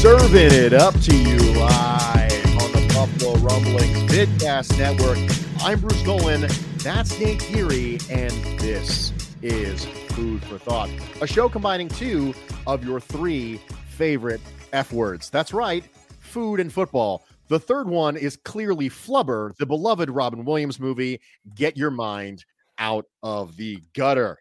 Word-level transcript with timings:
Serving 0.00 0.50
it 0.54 0.72
up 0.72 0.98
to 1.00 1.14
you 1.14 1.36
live 1.60 2.46
on 2.58 2.72
the 2.72 2.90
Buffalo 2.94 3.34
Rumblings 3.34 4.10
Vidcast 4.10 4.78
Network. 4.78 5.18
I'm 5.62 5.78
Bruce 5.78 6.02
Nolan. 6.06 6.48
That's 6.78 7.20
Nate 7.20 7.46
Geary, 7.52 7.98
and 8.08 8.32
this 8.58 9.12
is 9.42 9.84
Food 10.14 10.42
for 10.44 10.56
Thought, 10.56 10.88
a 11.20 11.26
show 11.26 11.50
combining 11.50 11.90
two 11.90 12.32
of 12.66 12.82
your 12.82 12.98
three 12.98 13.60
favorite 13.90 14.40
F 14.72 14.90
words. 14.90 15.28
That's 15.28 15.52
right, 15.52 15.84
food 16.20 16.60
and 16.60 16.72
football. 16.72 17.26
The 17.48 17.60
third 17.60 17.86
one 17.86 18.16
is 18.16 18.38
clearly 18.38 18.88
Flubber, 18.88 19.54
the 19.58 19.66
beloved 19.66 20.08
Robin 20.08 20.46
Williams 20.46 20.80
movie. 20.80 21.20
Get 21.54 21.76
your 21.76 21.90
mind 21.90 22.46
out 22.78 23.04
of 23.22 23.54
the 23.58 23.82
gutter. 23.94 24.38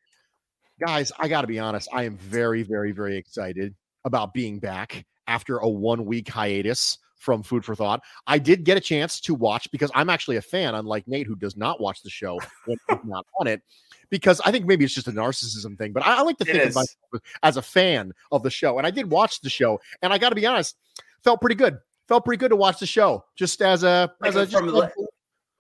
Guys, 0.80 1.12
I 1.20 1.28
got 1.28 1.42
to 1.42 1.48
be 1.48 1.60
honest. 1.60 1.90
I 1.92 2.04
am 2.04 2.16
very, 2.16 2.64
very, 2.64 2.94
very 2.94 3.18
excited 3.18 3.76
about 4.06 4.34
being 4.34 4.60
back 4.60 5.06
after 5.30 5.58
a 5.60 5.70
one 5.70 6.04
week 6.06 6.28
hiatus 6.28 6.98
from 7.16 7.44
Food 7.44 7.64
for 7.64 7.76
Thought. 7.76 8.02
I 8.28 8.40
did 8.40 8.64
get 8.64 8.78
a 8.78 8.82
chance 8.82 9.20
to 9.22 9.34
watch 9.36 9.70
because 9.72 9.92
I'm 9.94 10.10
actually 10.10 10.38
a 10.38 10.42
fan, 10.42 10.74
unlike 10.76 11.08
Nate, 11.08 11.28
who 11.28 11.36
does 11.36 11.56
not 11.56 11.80
watch 11.80 12.02
the 12.02 12.10
show 12.10 12.40
when 12.66 12.78
he's 12.90 12.98
not 13.06 13.26
on 13.40 13.48
it. 13.48 13.62
Because 14.10 14.42
I 14.44 14.52
think 14.52 14.66
maybe 14.66 14.84
it's 14.86 14.94
just 14.96 15.08
a 15.08 15.12
narcissism 15.12 15.78
thing, 15.78 15.94
but 15.94 16.04
I, 16.06 16.18
I 16.18 16.22
like 16.24 16.38
to 16.40 16.44
It 16.50 16.54
think 16.54 16.64
of 16.66 16.76
myself 16.76 17.24
as 17.44 17.58
a 17.58 17.62
fan 17.62 18.12
of 18.32 18.42
the 18.42 18.50
show. 18.50 18.78
And 18.80 18.88
I 18.88 18.90
did 18.92 19.10
watch 19.10 19.40
the 19.42 19.50
show, 19.50 19.80
and 20.02 20.12
I 20.12 20.18
got 20.18 20.30
to 20.30 20.36
be 20.36 20.46
honest, 20.48 20.76
felt 21.24 21.40
pretty 21.42 21.56
good. 21.56 21.78
Felt 22.08 22.26
pretty 22.26 22.40
good 22.40 22.50
to 22.50 22.56
watch 22.56 22.80
the 22.80 22.88
show, 22.88 23.24
just 23.36 23.62
as 23.62 23.84
a 23.84 24.12
Like 24.20 24.30
as 24.30 24.36
a, 24.36 24.48
from 24.48 24.70
a- 24.76 24.90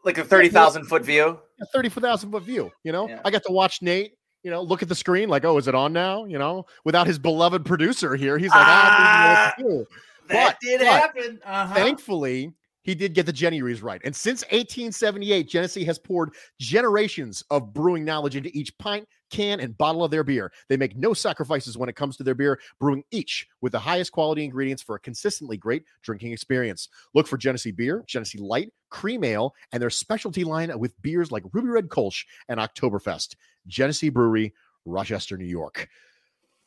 like 0.04 0.18
a 0.18 0.24
thirty 0.24 0.50
thousand 0.50 0.86
foot 0.86 1.04
view. 1.06 1.38
a 1.62 1.66
30,000 1.68 2.32
foot 2.32 2.42
view. 2.44 2.72
You 2.84 2.92
know, 2.94 3.08
Yeah. 3.10 3.20
I 3.24 3.30
got 3.30 3.44
to 3.44 3.52
watch 3.52 3.82
Nate, 3.84 4.14
you 4.44 4.52
know, 4.52 4.62
look 4.62 4.82
at 4.82 4.90
the 4.90 4.96
screen 4.96 5.30
like, 5.30 5.44
oh, 5.46 5.58
is 5.58 5.68
it 5.68 5.76
on 5.76 5.94
now? 5.94 6.26
You 6.26 6.38
know, 6.40 6.66
without 6.86 7.08
his 7.08 7.20
beloved 7.20 7.66
producer 7.66 8.16
here. 8.16 8.38
He's 8.38 8.50
like, 8.52 8.60
ah, 8.62 9.54
I 9.58 9.62
don't 9.62 9.66
even 9.66 9.72
know 9.72 9.78
what 9.78 9.86
to 9.88 9.88
do. 9.88 9.96
That 10.30 10.46
But- 10.54 10.60
did 10.62 10.80
but 10.80 10.88
happen. 10.88 11.40
Uh-huh. 11.46 11.74
Thankfully, 11.76 12.54
he 12.90 12.96
did 12.96 13.14
get 13.14 13.28
the 13.28 13.34
Genuries 13.34 13.84
right. 13.84 14.02
And 14.04 14.16
since 14.16 14.42
1878, 14.46 15.48
Genesee 15.48 15.84
has 15.86 16.00
poured 16.00 16.34
generations 16.60 17.44
of 17.52 17.72
brewing 17.72 18.04
knowledge 18.04 18.36
into 18.36 18.50
each 18.58 18.76
pint, 18.80 19.08
can, 19.30 19.60
and 19.60 19.78
bottle 19.78 20.04
of 20.04 20.10
their 20.10 20.24
beer. 20.24 20.52
They 20.70 20.78
make 20.78 20.98
no 20.98 21.14
sacrifices 21.14 21.78
when 21.78 21.88
it 21.88 21.96
comes 21.96 22.18
to 22.18 22.24
their 22.24 22.34
beer, 22.34 22.60
brewing 22.80 23.04
each 23.12 23.48
with 23.62 23.74
the 23.74 23.80
highest 23.80 24.12
quality 24.12 24.44
ingredients 24.44 24.82
for 24.82 24.96
a 24.96 25.00
consistently 25.00 25.56
great 25.56 25.84
drinking 26.02 26.32
experience. 26.32 26.90
Look 27.14 27.28
for 27.28 27.38
Genesee 27.38 27.72
Beer, 27.72 28.04
Genesee 28.08 28.40
Light, 28.40 28.74
Cream 28.90 29.24
Ale, 29.24 29.54
and 29.72 29.82
their 29.82 29.92
specialty 29.92 30.44
line 30.44 30.78
with 30.80 31.00
beers 31.04 31.32
like 31.32 31.44
Ruby 31.54 31.70
Red 31.70 31.90
Kolsch 31.90 32.26
and 32.48 32.60
Oktoberfest. 32.60 33.36
Genesee 33.68 34.10
Brewery, 34.10 34.54
Rochester, 34.86 35.38
New 35.38 35.46
York. 35.46 35.88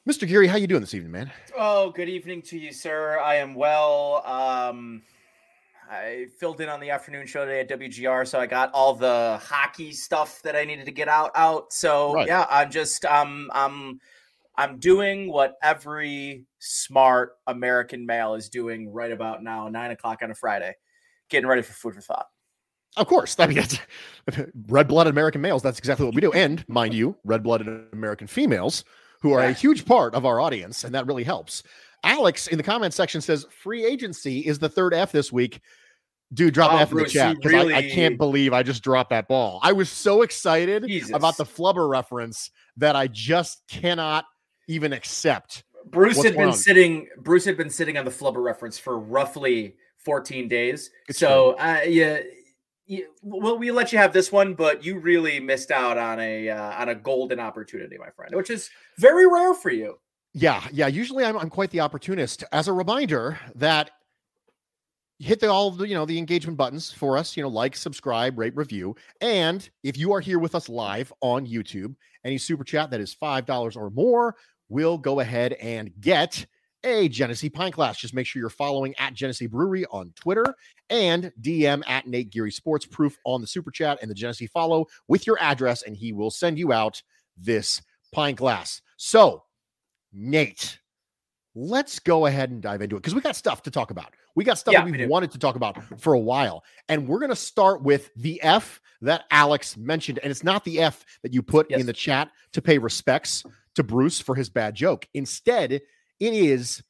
Mr. 0.08 0.26
Geary, 0.26 0.46
how 0.46 0.56
you 0.56 0.68
doing 0.68 0.80
this 0.80 0.94
evening, 0.94 1.12
man? 1.12 1.32
Oh, 1.56 1.90
good 1.90 2.08
evening 2.08 2.42
to 2.42 2.58
you, 2.58 2.72
sir. 2.72 3.18
I 3.18 3.36
am 3.36 3.54
well. 3.54 4.22
Um, 4.24 5.02
I 5.92 6.28
filled 6.38 6.62
in 6.62 6.70
on 6.70 6.80
the 6.80 6.88
afternoon 6.88 7.26
show 7.26 7.44
today 7.44 7.60
at 7.60 7.68
WGR, 7.68 8.26
so 8.26 8.40
I 8.40 8.46
got 8.46 8.72
all 8.72 8.94
the 8.94 9.38
hockey 9.42 9.92
stuff 9.92 10.40
that 10.40 10.56
I 10.56 10.64
needed 10.64 10.86
to 10.86 10.90
get 10.90 11.06
out 11.06 11.32
out. 11.34 11.70
So 11.70 12.14
Right. 12.14 12.26
yeah, 12.26 12.46
I'm 12.48 12.70
just 12.70 13.04
um 13.04 13.50
I'm 13.52 14.00
I'm 14.56 14.78
doing 14.78 15.30
what 15.30 15.56
every 15.62 16.46
smart 16.60 17.32
American 17.46 18.06
male 18.06 18.34
is 18.34 18.48
doing 18.48 18.90
right 18.90 19.12
about 19.12 19.42
now, 19.42 19.68
nine 19.68 19.90
o'clock 19.90 20.20
on 20.22 20.30
a 20.30 20.34
Friday, 20.34 20.74
getting 21.28 21.46
ready 21.46 21.60
for 21.60 21.74
food 21.74 21.94
for 21.94 22.00
thought. 22.00 22.26
Of 22.96 23.06
course. 23.06 23.36
I 23.38 23.46
mean, 23.46 23.56
that's 23.56 23.78
red 24.68 24.88
blooded 24.88 25.10
American 25.10 25.42
males. 25.42 25.62
That's 25.62 25.78
exactly 25.78 26.06
what 26.06 26.14
we 26.14 26.22
do. 26.22 26.32
And 26.32 26.66
mind 26.68 26.94
you, 26.94 27.16
red 27.24 27.42
blooded 27.42 27.68
American 27.92 28.26
females 28.26 28.84
who 29.20 29.32
are 29.32 29.44
a 29.44 29.52
huge 29.52 29.84
part 29.84 30.14
of 30.14 30.24
our 30.26 30.40
audience. 30.40 30.84
And 30.84 30.94
that 30.94 31.06
really 31.06 31.24
helps. 31.24 31.62
Alex 32.02 32.48
in 32.48 32.58
the 32.58 32.64
comment 32.64 32.92
section 32.92 33.20
says 33.20 33.46
free 33.50 33.84
agency 33.84 34.40
is 34.40 34.58
the 34.58 34.68
third 34.68 34.92
F 34.92 35.12
this 35.12 35.30
week. 35.30 35.60
Dude, 36.32 36.54
drop 36.54 36.72
Oh, 36.72 36.76
F 36.78 36.92
in 36.92 36.98
the 36.98 37.04
chat 37.04 37.36
because 37.40 37.70
I, 37.70 37.76
I 37.76 37.90
can't 37.90 38.16
believe 38.16 38.52
I 38.52 38.62
just 38.62 38.82
dropped 38.82 39.10
that 39.10 39.28
ball. 39.28 39.60
I 39.62 39.72
was 39.72 39.90
so 39.90 40.22
excited 40.22 40.84
Jesus. 40.86 41.10
about 41.12 41.36
the 41.36 41.44
flubber 41.44 41.88
reference 41.88 42.50
that 42.78 42.96
I 42.96 43.06
just 43.06 43.62
cannot 43.68 44.24
even 44.68 44.92
accept. 44.92 45.64
Bruce 45.84 46.22
had 46.22 46.34
been 46.34 46.48
on? 46.48 46.54
sitting. 46.54 47.08
Bruce 47.18 47.44
had 47.44 47.56
been 47.56 47.70
sitting 47.70 47.98
on 47.98 48.04
the 48.04 48.10
flubber 48.10 48.42
reference 48.42 48.78
for 48.78 48.98
roughly 48.98 49.74
14 49.98 50.48
days. 50.48 50.90
It's 51.08 51.18
so, 51.18 51.52
uh, 51.58 51.80
yeah, 51.86 52.20
yeah, 52.86 53.04
well, 53.22 53.58
we 53.58 53.70
let 53.70 53.92
you 53.92 53.98
have 53.98 54.12
this 54.12 54.32
one, 54.32 54.54
but 54.54 54.84
you 54.84 54.98
really 54.98 55.40
missed 55.40 55.70
out 55.70 55.98
on 55.98 56.18
a 56.20 56.50
uh, 56.50 56.80
on 56.80 56.88
a 56.88 56.94
golden 56.94 57.40
opportunity, 57.40 57.96
my 57.98 58.10
friend, 58.10 58.34
which 58.34 58.50
is 58.50 58.70
very 58.98 59.26
rare 59.26 59.54
for 59.54 59.70
you. 59.70 59.98
Yeah, 60.34 60.66
yeah. 60.72 60.86
Usually 60.86 61.24
I'm, 61.24 61.36
I'm 61.36 61.50
quite 61.50 61.70
the 61.70 61.80
opportunist. 61.80 62.42
As 62.52 62.68
a 62.68 62.72
reminder 62.72 63.38
that 63.54 63.90
hit 65.22 65.40
the 65.40 65.48
all 65.48 65.70
the 65.70 65.86
you 65.86 65.94
know 65.94 66.04
the 66.04 66.18
engagement 66.18 66.58
buttons 66.58 66.90
for 66.92 67.16
us, 67.16 67.36
you 67.36 67.42
know, 67.42 67.48
like, 67.48 67.76
subscribe, 67.76 68.38
rate, 68.38 68.56
review. 68.56 68.94
And 69.20 69.68
if 69.82 69.96
you 69.96 70.12
are 70.12 70.20
here 70.20 70.38
with 70.38 70.54
us 70.54 70.68
live 70.68 71.12
on 71.20 71.46
YouTube, 71.46 71.94
any 72.24 72.38
super 72.38 72.64
chat 72.64 72.90
that 72.90 73.00
is 73.00 73.14
five 73.14 73.46
dollars 73.46 73.76
or 73.76 73.90
more 73.90 74.34
will 74.68 74.98
go 74.98 75.20
ahead 75.20 75.52
and 75.54 75.92
get 76.00 76.44
a 76.84 77.08
Genesee 77.08 77.48
pine 77.48 77.70
Glass. 77.70 77.98
Just 77.98 78.14
make 78.14 78.26
sure 78.26 78.40
you're 78.40 78.50
following 78.50 78.94
at 78.98 79.14
Genesee 79.14 79.46
Brewery 79.46 79.86
on 79.86 80.12
Twitter 80.16 80.44
and 80.90 81.32
DM 81.40 81.82
at 81.86 82.06
Nate 82.06 82.30
Geary 82.30 82.50
Sports 82.50 82.86
Proof 82.86 83.16
on 83.24 83.40
the 83.40 83.46
super 83.46 83.70
chat 83.70 83.98
and 84.02 84.10
the 84.10 84.14
Genesee 84.14 84.48
follow 84.48 84.86
with 85.08 85.26
your 85.26 85.40
address, 85.40 85.82
and 85.82 85.96
he 85.96 86.12
will 86.12 86.30
send 86.30 86.58
you 86.58 86.72
out 86.72 87.00
this 87.36 87.80
pine 88.12 88.34
glass. 88.34 88.82
So, 88.96 89.44
Nate, 90.12 90.78
let's 91.54 91.98
go 91.98 92.26
ahead 92.26 92.50
and 92.50 92.62
dive 92.62 92.82
into 92.82 92.96
it 92.96 93.00
because 93.00 93.14
we 93.14 93.20
got 93.20 93.36
stuff 93.36 93.62
to 93.62 93.70
talk 93.70 93.90
about. 93.90 94.14
We 94.34 94.44
got 94.44 94.58
stuff 94.58 94.72
Yeah, 94.72 94.84
that 94.84 94.90
we 94.90 95.06
wanted 95.06 95.32
to 95.32 95.38
talk 95.38 95.56
about 95.56 96.00
for 96.00 96.14
a 96.14 96.18
while. 96.18 96.64
And 96.88 97.06
we're 97.06 97.18
going 97.18 97.30
to 97.30 97.36
start 97.36 97.82
with 97.82 98.10
the 98.16 98.40
F 98.42 98.80
that 99.02 99.24
Alex 99.30 99.76
mentioned. 99.76 100.18
And 100.22 100.30
it's 100.30 100.44
not 100.44 100.64
the 100.64 100.80
F 100.80 101.04
that 101.22 101.34
you 101.34 101.42
put 101.42 101.70
Yes. 101.70 101.80
in 101.80 101.86
the 101.86 101.92
chat 101.92 102.30
to 102.52 102.62
pay 102.62 102.78
respects 102.78 103.44
to 103.74 103.82
Bruce 103.82 104.20
for 104.20 104.34
his 104.34 104.48
bad 104.48 104.74
joke. 104.74 105.06
Instead, 105.14 105.72
it 105.72 105.82
is 106.20 106.82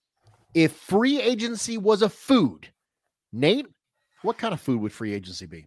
if 0.54 0.72
free 0.72 1.20
agency 1.20 1.78
was 1.78 2.02
a 2.02 2.08
food. 2.08 2.68
Nate, 3.32 3.66
what 4.22 4.38
kind 4.38 4.54
of 4.54 4.60
food 4.60 4.80
would 4.80 4.92
free 4.92 5.12
agency 5.14 5.46
be? 5.46 5.66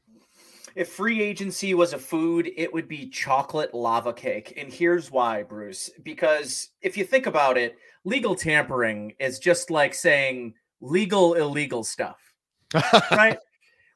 If 0.76 0.90
free 0.90 1.22
agency 1.22 1.74
was 1.74 1.94
a 1.94 2.00
food, 2.00 2.52
it 2.58 2.72
would 2.74 2.88
be 2.88 3.10
chocolate 3.10 3.74
lava 3.74 4.14
cake. 4.14 4.54
And 4.58 4.72
here's 4.72 5.10
why, 5.10 5.44
Bruce. 5.44 5.90
Because 6.04 6.70
if 6.82 6.98
you 6.98 7.06
think 7.06 7.26
about 7.28 7.58
it, 7.58 7.78
legal 8.04 8.36
tampering 8.36 9.14
is 9.20 9.40
just 9.40 9.72
like 9.72 9.94
saying 9.94 10.54
legal 10.82 11.34
illegal 11.34 11.84
stuff, 11.84 12.20
right? 13.12 13.38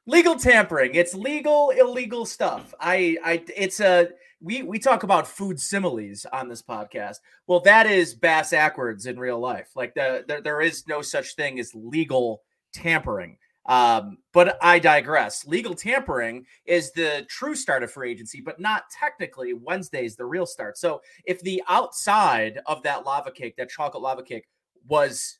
legal 0.09 0.35
tampering, 0.35 0.95
it's 0.95 1.13
legal 1.13 1.69
illegal 1.69 2.25
stuff. 2.25 2.73
I 2.79 3.17
I 3.23 3.43
it's 3.55 3.79
a 3.79 4.09
we 4.41 4.63
we 4.63 4.79
talk 4.79 5.03
about 5.03 5.27
food 5.27 5.59
similes 5.59 6.25
on 6.33 6.49
this 6.49 6.61
podcast. 6.61 7.17
Well, 7.47 7.59
that 7.61 7.85
is 7.85 8.15
bass 8.15 8.51
backwards 8.51 9.05
in 9.05 9.19
real 9.19 9.39
life. 9.39 9.69
Like 9.75 9.93
the, 9.93 10.25
the 10.27 10.41
there 10.41 10.61
is 10.61 10.87
no 10.87 11.01
such 11.01 11.35
thing 11.35 11.59
as 11.59 11.71
legal 11.75 12.41
tampering. 12.73 13.37
Um, 13.69 14.17
but 14.33 14.57
I 14.63 14.79
digress. 14.79 15.45
Legal 15.45 15.75
tampering 15.75 16.45
is 16.65 16.91
the 16.91 17.25
true 17.29 17.55
start 17.55 17.83
of 17.83 17.91
free 17.91 18.11
agency, 18.11 18.41
but 18.41 18.59
not 18.59 18.85
technically. 18.89 19.53
Wednesday's 19.53 20.15
the 20.15 20.25
real 20.25 20.47
start. 20.47 20.75
So 20.77 21.01
if 21.25 21.39
the 21.41 21.61
outside 21.69 22.59
of 22.65 22.81
that 22.81 23.05
lava 23.05 23.31
cake, 23.31 23.55
that 23.57 23.69
chocolate 23.69 24.01
lava 24.01 24.23
cake, 24.23 24.47
was 24.87 25.37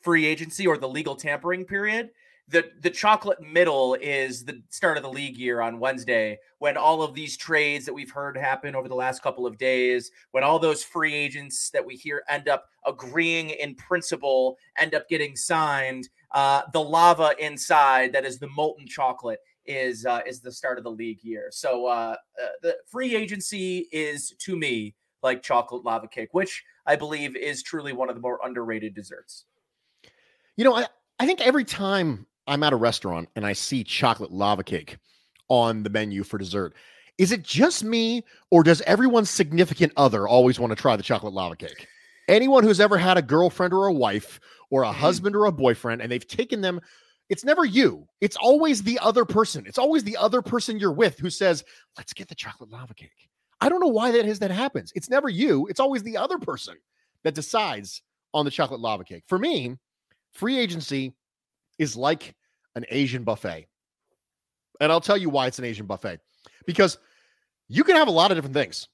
free 0.00 0.26
agency 0.26 0.66
or 0.66 0.76
the 0.76 0.88
legal 0.88 1.14
tampering 1.14 1.64
period, 1.64 2.10
the 2.48 2.70
the 2.80 2.90
chocolate 2.90 3.40
middle 3.40 3.94
is 3.94 4.44
the 4.44 4.60
start 4.68 4.98
of 4.98 5.02
the 5.02 5.08
league 5.08 5.36
year 5.36 5.62
on 5.62 5.78
Wednesday 5.78 6.38
when 6.58 6.76
all 6.76 7.02
of 7.02 7.14
these 7.14 7.36
trades 7.36 7.86
that 7.86 7.94
we've 7.94 8.10
heard 8.10 8.36
happen 8.36 8.74
over 8.74 8.88
the 8.88 8.94
last 8.94 9.22
couple 9.22 9.46
of 9.46 9.56
days, 9.56 10.10
when 10.32 10.44
all 10.44 10.58
those 10.58 10.84
free 10.84 11.14
agents 11.14 11.70
that 11.70 11.84
we 11.84 11.94
hear 11.94 12.22
end 12.28 12.48
up 12.48 12.66
agreeing 12.86 13.50
in 13.50 13.74
principle, 13.76 14.56
end 14.76 14.94
up 14.94 15.08
getting 15.08 15.36
signed. 15.36 16.08
Uh, 16.34 16.62
the 16.72 16.80
lava 16.80 17.32
inside 17.38 18.12
that 18.12 18.24
is 18.24 18.38
the 18.40 18.48
molten 18.48 18.86
chocolate 18.88 19.38
is 19.66 20.04
uh, 20.04 20.20
is 20.26 20.40
the 20.40 20.50
start 20.50 20.78
of 20.78 20.84
the 20.84 20.90
league 20.90 21.22
year. 21.22 21.48
So 21.50 21.86
uh, 21.86 22.16
uh, 22.42 22.46
the 22.60 22.76
free 22.86 23.14
agency 23.14 23.88
is 23.92 24.34
to 24.40 24.56
me 24.56 24.94
like 25.22 25.42
chocolate 25.42 25.84
lava 25.84 26.08
cake, 26.08 26.34
which 26.34 26.64
I 26.86 26.96
believe 26.96 27.36
is 27.36 27.62
truly 27.62 27.92
one 27.92 28.08
of 28.08 28.16
the 28.16 28.20
more 28.20 28.40
underrated 28.44 28.94
desserts. 28.94 29.44
You 30.56 30.64
know, 30.64 30.74
I, 30.74 30.86
I 31.18 31.26
think 31.26 31.40
every 31.40 31.64
time 31.64 32.26
I'm 32.46 32.62
at 32.62 32.72
a 32.72 32.76
restaurant 32.76 33.28
and 33.36 33.46
I 33.46 33.52
see 33.52 33.84
chocolate 33.84 34.32
lava 34.32 34.64
cake 34.64 34.98
on 35.48 35.82
the 35.82 35.90
menu 35.90 36.24
for 36.24 36.36
dessert, 36.36 36.74
is 37.16 37.32
it 37.32 37.42
just 37.42 37.84
me 37.84 38.24
or 38.50 38.62
does 38.62 38.80
everyone's 38.82 39.30
significant 39.30 39.92
other 39.96 40.26
always 40.26 40.58
want 40.58 40.72
to 40.72 40.76
try 40.76 40.96
the 40.96 41.02
chocolate 41.02 41.32
lava 41.32 41.56
cake? 41.56 41.86
Anyone 42.26 42.64
who's 42.64 42.80
ever 42.80 42.98
had 42.98 43.16
a 43.16 43.22
girlfriend 43.22 43.72
or 43.72 43.86
a 43.86 43.92
wife 43.92 44.40
or 44.70 44.82
a 44.84 44.88
Mhm. 44.88 44.94
husband 44.94 45.36
or 45.36 45.46
a 45.46 45.52
boyfriend 45.52 46.00
and 46.02 46.10
they've 46.10 46.26
taken 46.26 46.60
them, 46.60 46.80
it's 47.28 47.44
never 47.44 47.64
you. 47.64 48.06
It's 48.20 48.36
always 48.36 48.82
the 48.82 48.98
other 48.98 49.24
person. 49.24 49.66
It's 49.66 49.78
always 49.78 50.04
the 50.04 50.16
other 50.16 50.42
person 50.42 50.78
you're 50.78 50.92
with 50.92 51.18
who 51.18 51.30
says, 51.30 51.64
let's 51.96 52.12
get 52.12 52.28
the 52.28 52.34
chocolate 52.34 52.70
lava 52.70 52.94
cake. 52.94 53.30
I 53.60 53.68
don't 53.68 53.80
know 53.80 53.88
why 53.88 54.10
that 54.10 54.26
is 54.26 54.38
that 54.40 54.50
happens. 54.50 54.92
It's 54.94 55.08
never 55.08 55.28
you. 55.28 55.66
It's 55.68 55.80
always 55.80 56.02
the 56.02 56.16
other 56.16 56.38
person 56.38 56.76
that 57.22 57.34
decides 57.34 58.02
on 58.34 58.44
the 58.44 58.50
chocolate 58.50 58.80
lava 58.80 59.04
cake. 59.04 59.24
For 59.26 59.38
me, 59.38 59.78
free 60.32 60.58
agency 60.58 61.14
is 61.78 61.96
like 61.96 62.34
an 62.74 62.84
Asian 62.90 63.24
buffet. 63.24 63.68
And 64.80 64.90
I'll 64.92 65.00
tell 65.00 65.16
you 65.16 65.30
why 65.30 65.46
it's 65.46 65.58
an 65.58 65.64
Asian 65.64 65.86
buffet. 65.86 66.20
Because 66.66 66.98
you 67.68 67.84
can 67.84 67.96
have 67.96 68.08
a 68.08 68.12
lot 68.12 68.30
of 68.30 68.36
different 68.36 68.54
things, 68.54 68.88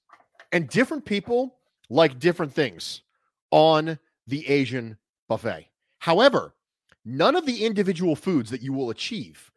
and 0.52 0.69
different 0.69 1.05
people 1.05 1.58
like 1.88 2.19
different 2.20 2.52
things 2.52 3.02
on 3.50 3.99
the 4.26 4.46
Asian 4.49 4.96
buffet. 5.31 5.69
However, 6.00 6.55
none 7.05 7.37
of 7.37 7.47
the 7.47 7.65
individual 7.65 8.17
foods 8.17 8.50
that 8.50 8.62
you 8.62 8.73
will 8.73 8.91
achieve 8.91 9.50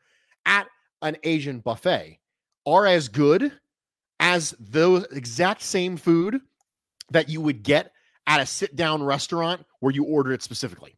at 0.46 0.68
an 1.02 1.18
Asian 1.24 1.60
buffet 1.60 2.20
are 2.66 2.86
as 2.86 3.10
good 3.10 3.52
as 4.20 4.56
the 4.60 5.08
exact 5.12 5.64
same 5.64 5.98
food 5.98 6.40
that 7.10 7.28
you 7.28 7.42
would 7.42 7.64
get 7.64 7.92
at 8.28 8.40
a 8.40 8.46
sit 8.46 8.76
down 8.76 9.04
restaurant 9.04 9.66
where 9.80 9.92
you 9.92 10.06
order 10.06 10.32
it 10.32 10.44
specifically. 10.44 10.96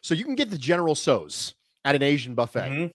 So 0.00 0.14
you 0.14 0.24
can 0.24 0.34
get 0.34 0.50
the 0.50 0.58
General 0.58 0.94
Tso's 0.94 1.54
at 1.84 1.94
an 1.94 2.02
Asian 2.02 2.34
buffet, 2.34 2.70
Mhm. 2.70 2.90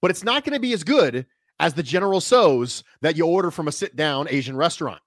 but 0.00 0.10
it's 0.10 0.22
not 0.22 0.44
going 0.44 0.52
to 0.54 0.60
be 0.60 0.72
as 0.74 0.84
good 0.84 1.26
as 1.58 1.74
the 1.74 1.82
General 1.82 2.20
Tso's 2.20 2.84
that 3.00 3.16
you 3.16 3.26
order 3.26 3.50
from 3.50 3.66
a 3.66 3.72
sit 3.72 3.96
down 3.96 4.28
Asian 4.30 4.56
restaurant. 4.56 5.02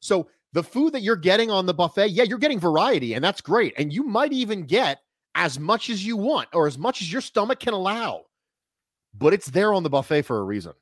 So 0.00 0.30
the 0.52 0.62
food 0.62 0.94
that 0.94 1.02
you're 1.02 1.16
getting 1.16 1.50
on 1.50 1.66
the 1.66 1.74
buffet, 1.74 2.08
yeah, 2.08 2.24
you're 2.24 2.38
getting 2.38 2.60
variety, 2.60 3.14
and 3.14 3.22
that's 3.22 3.40
great. 3.40 3.74
And 3.76 3.92
you 3.92 4.02
might 4.02 4.32
even 4.32 4.62
get 4.62 5.00
as 5.34 5.58
much 5.58 5.90
as 5.90 6.04
you 6.04 6.16
want 6.16 6.48
or 6.54 6.66
as 6.66 6.78
much 6.78 7.02
as 7.02 7.12
your 7.12 7.20
stomach 7.20 7.60
can 7.60 7.74
allow, 7.74 8.24
but 9.14 9.34
it's 9.34 9.50
there 9.50 9.72
on 9.74 9.82
the 9.82 9.90
buffet 9.90 10.22
for 10.22 10.38
a 10.38 10.44
reason. 10.44 10.72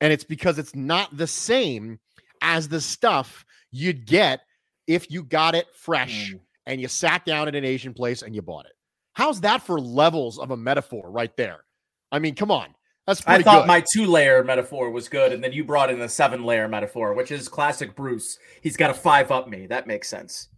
And 0.00 0.12
it's 0.12 0.24
because 0.24 0.58
it's 0.58 0.74
not 0.74 1.16
the 1.16 1.26
same 1.26 1.98
as 2.42 2.68
the 2.68 2.80
stuff 2.80 3.44
you'd 3.70 4.06
get 4.06 4.40
if 4.86 5.10
you 5.10 5.22
got 5.22 5.54
it 5.54 5.66
fresh 5.74 6.32
Mm. 6.32 6.40
and 6.66 6.80
you 6.80 6.88
sat 6.88 7.24
down 7.24 7.48
at 7.48 7.54
an 7.54 7.64
Asian 7.64 7.94
place 7.94 8.22
and 8.22 8.34
you 8.34 8.42
bought 8.42 8.66
it. 8.66 8.72
How's 9.12 9.40
that 9.42 9.62
for 9.62 9.80
levels 9.80 10.38
of 10.38 10.50
a 10.50 10.56
metaphor 10.56 11.10
right 11.10 11.34
there? 11.36 11.64
I 12.10 12.18
mean, 12.18 12.34
come 12.34 12.50
on. 12.50 12.74
That's 13.06 13.22
I 13.26 13.42
thought 13.42 13.62
good. 13.62 13.68
my 13.68 13.82
two 13.92 14.06
layer 14.06 14.42
metaphor 14.42 14.90
was 14.90 15.08
good, 15.08 15.32
and 15.32 15.44
then 15.44 15.52
you 15.52 15.62
brought 15.64 15.90
in 15.90 15.98
the 15.98 16.08
seven 16.08 16.44
layer 16.44 16.66
metaphor, 16.68 17.12
which 17.12 17.30
is 17.30 17.48
classic 17.48 17.94
Bruce. 17.94 18.38
He's 18.62 18.76
got 18.78 18.90
a 18.90 18.94
five 18.94 19.30
up 19.30 19.48
me. 19.48 19.66
That 19.66 19.86
makes 19.86 20.08
sense. 20.08 20.48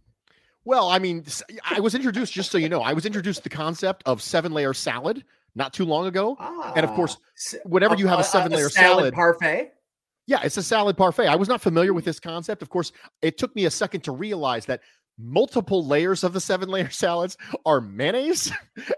Well, 0.63 0.89
I 0.89 0.99
mean, 0.99 1.25
I 1.69 1.79
was 1.79 1.95
introduced, 1.95 2.33
just 2.33 2.51
so 2.51 2.57
you 2.57 2.69
know, 2.69 2.81
I 2.81 2.93
was 2.93 3.05
introduced 3.05 3.43
to 3.43 3.49
the 3.49 3.55
concept 3.55 4.03
of 4.05 4.21
seven 4.21 4.51
layer 4.53 4.73
salad 4.73 5.23
not 5.55 5.73
too 5.73 5.85
long 5.85 6.07
ago. 6.07 6.35
And 6.75 6.83
of 6.85 6.91
course, 6.91 7.17
Ah, 7.19 7.25
s- 7.35 7.55
Whenever 7.65 7.95
you 7.95 8.07
have 8.07 8.19
a 8.19 8.23
seven 8.23 8.51
layer 8.51 8.69
salad, 8.69 9.13
parfait. 9.13 9.71
yeah, 10.25 10.39
it's 10.43 10.57
a 10.57 10.63
salad 10.63 10.97
parfait. 10.97 11.27
I 11.27 11.35
was 11.35 11.47
not 11.47 11.61
familiar 11.61 11.93
with 11.93 12.05
this 12.05 12.19
concept. 12.19 12.61
Of 12.61 12.69
course, 12.69 12.91
it 13.21 13.37
took 13.37 13.55
me 13.55 13.65
a 13.65 13.71
second 13.71 14.01
to 14.01 14.11
realize 14.11 14.65
that 14.67 14.81
multiple 15.17 15.85
layers 15.85 16.23
of 16.23 16.33
the 16.33 16.39
seven 16.41 16.69
layer 16.69 16.89
salads 16.91 17.37
are 17.65 17.81
mayonnaise. 17.81 18.51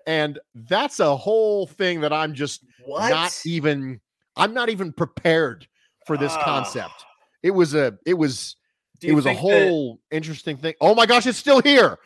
And 0.07 0.39
that's 0.53 0.99
a 0.99 1.15
whole 1.15 1.67
thing 1.67 2.01
that 2.01 2.13
I'm 2.13 2.33
just 2.33 2.63
What? 2.85 3.09
not 3.09 3.39
even, 3.45 3.99
I'm 4.35 4.53
not 4.53 4.69
even 4.69 4.91
prepared 4.93 5.67
for 6.05 6.17
this 6.17 6.33
Ah. 6.35 6.43
concept. 6.43 7.05
It 7.43 7.51
was 7.51 7.73
a, 7.73 7.97
it 8.05 8.15
was, 8.15 8.55
it 9.01 9.13
was 9.13 9.25
a 9.25 9.29
think 9.29 9.41
that- 9.41 9.67
whole 9.67 9.99
interesting 10.11 10.57
thing. 10.57 10.73
Oh 10.81 10.93
my 10.95 11.05
gosh, 11.05 11.25
it's 11.25 11.37
still 11.37 11.61
here. 11.61 11.97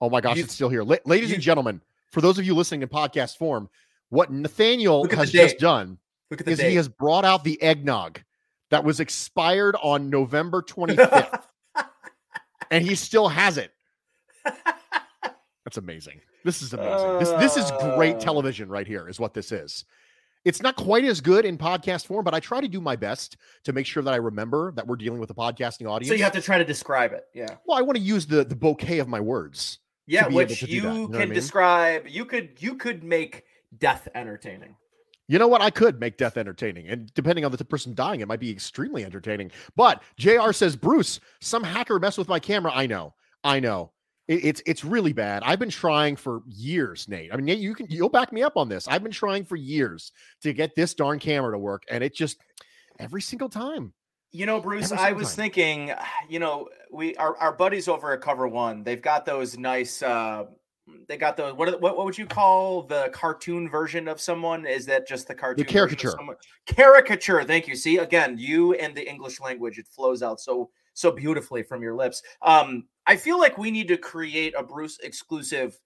Oh 0.00 0.10
my 0.10 0.20
gosh, 0.20 0.36
You- 0.36 0.44
it's 0.44 0.52
still 0.54 0.68
here. 0.68 0.82
La- 0.82 0.96
ladies 1.06 1.30
you- 1.30 1.34
and 1.36 1.42
gentlemen, 1.42 1.80
for 2.12 2.20
those 2.20 2.38
of 2.38 2.44
you 2.44 2.54
listening 2.54 2.82
in 2.82 2.88
podcast 2.88 3.38
form, 3.38 3.68
what 4.10 4.30
Nathaniel 4.30 5.00
Look 5.02 5.12
at 5.12 5.16
the 5.16 5.22
has 5.22 5.32
just 5.32 5.58
done 5.58 5.98
Look 6.30 6.40
at 6.40 6.46
the 6.46 6.52
is 6.52 6.58
date. 6.58 6.70
he 6.70 6.76
has 6.76 6.88
brought 6.88 7.24
out 7.24 7.42
the 7.42 7.60
eggnog 7.62 8.20
that 8.70 8.84
was 8.84 9.00
expired 9.00 9.76
on 9.82 10.10
November 10.10 10.60
25th, 10.68 11.43
and 12.70 12.84
he 12.84 12.94
still 12.94 13.28
has 13.28 13.58
it. 13.58 13.72
That's 15.64 15.76
amazing. 15.78 16.20
This 16.44 16.60
is 16.62 16.72
amazing. 16.74 17.18
This 17.18 17.30
this 17.30 17.56
is 17.56 17.70
great 17.96 18.16
Uh. 18.16 18.20
television 18.20 18.68
right 18.68 18.86
here, 18.86 19.08
is 19.08 19.18
what 19.18 19.32
this 19.34 19.50
is. 19.52 19.84
It's 20.44 20.60
not 20.60 20.76
quite 20.76 21.04
as 21.04 21.22
good 21.22 21.46
in 21.46 21.56
podcast 21.56 22.04
form, 22.06 22.22
but 22.22 22.34
I 22.34 22.40
try 22.40 22.60
to 22.60 22.68
do 22.68 22.78
my 22.78 22.96
best 22.96 23.38
to 23.64 23.72
make 23.72 23.86
sure 23.86 24.02
that 24.02 24.12
I 24.12 24.18
remember 24.18 24.72
that 24.72 24.86
we're 24.86 24.96
dealing 24.96 25.18
with 25.18 25.30
a 25.30 25.34
podcasting 25.34 25.88
audience. 25.88 26.08
so 26.08 26.14
you 26.14 26.22
have 26.22 26.34
to 26.34 26.42
try 26.42 26.58
to 26.58 26.64
describe 26.66 27.12
it. 27.14 27.24
Yeah. 27.32 27.46
well, 27.66 27.78
I 27.78 27.80
want 27.82 27.96
to 27.96 28.02
use 28.02 28.26
the 28.26 28.44
the 28.44 28.54
bouquet 28.56 28.98
of 28.98 29.08
my 29.08 29.20
words. 29.20 29.78
Yeah, 30.06 30.28
which 30.28 30.60
you 30.62 30.68
you 30.68 30.82
know 30.82 31.06
can 31.08 31.16
I 31.16 31.24
mean? 31.24 31.32
describe. 31.34 32.06
You 32.06 32.26
could 32.26 32.50
you 32.58 32.74
could 32.74 33.02
make 33.02 33.44
death 33.78 34.06
entertaining. 34.14 34.76
You 35.26 35.38
know 35.38 35.48
what? 35.48 35.62
I 35.62 35.70
could 35.70 36.00
make 36.00 36.16
death 36.18 36.36
entertaining, 36.36 36.88
and 36.88 37.12
depending 37.14 37.44
on 37.44 37.52
the 37.52 37.64
person 37.64 37.94
dying, 37.94 38.20
it 38.20 38.28
might 38.28 38.40
be 38.40 38.50
extremely 38.50 39.04
entertaining. 39.04 39.50
But 39.74 40.02
Jr. 40.18 40.52
says, 40.52 40.76
Bruce, 40.76 41.18
some 41.40 41.62
hacker 41.62 41.98
messed 41.98 42.18
with 42.18 42.28
my 42.28 42.38
camera. 42.38 42.72
I 42.74 42.86
know, 42.86 43.14
I 43.42 43.60
know. 43.60 43.92
It- 44.28 44.44
it's 44.44 44.62
it's 44.66 44.84
really 44.84 45.12
bad. 45.12 45.42
I've 45.44 45.58
been 45.58 45.70
trying 45.70 46.16
for 46.16 46.42
years, 46.46 47.08
Nate. 47.08 47.32
I 47.32 47.36
mean, 47.36 47.46
Nate, 47.46 47.58
you 47.58 47.74
can 47.74 47.86
you'll 47.88 48.08
back 48.10 48.32
me 48.32 48.42
up 48.42 48.56
on 48.56 48.68
this. 48.68 48.86
I've 48.88 49.02
been 49.02 49.12
trying 49.12 49.44
for 49.44 49.56
years 49.56 50.12
to 50.42 50.52
get 50.52 50.74
this 50.74 50.94
darn 50.94 51.18
camera 51.18 51.52
to 51.52 51.58
work, 51.58 51.84
and 51.90 52.02
it 52.04 52.14
just 52.14 52.38
every 52.98 53.22
single 53.22 53.48
time. 53.48 53.92
You 54.32 54.46
know, 54.46 54.60
Bruce, 54.60 54.90
I 54.92 55.12
was 55.12 55.28
time. 55.28 55.36
thinking, 55.36 55.92
you 56.28 56.38
know, 56.38 56.68
we 56.90 57.14
our, 57.16 57.36
our 57.38 57.52
buddies 57.52 57.86
over 57.88 58.12
at 58.12 58.20
Cover 58.20 58.48
One, 58.48 58.82
they've 58.82 59.00
got 59.00 59.24
those 59.26 59.56
nice 59.58 60.02
uh 60.02 60.46
they 61.08 61.16
got 61.16 61.36
those 61.36 61.54
what 61.54 61.70
the- 61.70 61.78
what, 61.78 61.96
what 61.96 62.04
would 62.04 62.18
you 62.18 62.26
call 62.26 62.82
the 62.82 63.08
cartoon 63.12 63.68
version 63.68 64.08
of 64.08 64.20
someone? 64.20 64.66
Is 64.66 64.86
that 64.86 65.08
just 65.08 65.28
the 65.28 65.34
cartoon 65.34 65.62
of 65.62 65.72
caricature. 65.72 66.10
Caricature, 66.66 67.44
thank 67.44 67.66
you. 67.68 67.76
See, 67.76 67.98
again, 67.98 68.36
you 68.38 68.74
and 68.74 68.94
the 68.94 69.08
English 69.08 69.40
language, 69.40 69.78
it 69.78 69.86
flows 69.86 70.22
out 70.22 70.40
so 70.40 70.70
so 70.94 71.10
beautifully 71.10 71.62
from 71.62 71.82
your 71.82 71.94
lips. 71.94 72.22
Um, 72.42 72.84
I 73.06 73.16
feel 73.16 73.38
like 73.38 73.58
we 73.58 73.70
need 73.70 73.88
to 73.88 73.96
create 73.96 74.54
a 74.56 74.62
Bruce 74.62 74.98
exclusive 75.00 75.78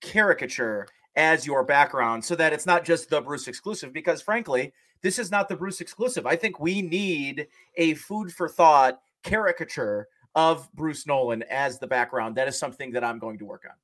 caricature 0.00 0.88
as 1.16 1.46
your 1.46 1.64
background 1.64 2.24
so 2.24 2.34
that 2.34 2.52
it's 2.52 2.66
not 2.66 2.84
just 2.84 3.10
the 3.10 3.20
Bruce 3.20 3.48
exclusive, 3.48 3.92
because 3.92 4.20
frankly, 4.22 4.72
this 5.02 5.18
is 5.18 5.30
not 5.30 5.48
the 5.48 5.56
Bruce 5.56 5.80
exclusive. 5.80 6.26
I 6.26 6.36
think 6.36 6.58
we 6.58 6.82
need 6.82 7.46
a 7.76 7.94
food 7.94 8.32
for 8.32 8.48
thought 8.48 9.00
caricature 9.22 10.08
of 10.34 10.68
Bruce 10.74 11.06
Nolan 11.06 11.42
as 11.44 11.78
the 11.78 11.86
background. 11.86 12.36
That 12.36 12.48
is 12.48 12.58
something 12.58 12.90
that 12.92 13.04
I'm 13.04 13.18
going 13.18 13.38
to 13.38 13.44
work 13.44 13.64
on. 13.68 13.74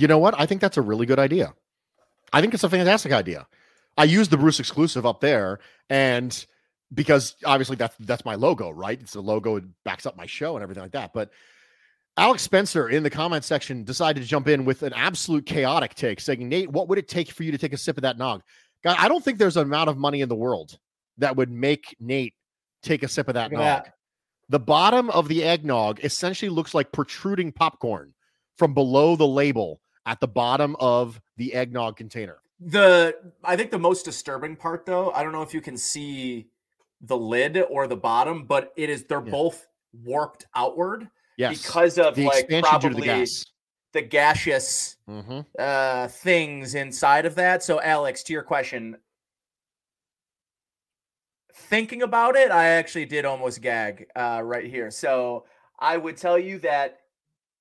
You 0.00 0.08
know 0.08 0.18
what? 0.18 0.34
I 0.38 0.46
think 0.46 0.62
that's 0.62 0.78
a 0.78 0.82
really 0.82 1.04
good 1.04 1.18
idea. 1.18 1.52
I 2.32 2.40
think 2.40 2.54
it's 2.54 2.64
a 2.64 2.70
fantastic 2.70 3.12
idea. 3.12 3.46
I 3.98 4.04
use 4.04 4.28
the 4.28 4.38
Bruce 4.38 4.58
exclusive 4.58 5.04
up 5.04 5.20
there, 5.20 5.58
and 5.90 6.46
because 6.94 7.36
obviously 7.44 7.76
that's 7.76 7.96
that's 8.00 8.24
my 8.24 8.34
logo, 8.34 8.70
right? 8.70 8.98
It's 8.98 9.12
the 9.12 9.20
logo, 9.20 9.56
it 9.56 9.64
backs 9.84 10.06
up 10.06 10.16
my 10.16 10.24
show 10.24 10.56
and 10.56 10.62
everything 10.62 10.82
like 10.82 10.92
that. 10.92 11.12
But 11.12 11.30
Alex 12.16 12.42
Spencer 12.42 12.88
in 12.88 13.02
the 13.02 13.10
comment 13.10 13.44
section 13.44 13.84
decided 13.84 14.22
to 14.22 14.26
jump 14.26 14.48
in 14.48 14.64
with 14.64 14.82
an 14.82 14.94
absolute 14.94 15.44
chaotic 15.44 15.94
take, 15.94 16.20
saying, 16.20 16.48
Nate, 16.48 16.70
what 16.70 16.88
would 16.88 16.98
it 16.98 17.08
take 17.08 17.30
for 17.30 17.42
you 17.42 17.52
to 17.52 17.58
take 17.58 17.74
a 17.74 17.76
sip 17.76 17.98
of 17.98 18.02
that 18.02 18.16
nog? 18.16 18.42
God, 18.82 18.96
I 18.98 19.06
don't 19.06 19.22
think 19.22 19.38
there's 19.38 19.58
an 19.58 19.64
amount 19.64 19.90
of 19.90 19.98
money 19.98 20.22
in 20.22 20.30
the 20.30 20.34
world 20.34 20.78
that 21.18 21.36
would 21.36 21.50
make 21.50 21.94
Nate 22.00 22.34
take 22.82 23.02
a 23.02 23.08
sip 23.08 23.28
of 23.28 23.34
that 23.34 23.52
nog. 23.52 23.60
That. 23.60 23.94
The 24.48 24.60
bottom 24.60 25.10
of 25.10 25.28
the 25.28 25.44
eggnog 25.44 26.02
essentially 26.02 26.48
looks 26.48 26.72
like 26.72 26.90
protruding 26.90 27.52
popcorn 27.52 28.14
from 28.56 28.72
below 28.72 29.14
the 29.14 29.26
label 29.26 29.80
at 30.06 30.20
the 30.20 30.28
bottom 30.28 30.76
of 30.80 31.20
the 31.36 31.54
eggnog 31.54 31.96
container. 31.96 32.38
The 32.60 33.16
I 33.42 33.56
think 33.56 33.70
the 33.70 33.78
most 33.78 34.04
disturbing 34.04 34.56
part 34.56 34.84
though, 34.84 35.10
I 35.12 35.22
don't 35.22 35.32
know 35.32 35.42
if 35.42 35.54
you 35.54 35.60
can 35.60 35.76
see 35.76 36.48
the 37.00 37.16
lid 37.16 37.62
or 37.70 37.86
the 37.86 37.96
bottom, 37.96 38.44
but 38.44 38.72
it 38.76 38.90
is 38.90 39.04
they're 39.04 39.24
yeah. 39.24 39.30
both 39.30 39.66
warped 40.04 40.46
outward. 40.54 41.08
Yes. 41.38 41.62
Because 41.62 41.98
of 41.98 42.14
the 42.14 42.26
like 42.26 42.48
probably 42.62 43.00
the, 43.00 43.06
gas. 43.06 43.46
the, 43.92 44.02
gaseous 44.02 44.96
mm-hmm. 45.08 45.40
uh 45.58 46.08
things 46.08 46.74
inside 46.74 47.24
of 47.24 47.34
that. 47.36 47.62
So 47.62 47.80
Alex, 47.80 48.22
to 48.24 48.34
your 48.34 48.42
question, 48.42 48.98
thinking 51.54 52.02
about 52.02 52.36
it, 52.36 52.50
I 52.50 52.66
actually 52.66 53.06
did 53.06 53.24
almost 53.24 53.62
gag 53.62 54.06
uh 54.14 54.42
right 54.44 54.66
here. 54.66 54.90
So 54.90 55.46
I 55.78 55.96
would 55.96 56.18
tell 56.18 56.38
you 56.38 56.58
that 56.58 56.98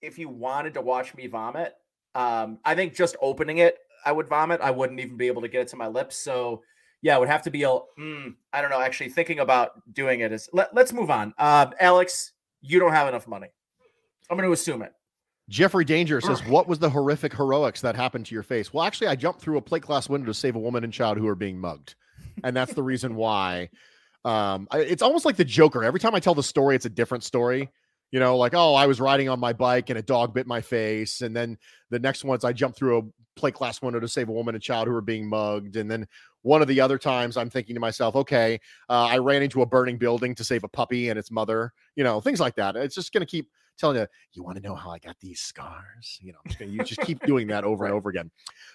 if 0.02 0.20
you 0.20 0.28
wanted 0.28 0.74
to 0.74 0.82
watch 0.82 1.16
me 1.16 1.28
vomit, 1.28 1.76
um, 2.16 2.60
I 2.66 2.76
think 2.76 2.96
just 2.96 3.16
opening 3.22 3.60
it, 3.60 3.78
I 4.06 4.12
would 4.12 4.28
vomit. 4.28 4.62
I 4.62 4.72
wouldn't 4.72 5.00
even 5.00 5.18
be 5.18 5.28
able 5.28 5.42
to 5.42 5.48
get 5.48 5.62
it 5.62 5.68
to 5.70 5.76
my 5.76 5.88
lips. 5.88 6.18
So 6.18 6.64
yeah, 7.02 7.16
it 7.16 7.20
would 7.20 7.30
have 7.30 7.44
to 7.44 7.52
be 7.52 7.64
a. 7.64 7.80
Mm, 8.00 8.36
I 8.52 8.62
don't 8.62 8.72
know. 8.72 8.82
Actually, 8.82 9.10
thinking 9.10 9.40
about 9.40 9.72
doing 9.94 10.20
it 10.20 10.32
is. 10.32 10.50
Let, 10.52 10.78
us 10.78 10.92
move 10.92 11.10
on. 11.10 11.34
Uh, 11.38 11.68
Alex, 11.80 12.34
you 12.62 12.80
don't 12.80 12.92
have 12.92 13.08
enough 13.08 13.28
money. 13.28 13.48
I'm 14.30 14.38
going 14.38 14.48
to 14.48 14.54
assume 14.54 14.82
it. 14.82 14.94
Jeffrey 15.48 15.86
Danger 15.86 16.22
says, 16.22 16.46
"What 16.46 16.68
was 16.68 16.78
the 16.78 16.92
horrific 16.92 17.34
heroics 17.34 17.82
that 17.82 17.96
happened 17.96 18.28
to 18.28 18.36
your 18.36 18.44
face?" 18.44 18.72
Well, 18.72 18.84
actually, 18.84 19.08
I 19.08 19.16
jumped 19.16 19.42
through 19.42 19.58
a 19.58 19.62
plate 19.62 19.82
glass 19.82 20.08
window 20.08 20.28
to 20.28 20.34
save 20.34 20.56
a 20.56 20.60
woman 20.60 20.84
and 20.84 20.94
child 20.94 21.18
who 21.18 21.28
are 21.28 21.36
being 21.36 21.60
mugged, 21.60 21.96
and 22.44 22.56
that's 22.56 22.74
the 22.74 22.84
reason 22.84 23.16
why. 23.16 23.70
Um, 24.26 24.68
I, 24.70 24.80
it's 24.80 25.02
almost 25.02 25.26
like 25.26 25.38
the 25.38 25.46
Joker. 25.46 25.84
Every 25.84 26.00
time 26.00 26.14
I 26.14 26.20
tell 26.20 26.36
the 26.36 26.44
story, 26.44 26.76
it's 26.76 26.86
a 26.86 26.90
different 26.90 27.24
story. 27.24 27.70
You 28.12 28.20
know, 28.20 28.38
like, 28.38 28.54
oh, 28.56 28.74
I 28.74 28.88
was 28.88 29.00
riding 29.00 29.30
on 29.30 29.40
my 29.40 29.54
bike 29.54 29.90
and 29.90 30.00
a 30.00 30.02
dog 30.02 30.34
bit 30.34 30.48
my 30.48 30.62
face, 30.62 31.22
and 31.22 31.36
then 31.36 31.58
the 31.90 32.00
next 32.00 32.24
ones 32.24 32.44
I 32.44 32.54
jumped 32.54 32.78
through 32.78 32.98
a 32.98 33.40
plate 33.40 33.54
glass 33.54 33.82
window 33.82 34.00
to 34.00 34.08
save 34.08 34.30
a 34.30 34.32
woman 34.32 34.56
and 34.56 34.64
child 34.64 34.88
who 34.88 34.94
were 34.94 35.02
being 35.02 35.28
mugged, 35.28 35.76
and 35.76 35.90
then 35.90 36.08
one 36.42 36.62
of 36.62 36.68
the 36.68 36.80
other 36.82 36.98
times, 36.98 37.38
I'm 37.38 37.50
thinking 37.50 37.76
to 37.76 37.82
myself, 37.82 38.16
okay, 38.16 38.60
uh, 38.90 39.08
I 39.12 39.18
ran 39.18 39.44
into 39.44 39.62
a 39.62 39.66
burning 39.66 39.98
building 39.98 40.36
to 40.36 40.44
save 40.44 40.64
a 40.64 40.70
puppy 40.70 41.10
and 41.10 41.20
its 41.20 41.32
mother, 41.32 41.74
you 41.96 42.04
know, 42.04 42.22
things 42.22 42.40
like 42.40 42.56
that. 42.56 42.76
It's 42.76 42.96
just 42.96 43.12
going 43.12 43.22
to 43.22 43.30
keep 43.30 43.50
telling 43.78 43.98
you, 43.98 44.08
you 44.34 44.44
want 44.44 44.58
to 44.58 44.64
know 44.64 44.76
how 44.76 44.90
I 44.90 45.00
got 45.00 45.18
these 45.20 45.40
scars? 45.42 46.18
You 46.22 46.34
know, 46.34 46.66
you 46.66 46.84
just 46.84 47.02
keep 47.02 47.20
doing 47.26 47.48
that 47.48 47.64
over 47.64 47.84
right. 47.84 47.90
and 47.90 47.98
over 47.98 48.10
again. 48.10 48.32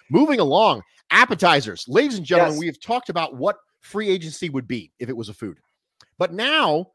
Moving 0.09 0.39
along, 0.39 0.83
appetizers. 1.11 1.85
Ladies 1.87 2.17
and 2.17 2.25
gentlemen, 2.25 2.53
yes. 2.53 2.59
we 2.59 2.67
have 2.67 2.79
talked 2.79 3.09
about 3.09 3.35
what 3.35 3.57
free 3.81 4.09
agency 4.09 4.49
would 4.49 4.67
be 4.67 4.91
if 4.99 5.09
it 5.09 5.17
was 5.17 5.29
a 5.29 5.33
food. 5.33 5.59
But 6.17 6.33
now 6.33 6.91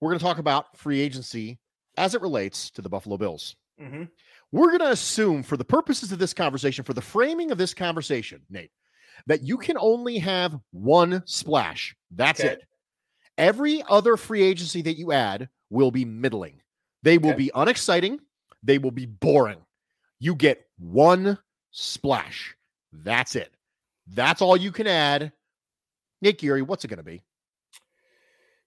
we're 0.00 0.10
going 0.10 0.18
to 0.18 0.24
talk 0.24 0.38
about 0.38 0.76
free 0.76 1.00
agency 1.00 1.58
as 2.00 2.14
it 2.14 2.22
relates 2.22 2.70
to 2.70 2.80
the 2.80 2.88
Buffalo 2.88 3.18
Bills. 3.18 3.56
Mm-hmm. 3.80 4.04
We're 4.52 4.68
going 4.68 4.80
to 4.80 4.90
assume, 4.90 5.42
for 5.42 5.58
the 5.58 5.64
purposes 5.64 6.10
of 6.12 6.18
this 6.18 6.32
conversation, 6.32 6.82
for 6.82 6.94
the 6.94 7.02
framing 7.02 7.50
of 7.50 7.58
this 7.58 7.74
conversation, 7.74 8.40
Nate, 8.48 8.70
that 9.26 9.42
you 9.42 9.58
can 9.58 9.76
only 9.78 10.18
have 10.18 10.58
one 10.72 11.22
splash. 11.26 11.94
That's 12.10 12.40
okay. 12.40 12.54
it. 12.54 12.62
Every 13.36 13.84
other 13.88 14.16
free 14.16 14.42
agency 14.42 14.80
that 14.82 14.96
you 14.98 15.12
add 15.12 15.50
will 15.68 15.90
be 15.90 16.06
middling. 16.06 16.62
They 17.02 17.18
will 17.18 17.30
okay. 17.30 17.38
be 17.38 17.50
unexciting. 17.54 18.18
They 18.62 18.78
will 18.78 18.90
be 18.90 19.06
boring. 19.06 19.58
You 20.18 20.34
get 20.34 20.66
one 20.78 21.38
splash. 21.70 22.56
That's 22.92 23.36
it. 23.36 23.52
That's 24.08 24.40
all 24.40 24.56
you 24.56 24.72
can 24.72 24.86
add. 24.86 25.32
Nick 26.22 26.38
Geary, 26.38 26.62
what's 26.62 26.84
it 26.84 26.88
going 26.88 26.96
to 26.96 27.02
be? 27.02 27.22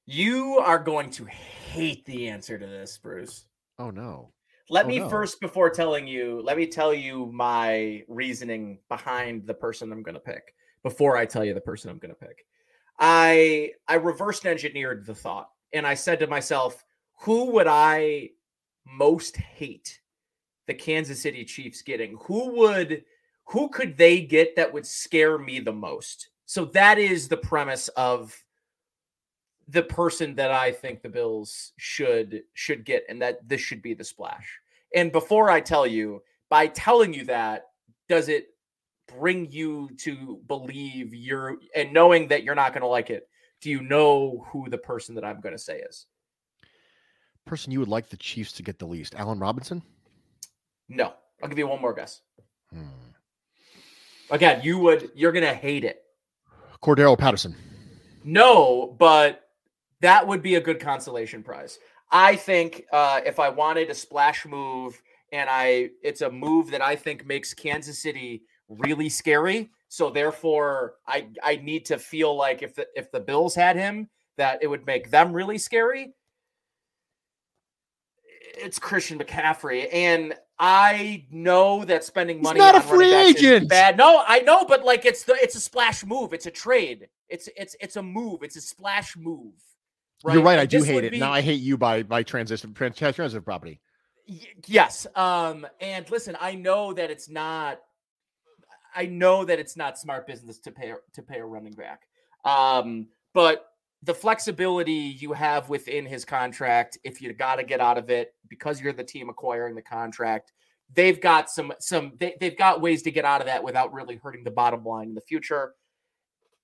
You 0.05 0.59
are 0.59 0.79
going 0.79 1.09
to 1.11 1.25
hate 1.25 2.05
the 2.05 2.27
answer 2.27 2.59
to 2.59 2.65
this, 2.65 2.97
Bruce. 2.97 3.45
Oh, 3.79 3.89
no. 3.89 4.31
Let 4.69 4.85
oh, 4.85 4.89
me 4.89 4.99
no. 4.99 5.09
first, 5.09 5.39
before 5.39 5.69
telling 5.69 6.07
you, 6.07 6.41
let 6.43 6.57
me 6.57 6.67
tell 6.67 6.93
you 6.93 7.27
my 7.33 8.03
reasoning 8.07 8.79
behind 8.89 9.45
the 9.45 9.53
person 9.53 9.91
I'm 9.91 10.03
going 10.03 10.15
to 10.15 10.21
pick 10.21 10.53
before 10.83 11.17
I 11.17 11.25
tell 11.25 11.43
you 11.43 11.53
the 11.53 11.61
person 11.61 11.89
I'm 11.89 11.97
going 11.97 12.13
to 12.13 12.19
pick. 12.19 12.45
I 12.99 13.71
I 13.87 13.95
reversed 13.95 14.45
engineered 14.45 15.05
the 15.05 15.15
thought 15.15 15.49
and 15.73 15.87
I 15.87 15.95
said 15.95 16.19
to 16.19 16.27
myself, 16.27 16.83
who 17.21 17.51
would 17.51 17.67
I 17.67 18.29
most 18.85 19.35
hate 19.37 19.99
the 20.67 20.73
Kansas 20.73 21.21
City 21.21 21.43
Chiefs 21.43 21.81
getting? 21.81 22.17
Who 22.25 22.55
would 22.57 23.03
who 23.45 23.69
could 23.69 23.97
they 23.97 24.21
get 24.21 24.55
that 24.55 24.71
would 24.71 24.85
scare 24.85 25.37
me 25.37 25.59
the 25.59 25.73
most? 25.73 26.29
So 26.45 26.65
that 26.65 26.99
is 26.99 27.27
the 27.27 27.37
premise 27.37 27.87
of 27.89 28.41
the 29.67 29.83
person 29.83 30.35
that 30.35 30.51
I 30.51 30.71
think 30.71 31.01
the 31.01 31.09
Bills 31.09 31.73
should 31.77 32.43
should 32.53 32.85
get, 32.85 33.05
and 33.09 33.21
that 33.21 33.47
this 33.47 33.61
should 33.61 33.81
be 33.81 33.93
the 33.93 34.03
splash. 34.03 34.59
And 34.95 35.11
before 35.11 35.49
I 35.49 35.61
tell 35.61 35.87
you, 35.87 36.21
by 36.49 36.67
telling 36.67 37.13
you 37.13 37.25
that, 37.25 37.67
does 38.09 38.29
it 38.29 38.47
bring 39.07 39.51
you 39.51 39.89
to 39.97 40.39
believe 40.47 41.13
you're 41.13 41.57
and 41.75 41.93
knowing 41.93 42.27
that 42.27 42.43
you're 42.43 42.55
not 42.55 42.73
going 42.73 42.81
to 42.81 42.87
like 42.87 43.09
it? 43.09 43.27
Do 43.61 43.69
you 43.69 43.81
know 43.81 44.45
who 44.49 44.69
the 44.69 44.77
person 44.77 45.15
that 45.15 45.25
I'm 45.25 45.41
going 45.41 45.55
to 45.55 45.61
say 45.61 45.79
is? 45.79 46.05
Person 47.45 47.71
you 47.71 47.79
would 47.79 47.89
like 47.89 48.09
the 48.09 48.17
Chiefs 48.17 48.53
to 48.53 48.63
get 48.63 48.79
the 48.79 48.85
least, 48.85 49.15
Allen 49.15 49.39
Robinson? 49.39 49.81
No, 50.89 51.13
I'll 51.41 51.49
give 51.49 51.57
you 51.57 51.67
one 51.67 51.81
more 51.81 51.93
guess. 51.93 52.21
Hmm. 52.71 52.87
Again, 54.29 54.61
you 54.63 54.79
would 54.79 55.11
you're 55.15 55.31
going 55.31 55.45
to 55.45 55.53
hate 55.53 55.83
it. 55.83 56.01
Cordarrelle 56.81 57.17
Patterson. 57.17 57.55
No, 58.23 58.95
but 58.99 59.42
that 60.03 60.27
would 60.27 60.41
be 60.41 60.55
a 60.55 60.61
good 60.61 60.81
consolation 60.81 61.41
prize. 61.41 61.79
I 62.11 62.35
think 62.35 62.85
uh, 62.91 63.21
if 63.25 63.39
I 63.39 63.47
wanted 63.49 63.89
a 63.89 63.95
splash 63.95 64.45
move 64.45 65.01
and 65.31 65.49
I 65.49 65.89
it's 66.03 66.21
a 66.21 66.29
move 66.29 66.69
that 66.71 66.81
I 66.81 66.95
think 66.95 67.25
makes 67.25 67.53
Kansas 67.53 67.99
City 67.99 68.43
really 68.67 69.09
scary. 69.09 69.71
So 69.87 70.09
therefore, 70.09 70.95
I 71.07 71.27
I 71.41 71.55
need 71.55 71.85
to 71.85 71.97
feel 71.97 72.35
like 72.35 72.61
if 72.61 72.75
the 72.75 72.85
if 72.95 73.11
the 73.11 73.19
Bills 73.21 73.55
had 73.55 73.77
him, 73.77 74.09
that 74.37 74.59
it 74.61 74.67
would 74.67 74.85
make 74.85 75.09
them 75.09 75.31
really 75.31 75.57
scary. 75.57 76.13
It's 78.55 78.77
Christian 78.77 79.17
McCaffrey, 79.17 79.87
and 79.91 80.35
I 80.59 81.25
know 81.31 81.85
that 81.85 82.03
spending 82.03 82.41
money 82.41 82.59
He's 82.59 82.71
not 82.71 82.75
a 82.75 82.81
free 82.81 83.13
agent. 83.13 83.69
bad. 83.69 83.97
No, 83.97 84.23
I 84.27 84.39
know, 84.39 84.65
but 84.65 84.83
like 84.83 85.05
it's 85.05 85.23
the 85.23 85.35
it's 85.41 85.55
a 85.55 85.61
splash 85.61 86.05
move. 86.05 86.33
It's 86.33 86.45
a 86.45 86.51
trade. 86.51 87.07
It's 87.29 87.47
it's 87.55 87.75
it's 87.79 87.95
a 87.95 88.03
move. 88.03 88.43
It's 88.43 88.57
a 88.57 88.61
splash 88.61 89.15
move. 89.15 89.53
Right? 90.23 90.35
You're 90.35 90.43
right. 90.43 90.57
I 90.57 90.65
do 90.65 90.81
hate 90.83 91.03
it. 91.03 91.11
Be... 91.11 91.19
Now 91.19 91.31
I 91.31 91.41
hate 91.41 91.61
you 91.61 91.77
by 91.77 92.03
by 92.03 92.23
transition 92.23 92.73
trans, 92.73 92.95
transitive 92.95 93.43
property. 93.43 93.81
Y- 94.27 94.39
yes. 94.65 95.05
Um. 95.15 95.67
And 95.81 96.09
listen, 96.09 96.37
I 96.39 96.55
know 96.55 96.93
that 96.93 97.11
it's 97.11 97.29
not. 97.29 97.79
I 98.95 99.05
know 99.05 99.43
that 99.43 99.59
it's 99.59 99.75
not 99.75 99.97
smart 99.97 100.25
business 100.25 100.59
to 100.59 100.71
pay 100.71 100.93
to 101.13 101.21
pay 101.21 101.39
a 101.39 101.45
running 101.45 101.73
back. 101.73 102.01
Um. 102.45 103.07
But 103.33 103.65
the 104.03 104.13
flexibility 104.13 104.93
you 104.93 105.33
have 105.33 105.69
within 105.69 106.05
his 106.05 106.25
contract, 106.25 106.97
if 107.03 107.21
you 107.21 107.33
got 107.33 107.55
to 107.55 107.63
get 107.63 107.79
out 107.79 107.97
of 107.97 108.09
it 108.09 108.33
because 108.49 108.81
you're 108.81 108.93
the 108.93 109.03
team 109.03 109.29
acquiring 109.29 109.75
the 109.75 109.81
contract, 109.81 110.51
they've 110.93 111.19
got 111.19 111.49
some 111.49 111.73
some 111.79 112.13
they, 112.17 112.35
they've 112.39 112.57
got 112.57 112.81
ways 112.81 113.01
to 113.03 113.11
get 113.11 113.25
out 113.25 113.41
of 113.41 113.47
that 113.47 113.63
without 113.63 113.93
really 113.93 114.17
hurting 114.17 114.43
the 114.43 114.51
bottom 114.51 114.83
line 114.83 115.09
in 115.09 115.15
the 115.15 115.21
future. 115.21 115.73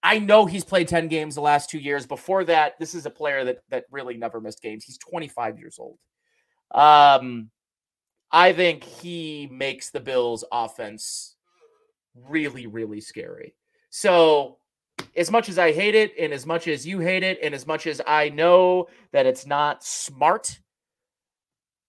I 0.02 0.20
know 0.20 0.46
he's 0.46 0.64
played 0.64 0.88
10 0.88 1.08
games 1.10 1.36
the 1.36 1.42
last 1.42 1.70
two 1.70 1.80
years. 1.80 2.06
Before 2.06 2.44
that, 2.46 2.80
this 2.80 2.96
is 2.96 3.06
a 3.06 3.10
player 3.10 3.44
that 3.44 3.60
that 3.70 3.86
really 3.92 4.18
never 4.18 4.40
missed 4.40 4.62
games. 4.62 4.86
He's 4.86 4.98
25 4.98 5.60
years 5.60 5.78
old. 5.80 5.98
Um, 6.72 7.50
I 8.32 8.54
think 8.54 8.84
he 8.84 9.50
makes 9.52 9.90
the 9.90 10.00
Bills 10.00 10.46
offense 10.52 11.36
really, 12.16 12.68
really 12.68 13.02
scary. 13.02 13.56
So, 13.90 14.58
as 15.16 15.32
much 15.32 15.50
as 15.50 15.58
I 15.58 15.74
hate 15.74 15.96
it, 15.96 16.14
and 16.20 16.32
as 16.32 16.46
much 16.46 16.68
as 16.68 16.86
you 16.86 17.00
hate 17.00 17.24
it, 17.24 17.40
and 17.42 17.54
as 17.54 17.68
much 17.68 17.88
as 17.88 18.02
I 18.06 18.30
know 18.30 18.88
that 19.12 19.26
it's 19.26 19.46
not 19.46 19.84
smart 19.84 20.60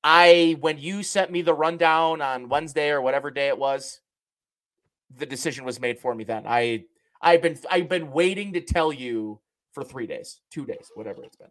I 0.02 0.56
when 0.60 0.78
you 0.78 1.02
sent 1.02 1.30
me 1.30 1.42
the 1.42 1.54
rundown 1.54 2.22
on 2.22 2.48
Wednesday 2.48 2.90
or 2.90 3.00
whatever 3.00 3.30
day 3.30 3.48
it 3.48 3.58
was, 3.58 4.00
the 5.14 5.26
decision 5.26 5.64
was 5.64 5.80
made 5.80 5.98
for 5.98 6.14
me 6.14 6.24
then. 6.24 6.44
I 6.46 6.84
I've 7.22 7.42
been 7.42 7.58
I've 7.70 7.88
been 7.88 8.10
waiting 8.12 8.52
to 8.54 8.60
tell 8.60 8.92
you 8.92 9.40
for 9.72 9.84
three 9.84 10.06
days, 10.06 10.40
two 10.50 10.66
days, 10.66 10.90
whatever 10.94 11.22
it's 11.24 11.36
been. 11.36 11.48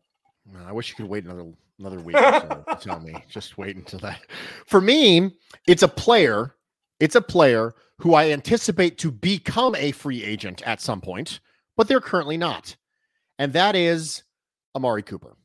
I 0.66 0.72
wish 0.72 0.90
you 0.90 0.96
could 0.96 1.08
wait 1.08 1.26
another 1.26 1.52
another 1.80 2.00
week 2.00 2.16
to 2.16 2.78
tell 2.82 3.00
me. 3.00 3.16
Just 3.30 3.58
wait 3.58 3.76
until 3.76 4.00
that. 4.00 4.22
For 4.66 4.82
me, 4.82 5.32
it's 5.68 5.84
a 5.84 5.88
player. 5.88 6.56
It's 7.00 7.16
a 7.16 7.22
player 7.22 7.74
who 8.00 8.14
I 8.14 8.32
anticipate 8.32 8.98
to 9.00 9.12
become 9.12 9.76
a 9.76 9.92
free 9.92 10.24
agent 10.24 10.62
at 10.66 10.82
some 10.82 11.02
point, 11.02 11.40
but 11.78 11.88
they're 11.88 12.02
currently 12.02 12.38
not. 12.38 12.76
And 13.38 13.54
that 13.54 13.76
is 13.76 14.24
Amari 14.76 15.04
Cooper. 15.04 15.38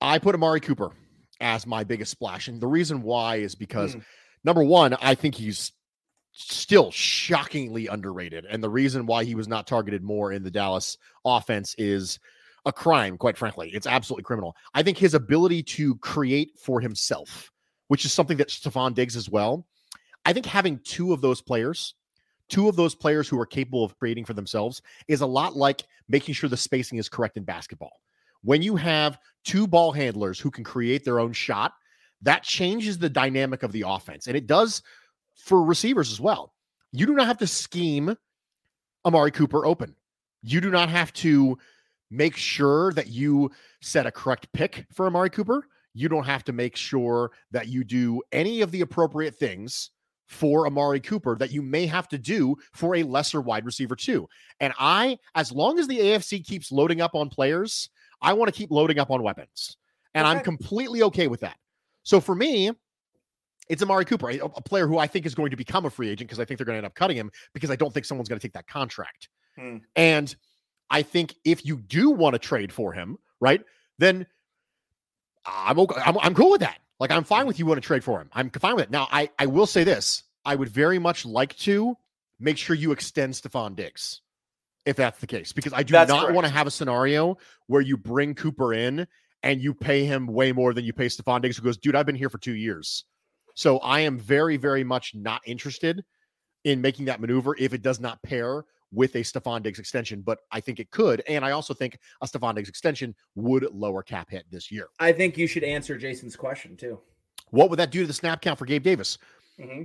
I 0.00 0.18
put 0.18 0.34
Amari 0.34 0.60
Cooper 0.60 0.92
as 1.40 1.66
my 1.66 1.84
biggest 1.84 2.10
splash. 2.10 2.48
And 2.48 2.60
the 2.60 2.66
reason 2.66 3.02
why 3.02 3.36
is 3.36 3.54
because 3.54 3.94
mm. 3.94 4.02
number 4.44 4.62
one, 4.62 4.96
I 5.00 5.14
think 5.14 5.34
he's 5.34 5.72
still 6.38 6.90
shockingly 6.92 7.88
underrated. 7.88 8.46
And 8.48 8.62
the 8.62 8.70
reason 8.70 9.06
why 9.06 9.24
he 9.24 9.34
was 9.34 9.48
not 9.48 9.66
targeted 9.66 10.02
more 10.02 10.32
in 10.32 10.44
the 10.44 10.50
Dallas 10.50 10.96
offense 11.24 11.74
is 11.78 12.20
a 12.64 12.72
crime, 12.72 13.18
quite 13.18 13.36
frankly. 13.36 13.70
It's 13.74 13.86
absolutely 13.86 14.22
criminal. 14.22 14.54
I 14.72 14.82
think 14.82 14.98
his 14.98 15.14
ability 15.14 15.64
to 15.64 15.96
create 15.96 16.52
for 16.58 16.80
himself, 16.80 17.50
which 17.88 18.04
is 18.04 18.12
something 18.12 18.36
that 18.36 18.50
Stefon 18.50 18.94
Diggs 18.94 19.16
as 19.16 19.28
well. 19.28 19.66
I 20.24 20.32
think 20.32 20.46
having 20.46 20.78
two 20.84 21.12
of 21.12 21.20
those 21.20 21.42
players, 21.42 21.94
two 22.48 22.68
of 22.68 22.76
those 22.76 22.94
players 22.94 23.28
who 23.28 23.40
are 23.40 23.46
capable 23.46 23.84
of 23.84 23.98
creating 23.98 24.24
for 24.24 24.34
themselves, 24.34 24.80
is 25.08 25.22
a 25.22 25.26
lot 25.26 25.56
like 25.56 25.84
making 26.08 26.34
sure 26.34 26.48
the 26.48 26.56
spacing 26.56 26.98
is 26.98 27.08
correct 27.08 27.36
in 27.36 27.42
basketball. 27.42 28.00
When 28.42 28.62
you 28.62 28.76
have 28.76 29.18
two 29.44 29.66
ball 29.66 29.90
handlers 29.90 30.38
who 30.38 30.50
can 30.50 30.62
create 30.62 31.04
their 31.04 31.18
own 31.18 31.32
shot, 31.32 31.72
that 32.22 32.44
changes 32.44 32.98
the 32.98 33.08
dynamic 33.08 33.62
of 33.62 33.72
the 33.72 33.84
offense. 33.86 34.28
And 34.28 34.36
it 34.36 34.46
does 34.46 34.82
for 35.38 35.64
receivers 35.64 36.12
as 36.12 36.20
well. 36.20 36.52
You 36.92 37.06
do 37.06 37.14
not 37.14 37.26
have 37.26 37.38
to 37.38 37.46
scheme 37.46 38.16
Amari 39.04 39.30
Cooper 39.30 39.64
open. 39.64 39.94
You 40.42 40.60
do 40.60 40.70
not 40.70 40.88
have 40.88 41.12
to 41.14 41.58
make 42.10 42.36
sure 42.36 42.92
that 42.92 43.08
you 43.08 43.50
set 43.80 44.06
a 44.06 44.10
correct 44.10 44.52
pick 44.52 44.86
for 44.92 45.06
Amari 45.06 45.30
Cooper. 45.30 45.66
You 45.94 46.08
don't 46.08 46.24
have 46.24 46.44
to 46.44 46.52
make 46.52 46.76
sure 46.76 47.32
that 47.50 47.68
you 47.68 47.84
do 47.84 48.22
any 48.32 48.60
of 48.60 48.70
the 48.70 48.82
appropriate 48.82 49.34
things 49.34 49.90
for 50.26 50.66
Amari 50.66 51.00
Cooper 51.00 51.36
that 51.36 51.50
you 51.50 51.62
may 51.62 51.86
have 51.86 52.06
to 52.08 52.18
do 52.18 52.56
for 52.72 52.96
a 52.96 53.02
lesser 53.02 53.40
wide 53.40 53.64
receiver, 53.64 53.96
too. 53.96 54.28
And 54.60 54.72
I, 54.78 55.18
as 55.34 55.50
long 55.50 55.78
as 55.78 55.88
the 55.88 55.98
AFC 55.98 56.46
keeps 56.46 56.70
loading 56.70 57.00
up 57.00 57.14
on 57.14 57.30
players, 57.30 57.88
I 58.20 58.34
want 58.34 58.52
to 58.52 58.56
keep 58.56 58.70
loading 58.70 58.98
up 58.98 59.10
on 59.10 59.22
weapons. 59.22 59.76
And 60.14 60.26
okay. 60.26 60.36
I'm 60.36 60.44
completely 60.44 61.02
okay 61.04 61.28
with 61.28 61.40
that. 61.40 61.56
So 62.02 62.20
for 62.20 62.34
me, 62.34 62.70
it's 63.68 63.82
Amari 63.82 64.04
Cooper, 64.04 64.30
a, 64.30 64.38
a, 64.38 64.62
player 64.62 64.86
who 64.86 64.98
I 64.98 65.06
think 65.06 65.26
is 65.26 65.34
going 65.34 65.50
to 65.50 65.56
become 65.56 65.84
a 65.84 65.90
free 65.90 66.08
agent 66.08 66.28
because 66.28 66.40
I 66.40 66.44
think 66.44 66.58
they're 66.58 66.64
going 66.64 66.74
to 66.74 66.78
end 66.78 66.86
up 66.86 66.94
cutting 66.94 67.16
him 67.16 67.30
because 67.52 67.70
I 67.70 67.76
don't 67.76 67.92
think 67.92 68.06
someone's 68.06 68.28
going 68.28 68.38
to 68.38 68.46
take 68.46 68.54
that 68.54 68.66
contract. 68.66 69.28
Hmm. 69.56 69.78
And 69.96 70.34
I 70.90 71.02
think 71.02 71.34
if 71.44 71.64
you 71.66 71.76
do 71.78 72.10
want 72.10 72.34
to 72.34 72.38
trade 72.38 72.72
for 72.72 72.92
him, 72.92 73.18
right, 73.40 73.62
then 73.98 74.26
I'm 75.44 75.78
okay. 75.78 76.00
I'm, 76.04 76.18
I'm 76.18 76.34
cool 76.34 76.50
with 76.50 76.60
that. 76.60 76.78
Like 77.00 77.10
I'm 77.10 77.24
fine 77.24 77.46
with 77.46 77.58
you 77.58 77.66
want 77.66 77.80
to 77.80 77.86
trade 77.86 78.04
for 78.04 78.20
him. 78.20 78.30
I'm 78.32 78.50
fine 78.50 78.74
with 78.76 78.84
it. 78.84 78.90
Now, 78.90 79.08
I 79.10 79.30
I 79.38 79.46
will 79.46 79.66
say 79.66 79.84
this: 79.84 80.22
I 80.44 80.54
would 80.54 80.68
very 80.68 80.98
much 80.98 81.24
like 81.24 81.56
to 81.58 81.96
make 82.40 82.58
sure 82.58 82.74
you 82.74 82.92
extend 82.92 83.34
Stefon 83.34 83.76
Diggs 83.76 84.20
if 84.86 84.96
that's 84.96 85.20
the 85.20 85.26
case, 85.26 85.52
because 85.52 85.72
I 85.74 85.82
do 85.82 85.92
that's 85.92 86.08
not 86.08 86.32
want 86.32 86.46
to 86.46 86.52
have 86.52 86.66
a 86.66 86.70
scenario 86.70 87.36
where 87.66 87.82
you 87.82 87.98
bring 87.98 88.34
Cooper 88.34 88.72
in 88.72 89.06
and 89.42 89.60
you 89.60 89.74
pay 89.74 90.04
him 90.04 90.26
way 90.26 90.52
more 90.52 90.72
than 90.72 90.84
you 90.84 90.92
pay 90.92 91.06
Stefon 91.06 91.42
Diggs, 91.42 91.58
who 91.58 91.62
goes, 91.62 91.76
dude, 91.76 91.94
I've 91.94 92.06
been 92.06 92.14
here 92.14 92.30
for 92.30 92.38
two 92.38 92.54
years. 92.54 93.04
So 93.58 93.78
I 93.78 93.98
am 93.98 94.20
very, 94.20 94.56
very 94.56 94.84
much 94.84 95.16
not 95.16 95.42
interested 95.44 96.04
in 96.62 96.80
making 96.80 97.06
that 97.06 97.20
maneuver 97.20 97.56
if 97.58 97.74
it 97.74 97.82
does 97.82 97.98
not 97.98 98.22
pair 98.22 98.64
with 98.92 99.16
a 99.16 99.18
Stefon 99.18 99.64
Diggs 99.64 99.80
extension, 99.80 100.20
but 100.20 100.38
I 100.52 100.60
think 100.60 100.78
it 100.78 100.92
could. 100.92 101.24
And 101.26 101.44
I 101.44 101.50
also 101.50 101.74
think 101.74 101.98
a 102.20 102.26
Stefon 102.28 102.54
Diggs 102.54 102.68
extension 102.68 103.16
would 103.34 103.66
lower 103.74 104.04
cap 104.04 104.30
hit 104.30 104.46
this 104.48 104.70
year. 104.70 104.90
I 105.00 105.10
think 105.10 105.36
you 105.36 105.48
should 105.48 105.64
answer 105.64 105.98
Jason's 105.98 106.36
question 106.36 106.76
too. 106.76 107.00
What 107.50 107.68
would 107.68 107.80
that 107.80 107.90
do 107.90 108.02
to 108.02 108.06
the 108.06 108.12
snap 108.12 108.42
count 108.42 108.60
for 108.60 108.64
Gabe 108.64 108.84
Davis? 108.84 109.18
Mm-hmm. 109.58 109.82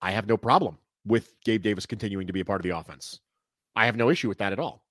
I 0.00 0.12
have 0.12 0.28
no 0.28 0.36
problem 0.36 0.78
with 1.04 1.34
Gabe 1.44 1.62
Davis 1.62 1.84
continuing 1.84 2.28
to 2.28 2.32
be 2.32 2.42
a 2.42 2.44
part 2.44 2.60
of 2.60 2.62
the 2.62 2.78
offense. 2.78 3.18
I 3.74 3.86
have 3.86 3.96
no 3.96 4.08
issue 4.08 4.28
with 4.28 4.38
that 4.38 4.52
at 4.52 4.60
all. 4.60 4.84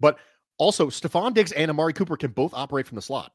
But 0.00 0.18
also, 0.58 0.88
Stefon 0.88 1.34
Diggs 1.34 1.52
and 1.52 1.70
Amari 1.70 1.92
Cooper 1.92 2.16
can 2.16 2.32
both 2.32 2.52
operate 2.52 2.88
from 2.88 2.96
the 2.96 3.02
slot. 3.02 3.30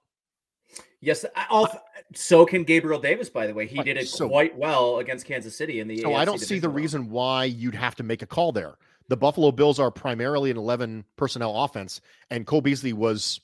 Yes, 1.02 1.26
also, 1.50 1.80
so 2.14 2.46
can 2.46 2.64
Gabriel 2.64 3.00
Davis. 3.00 3.30
By 3.30 3.48
the 3.48 3.54
way, 3.54 3.68
he 3.68 3.82
did 3.84 3.98
it 3.98 4.08
so, 4.08 4.28
quite 4.28 4.58
well 4.58 4.98
against 4.98 5.26
Kansas 5.26 5.56
City 5.56 5.80
in 5.80 5.88
the. 5.88 6.00
So 6.00 6.10
AFC 6.10 6.16
I 6.16 6.26
don't 6.26 6.40
see 6.40 6.60
the 6.60 6.70
reason 6.70 7.10
why 7.10 7.46
you'd 7.46 7.76
have 7.76 7.96
to 7.96 8.04
make 8.04 8.22
a 8.22 8.26
call 8.26 8.52
there. 8.52 8.76
The 9.08 9.18
Buffalo 9.18 9.52
Bills 9.52 9.80
are 9.80 9.92
primarily 9.92 10.50
an 10.50 10.58
eleven 10.58 11.06
personnel 11.16 11.64
offense, 11.64 12.02
and 12.32 12.48
Cole 12.48 12.62
Beasley 12.62 12.94
was 12.94 13.40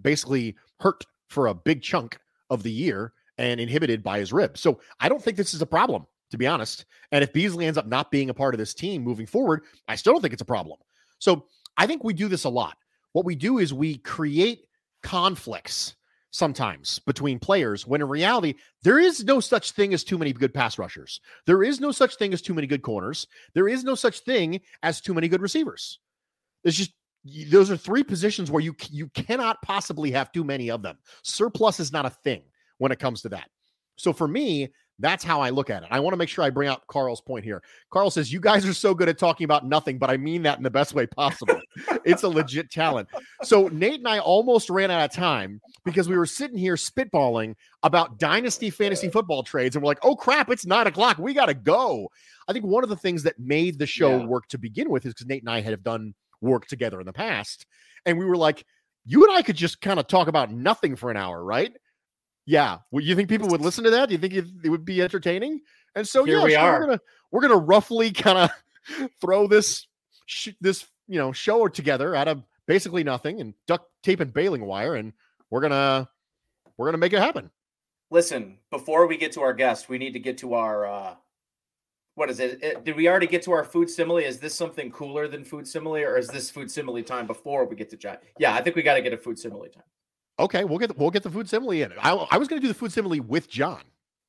basically 0.00 0.56
hurt 0.80 1.04
for 1.28 1.48
a 1.48 1.54
big 1.54 1.82
chunk 1.82 2.18
of 2.50 2.62
the 2.62 2.72
year 2.72 3.12
and 3.38 3.60
inhibited 3.60 4.02
by 4.02 4.18
his 4.18 4.32
rib. 4.32 4.56
So 4.56 4.80
I 5.00 5.08
don't 5.08 5.22
think 5.22 5.36
this 5.36 5.52
is 5.52 5.60
a 5.60 5.66
problem, 5.66 6.06
to 6.30 6.38
be 6.38 6.46
honest. 6.46 6.86
And 7.12 7.22
if 7.22 7.32
Beasley 7.32 7.66
ends 7.66 7.78
up 7.78 7.86
not 7.86 8.10
being 8.10 8.30
a 8.30 8.34
part 8.34 8.54
of 8.54 8.58
this 8.58 8.74
team 8.74 9.02
moving 9.02 9.26
forward, 9.26 9.64
I 9.88 9.96
still 9.96 10.14
don't 10.14 10.22
think 10.22 10.32
it's 10.32 10.42
a 10.42 10.46
problem. 10.46 10.78
So 11.18 11.46
I 11.76 11.86
think 11.86 12.04
we 12.04 12.14
do 12.14 12.28
this 12.28 12.44
a 12.44 12.48
lot. 12.48 12.78
What 13.12 13.24
we 13.24 13.34
do 13.34 13.58
is 13.58 13.74
we 13.74 13.98
create 13.98 14.66
conflicts 15.02 15.94
sometimes 16.36 16.98
between 17.00 17.38
players 17.38 17.86
when 17.86 18.00
in 18.00 18.08
reality 18.08 18.54
there 18.82 18.98
is 18.98 19.24
no 19.24 19.40
such 19.40 19.72
thing 19.72 19.94
as 19.94 20.04
too 20.04 20.18
many 20.18 20.32
good 20.32 20.54
pass 20.54 20.78
rushers. 20.78 21.20
There 21.46 21.62
is 21.62 21.80
no 21.80 21.92
such 21.92 22.16
thing 22.16 22.32
as 22.32 22.42
too 22.42 22.54
many 22.54 22.66
good 22.66 22.82
corners. 22.82 23.26
There 23.54 23.68
is 23.68 23.84
no 23.84 23.94
such 23.94 24.20
thing 24.20 24.60
as 24.82 25.00
too 25.00 25.14
many 25.14 25.28
good 25.28 25.42
receivers. 25.42 25.98
There's 26.62 26.76
just 26.76 26.92
those 27.50 27.70
are 27.70 27.76
three 27.76 28.04
positions 28.04 28.50
where 28.50 28.62
you 28.62 28.74
you 28.90 29.08
cannot 29.08 29.62
possibly 29.62 30.10
have 30.12 30.30
too 30.30 30.44
many 30.44 30.70
of 30.70 30.82
them. 30.82 30.98
Surplus 31.22 31.80
is 31.80 31.92
not 31.92 32.06
a 32.06 32.10
thing 32.10 32.42
when 32.78 32.92
it 32.92 32.98
comes 32.98 33.22
to 33.22 33.28
that. 33.30 33.48
So 33.96 34.12
for 34.12 34.28
me 34.28 34.72
that's 34.98 35.22
how 35.22 35.40
I 35.40 35.50
look 35.50 35.68
at 35.68 35.82
it. 35.82 35.88
I 35.90 36.00
want 36.00 36.14
to 36.14 36.16
make 36.16 36.28
sure 36.28 36.44
I 36.44 36.50
bring 36.50 36.68
out 36.68 36.86
Carl's 36.86 37.20
point 37.20 37.44
here. 37.44 37.62
Carl 37.90 38.10
says, 38.10 38.32
You 38.32 38.40
guys 38.40 38.66
are 38.66 38.72
so 38.72 38.94
good 38.94 39.08
at 39.08 39.18
talking 39.18 39.44
about 39.44 39.66
nothing, 39.66 39.98
but 39.98 40.08
I 40.08 40.16
mean 40.16 40.42
that 40.44 40.56
in 40.56 40.64
the 40.64 40.70
best 40.70 40.94
way 40.94 41.06
possible. 41.06 41.60
it's 42.04 42.22
a 42.22 42.28
legit 42.28 42.70
talent. 42.70 43.08
So, 43.42 43.68
Nate 43.68 43.98
and 43.98 44.08
I 44.08 44.20
almost 44.20 44.70
ran 44.70 44.90
out 44.90 45.04
of 45.04 45.12
time 45.12 45.60
because 45.84 46.08
we 46.08 46.16
were 46.16 46.26
sitting 46.26 46.56
here 46.56 46.76
spitballing 46.76 47.54
about 47.82 48.18
dynasty 48.18 48.70
fantasy 48.70 49.10
football 49.10 49.42
trades. 49.42 49.76
And 49.76 49.82
we're 49.82 49.90
like, 49.90 50.02
Oh 50.02 50.16
crap, 50.16 50.50
it's 50.50 50.64
nine 50.64 50.86
o'clock. 50.86 51.18
We 51.18 51.34
got 51.34 51.46
to 51.46 51.54
go. 51.54 52.08
I 52.48 52.52
think 52.52 52.64
one 52.64 52.82
of 52.82 52.90
the 52.90 52.96
things 52.96 53.22
that 53.24 53.38
made 53.38 53.78
the 53.78 53.86
show 53.86 54.18
yeah. 54.18 54.24
work 54.24 54.46
to 54.48 54.58
begin 54.58 54.88
with 54.88 55.04
is 55.04 55.12
because 55.12 55.26
Nate 55.26 55.42
and 55.42 55.50
I 55.50 55.60
had 55.60 55.82
done 55.82 56.14
work 56.40 56.66
together 56.66 57.00
in 57.00 57.06
the 57.06 57.12
past. 57.12 57.66
And 58.06 58.18
we 58.18 58.24
were 58.24 58.36
like, 58.36 58.64
You 59.04 59.24
and 59.24 59.36
I 59.36 59.42
could 59.42 59.56
just 59.56 59.82
kind 59.82 60.00
of 60.00 60.06
talk 60.06 60.28
about 60.28 60.50
nothing 60.50 60.96
for 60.96 61.10
an 61.10 61.18
hour, 61.18 61.44
right? 61.44 61.72
Yeah. 62.46 62.78
Well, 62.90 63.02
you 63.04 63.14
think 63.16 63.28
people 63.28 63.48
would 63.48 63.60
listen 63.60 63.84
to 63.84 63.90
that? 63.90 64.08
Do 64.08 64.14
you 64.14 64.18
think 64.18 64.34
it, 64.34 64.46
it 64.64 64.70
would 64.70 64.84
be 64.84 65.02
entertaining? 65.02 65.60
And 65.94 66.06
so 66.06 66.24
Here 66.24 66.38
yeah, 66.38 66.44
we 66.44 66.52
so 66.52 66.60
are. 66.60 66.72
we're 66.72 66.86
gonna 66.86 67.00
we're 67.30 67.40
gonna 67.42 67.56
roughly 67.56 68.12
kind 68.12 68.38
of 68.38 69.10
throw 69.20 69.46
this 69.46 69.86
sh- 70.26 70.50
this 70.60 70.86
you 71.08 71.18
know 71.18 71.32
show 71.32 71.66
together 71.68 72.14
out 72.14 72.28
of 72.28 72.42
basically 72.66 73.02
nothing 73.02 73.40
and 73.40 73.54
duct 73.66 73.88
tape 74.02 74.20
and 74.20 74.32
baling 74.32 74.64
wire, 74.64 74.94
and 74.94 75.12
we're 75.50 75.60
gonna 75.60 76.08
we're 76.76 76.86
gonna 76.86 76.98
make 76.98 77.12
it 77.12 77.18
happen. 77.18 77.50
Listen, 78.10 78.58
before 78.70 79.06
we 79.08 79.16
get 79.16 79.32
to 79.32 79.40
our 79.40 79.52
guest, 79.52 79.88
we 79.88 79.98
need 79.98 80.12
to 80.12 80.20
get 80.20 80.38
to 80.38 80.54
our 80.54 80.86
uh 80.86 81.14
what 82.14 82.30
is 82.30 82.40
it? 82.40 82.62
it? 82.62 82.84
Did 82.84 82.96
we 82.96 83.08
already 83.08 83.26
get 83.26 83.42
to 83.42 83.52
our 83.52 83.64
food 83.64 83.90
simile? 83.90 84.18
Is 84.18 84.38
this 84.38 84.54
something 84.54 84.90
cooler 84.90 85.28
than 85.28 85.44
food 85.44 85.66
simile, 85.68 85.96
or 85.96 86.16
is 86.16 86.28
this 86.28 86.50
food 86.50 86.70
simile 86.70 87.02
time 87.02 87.26
before 87.26 87.66
we 87.66 87.76
get 87.76 87.90
to 87.90 87.96
John? 87.96 88.16
Yeah, 88.38 88.54
I 88.54 88.62
think 88.62 88.74
we 88.74 88.82
got 88.82 88.94
to 88.94 89.02
get 89.02 89.12
a 89.12 89.18
food 89.18 89.38
simile 89.38 89.66
time. 89.66 89.82
Okay, 90.38 90.64
we'll 90.64 90.78
get 90.78 90.88
the, 90.88 90.94
we'll 90.96 91.10
get 91.10 91.22
the 91.22 91.30
food 91.30 91.48
simile 91.48 91.70
in. 91.70 91.92
I, 91.98 92.12
I 92.12 92.36
was 92.36 92.48
going 92.48 92.60
to 92.60 92.64
do 92.64 92.68
the 92.68 92.78
food 92.78 92.92
simile 92.92 93.20
with 93.20 93.48
John, 93.48 93.82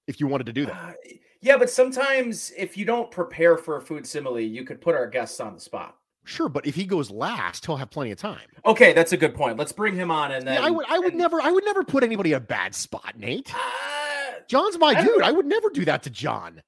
if 0.08 0.20
you 0.20 0.28
wanted 0.28 0.46
to 0.46 0.54
do 0.54 0.66
that. 0.66 0.76
Uh, 0.76 0.94
yeah, 1.42 1.58
but 1.58 1.70
sometimes 1.70 2.52
if 2.58 2.78
you 2.78 2.86
don't 2.86 3.12
prepare 3.12 3.58
for 3.58 3.78
a 3.78 3.82
food 3.82 4.08
simile, 4.08 4.40
you 4.40 4.64
could 4.64 4.82
put 4.82 4.96
our 4.96 5.08
guests 5.08 5.40
on 5.40 5.54
the 5.54 5.60
spot. 5.60 5.96
Sure, 6.24 6.50
but 6.50 6.66
if 6.66 6.76
he 6.76 6.84
goes 6.84 7.10
last, 7.10 7.66
he'll 7.66 7.78
have 7.78 7.90
plenty 7.90 8.12
of 8.12 8.18
time. 8.18 8.42
Okay, 8.66 8.92
that's 8.92 9.14
a 9.14 9.18
good 9.18 9.34
point. 9.34 9.58
Let's 9.58 9.72
bring 9.72 9.96
him 9.96 10.12
on, 10.12 10.34
and 10.34 10.46
then 10.46 10.56
yeah, 10.56 10.68
I 10.68 10.70
would 10.70 10.86
I 10.90 11.00
would 11.00 11.14
and, 11.14 11.18
never 11.18 11.40
I 11.40 11.52
would 11.52 11.64
never 11.64 11.86
put 11.86 12.04
anybody 12.04 12.34
in 12.34 12.38
a 12.38 12.42
bad 12.42 12.76
spot, 12.76 13.14
Nate. 13.18 13.54
Uh, 13.56 14.40
John's 14.50 14.78
my 14.78 14.88
I 14.88 15.06
dude. 15.06 15.22
I 15.22 15.32
would 15.32 15.46
never 15.46 15.70
do 15.70 15.86
that 15.86 16.04
to 16.04 16.10
John. 16.10 16.62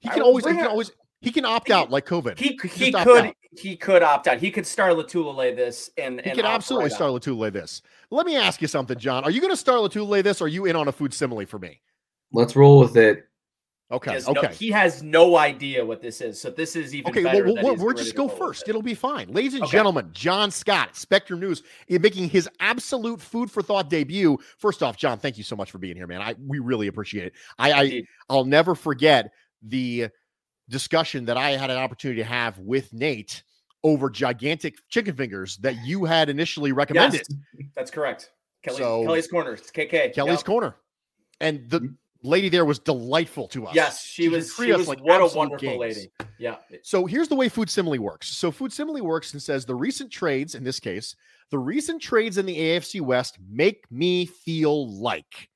He 0.00 0.10
can 0.10 0.20
always 0.20 0.44
he 0.44 0.52
can 0.52 0.66
always 0.66 0.92
he 1.22 1.32
can 1.32 1.46
opt 1.46 1.70
out 1.70 1.90
like 1.90 2.04
COVID. 2.04 2.38
He 2.38 2.58
he 2.68 2.92
could 2.92 3.06
out. 3.06 3.34
he 3.50 3.76
could 3.76 4.02
opt 4.02 4.28
out. 4.28 4.38
He 4.38 4.50
could 4.50 4.66
star 4.66 4.90
Lotulelei 4.90 5.56
this 5.56 5.88
and, 5.96 6.20
he 6.20 6.32
could 6.32 6.44
absolutely 6.44 6.90
right 6.90 6.92
star 6.92 7.08
Lotulelei 7.08 7.52
this. 7.52 7.80
Let 8.10 8.26
me 8.26 8.36
ask 8.36 8.60
you 8.60 8.68
something, 8.68 8.98
John. 8.98 9.24
Are 9.24 9.30
you 9.30 9.40
going 9.40 9.52
to 9.52 9.56
star 9.56 9.76
Lotulelei 9.76 10.22
this? 10.22 10.40
Or 10.40 10.44
are 10.44 10.48
you 10.48 10.66
in 10.66 10.76
on 10.76 10.88
a 10.88 10.92
food 10.92 11.14
simile 11.14 11.46
for 11.46 11.58
me? 11.58 11.80
Let's 12.32 12.56
roll 12.56 12.80
with 12.80 12.96
it. 12.96 13.26
Okay. 13.92 14.20
He 14.20 14.26
okay. 14.26 14.46
No, 14.46 14.48
he 14.48 14.70
has 14.70 15.02
no 15.02 15.36
idea 15.36 15.84
what 15.84 16.00
this 16.00 16.20
is. 16.20 16.40
So 16.40 16.50
this 16.50 16.76
is 16.76 16.94
even 16.94 17.10
okay. 17.10 17.24
Better 17.24 17.44
well, 17.44 17.54
we'll, 17.62 17.76
we'll 17.76 17.94
just 17.94 18.14
go 18.14 18.28
first. 18.28 18.68
It. 18.68 18.74
will 18.74 18.82
be 18.82 18.94
fine. 18.94 19.32
Ladies 19.32 19.54
and 19.54 19.64
okay. 19.64 19.72
gentlemen, 19.72 20.10
John 20.12 20.52
Scott, 20.52 20.96
Spectrum 20.96 21.40
News, 21.40 21.64
making 21.88 22.28
his 22.28 22.48
absolute 22.60 23.20
food 23.20 23.50
for 23.50 23.62
thought 23.62 23.90
debut. 23.90 24.38
First 24.58 24.84
off, 24.84 24.96
John, 24.96 25.18
thank 25.18 25.38
you 25.38 25.44
so 25.44 25.56
much 25.56 25.72
for 25.72 25.78
being 25.78 25.96
here, 25.96 26.06
man. 26.06 26.22
I 26.22 26.36
we 26.46 26.60
really 26.60 26.86
appreciate 26.86 27.26
it. 27.26 27.32
I, 27.58 27.72
I 27.72 28.02
I'll 28.28 28.44
never 28.44 28.76
forget 28.76 29.32
the 29.62 30.08
discussion 30.68 31.24
that 31.24 31.36
I 31.36 31.50
had 31.50 31.70
an 31.70 31.78
opportunity 31.78 32.20
to 32.20 32.28
have 32.28 32.58
with 32.60 32.92
Nate 32.92 33.42
over 33.82 34.10
gigantic 34.10 34.76
chicken 34.88 35.14
fingers 35.14 35.56
that 35.58 35.84
you 35.84 36.04
had 36.04 36.28
initially 36.28 36.72
recommended. 36.72 37.26
Yes, 37.28 37.68
that's 37.74 37.90
correct. 37.90 38.30
Kelly, 38.62 38.78
so, 38.78 39.04
Kelly's 39.04 39.28
Corner. 39.28 39.52
It's 39.54 39.70
KK. 39.70 40.14
Kelly's 40.14 40.38
yep. 40.38 40.44
Corner. 40.44 40.76
And 41.40 41.68
the 41.70 41.80
mm-hmm. 41.80 41.94
lady 42.22 42.48
there 42.48 42.64
was 42.64 42.78
delightful 42.78 43.48
to 43.48 43.66
us. 43.66 43.74
Yes, 43.74 44.04
she, 44.04 44.24
she 44.24 44.28
was. 44.28 44.54
She 44.54 44.72
was 44.72 44.88
like 44.88 45.00
what 45.00 45.20
a 45.20 45.36
wonderful 45.36 45.78
games. 45.78 45.80
lady. 45.80 46.12
Yeah. 46.38 46.56
So 46.82 47.06
here's 47.06 47.28
the 47.28 47.36
way 47.36 47.48
Food 47.48 47.70
Simile 47.70 47.98
works. 47.98 48.28
So 48.28 48.50
Food 48.50 48.72
Simile 48.72 49.02
works 49.02 49.32
and 49.32 49.42
says 49.42 49.64
the 49.64 49.74
recent 49.74 50.10
trades, 50.10 50.54
in 50.54 50.64
this 50.64 50.78
case, 50.78 51.16
the 51.50 51.58
recent 51.58 52.02
trades 52.02 52.38
in 52.38 52.46
the 52.46 52.56
AFC 52.56 53.00
West 53.00 53.38
make 53.48 53.90
me 53.90 54.26
feel 54.26 54.90
like. 55.00 55.48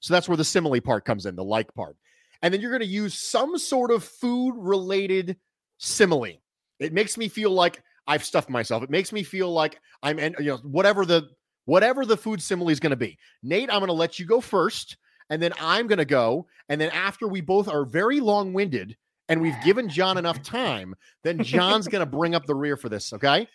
So 0.00 0.14
that's 0.14 0.28
where 0.28 0.36
the 0.36 0.44
simile 0.44 0.80
part 0.80 1.04
comes 1.04 1.26
in, 1.26 1.36
the 1.36 1.44
like 1.44 1.72
part. 1.74 1.96
And 2.42 2.54
then 2.54 2.60
you're 2.60 2.70
going 2.70 2.82
to 2.82 2.86
use 2.86 3.14
some 3.14 3.58
sort 3.58 3.90
of 3.90 4.04
food 4.04 4.54
related 4.56 5.36
simile. 5.78 6.40
It 6.80 6.92
makes 6.92 7.16
me 7.16 7.28
feel 7.28 7.50
like 7.50 7.82
I've 8.06 8.24
stuffed 8.24 8.50
myself. 8.50 8.82
It 8.82 8.90
makes 8.90 9.12
me 9.12 9.22
feel 9.22 9.52
like 9.52 9.80
I'm, 10.02 10.18
you 10.18 10.34
know, 10.38 10.56
whatever 10.58 11.04
the 11.04 11.28
whatever 11.66 12.06
the 12.06 12.16
food 12.16 12.40
simile 12.40 12.70
is 12.70 12.80
going 12.80 12.90
to 12.90 12.96
be. 12.96 13.18
Nate, 13.42 13.68
I'm 13.70 13.80
going 13.80 13.88
to 13.88 13.92
let 13.92 14.18
you 14.18 14.24
go 14.24 14.40
first, 14.40 14.96
and 15.28 15.42
then 15.42 15.52
I'm 15.60 15.86
going 15.86 15.98
to 15.98 16.04
go, 16.04 16.46
and 16.68 16.80
then 16.80 16.90
after 16.90 17.28
we 17.28 17.40
both 17.40 17.68
are 17.68 17.84
very 17.84 18.20
long 18.20 18.52
winded 18.52 18.96
and 19.28 19.42
we've 19.42 19.60
given 19.62 19.88
John 19.88 20.16
enough 20.16 20.42
time, 20.42 20.94
then 21.22 21.42
John's 21.42 21.86
going 21.86 22.00
to 22.10 22.10
bring 22.10 22.34
up 22.34 22.46
the 22.46 22.54
rear 22.54 22.76
for 22.76 22.88
this. 22.88 23.12
Okay? 23.12 23.46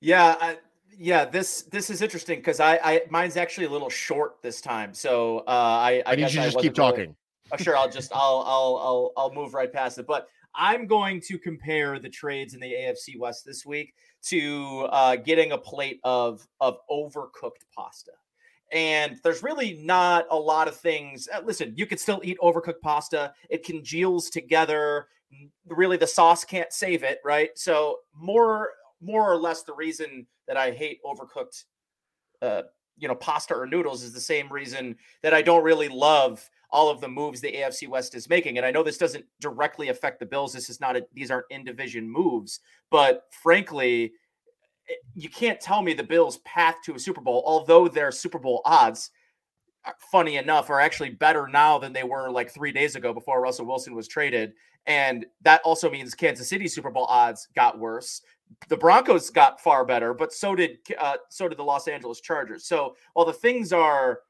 Yeah. 0.00 0.36
I, 0.40 0.58
yeah, 0.98 1.24
this 1.24 1.62
this 1.62 1.90
is 1.90 2.00
interesting 2.00 2.38
because 2.38 2.58
I, 2.58 2.78
I 2.82 3.02
mine's 3.10 3.36
actually 3.36 3.66
a 3.66 3.70
little 3.70 3.90
short 3.90 4.36
this 4.42 4.60
time, 4.60 4.94
so 4.94 5.40
uh, 5.40 5.42
I 5.50 6.02
I, 6.06 6.12
I 6.12 6.16
need 6.16 6.22
you 6.22 6.28
to 6.28 6.46
just 6.46 6.58
keep 6.58 6.74
talking. 6.74 6.98
Really, 6.98 7.16
oh, 7.52 7.56
sure, 7.58 7.76
I'll 7.76 7.90
just 7.90 8.12
I'll 8.14 8.42
I'll 8.46 8.76
I'll 8.82 9.12
I'll 9.16 9.34
move 9.34 9.52
right 9.52 9.70
past 9.70 9.98
it. 9.98 10.06
But 10.06 10.28
I'm 10.56 10.86
going 10.86 11.20
to 11.22 11.38
compare 11.38 11.98
the 11.98 12.08
trades 12.08 12.54
in 12.54 12.60
the 12.60 12.72
AFC 12.72 13.18
West 13.18 13.44
this 13.44 13.64
week 13.66 13.94
to 14.24 14.88
uh, 14.90 15.16
getting 15.16 15.52
a 15.52 15.58
plate 15.58 16.00
of 16.04 16.46
of 16.60 16.78
overcooked 16.90 17.64
pasta. 17.74 18.12
And 18.72 19.18
there's 19.22 19.42
really 19.42 19.80
not 19.84 20.26
a 20.30 20.36
lot 20.36 20.66
of 20.66 20.76
things. 20.76 21.28
Uh, 21.32 21.40
listen, 21.44 21.72
you 21.76 21.86
could 21.86 22.00
still 22.00 22.20
eat 22.24 22.38
overcooked 22.42 22.80
pasta. 22.82 23.32
It 23.48 23.64
congeals 23.64 24.30
together. 24.30 25.08
Really, 25.68 25.96
the 25.96 26.06
sauce 26.06 26.44
can't 26.44 26.72
save 26.72 27.02
it, 27.02 27.20
right? 27.24 27.50
So 27.54 27.98
more 28.14 28.70
more 29.00 29.30
or 29.30 29.36
less 29.36 29.62
the 29.62 29.74
reason 29.74 30.26
that 30.48 30.56
I 30.56 30.70
hate 30.70 31.00
overcooked 31.04 31.64
uh, 32.42 32.62
you 32.98 33.08
know, 33.08 33.14
pasta 33.14 33.54
or 33.54 33.66
noodles 33.66 34.02
is 34.02 34.12
the 34.12 34.20
same 34.20 34.50
reason 34.50 34.96
that 35.22 35.34
I 35.34 35.42
don't 35.42 35.62
really 35.62 35.88
love 35.88 36.48
all 36.70 36.88
of 36.88 37.00
the 37.00 37.08
moves 37.08 37.40
the 37.40 37.52
AFC 37.52 37.88
West 37.88 38.14
is 38.14 38.28
making. 38.28 38.56
And 38.56 38.66
I 38.66 38.70
know 38.70 38.82
this 38.82 38.98
doesn't 38.98 39.24
directly 39.40 39.88
affect 39.88 40.18
the 40.18 40.26
Bills. 40.26 40.52
This 40.52 40.68
is 40.68 40.80
not 40.80 40.96
a, 40.96 41.06
these 41.12 41.30
aren't 41.30 41.46
in 41.50 41.64
division 41.64 42.10
moves, 42.10 42.60
but 42.90 43.22
frankly, 43.30 44.12
eh, 44.88 44.94
you 45.14 45.28
can't 45.28 45.60
tell 45.60 45.82
me 45.82 45.94
the 45.94 46.02
Bills' 46.02 46.38
path 46.38 46.76
to 46.84 46.94
a 46.94 46.98
Super 46.98 47.20
Bowl, 47.20 47.42
although 47.46 47.88
their 47.88 48.10
Super 48.10 48.38
Bowl 48.38 48.62
odds, 48.64 49.10
uh, 49.84 49.92
funny 50.10 50.36
enough, 50.36 50.70
are 50.70 50.80
actually 50.80 51.10
better 51.10 51.46
now 51.46 51.78
than 51.78 51.92
they 51.92 52.04
were 52.04 52.30
like 52.30 52.50
three 52.50 52.72
days 52.72 52.96
ago 52.96 53.12
before 53.12 53.40
Russell 53.40 53.66
Wilson 53.66 53.94
was 53.94 54.08
traded. 54.08 54.52
And 54.86 55.26
that 55.42 55.60
also 55.64 55.90
means 55.90 56.14
Kansas 56.14 56.48
City 56.48 56.68
Super 56.68 56.90
Bowl 56.90 57.06
odds 57.06 57.48
got 57.54 57.78
worse. 57.78 58.22
The 58.68 58.76
Broncos 58.76 59.30
got 59.30 59.60
far 59.60 59.84
better, 59.84 60.14
but 60.14 60.32
so 60.32 60.54
did 60.54 60.78
uh, 61.00 61.16
so 61.28 61.48
did 61.48 61.58
the 61.58 61.64
Los 61.64 61.88
Angeles 61.88 62.20
Chargers. 62.20 62.64
So 62.66 62.94
while 63.14 63.26
the 63.26 63.32
things 63.32 63.72
are 63.72 64.20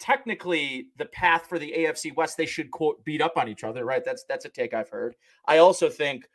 technically 0.00 0.88
the 0.96 1.04
path 1.06 1.46
for 1.46 1.58
the 1.58 1.72
AFC 1.76 2.14
West, 2.16 2.36
they 2.36 2.46
should 2.46 2.70
quote 2.70 3.04
beat 3.04 3.20
up 3.20 3.36
on 3.36 3.48
each 3.48 3.62
other, 3.62 3.84
right? 3.84 4.04
That's 4.04 4.24
that's 4.28 4.46
a 4.46 4.48
take 4.48 4.74
I've 4.74 4.88
heard. 4.88 5.14
I 5.46 5.58
also 5.58 5.88
think 5.88 6.28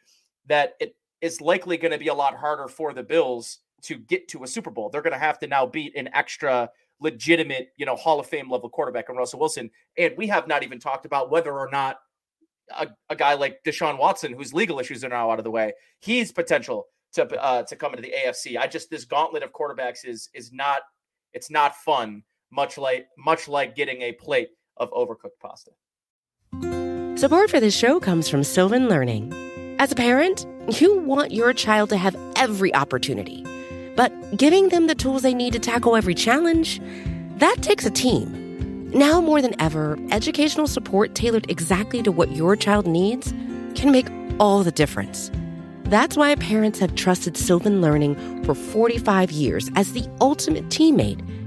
that 0.46 0.76
it 0.80 0.96
is 1.22 1.42
likely 1.42 1.76
going 1.78 1.92
to 1.92 1.98
be 1.98 2.08
a 2.08 2.14
lot 2.14 2.36
harder 2.36 2.68
for 2.68 2.94
the 2.94 3.04
Bills 3.04 3.60
to 3.82 3.98
get 3.98 4.28
to 4.30 4.44
a 4.44 4.48
Super 4.48 4.70
Bowl. 4.70 4.90
They're 4.90 5.02
going 5.02 5.14
to 5.14 5.20
have 5.20 5.40
to 5.40 5.48
now 5.48 5.66
beat 5.66 5.96
an 5.96 6.10
extra 6.14 6.70
legitimate, 7.00 7.70
you 7.78 7.86
know, 7.86 7.96
Hall 7.96 8.20
of 8.20 8.28
Fame 8.28 8.50
level 8.50 8.70
quarterback 8.70 9.10
in 9.10 9.16
Russell 9.16 9.40
Wilson. 9.40 9.70
And 9.98 10.14
we 10.18 10.28
have 10.28 10.48
not 10.48 10.64
even 10.64 10.80
talked 10.80 11.06
about 11.06 11.30
whether 11.30 11.52
or 11.52 11.70
not 11.72 11.98
a, 12.76 12.88
a 13.10 13.16
guy 13.16 13.34
like 13.34 13.64
Deshaun 13.64 13.98
Watson, 13.98 14.34
whose 14.34 14.54
legal 14.54 14.80
issues 14.80 15.04
are 15.04 15.10
now 15.10 15.32
out 15.32 15.40
of 15.40 15.44
the 15.44 15.52
way, 15.52 15.74
he's 16.00 16.32
potential 16.32 16.88
to 17.14 17.26
uh, 17.42 17.64
to 17.64 17.76
come 17.76 17.94
into 17.94 18.04
the 18.04 18.14
AFC. 18.26 18.58
I 18.58 18.68
just 18.68 18.90
this 18.90 19.06
gauntlet 19.06 19.44
of 19.44 19.52
quarterbacks 19.52 20.06
is 20.06 20.30
is 20.34 20.52
not 20.52 20.82
it's 21.34 21.50
not 21.50 21.76
fun 21.76 22.24
much 22.56 22.78
like 22.78 23.08
much 23.18 23.48
like 23.48 23.76
getting 23.76 24.02
a 24.02 24.14
plate 24.14 24.50
of 24.78 24.90
overcooked 24.92 25.40
pasta. 25.42 25.72
Support 27.20 27.50
for 27.50 27.60
this 27.60 27.76
show 27.76 28.00
comes 28.00 28.30
from 28.30 28.44
Sylvan 28.44 28.88
Learning. 28.88 29.34
As 29.80 29.92
a 29.92 29.96
parent, 29.96 30.46
you 30.80 31.00
want 31.00 31.32
your 31.32 31.54
child 31.54 31.90
to 31.90 31.98
have 31.98 32.16
every 32.36 32.74
opportunity, 32.74 33.46
but 33.96 34.12
giving 34.38 34.70
them 34.70 34.88
the 34.88 34.96
tools 34.96 35.22
they 35.22 35.34
need 35.34 35.54
to 35.54 35.60
tackle 35.60 35.96
every 35.96 36.16
challenge, 36.16 36.82
that 37.38 37.58
takes 37.62 37.86
a 37.86 37.92
team. 37.92 38.90
Now 38.92 39.20
more 39.20 39.42
than 39.42 39.60
ever, 39.62 39.98
educational 40.12 40.68
support 40.68 41.16
tailored 41.16 41.50
exactly 41.50 42.02
to 42.04 42.12
what 42.12 42.32
your 42.32 42.56
child 42.56 42.88
needs 42.88 43.34
can 43.76 43.92
make 43.92 44.08
all 44.40 44.64
the 44.64 44.72
difference. 44.72 45.30
That's 45.86 46.18
why 46.18 46.34
parents 46.36 46.80
have 46.80 46.96
trusted 46.96 47.38
Sylvan 47.38 47.82
Learning 47.82 48.44
for 48.44 48.56
45 48.56 49.32
years 49.32 49.70
as 49.76 49.94
the 49.94 50.10
ultimate 50.20 50.70
teammate 50.70 51.22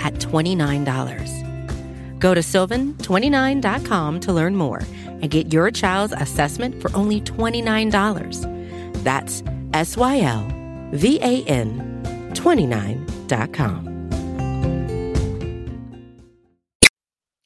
at 0.00 0.14
$29. 0.14 2.18
Go 2.18 2.34
to 2.34 2.40
sylvan29.com 2.40 4.20
to 4.20 4.32
learn 4.32 4.56
more 4.56 4.82
and 5.04 5.30
get 5.30 5.52
your 5.52 5.70
child's 5.70 6.14
assessment 6.14 6.80
for 6.80 6.90
only 6.94 7.20
$29. 7.20 9.04
That's 9.04 9.42
S 9.72 9.96
Y 9.96 10.20
L 10.20 10.46
V 10.92 11.18
A 11.20 11.44
N 11.44 12.02
29.com. 12.34 13.96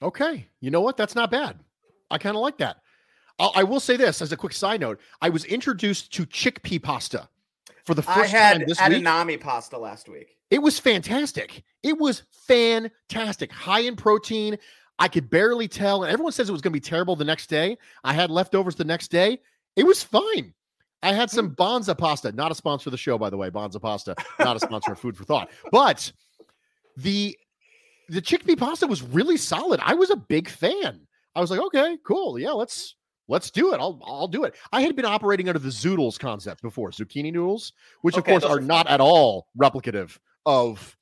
Okay. 0.03 0.49
You 0.61 0.71
know 0.71 0.81
what? 0.81 0.97
That's 0.97 1.15
not 1.15 1.31
bad. 1.31 1.59
I 2.11 2.19
kind 2.19 2.37
of 2.37 2.43
like 2.43 2.59
that. 2.59 2.79
I'll, 3.39 3.53
I 3.55 3.65
will 3.65 3.81
say 3.81 3.97
this 3.97 4.23
as 4.23 4.33
a 4.33 4.37
quick 4.37 4.53
side 4.53 4.81
note 4.81 5.01
I 5.21 5.31
was 5.31 5.45
introduced 5.45 6.13
to 6.15 6.27
chickpea 6.27 6.83
pasta 6.83 7.29
for 7.91 7.95
the 7.95 8.03
first 8.03 8.19
I 8.33 8.39
had 8.39 8.59
time 8.59 8.69
this 8.69 8.79
edamame 8.79 9.27
week. 9.27 9.41
pasta 9.41 9.77
last 9.77 10.09
week. 10.09 10.37
It 10.49 10.63
was 10.63 10.79
fantastic. 10.79 11.65
It 11.83 11.99
was 11.99 12.23
fantastic. 12.47 13.51
High 13.51 13.81
in 13.81 13.97
protein. 13.97 14.59
I 15.01 15.09
could 15.09 15.29
barely 15.29 15.67
tell. 15.67 16.05
And 16.05 16.13
everyone 16.13 16.31
says 16.31 16.49
it 16.49 16.53
was 16.53 16.61
going 16.61 16.71
to 16.73 16.77
be 16.77 16.89
terrible 16.89 17.17
the 17.17 17.25
next 17.25 17.49
day. 17.49 17.77
I 18.05 18.13
had 18.13 18.31
leftovers 18.31 18.77
the 18.77 18.85
next 18.85 19.09
day. 19.09 19.41
It 19.75 19.83
was 19.83 20.05
fine. 20.05 20.55
I 21.03 21.13
had 21.13 21.31
some 21.31 21.49
hmm. 21.49 21.55
Banza 21.55 21.99
pasta, 21.99 22.31
not 22.31 22.53
a 22.53 22.55
sponsor 22.55 22.91
of 22.91 22.93
the 22.93 22.97
show, 22.97 23.19
by 23.19 23.29
the 23.29 23.37
way. 23.37 23.51
Banza 23.51 23.83
pasta, 23.83 24.15
not 24.39 24.57
a 24.57 24.61
sponsor 24.61 24.93
of 24.93 25.01
Food 25.01 25.17
for 25.17 25.25
Thought. 25.25 25.51
But 25.73 26.13
the 26.97 27.37
the 28.09 28.23
chickpea 28.23 28.57
pasta 28.57 28.87
was 28.87 29.03
really 29.03 29.37
solid. 29.37 29.81
I 29.83 29.95
was 29.95 30.11
a 30.11 30.17
big 30.17 30.49
fan. 30.49 31.09
I 31.35 31.41
was 31.41 31.51
like, 31.51 31.61
okay, 31.61 31.99
cool. 32.05 32.39
Yeah, 32.39 32.53
let's 32.53 32.95
let's 33.31 33.51
do 33.51 33.73
it. 33.73 33.79
I'll 33.79 33.99
I'll 34.05 34.29
do 34.29 34.45
it. 34.45 34.55
I 34.73 34.83
had 34.83 34.97
been 34.97 35.07
operating 35.07 35.49
under 35.49 35.59
the 35.59 35.69
zoodles 35.69 36.19
concept 36.19 36.61
before, 36.61 36.91
zucchini 36.91 37.33
noodles, 37.33 37.73
which 38.03 38.19
okay, 38.19 38.35
of 38.35 38.43
course 38.43 38.53
are, 38.53 38.61
not 38.61 38.87
at 38.89 39.01
all 39.01 39.47
replicative 39.59 40.19
of 40.45 40.97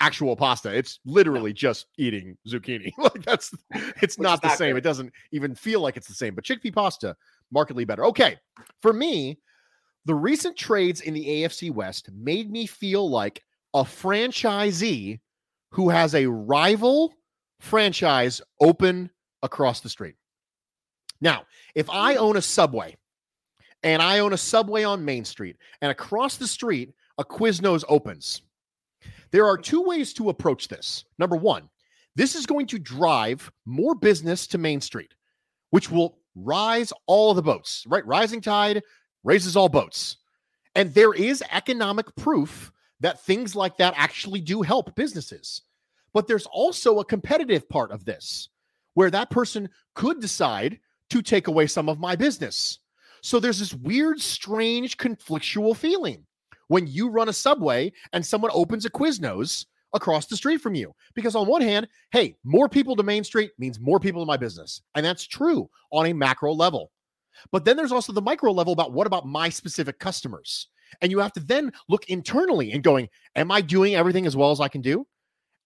actual 0.00 0.34
pasta. 0.34 0.74
It's 0.74 0.98
literally 1.04 1.52
just 1.52 1.86
eating 1.98 2.36
zucchini. 2.48 2.90
like 2.98 3.22
that's 3.22 3.54
it's 4.02 4.18
not 4.18 4.42
the 4.42 4.48
same. 4.56 4.72
Good. 4.72 4.78
It 4.78 4.84
doesn't 4.84 5.12
even 5.32 5.54
feel 5.54 5.80
like 5.80 5.96
it's 5.96 6.08
the 6.08 6.14
same. 6.14 6.34
But 6.34 6.44
chickpea 6.44 6.74
pasta, 6.74 7.14
markedly 7.52 7.84
better. 7.84 8.04
Okay. 8.06 8.36
For 8.80 8.92
me, 8.92 9.38
the 10.06 10.14
recent 10.14 10.56
trades 10.56 11.02
in 11.02 11.14
the 11.14 11.26
AFC 11.26 11.70
West 11.70 12.08
made 12.12 12.50
me 12.50 12.66
feel 12.66 13.08
like 13.08 13.42
a 13.74 13.82
franchisee 13.82 15.20
who 15.72 15.90
has 15.90 16.14
a 16.14 16.26
rival 16.26 17.12
franchise 17.60 18.40
open 18.60 19.10
across 19.42 19.80
the 19.80 19.88
street. 19.88 20.14
Now, 21.20 21.44
if 21.74 21.88
I 21.90 22.14
mm. 22.14 22.18
own 22.18 22.36
a 22.36 22.42
subway 22.42 22.96
and 23.82 24.02
I 24.02 24.18
own 24.18 24.32
a 24.32 24.38
subway 24.38 24.84
on 24.84 25.04
Main 25.04 25.24
Street 25.24 25.56
and 25.80 25.90
across 25.90 26.36
the 26.36 26.46
street 26.46 26.92
a 27.18 27.24
Quiznos 27.24 27.84
opens, 27.88 28.42
there 29.30 29.46
are 29.46 29.58
two 29.58 29.82
ways 29.82 30.12
to 30.14 30.30
approach 30.30 30.68
this. 30.68 31.04
Number 31.18 31.36
one, 31.36 31.68
this 32.14 32.34
is 32.34 32.46
going 32.46 32.66
to 32.68 32.78
drive 32.78 33.50
more 33.64 33.94
business 33.94 34.46
to 34.48 34.58
Main 34.58 34.80
Street, 34.80 35.14
which 35.70 35.90
will 35.90 36.18
rise 36.34 36.92
all 37.06 37.34
the 37.34 37.42
boats, 37.42 37.84
right? 37.88 38.06
Rising 38.06 38.40
tide 38.40 38.82
raises 39.24 39.56
all 39.56 39.68
boats. 39.68 40.16
And 40.74 40.92
there 40.92 41.12
is 41.12 41.42
economic 41.52 42.14
proof 42.16 42.72
that 43.00 43.24
things 43.24 43.54
like 43.54 43.76
that 43.78 43.94
actually 43.96 44.40
do 44.40 44.62
help 44.62 44.94
businesses. 44.94 45.62
But 46.12 46.26
there's 46.26 46.46
also 46.46 46.98
a 46.98 47.04
competitive 47.04 47.68
part 47.68 47.90
of 47.90 48.04
this 48.04 48.48
where 48.94 49.10
that 49.10 49.30
person 49.30 49.68
could 49.94 50.20
decide 50.20 50.80
to 51.10 51.22
take 51.22 51.48
away 51.48 51.66
some 51.66 51.88
of 51.88 51.98
my 51.98 52.16
business. 52.16 52.78
So 53.22 53.40
there's 53.40 53.58
this 53.58 53.74
weird, 53.74 54.20
strange, 54.20 54.96
conflictual 54.96 55.76
feeling 55.76 56.24
when 56.68 56.86
you 56.86 57.08
run 57.08 57.28
a 57.28 57.32
subway 57.32 57.92
and 58.12 58.24
someone 58.24 58.50
opens 58.54 58.84
a 58.84 58.90
Quiznos 58.90 59.66
across 59.94 60.26
the 60.26 60.36
street 60.36 60.60
from 60.60 60.74
you. 60.74 60.92
Because 61.14 61.34
on 61.34 61.46
one 61.46 61.62
hand, 61.62 61.88
hey, 62.10 62.34
more 62.44 62.68
people 62.68 62.96
to 62.96 63.02
Main 63.02 63.24
Street 63.24 63.50
means 63.58 63.80
more 63.80 63.98
people 63.98 64.22
to 64.22 64.26
my 64.26 64.36
business. 64.36 64.82
And 64.94 65.04
that's 65.04 65.26
true 65.26 65.68
on 65.90 66.06
a 66.06 66.12
macro 66.12 66.52
level. 66.52 66.90
But 67.52 67.64
then 67.64 67.76
there's 67.76 67.92
also 67.92 68.12
the 68.12 68.22
micro 68.22 68.52
level 68.52 68.72
about 68.72 68.92
what 68.92 69.06
about 69.06 69.26
my 69.26 69.48
specific 69.48 69.98
customers? 69.98 70.68
And 71.02 71.10
you 71.10 71.18
have 71.18 71.32
to 71.32 71.40
then 71.40 71.72
look 71.88 72.08
internally 72.08 72.72
and 72.72 72.82
going, 72.82 73.08
am 73.34 73.50
I 73.50 73.60
doing 73.60 73.94
everything 73.94 74.26
as 74.26 74.36
well 74.36 74.50
as 74.50 74.60
I 74.60 74.68
can 74.68 74.80
do? 74.80 75.06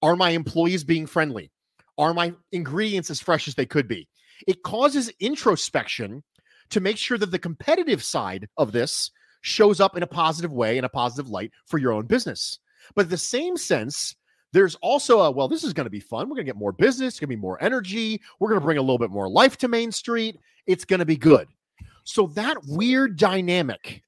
Are 0.03 0.17
my 0.17 0.31
employees 0.31 0.83
being 0.83 1.07
friendly? 1.07 1.51
Are 1.99 2.15
my 2.15 2.33
ingredients 2.53 3.11
as 3.11 3.21
fresh 3.21 3.47
as 3.47 3.55
they 3.55 3.67
could 3.67 3.87
be? 3.87 4.09
It 4.47 4.63
causes 4.63 5.11
introspection 5.21 6.23
to 6.71 6.81
make 6.81 6.97
sure 6.97 7.19
that 7.19 7.31
the 7.31 7.39
competitive 7.39 8.03
side 8.03 8.49
of 8.57 8.73
this 8.73 9.11
shows 9.43 9.81
up 9.81 9.97
in 9.97 10.03
a 10.03 10.07
positive 10.07 10.53
way, 10.53 10.79
in 10.79 10.85
a 10.85 10.89
positive 10.89 11.31
light 11.31 11.53
for 11.67 11.79
your 11.79 11.93
own 11.93 12.07
business. 12.07 12.59
But 12.95 13.11
the 13.11 13.17
same 13.17 13.57
sense, 13.57 14.15
there's 14.53 14.75
also 14.77 15.21
a 15.21 15.31
well, 15.31 15.49
this 15.49 15.65
is 15.65 15.73
going 15.73 15.87
to 15.87 15.91
be 15.91 16.01
fun. 16.01 16.29
We're 16.29 16.37
going 16.37 16.47
to 16.47 16.53
get 16.53 16.57
more 16.57 16.73
business, 16.73 17.15
it's 17.15 17.21
going 17.21 17.29
to 17.29 17.37
be 17.37 17.41
more 17.41 17.63
energy. 17.63 18.21
We're 18.39 18.49
going 18.49 18.61
to 18.61 18.65
bring 18.65 18.79
a 18.79 18.83
little 18.83 18.99
bit 18.99 19.11
more 19.11 19.29
life 19.29 19.57
to 19.59 19.69
Main 19.69 19.93
Street. 19.93 20.39
It's 20.67 20.85
going 20.85 21.01
to 21.01 21.07
be 21.07 21.17
good. 21.17 21.49
So 22.05 22.29
that 22.29 22.59
weird 22.67 23.17
dynamic 23.17 24.03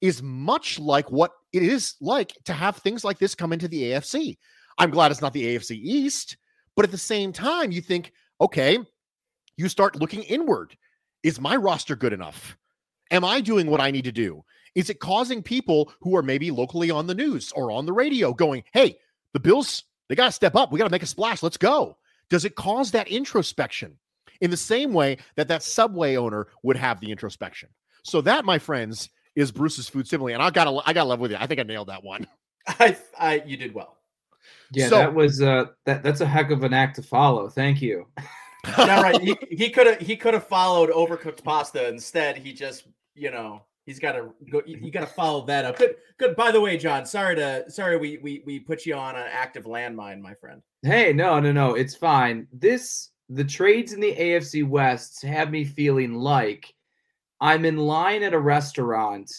is 0.00 0.22
much 0.22 0.78
like 0.78 1.10
what 1.10 1.32
it 1.52 1.62
is 1.62 1.94
like 2.00 2.32
to 2.44 2.52
have 2.52 2.76
things 2.76 3.04
like 3.04 3.18
this 3.18 3.34
come 3.34 3.52
into 3.52 3.68
the 3.68 3.82
AFC. 3.84 4.36
I'm 4.78 4.90
glad 4.90 5.10
it's 5.10 5.22
not 5.22 5.32
the 5.32 5.56
AFC 5.56 5.70
East, 5.70 6.36
but 6.74 6.84
at 6.84 6.90
the 6.90 6.98
same 6.98 7.32
time, 7.32 7.72
you 7.72 7.80
think, 7.80 8.12
okay, 8.40 8.78
you 9.56 9.68
start 9.68 9.96
looking 9.96 10.22
inward. 10.24 10.76
Is 11.22 11.40
my 11.40 11.56
roster 11.56 11.96
good 11.96 12.12
enough? 12.12 12.56
Am 13.10 13.24
I 13.24 13.40
doing 13.40 13.70
what 13.70 13.80
I 13.80 13.90
need 13.90 14.04
to 14.04 14.12
do? 14.12 14.44
Is 14.74 14.90
it 14.90 15.00
causing 15.00 15.42
people 15.42 15.92
who 16.00 16.16
are 16.16 16.22
maybe 16.22 16.50
locally 16.50 16.90
on 16.90 17.06
the 17.06 17.14
news 17.14 17.52
or 17.52 17.70
on 17.70 17.86
the 17.86 17.92
radio 17.92 18.34
going, 18.34 18.62
hey, 18.72 18.98
the 19.32 19.40
Bills, 19.40 19.84
they 20.08 20.14
got 20.14 20.26
to 20.26 20.32
step 20.32 20.54
up. 20.54 20.70
We 20.70 20.78
got 20.78 20.84
to 20.84 20.90
make 20.90 21.02
a 21.02 21.06
splash. 21.06 21.42
Let's 21.42 21.56
go. 21.56 21.96
Does 22.28 22.44
it 22.44 22.56
cause 22.56 22.90
that 22.90 23.08
introspection 23.08 23.96
in 24.40 24.50
the 24.50 24.56
same 24.56 24.92
way 24.92 25.18
that 25.36 25.48
that 25.48 25.62
subway 25.62 26.16
owner 26.16 26.48
would 26.62 26.76
have 26.76 27.00
the 27.00 27.10
introspection? 27.10 27.70
So 28.02 28.20
that, 28.22 28.44
my 28.44 28.58
friends, 28.58 29.08
is 29.34 29.50
Bruce's 29.50 29.88
food 29.88 30.06
simile. 30.06 30.34
And 30.34 30.42
I 30.42 30.50
got 30.50 30.64
to, 30.64 30.82
I 30.84 30.92
got 30.92 31.04
to 31.04 31.08
love 31.08 31.20
with 31.20 31.30
you. 31.30 31.38
I 31.40 31.46
think 31.46 31.60
I 31.60 31.62
nailed 31.62 31.88
that 31.88 32.04
one. 32.04 32.26
I, 32.66 32.96
I, 33.18 33.42
you 33.46 33.56
did 33.56 33.72
well. 33.72 33.96
Yeah, 34.72 34.88
so, 34.88 34.96
that 34.96 35.14
was 35.14 35.40
uh 35.40 35.66
that 35.84 36.02
that's 36.02 36.20
a 36.20 36.26
heck 36.26 36.50
of 36.50 36.62
an 36.64 36.72
act 36.72 36.96
to 36.96 37.02
follow. 37.02 37.48
Thank 37.48 37.80
you. 37.80 38.06
yeah, 38.78 39.02
right. 39.02 39.38
He 39.50 39.70
could 39.70 39.86
have 39.86 40.00
he 40.00 40.16
could 40.16 40.34
have 40.34 40.46
followed 40.46 40.90
overcooked 40.90 41.42
pasta. 41.42 41.88
Instead, 41.88 42.36
he 42.36 42.52
just 42.52 42.86
you 43.14 43.30
know 43.30 43.62
he's 43.86 43.98
got 43.98 44.12
to 44.12 44.34
go. 44.50 44.62
Got 44.90 45.00
to 45.00 45.06
follow 45.06 45.46
that 45.46 45.64
up. 45.64 45.78
Good, 45.78 45.96
good. 46.18 46.36
By 46.36 46.50
the 46.50 46.60
way, 46.60 46.76
John, 46.76 47.06
sorry 47.06 47.36
to 47.36 47.70
sorry 47.70 47.96
we 47.96 48.18
we 48.18 48.42
we 48.44 48.58
put 48.58 48.84
you 48.84 48.94
on 48.94 49.16
an 49.16 49.26
active 49.30 49.64
landmine, 49.64 50.20
my 50.20 50.34
friend. 50.34 50.62
Hey, 50.82 51.12
no, 51.12 51.40
no, 51.40 51.52
no, 51.52 51.74
it's 51.74 51.94
fine. 51.94 52.46
This 52.52 53.10
the 53.28 53.44
trades 53.44 53.92
in 53.92 54.00
the 54.00 54.14
AFC 54.14 54.66
West 54.66 55.22
have 55.22 55.50
me 55.50 55.64
feeling 55.64 56.14
like 56.14 56.72
I'm 57.40 57.64
in 57.64 57.76
line 57.76 58.22
at 58.22 58.34
a 58.34 58.38
restaurant, 58.38 59.30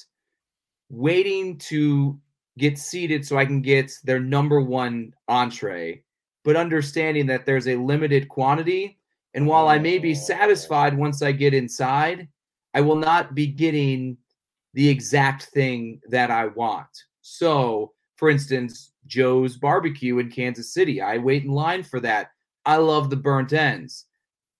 waiting 0.89 1.57
to 1.59 2.19
get 2.57 2.77
seated 2.77 3.25
so 3.25 3.37
I 3.37 3.45
can 3.45 3.61
get 3.61 3.91
their 4.03 4.19
number 4.19 4.61
one 4.61 5.13
entree, 5.27 6.03
but 6.43 6.55
understanding 6.55 7.27
that 7.27 7.45
there's 7.45 7.67
a 7.67 7.75
limited 7.75 8.27
quantity. 8.29 8.99
And 9.33 9.45
while 9.45 9.67
I 9.67 9.77
may 9.77 9.99
be 9.99 10.15
satisfied 10.15 10.97
once 10.97 11.21
I 11.21 11.31
get 11.31 11.53
inside, 11.53 12.27
I 12.73 12.81
will 12.81 12.95
not 12.95 13.35
be 13.35 13.47
getting 13.47 14.17
the 14.73 14.89
exact 14.89 15.43
thing 15.45 15.99
that 16.09 16.31
I 16.31 16.47
want. 16.47 16.87
So, 17.21 17.93
for 18.15 18.29
instance, 18.29 18.93
Joe's 19.05 19.57
barbecue 19.57 20.19
in 20.19 20.29
Kansas 20.29 20.73
City, 20.73 21.01
I 21.01 21.17
wait 21.17 21.43
in 21.43 21.51
line 21.51 21.83
for 21.83 21.99
that. 22.01 22.29
I 22.65 22.77
love 22.77 23.09
the 23.09 23.15
burnt 23.15 23.53
ends. 23.53 24.05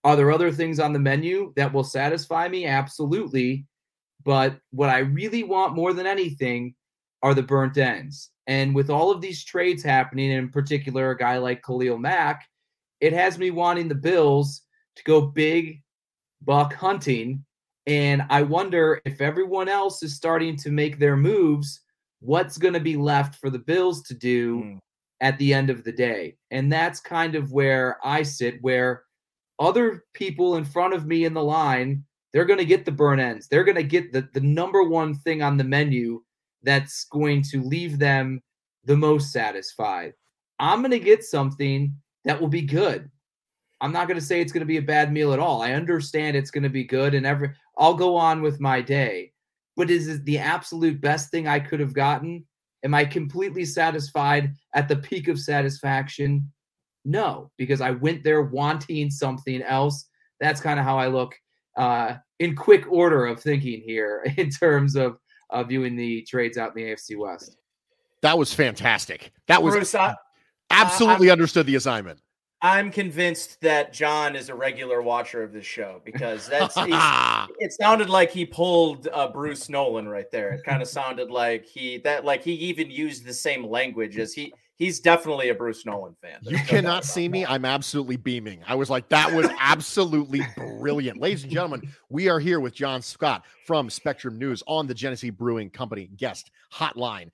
Are 0.04 0.16
there 0.16 0.30
other 0.30 0.50
things 0.50 0.80
on 0.80 0.92
the 0.92 0.98
menu 0.98 1.52
that 1.56 1.72
will 1.72 1.84
satisfy 1.84 2.48
me? 2.48 2.66
Absolutely. 2.66 3.66
But 4.24 4.58
what 4.70 4.90
I 4.90 4.98
really 4.98 5.44
want 5.44 5.76
more 5.76 5.92
than 5.92 6.06
anything 6.06 6.74
are 7.22 7.34
the 7.34 7.42
burnt 7.42 7.78
ends. 7.78 8.30
And 8.46 8.74
with 8.74 8.90
all 8.90 9.10
of 9.10 9.20
these 9.20 9.44
trades 9.44 9.82
happening, 9.82 10.30
in 10.30 10.48
particular, 10.48 11.10
a 11.10 11.18
guy 11.18 11.38
like 11.38 11.62
Khalil 11.62 11.98
Mack, 11.98 12.46
it 13.00 13.12
has 13.12 13.38
me 13.38 13.50
wanting 13.50 13.88
the 13.88 13.94
Bills 13.94 14.62
to 14.96 15.04
go 15.04 15.20
big 15.20 15.82
buck 16.42 16.74
hunting. 16.74 17.44
And 17.86 18.22
I 18.28 18.42
wonder 18.42 19.00
if 19.04 19.20
everyone 19.20 19.68
else 19.68 20.02
is 20.02 20.16
starting 20.16 20.56
to 20.58 20.70
make 20.70 20.98
their 20.98 21.16
moves, 21.16 21.80
what's 22.20 22.58
going 22.58 22.74
to 22.74 22.80
be 22.80 22.96
left 22.96 23.36
for 23.36 23.50
the 23.50 23.58
Bills 23.58 24.02
to 24.04 24.14
do 24.14 24.62
mm. 24.62 24.78
at 25.20 25.38
the 25.38 25.54
end 25.54 25.70
of 25.70 25.84
the 25.84 25.92
day? 25.92 26.36
And 26.50 26.70
that's 26.72 27.00
kind 27.00 27.34
of 27.34 27.52
where 27.52 27.98
I 28.04 28.22
sit, 28.22 28.62
where 28.62 29.04
other 29.58 30.04
people 30.14 30.56
in 30.56 30.64
front 30.64 30.94
of 30.94 31.06
me 31.06 31.24
in 31.24 31.34
the 31.34 31.42
line, 31.42 32.04
they're 32.32 32.44
going 32.44 32.58
to 32.58 32.64
get 32.64 32.84
the 32.84 32.92
burn 32.92 33.20
ends. 33.20 33.48
They're 33.48 33.64
going 33.64 33.76
to 33.76 33.82
get 33.82 34.12
the, 34.12 34.28
the 34.34 34.40
number 34.40 34.82
one 34.82 35.14
thing 35.14 35.42
on 35.42 35.56
the 35.56 35.64
menu 35.64 36.22
that's 36.62 37.04
going 37.04 37.42
to 37.50 37.62
leave 37.62 37.98
them 37.98 38.40
the 38.84 38.96
most 38.96 39.32
satisfied. 39.32 40.12
I'm 40.58 40.80
going 40.80 40.90
to 40.90 40.98
get 40.98 41.24
something 41.24 41.94
that 42.24 42.40
will 42.40 42.48
be 42.48 42.62
good. 42.62 43.10
I'm 43.80 43.92
not 43.92 44.08
going 44.08 44.18
to 44.18 44.24
say 44.24 44.40
it's 44.40 44.52
going 44.52 44.62
to 44.62 44.66
be 44.66 44.78
a 44.78 44.82
bad 44.82 45.12
meal 45.12 45.32
at 45.32 45.38
all. 45.38 45.62
I 45.62 45.72
understand 45.72 46.36
it's 46.36 46.50
going 46.50 46.64
to 46.64 46.68
be 46.68 46.84
good 46.84 47.14
and 47.14 47.24
every 47.24 47.50
I'll 47.76 47.94
go 47.94 48.16
on 48.16 48.42
with 48.42 48.60
my 48.60 48.80
day. 48.80 49.32
But 49.76 49.90
is 49.90 50.08
it 50.08 50.24
the 50.24 50.38
absolute 50.38 51.00
best 51.00 51.30
thing 51.30 51.46
I 51.46 51.60
could 51.60 51.78
have 51.78 51.94
gotten? 51.94 52.44
Am 52.84 52.94
I 52.94 53.04
completely 53.04 53.64
satisfied 53.64 54.52
at 54.74 54.88
the 54.88 54.96
peak 54.96 55.28
of 55.28 55.38
satisfaction? 55.38 56.50
No, 57.04 57.50
because 57.56 57.80
I 57.80 57.92
went 57.92 58.24
there 58.24 58.42
wanting 58.42 59.10
something 59.10 59.62
else. 59.62 60.08
That's 60.40 60.60
kind 60.60 60.80
of 60.80 60.84
how 60.84 60.98
I 60.98 61.06
look 61.06 61.34
uh, 61.76 62.14
in 62.40 62.56
quick 62.56 62.90
order 62.90 63.26
of 63.26 63.40
thinking 63.40 63.80
here 63.80 64.26
in 64.36 64.50
terms 64.50 64.96
of 64.96 65.18
uh, 65.50 65.62
viewing 65.62 65.96
the 65.96 66.22
trades 66.22 66.58
out 66.58 66.76
in 66.76 66.84
the 66.84 66.90
AFC 66.90 67.16
West. 67.16 67.56
That 68.22 68.36
was 68.36 68.52
fantastic. 68.52 69.30
That 69.46 69.62
was 69.62 69.74
Bruce, 69.74 69.94
I, 69.94 70.14
absolutely 70.70 71.30
uh, 71.30 71.32
understood 71.32 71.66
the 71.66 71.74
assignment. 71.74 72.20
I'm 72.60 72.90
convinced 72.90 73.60
that 73.60 73.92
John 73.92 74.34
is 74.34 74.48
a 74.48 74.54
regular 74.54 75.00
watcher 75.00 75.44
of 75.44 75.52
this 75.52 75.64
show 75.64 76.00
because 76.04 76.48
that's 76.48 76.74
it 76.76 77.72
sounded 77.72 78.10
like 78.10 78.30
he 78.32 78.44
pulled 78.44 79.08
uh, 79.12 79.28
Bruce 79.28 79.68
Nolan 79.68 80.08
right 80.08 80.30
there. 80.32 80.50
It 80.50 80.64
kind 80.64 80.82
of 80.82 80.88
sounded 80.88 81.30
like 81.30 81.64
he 81.64 81.98
that 81.98 82.24
like 82.24 82.42
he 82.42 82.52
even 82.54 82.90
used 82.90 83.24
the 83.24 83.32
same 83.32 83.64
language 83.64 84.18
as 84.18 84.32
he 84.32 84.52
he's 84.78 84.98
definitely 84.98 85.50
a 85.50 85.54
Bruce 85.54 85.86
Nolan 85.86 86.16
fan. 86.20 86.38
You 86.42 86.58
cannot 86.58 87.04
see 87.04 87.28
me. 87.28 87.46
I'm 87.46 87.64
absolutely 87.64 88.16
beaming. 88.16 88.62
I 88.66 88.74
was 88.74 88.90
like, 88.90 89.08
that 89.10 89.32
was 89.32 89.48
absolutely 89.60 90.40
brilliant. 90.56 91.20
Ladies 91.20 91.44
and 91.44 91.52
gentlemen, 91.52 91.92
we 92.08 92.28
are 92.28 92.40
here 92.40 92.58
with 92.58 92.74
John 92.74 93.02
Scott 93.02 93.44
from 93.66 93.90
Spectrum 93.90 94.36
News 94.36 94.64
on 94.66 94.86
the 94.86 94.94
Genesee 94.94 95.30
Brewing 95.30 95.70
Company 95.70 96.08
guest 96.16 96.50
hotline. 96.72 97.30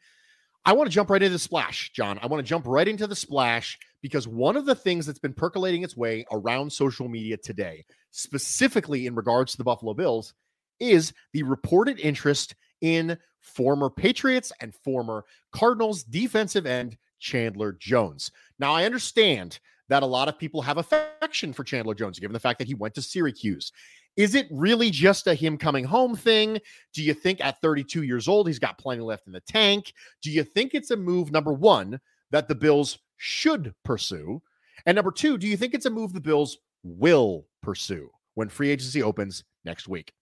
I 0.66 0.72
want 0.72 0.88
to 0.88 0.94
jump 0.94 1.10
right 1.10 1.22
into 1.22 1.32
the 1.32 1.38
splash, 1.38 1.92
John. 1.92 2.18
I 2.22 2.26
want 2.26 2.44
to 2.44 2.48
jump 2.48 2.66
right 2.66 2.88
into 2.88 3.06
the 3.06 3.16
splash 3.16 3.78
because 4.00 4.26
one 4.26 4.56
of 4.56 4.64
the 4.64 4.74
things 4.74 5.04
that's 5.04 5.18
been 5.18 5.34
percolating 5.34 5.82
its 5.82 5.96
way 5.96 6.24
around 6.32 6.72
social 6.72 7.08
media 7.08 7.36
today, 7.36 7.84
specifically 8.10 9.06
in 9.06 9.14
regards 9.14 9.52
to 9.52 9.58
the 9.58 9.64
Buffalo 9.64 9.92
Bills, 9.92 10.32
is 10.80 11.12
the 11.32 11.42
reported 11.42 12.00
interest 12.00 12.54
in 12.80 13.18
former 13.40 13.90
Patriots 13.90 14.52
and 14.60 14.74
former 14.74 15.24
Cardinals 15.52 16.02
defensive 16.02 16.66
end 16.66 16.96
Chandler 17.18 17.72
Jones. 17.72 18.30
Now, 18.58 18.72
I 18.72 18.84
understand 18.84 19.58
that 19.88 20.02
a 20.02 20.06
lot 20.06 20.28
of 20.28 20.38
people 20.38 20.62
have 20.62 20.78
affection 20.78 21.52
for 21.52 21.62
Chandler 21.62 21.94
Jones, 21.94 22.18
given 22.18 22.32
the 22.32 22.40
fact 22.40 22.58
that 22.58 22.68
he 22.68 22.74
went 22.74 22.94
to 22.94 23.02
Syracuse. 23.02 23.70
Is 24.16 24.34
it 24.34 24.46
really 24.50 24.90
just 24.90 25.26
a 25.26 25.34
him 25.34 25.58
coming 25.58 25.84
home 25.84 26.14
thing? 26.14 26.58
Do 26.92 27.02
you 27.02 27.14
think 27.14 27.44
at 27.44 27.60
32 27.60 28.02
years 28.02 28.28
old, 28.28 28.46
he's 28.46 28.58
got 28.58 28.78
plenty 28.78 29.02
left 29.02 29.26
in 29.26 29.32
the 29.32 29.40
tank? 29.40 29.92
Do 30.22 30.30
you 30.30 30.44
think 30.44 30.74
it's 30.74 30.92
a 30.92 30.96
move, 30.96 31.32
number 31.32 31.52
one, 31.52 32.00
that 32.30 32.48
the 32.48 32.54
Bills 32.54 32.98
should 33.16 33.74
pursue? 33.84 34.40
And 34.86 34.96
number 34.96 35.10
two, 35.10 35.38
do 35.38 35.46
you 35.48 35.56
think 35.56 35.74
it's 35.74 35.86
a 35.86 35.90
move 35.90 36.12
the 36.12 36.20
Bills 36.20 36.58
will 36.84 37.46
pursue 37.62 38.10
when 38.34 38.48
free 38.48 38.70
agency 38.70 39.02
opens 39.02 39.42
next 39.64 39.88
week. 39.88 40.12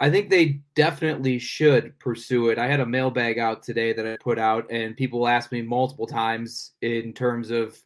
I 0.00 0.10
think 0.10 0.30
they 0.30 0.60
definitely 0.76 1.40
should 1.40 1.98
pursue 1.98 2.50
it. 2.50 2.58
I 2.58 2.68
had 2.68 2.78
a 2.78 2.86
mailbag 2.86 3.40
out 3.40 3.64
today 3.64 3.92
that 3.92 4.06
I 4.06 4.16
put 4.20 4.38
out, 4.38 4.70
and 4.70 4.96
people 4.96 5.26
asked 5.26 5.50
me 5.50 5.60
multiple 5.60 6.06
times 6.06 6.72
in 6.82 7.12
terms 7.12 7.50
of 7.50 7.76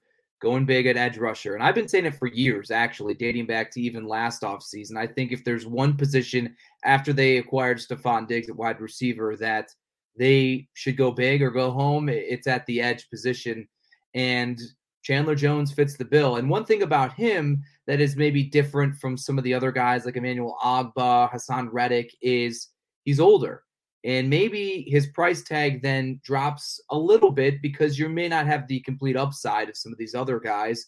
going 0.42 0.66
big 0.66 0.86
at 0.86 0.96
edge 0.96 1.16
rusher. 1.16 1.54
And 1.54 1.62
I've 1.62 1.74
been 1.74 1.88
saying 1.88 2.04
it 2.04 2.18
for 2.18 2.26
years, 2.26 2.72
actually, 2.72 3.14
dating 3.14 3.46
back 3.46 3.70
to 3.70 3.80
even 3.80 4.08
last 4.08 4.42
offseason. 4.42 4.98
I 4.98 5.06
think 5.06 5.30
if 5.30 5.44
there's 5.44 5.66
one 5.66 5.96
position 5.96 6.56
after 6.84 7.12
they 7.12 7.38
acquired 7.38 7.78
Stefon 7.78 8.26
Diggs 8.26 8.50
at 8.50 8.56
wide 8.56 8.80
receiver 8.80 9.36
that 9.36 9.70
they 10.18 10.68
should 10.74 10.96
go 10.96 11.12
big 11.12 11.42
or 11.42 11.50
go 11.50 11.70
home, 11.70 12.08
it's 12.08 12.48
at 12.48 12.66
the 12.66 12.82
edge 12.82 13.08
position. 13.08 13.68
And 14.14 14.60
Chandler 15.02 15.36
Jones 15.36 15.72
fits 15.72 15.96
the 15.96 16.04
bill. 16.04 16.36
And 16.36 16.50
one 16.50 16.64
thing 16.64 16.82
about 16.82 17.14
him 17.14 17.62
that 17.86 18.00
is 18.00 18.16
maybe 18.16 18.42
different 18.42 18.96
from 18.96 19.16
some 19.16 19.38
of 19.38 19.44
the 19.44 19.54
other 19.54 19.70
guys 19.70 20.04
like 20.04 20.16
Emmanuel 20.16 20.58
Ogbah, 20.62 21.30
Haason 21.32 21.68
Reddick 21.72 22.12
is 22.20 22.68
he's 23.04 23.20
older. 23.20 23.62
And 24.04 24.28
maybe 24.28 24.84
his 24.88 25.06
price 25.08 25.42
tag 25.44 25.82
then 25.82 26.20
drops 26.24 26.80
a 26.90 26.98
little 26.98 27.30
bit 27.30 27.62
because 27.62 27.98
you 27.98 28.08
may 28.08 28.28
not 28.28 28.46
have 28.46 28.66
the 28.66 28.80
complete 28.80 29.16
upside 29.16 29.68
of 29.68 29.76
some 29.76 29.92
of 29.92 29.98
these 29.98 30.14
other 30.14 30.40
guys, 30.40 30.86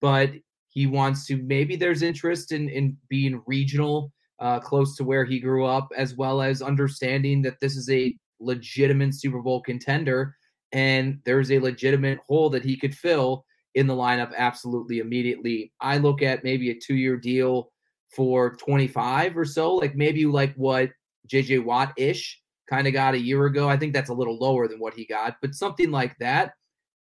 but 0.00 0.30
he 0.68 0.86
wants 0.86 1.26
to 1.26 1.36
maybe 1.36 1.74
there's 1.76 2.02
interest 2.02 2.52
in 2.52 2.68
in 2.68 2.96
being 3.08 3.42
regional, 3.46 4.12
uh, 4.40 4.60
close 4.60 4.96
to 4.96 5.04
where 5.04 5.24
he 5.24 5.40
grew 5.40 5.64
up, 5.64 5.88
as 5.96 6.14
well 6.14 6.42
as 6.42 6.62
understanding 6.62 7.42
that 7.42 7.58
this 7.60 7.76
is 7.76 7.88
a 7.90 8.14
legitimate 8.40 9.14
Super 9.14 9.40
Bowl 9.40 9.62
contender 9.62 10.34
and 10.72 11.18
there's 11.24 11.50
a 11.50 11.58
legitimate 11.58 12.18
hole 12.28 12.50
that 12.50 12.64
he 12.64 12.76
could 12.76 12.94
fill 12.94 13.44
in 13.74 13.86
the 13.86 13.94
lineup 13.94 14.32
absolutely 14.36 14.98
immediately. 14.98 15.72
I 15.80 15.98
look 15.98 16.22
at 16.22 16.44
maybe 16.44 16.70
a 16.70 16.78
two 16.78 16.96
year 16.96 17.16
deal 17.16 17.70
for 18.14 18.56
25 18.56 19.36
or 19.36 19.44
so, 19.44 19.74
like 19.76 19.94
maybe 19.94 20.26
like 20.26 20.54
what 20.54 20.90
JJ 21.28 21.64
Watt 21.64 21.92
ish 21.96 22.39
kind 22.70 22.86
of 22.86 22.92
got 22.92 23.14
a 23.14 23.18
year 23.18 23.46
ago. 23.46 23.68
I 23.68 23.76
think 23.76 23.92
that's 23.92 24.10
a 24.10 24.14
little 24.14 24.38
lower 24.38 24.68
than 24.68 24.78
what 24.78 24.94
he 24.94 25.04
got, 25.04 25.36
but 25.42 25.54
something 25.54 25.90
like 25.90 26.16
that, 26.18 26.52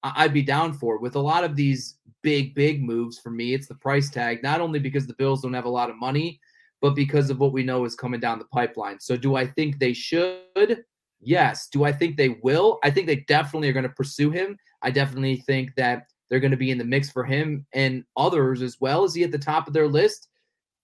I'd 0.03 0.35
be 0.35 0.43
down 0.43 0.73
for. 0.73 0.99
With 0.99 1.15
a 1.15 1.21
lot 1.21 1.45
of 1.45 1.55
these 1.55 1.99
big, 2.23 2.55
big 2.55 2.83
moves 2.83 3.19
for 3.21 3.31
me, 3.31 3.55
it's 3.55 3.69
the 3.69 3.77
price 3.77 4.11
tag, 4.11 4.43
not 4.43 4.61
only 4.61 4.81
because 4.81 5.07
the 5.07 5.15
Bills 5.15 5.43
don't 5.43 5.55
have 5.55 5.65
a 5.65 5.71
lot 5.71 5.91
of 5.91 5.97
money, 5.97 6.41
but 6.81 6.97
because 6.97 7.31
of 7.31 7.39
what 7.39 7.53
we 7.53 7.63
know 7.63 7.85
is 7.85 7.95
coming 7.95 8.19
down 8.19 8.41
the 8.41 8.45
pipeline. 8.47 8.99
So, 8.99 9.17
do 9.17 9.37
I 9.37 9.47
think 9.47 9.79
they 9.79 9.93
should? 9.93 10.85
Yes. 11.21 11.69
Do 11.69 11.85
I 11.85 11.93
think 11.93 12.17
they 12.17 12.31
will? 12.43 12.81
I 12.83 12.91
think 12.91 13.07
they 13.07 13.25
definitely 13.29 13.69
are 13.69 13.73
going 13.73 13.85
to 13.85 13.89
pursue 13.91 14.31
him. 14.31 14.59
I 14.83 14.91
definitely 14.91 15.37
think 15.37 15.73
that 15.77 16.07
they're 16.29 16.41
going 16.41 16.51
to 16.51 16.57
be 16.57 16.73
in 16.73 16.79
the 16.79 16.85
mix 16.85 17.09
for 17.11 17.23
him 17.23 17.65
and 17.73 18.05
others 18.17 18.63
as 18.63 18.79
well. 18.81 19.05
Is 19.05 19.15
he 19.15 19.23
at 19.23 19.31
the 19.31 19.39
top 19.39 19.69
of 19.69 19.73
their 19.73 19.87
list? 19.87 20.29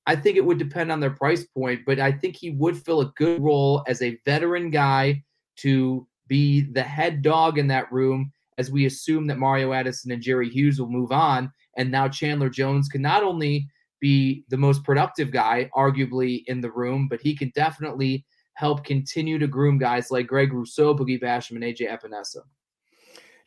I 0.08 0.16
think 0.16 0.38
it 0.38 0.44
would 0.44 0.56
depend 0.56 0.90
on 0.90 1.00
their 1.00 1.10
price 1.10 1.44
point, 1.44 1.82
but 1.84 2.00
I 2.00 2.10
think 2.10 2.34
he 2.34 2.48
would 2.48 2.82
fill 2.82 3.02
a 3.02 3.12
good 3.14 3.42
role 3.42 3.84
as 3.86 4.00
a 4.00 4.18
veteran 4.24 4.70
guy 4.70 5.22
to 5.56 6.06
be 6.28 6.62
the 6.62 6.82
head 6.82 7.20
dog 7.20 7.58
in 7.58 7.66
that 7.66 7.92
room 7.92 8.32
as 8.56 8.70
we 8.70 8.86
assume 8.86 9.26
that 9.26 9.36
Mario 9.36 9.74
Addison 9.74 10.10
and 10.10 10.22
Jerry 10.22 10.48
Hughes 10.48 10.80
will 10.80 10.88
move 10.88 11.12
on. 11.12 11.52
And 11.76 11.90
now 11.90 12.08
Chandler 12.08 12.48
Jones 12.48 12.88
can 12.88 13.02
not 13.02 13.22
only 13.22 13.68
be 14.00 14.44
the 14.48 14.56
most 14.56 14.82
productive 14.82 15.30
guy, 15.30 15.68
arguably, 15.76 16.42
in 16.46 16.62
the 16.62 16.70
room, 16.70 17.06
but 17.06 17.20
he 17.20 17.36
can 17.36 17.52
definitely 17.54 18.24
help 18.54 18.84
continue 18.84 19.38
to 19.38 19.46
groom 19.46 19.76
guys 19.76 20.10
like 20.10 20.26
Greg 20.26 20.54
Rousseau, 20.54 20.94
Boogie 20.94 21.22
Basham, 21.22 21.56
and 21.56 21.64
AJ 21.64 21.90
Epenesa. 21.90 22.40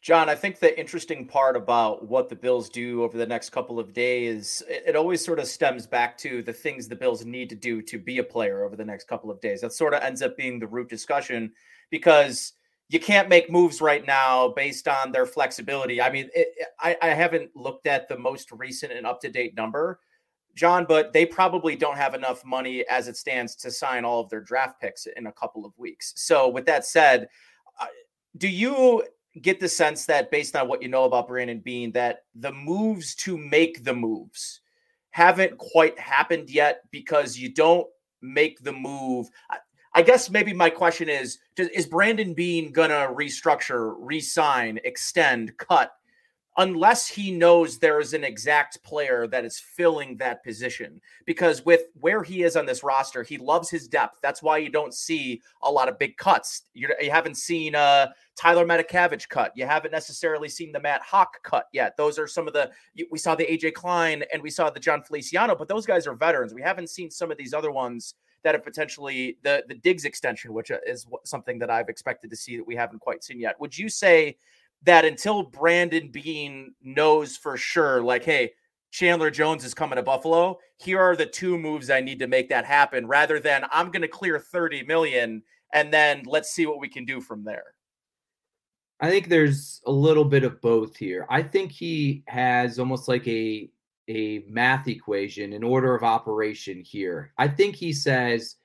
John, 0.02 0.30
I 0.30 0.36
think 0.36 0.58
the 0.58 0.78
interesting 0.80 1.28
part 1.28 1.56
about 1.56 2.08
what 2.08 2.28
the 2.28 2.36
Bills 2.36 2.70
do 2.70 3.04
over 3.04 3.20
the 3.20 3.26
next 3.26 3.52
couple 3.52 3.80
of 3.80 3.94
days, 3.94 4.64
it, 4.68 4.96
always 4.96 5.24
sort 5.24 5.38
of 5.38 5.46
stems 5.46 5.86
back 5.86 6.18
to 6.20 6.42
the 6.42 6.54
things 6.54 6.88
the 6.88 6.96
Bills 6.96 7.24
need 7.24 7.50
to 7.50 7.56
do 7.56 7.84
to 7.84 8.00
be 8.00 8.18
a 8.18 8.24
player 8.24 8.64
over 8.64 8.76
the 8.76 8.84
next 8.84 9.08
couple 9.08 9.30
of 9.30 9.40
days. 9.42 9.62
That 9.62 9.74
sort 9.74 9.94
of 9.94 10.02
ends 10.02 10.24
up 10.24 10.36
being 10.36 10.58
the 10.58 10.66
root 10.66 10.90
discussion 10.90 11.52
because 11.92 12.54
you 12.90 13.00
can't 13.00 13.30
make 13.30 13.52
moves 13.52 13.80
right 13.80 14.04
now 14.04 14.50
based 14.50 14.88
on 14.88 15.12
their 15.12 15.28
flexibility. 15.28 16.02
I 16.02 16.12
mean, 16.12 16.30
it, 16.34 16.48
I, 16.80 16.98
I 17.00 17.10
haven't 17.10 17.56
looked 17.56 17.86
at 17.86 18.10
the 18.10 18.18
most 18.18 18.52
recent 18.52 18.92
and 18.92 19.06
up 19.06 19.22
to 19.22 19.30
date 19.30 19.56
number, 19.56 20.00
John, 20.56 20.86
but 20.90 21.14
they 21.14 21.28
probably 21.28 21.76
don't 21.76 21.96
have 21.96 22.16
enough 22.16 22.44
money 22.44 22.84
as 22.90 23.08
it 23.08 23.18
stands 23.18 23.56
to 23.58 23.70
sign 23.70 24.04
all 24.04 24.22
of 24.22 24.30
their 24.32 24.42
draft 24.42 24.82
picks 24.82 25.06
in 25.06 25.28
a 25.28 25.32
couple 25.32 25.64
of 25.64 25.78
weeks. 25.78 26.14
So, 26.16 26.50
with 26.50 26.66
that 26.66 26.86
said, 26.86 27.30
do 28.38 28.48
you 28.48 29.04
get 29.42 29.60
the 29.60 29.70
sense 29.70 30.06
that 30.06 30.32
based 30.32 30.56
on 30.56 30.68
what 30.68 30.82
you 30.82 30.90
know 30.90 31.06
about 31.06 31.28
Brandon 31.28 31.60
Beane, 31.60 31.92
that 31.94 32.24
the 32.36 32.52
moves 32.52 33.16
to 33.16 33.38
make 33.38 33.84
the 33.84 33.94
moves 33.94 34.62
haven't 35.12 35.58
quite 35.58 35.98
happened 36.00 36.50
yet 36.50 36.82
because 36.92 37.38
you 37.38 37.54
don't 37.54 37.88
make 38.22 38.62
the 38.64 38.74
move. 38.74 39.30
I, 39.94 40.02
guess 40.02 40.30
maybe 40.30 40.54
my 40.54 40.70
question 40.70 41.10
is: 41.10 41.40
Is 41.58 41.86
Brandon 41.86 42.34
Beane 42.34 42.72
gonna 42.72 43.08
restructure, 43.14 43.96
resign, 44.00 44.80
extend, 44.84 45.58
cut 45.58 45.92
unless 46.58 47.08
he 47.08 47.32
knows 47.32 47.78
there 47.78 48.00
is 48.00 48.14
an 48.14 48.24
exact 48.24 48.84
player 48.84 49.26
that 49.28 49.46
is 49.46 49.60
filling 49.60 50.18
that 50.18 50.44
position. 50.44 51.00
Because 51.26 51.64
with 51.66 51.84
where 52.00 52.24
he 52.24 52.44
is 52.44 52.56
on 52.56 52.66
this 52.66 52.84
roster, 52.84 53.24
he 53.24 53.38
loves 53.38 53.70
his 53.70 53.88
depth. 53.88 54.20
That's 54.22 54.44
why 54.44 54.58
you 54.58 54.70
don't 54.70 54.94
see 54.94 55.42
a 55.64 55.72
lot 55.72 55.88
of 55.88 55.98
big 55.98 56.18
cuts. 56.18 56.64
You're, 56.74 56.94
you 57.00 57.12
have 57.12 57.26
not 57.26 57.38
seen 57.38 57.74
Tyler 57.74 58.66
Matakevich 58.66 59.30
cut. 59.30 59.54
You 59.56 59.66
haven't 59.66 59.92
necessarily 59.92 60.50
seen 60.50 60.72
the 60.72 60.80
Matt 60.80 61.02
Haack 61.04 61.42
cut 61.44 61.68
yet. 61.72 61.96
Those 61.96 62.20
are 62.20 62.28
some 62.28 62.48
of 62.48 62.54
the 62.54 62.72
we 63.10 63.18
saw 63.18 63.36
the 63.36 63.46
AJ 63.46 63.74
Klein 63.74 64.24
and 64.34 64.42
we 64.42 64.50
saw 64.50 64.70
the 64.70 64.80
John 64.80 65.02
Feliciano, 65.04 65.56
but 65.56 65.68
those 65.68 65.86
guys 65.86 66.06
are 66.06 66.16
veterans. 66.16 66.54
We 66.54 66.62
haven't 66.62 66.90
seen 66.90 67.10
some 67.12 67.32
of 67.32 67.38
these 67.38 67.54
other 67.54 67.72
ones 67.72 68.16
that 68.44 68.56
have 68.56 68.64
potentially 68.64 69.38
the 69.44 69.64
the 69.68 69.76
Diggs 69.76 70.06
extension, 70.06 70.54
which 70.54 70.72
is 70.86 71.06
something 71.24 71.60
that 71.60 71.70
I've 71.70 71.90
expected 71.90 72.30
to 72.32 72.36
see 72.36 72.58
that 72.58 72.68
we 72.68 72.76
haven't 72.76 73.00
quite 73.00 73.24
seen 73.24 73.40
yet. 73.40 73.60
Would 73.60 73.78
you 73.78 73.88
say? 73.88 74.36
That 74.84 75.06
until 75.06 75.44
Brandon 75.44 76.10
Beane 76.10 76.74
knows 76.82 77.38
for 77.38 77.58
sure, 77.58 78.02
like, 78.02 78.24
hey, 78.24 78.52
Chandler 78.92 79.32
Jones 79.32 79.64
is 79.64 79.74
coming 79.74 79.96
to 79.96 80.04
Buffalo. 80.04 80.60
Here 80.78 81.00
are 81.00 81.16
the 81.16 81.26
two 81.26 81.58
moves 81.58 81.90
I 81.90 82.02
need 82.02 82.20
to 82.20 82.28
make 82.28 82.50
that 82.50 82.66
happen, 82.66 83.08
rather 83.08 83.40
than 83.40 83.66
I'm 83.72 83.92
going 83.92 84.02
to 84.02 84.08
clear 84.08 84.40
30 84.40 84.84
million 84.84 85.44
and 85.74 85.94
then 85.94 86.24
let's 86.26 86.52
see 86.52 86.66
what 86.66 86.80
we 86.80 86.90
can 86.90 87.06
do 87.06 87.22
from 87.22 87.44
there. 87.44 87.64
I 89.00 89.10
think 89.10 89.28
there's 89.28 89.82
a 89.88 89.92
little 89.92 90.26
bit 90.26 90.44
of 90.44 90.62
both 90.62 90.96
here. 90.96 91.26
I 91.30 91.42
think 91.42 91.72
he 91.72 92.24
has 92.28 92.78
almost 92.78 93.08
like 93.08 93.28
a 93.28 93.70
a 94.08 94.44
math 94.48 94.88
equation, 94.88 95.54
an 95.54 95.64
order 95.64 95.96
of 95.96 96.04
operation 96.04 96.82
here. 96.84 97.34
I 97.38 97.48
think 97.48 97.76
he 97.76 97.94
says, 97.94 98.58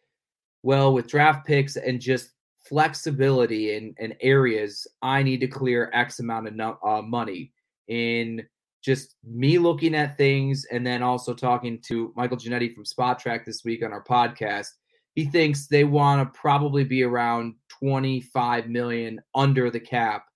well, 0.62 0.92
with 0.92 1.07
draft 1.07 1.46
picks 1.46 1.76
and 1.76 2.00
just 2.00 2.31
flexibility 2.68 3.76
in, 3.76 3.94
in 3.98 4.14
areas 4.20 4.87
I 5.02 5.22
need 5.22 5.40
to 5.40 5.46
clear 5.46 5.90
X 5.92 6.20
amount 6.20 6.48
of 6.48 6.55
no, 6.55 6.79
uh, 6.85 7.02
money 7.02 7.52
in 7.88 8.46
just 8.83 9.16
me 9.24 9.59
looking 9.59 9.94
at 9.94 10.16
things 10.16 10.64
and 10.70 10.87
then 10.87 11.02
also 11.02 11.35
talking 11.35 11.81
to 11.87 12.12
Michael 12.16 12.37
Ginnitti 12.37 12.74
from 12.74 12.85
Spotrac 12.85 13.44
this 13.44 13.64
week 13.64 13.85
on 13.85 13.92
our 13.92 14.05
podcast. 14.05 14.68
He 15.14 15.24
thinks 15.24 15.66
they 15.66 15.85
want 15.85 16.22
to 16.22 16.38
probably 16.38 16.85
be 16.85 17.02
around 17.02 17.55
25 17.81 18.68
million 18.68 19.20
under 19.35 19.70
the 19.70 19.81
cap 19.81 20.26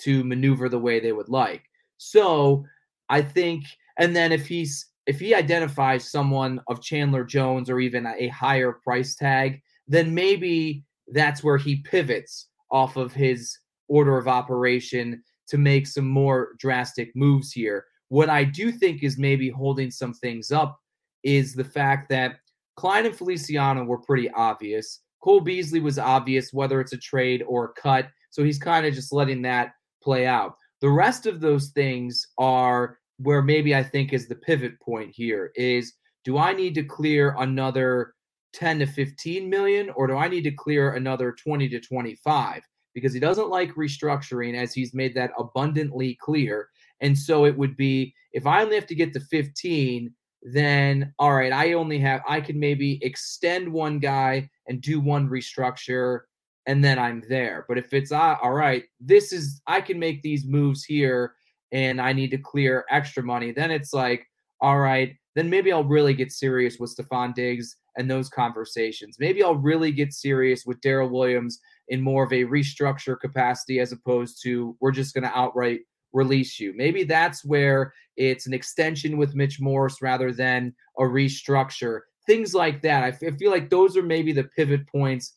to 0.00 0.24
maneuver 0.24 0.68
the 0.68 0.78
way 0.78 1.00
they 1.00 1.12
would 1.12 1.28
like. 1.28 1.62
So 1.96 2.64
I 3.08 3.22
think, 3.22 3.64
and 3.98 4.14
then 4.14 4.32
if 4.32 4.46
he's 4.46 4.86
if 5.06 5.20
he 5.20 5.34
identifies 5.34 6.10
someone 6.10 6.60
of 6.66 6.82
Chandler 6.82 7.24
Jones 7.24 7.68
or 7.68 7.78
even 7.78 8.06
a 8.06 8.28
higher 8.28 8.72
price 8.72 9.14
tag, 9.14 9.60
then 9.86 10.14
maybe 10.14 10.82
that's 11.08 11.42
where 11.44 11.58
he 11.58 11.76
pivots 11.76 12.48
off 12.70 12.96
of 12.96 13.12
his 13.12 13.56
order 13.88 14.16
of 14.18 14.28
operation 14.28 15.22
to 15.48 15.58
make 15.58 15.86
some 15.86 16.08
more 16.08 16.54
drastic 16.58 17.14
moves 17.14 17.52
here. 17.52 17.84
What 18.08 18.30
I 18.30 18.44
do 18.44 18.72
think 18.72 19.02
is 19.02 19.18
maybe 19.18 19.50
holding 19.50 19.90
some 19.90 20.14
things 20.14 20.50
up 20.50 20.78
is 21.22 21.54
the 21.54 21.64
fact 21.64 22.08
that 22.10 22.36
Klein 22.76 23.06
and 23.06 23.16
Feliciano 23.16 23.84
were 23.84 23.98
pretty 23.98 24.30
obvious. 24.30 25.00
Cole 25.22 25.40
Beasley 25.40 25.80
was 25.80 25.98
obvious, 25.98 26.52
whether 26.52 26.80
it's 26.80 26.92
a 26.92 26.98
trade 26.98 27.42
or 27.46 27.66
a 27.66 27.80
cut. 27.80 28.08
So 28.30 28.42
he's 28.42 28.58
kind 28.58 28.84
of 28.84 28.94
just 28.94 29.12
letting 29.12 29.42
that 29.42 29.72
play 30.02 30.26
out. 30.26 30.56
The 30.80 30.90
rest 30.90 31.26
of 31.26 31.40
those 31.40 31.68
things 31.68 32.26
are 32.36 32.98
where 33.18 33.42
maybe 33.42 33.74
I 33.74 33.82
think 33.82 34.12
is 34.12 34.28
the 34.28 34.34
pivot 34.34 34.78
point 34.80 35.12
here 35.14 35.52
is 35.54 35.94
do 36.24 36.36
I 36.36 36.52
need 36.52 36.74
to 36.74 36.82
clear 36.82 37.34
another 37.38 38.14
10 38.54 38.78
to 38.80 38.86
15 38.86 39.50
million 39.50 39.90
or 39.90 40.06
do 40.06 40.16
I 40.16 40.28
need 40.28 40.44
to 40.44 40.50
clear 40.50 40.92
another 40.92 41.32
20 41.32 41.68
to 41.68 41.80
25? 41.80 42.62
Because 42.94 43.12
he 43.12 43.20
doesn't 43.20 43.50
like 43.50 43.74
restructuring 43.74 44.56
as 44.56 44.72
he's 44.72 44.94
made 44.94 45.14
that 45.16 45.32
abundantly 45.38 46.16
clear. 46.20 46.68
And 47.00 47.18
so 47.18 47.44
it 47.44 47.56
would 47.56 47.76
be 47.76 48.14
if 48.32 48.46
I 48.46 48.62
only 48.62 48.76
have 48.76 48.86
to 48.86 48.94
get 48.94 49.12
to 49.14 49.20
15, 49.20 50.12
then 50.42 51.12
all 51.18 51.34
right, 51.34 51.52
I 51.52 51.72
only 51.72 51.98
have 52.00 52.20
I 52.28 52.40
can 52.40 52.58
maybe 52.58 52.98
extend 53.02 53.72
one 53.72 53.98
guy 53.98 54.48
and 54.68 54.80
do 54.80 55.00
one 55.00 55.28
restructure 55.28 56.20
and 56.66 56.82
then 56.84 56.98
I'm 56.98 57.22
there. 57.28 57.64
But 57.68 57.78
if 57.78 57.92
it's 57.92 58.12
uh, 58.12 58.36
all 58.42 58.52
right, 58.52 58.84
this 59.00 59.32
is 59.32 59.60
I 59.66 59.80
can 59.80 59.98
make 59.98 60.22
these 60.22 60.44
moves 60.46 60.84
here 60.84 61.34
and 61.72 62.00
I 62.00 62.12
need 62.12 62.30
to 62.30 62.38
clear 62.38 62.84
extra 62.90 63.22
money, 63.22 63.52
then 63.52 63.70
it's 63.70 63.92
like 63.92 64.26
all 64.60 64.78
right, 64.78 65.16
then 65.34 65.50
maybe 65.50 65.72
I'll 65.72 65.84
really 65.84 66.14
get 66.14 66.32
serious 66.32 66.78
with 66.78 66.96
Stefon 66.96 67.34
Diggs 67.34 67.76
and 67.96 68.10
those 68.10 68.28
conversations. 68.28 69.16
Maybe 69.18 69.42
I'll 69.42 69.56
really 69.56 69.92
get 69.92 70.12
serious 70.12 70.64
with 70.64 70.80
Daryl 70.80 71.10
Williams 71.10 71.60
in 71.88 72.00
more 72.00 72.24
of 72.24 72.32
a 72.32 72.44
restructure 72.44 73.18
capacity 73.18 73.80
as 73.80 73.92
opposed 73.92 74.40
to 74.42 74.76
we're 74.80 74.90
just 74.90 75.14
going 75.14 75.24
to 75.24 75.38
outright 75.38 75.80
release 76.12 76.58
you. 76.60 76.72
Maybe 76.76 77.04
that's 77.04 77.44
where 77.44 77.92
it's 78.16 78.46
an 78.46 78.54
extension 78.54 79.16
with 79.16 79.34
Mitch 79.34 79.60
Morse 79.60 80.00
rather 80.00 80.32
than 80.32 80.74
a 80.98 81.02
restructure. 81.02 82.00
Things 82.26 82.54
like 82.54 82.80
that. 82.82 83.02
I 83.02 83.12
feel 83.12 83.50
like 83.50 83.68
those 83.68 83.96
are 83.96 84.02
maybe 84.02 84.32
the 84.32 84.44
pivot 84.44 84.86
points 84.88 85.36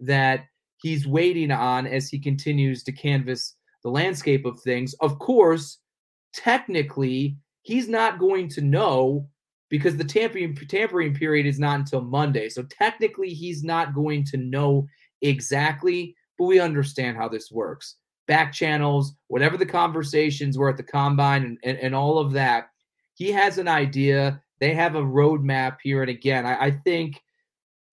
that 0.00 0.44
he's 0.80 1.06
waiting 1.06 1.50
on 1.50 1.86
as 1.86 2.08
he 2.08 2.18
continues 2.18 2.84
to 2.84 2.92
canvas 2.92 3.56
the 3.82 3.90
landscape 3.90 4.44
of 4.44 4.60
things. 4.60 4.94
Of 5.00 5.18
course, 5.18 5.78
technically, 6.32 7.36
he's 7.62 7.88
not 7.88 8.18
going 8.18 8.48
to 8.50 8.60
know 8.60 9.28
because 9.68 9.96
the 9.96 10.04
tampering 10.04 10.54
tampering 10.54 11.14
period 11.14 11.46
is 11.46 11.58
not 11.58 11.78
until 11.78 12.00
Monday. 12.00 12.48
So 12.48 12.62
technically 12.64 13.30
he's 13.30 13.62
not 13.62 13.94
going 13.94 14.24
to 14.26 14.36
know 14.36 14.86
exactly, 15.22 16.14
but 16.38 16.44
we 16.44 16.60
understand 16.60 17.16
how 17.16 17.28
this 17.28 17.50
works. 17.50 17.96
Back 18.26 18.52
channels, 18.52 19.14
whatever 19.28 19.56
the 19.56 19.66
conversations 19.66 20.58
were 20.58 20.68
at 20.68 20.76
the 20.76 20.82
combine 20.82 21.44
and, 21.44 21.58
and, 21.64 21.78
and 21.78 21.94
all 21.94 22.18
of 22.18 22.32
that. 22.32 22.68
He 23.14 23.32
has 23.32 23.58
an 23.58 23.68
idea. 23.68 24.42
They 24.60 24.74
have 24.74 24.94
a 24.94 25.02
roadmap 25.02 25.78
here. 25.82 26.02
And 26.02 26.10
again, 26.10 26.46
I, 26.46 26.66
I 26.66 26.70
think 26.70 27.20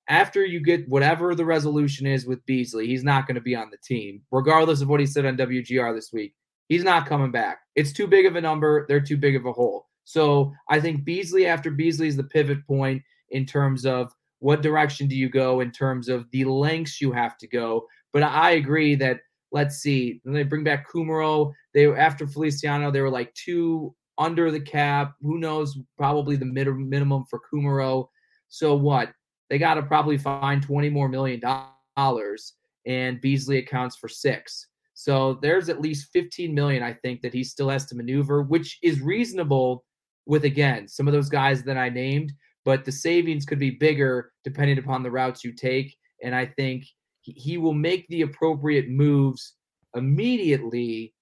after 0.07 0.45
you 0.45 0.59
get 0.59 0.87
whatever 0.87 1.33
the 1.33 1.45
resolution 1.45 2.05
is 2.05 2.25
with 2.25 2.45
Beasley, 2.45 2.87
he's 2.87 3.03
not 3.03 3.27
going 3.27 3.35
to 3.35 3.41
be 3.41 3.55
on 3.55 3.71
the 3.71 3.77
team, 3.77 4.21
regardless 4.31 4.81
of 4.81 4.87
what 4.87 4.99
he 4.99 5.05
said 5.05 5.25
on 5.25 5.37
WGR 5.37 5.95
this 5.95 6.11
week. 6.13 6.35
He's 6.69 6.83
not 6.83 7.07
coming 7.07 7.31
back. 7.31 7.59
It's 7.75 7.93
too 7.93 8.07
big 8.07 8.25
of 8.25 8.35
a 8.35 8.41
number. 8.41 8.85
They're 8.87 9.01
too 9.01 9.17
big 9.17 9.35
of 9.35 9.45
a 9.45 9.51
hole. 9.51 9.87
So 10.05 10.53
I 10.69 10.79
think 10.79 11.03
Beasley 11.03 11.47
after 11.47 11.69
Beasley 11.69 12.07
is 12.07 12.15
the 12.15 12.23
pivot 12.23 12.65
point 12.65 13.01
in 13.31 13.45
terms 13.45 13.85
of 13.85 14.13
what 14.39 14.61
direction 14.61 15.07
do 15.07 15.15
you 15.15 15.29
go 15.29 15.59
in 15.61 15.71
terms 15.71 16.07
of 16.07 16.29
the 16.31 16.45
lengths 16.45 17.01
you 17.01 17.11
have 17.11 17.37
to 17.39 17.47
go. 17.47 17.85
But 18.13 18.23
I 18.23 18.51
agree 18.51 18.95
that 18.95 19.19
let's 19.51 19.77
see, 19.77 20.21
they 20.25 20.43
bring 20.43 20.63
back 20.63 20.87
Kumerow. 20.89 21.53
They 21.73 21.87
after 21.87 22.27
Feliciano, 22.27 22.91
they 22.91 23.01
were 23.01 23.09
like 23.09 23.33
two 23.33 23.95
under 24.17 24.51
the 24.51 24.59
cap. 24.59 25.15
Who 25.21 25.39
knows? 25.39 25.77
Probably 25.97 26.35
the 26.35 26.45
mid- 26.45 26.67
minimum 26.67 27.25
for 27.29 27.41
Kumerow. 27.51 28.07
So 28.49 28.75
what? 28.75 29.11
They 29.49 29.57
got 29.57 29.75
to 29.75 29.83
probably 29.83 30.17
find 30.17 30.61
20 30.61 30.89
more 30.89 31.07
million 31.07 31.41
dollars, 31.97 32.53
and 32.85 33.21
Beasley 33.21 33.57
accounts 33.57 33.95
for 33.95 34.07
six. 34.07 34.67
So 34.93 35.39
there's 35.41 35.69
at 35.69 35.81
least 35.81 36.11
15 36.13 36.53
million, 36.53 36.81
I 36.81 36.93
think, 36.93 37.21
that 37.21 37.33
he 37.33 37.43
still 37.43 37.69
has 37.69 37.85
to 37.87 37.95
maneuver, 37.95 38.43
which 38.43 38.79
is 38.81 39.01
reasonable 39.01 39.84
with 40.25 40.45
again 40.45 40.87
some 40.87 41.07
of 41.07 41.13
those 41.13 41.29
guys 41.29 41.63
that 41.63 41.77
I 41.77 41.89
named, 41.89 42.33
but 42.63 42.85
the 42.85 42.91
savings 42.91 43.45
could 43.45 43.59
be 43.59 43.71
bigger 43.71 44.31
depending 44.43 44.77
upon 44.77 45.03
the 45.03 45.11
routes 45.11 45.43
you 45.43 45.53
take. 45.53 45.95
And 46.23 46.33
I 46.33 46.45
think 46.45 46.85
he 47.21 47.57
will 47.57 47.73
make 47.73 48.07
the 48.07 48.21
appropriate 48.21 48.89
moves 48.89 49.53
immediately 49.95 51.13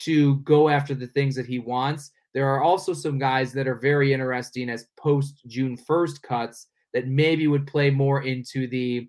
to 0.00 0.36
go 0.38 0.68
after 0.68 0.94
the 0.94 1.06
things 1.06 1.34
that 1.36 1.46
he 1.46 1.58
wants. 1.58 2.10
There 2.34 2.48
are 2.48 2.62
also 2.62 2.92
some 2.92 3.18
guys 3.18 3.52
that 3.52 3.68
are 3.68 3.76
very 3.76 4.12
interesting 4.12 4.68
as 4.68 4.88
post 4.96 5.42
June 5.46 5.76
1st 5.76 6.22
cuts 6.22 6.68
that 6.92 7.06
maybe 7.06 7.46
would 7.46 7.66
play 7.66 7.90
more 7.90 8.22
into 8.22 8.66
the 8.66 9.08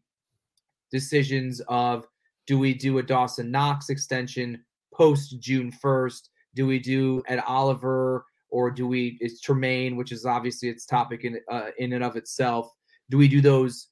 decisions 0.91 1.61
of 1.67 2.05
do 2.45 2.59
we 2.59 2.73
do 2.73 2.97
a 2.97 3.03
Dawson 3.03 3.49
Knox 3.49 3.89
extension 3.89 4.63
post 4.93 5.39
June 5.39 5.71
1st? 5.83 6.29
Do 6.55 6.67
we 6.67 6.79
do 6.79 7.23
Ed 7.27 7.39
Oliver 7.47 8.25
or 8.53 8.69
do 8.69 8.87
we 8.87 9.17
it's 9.19 9.41
Tremaine, 9.41 9.95
which 9.95 10.11
is 10.11 10.25
obviously 10.25 10.69
its 10.69 10.85
topic 10.85 11.25
in 11.25 11.39
uh, 11.51 11.71
in 11.79 11.93
and 11.93 12.03
of 12.03 12.15
itself. 12.15 12.71
Do 13.09 13.17
we 13.17 13.27
do 13.27 13.41
those 13.41 13.87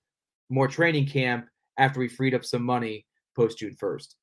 more 0.49 0.67
training 0.67 1.07
camp 1.07 1.47
after 1.77 1.99
we 1.99 2.07
freed 2.07 2.35
up 2.35 2.45
some 2.45 2.63
money 2.63 3.05
post 3.35 3.57
June 3.57 3.75
first? 3.75 4.15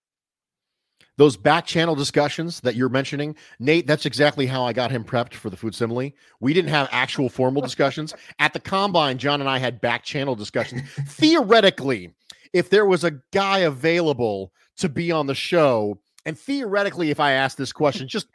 Those 1.17 1.37
back 1.37 1.67
channel 1.67 1.97
discussions 1.97 2.61
that 2.61 2.77
you're 2.77 2.89
mentioning, 2.89 3.35
Nate, 3.59 3.89
that's 3.89 4.07
exactly 4.07 4.47
how 4.47 4.63
I 4.65 4.73
got 4.73 4.93
him 4.93 5.03
prepped 5.03 5.35
for 5.35 5.51
the 5.51 5.57
food 5.57 5.75
simile. 5.75 6.13
We 6.39 6.55
didn't 6.55 6.71
have 6.71 6.89
actual 6.93 7.29
formal 7.29 7.61
discussions. 7.61 8.15
At 8.39 8.53
the 8.53 8.61
combine, 8.61 9.19
John 9.19 9.41
and 9.41 9.51
I 9.51 9.59
had 9.59 9.81
back 9.81 10.05
channel 10.05 10.37
discussions. 10.37 10.83
Theoretically, 11.09 12.15
if 12.53 12.71
there 12.71 12.87
was 12.87 13.03
a 13.03 13.19
guy 13.33 13.59
available 13.59 14.53
to 14.77 14.89
be 14.89 15.11
on 15.11 15.27
the 15.27 15.35
show, 15.35 15.99
and 16.29 16.39
theoretically, 16.39 17.11
if 17.11 17.21
I 17.21 17.33
ask 17.33 17.57
this 17.57 17.73
question, 17.73 18.07
just 18.07 18.27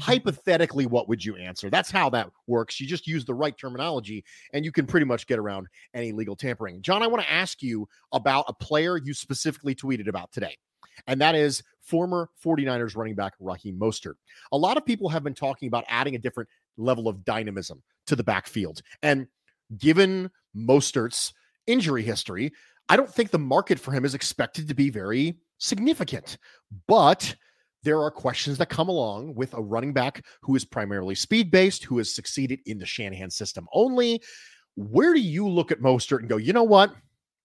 hypothetically, 0.00 0.86
what 0.86 1.06
would 1.06 1.22
you 1.22 1.36
answer? 1.36 1.68
That's 1.68 1.90
how 1.90 2.08
that 2.08 2.30
works. 2.46 2.80
You 2.80 2.86
just 2.86 3.06
use 3.06 3.26
the 3.26 3.34
right 3.34 3.54
terminology 3.58 4.24
and 4.54 4.64
you 4.64 4.72
can 4.72 4.86
pretty 4.86 5.04
much 5.04 5.26
get 5.26 5.38
around 5.38 5.68
any 5.92 6.12
legal 6.12 6.34
tampering. 6.34 6.80
John, 6.80 7.02
I 7.02 7.08
want 7.08 7.22
to 7.22 7.30
ask 7.30 7.62
you 7.62 7.86
about 8.12 8.46
a 8.48 8.54
player 8.54 8.96
you 8.96 9.12
specifically 9.12 9.74
tweeted 9.74 10.08
about 10.08 10.32
today, 10.32 10.56
and 11.06 11.20
that 11.20 11.34
is 11.34 11.62
former 11.82 12.30
49ers 12.42 12.96
running 12.96 13.14
back 13.14 13.34
Raheem 13.38 13.78
Mostert. 13.78 14.14
A 14.52 14.56
lot 14.56 14.78
of 14.78 14.86
people 14.86 15.10
have 15.10 15.22
been 15.22 15.34
talking 15.34 15.68
about 15.68 15.84
adding 15.88 16.14
a 16.14 16.18
different 16.18 16.48
level 16.78 17.06
of 17.06 17.22
dynamism 17.22 17.82
to 18.06 18.16
the 18.16 18.24
backfield. 18.24 18.80
And 19.02 19.26
given 19.76 20.30
Mostert's 20.56 21.34
injury 21.66 22.02
history, 22.02 22.50
I 22.88 22.96
don't 22.96 23.12
think 23.12 23.30
the 23.30 23.38
market 23.38 23.78
for 23.78 23.92
him 23.92 24.06
is 24.06 24.14
expected 24.14 24.68
to 24.68 24.74
be 24.74 24.88
very 24.88 25.36
significant. 25.58 26.38
But 26.88 27.36
there 27.82 28.00
are 28.00 28.10
questions 28.10 28.58
that 28.58 28.68
come 28.68 28.88
along 28.88 29.34
with 29.34 29.54
a 29.54 29.60
running 29.60 29.92
back 29.92 30.24
who 30.42 30.54
is 30.54 30.64
primarily 30.64 31.14
speed 31.14 31.50
based, 31.50 31.84
who 31.84 31.98
has 31.98 32.14
succeeded 32.14 32.60
in 32.66 32.78
the 32.78 32.86
Shanahan 32.86 33.30
system 33.30 33.66
only. 33.72 34.22
Where 34.76 35.12
do 35.12 35.20
you 35.20 35.48
look 35.48 35.72
at 35.72 35.80
Mostert 35.80 36.20
and 36.20 36.28
go, 36.28 36.36
you 36.36 36.52
know 36.52 36.62
what? 36.62 36.94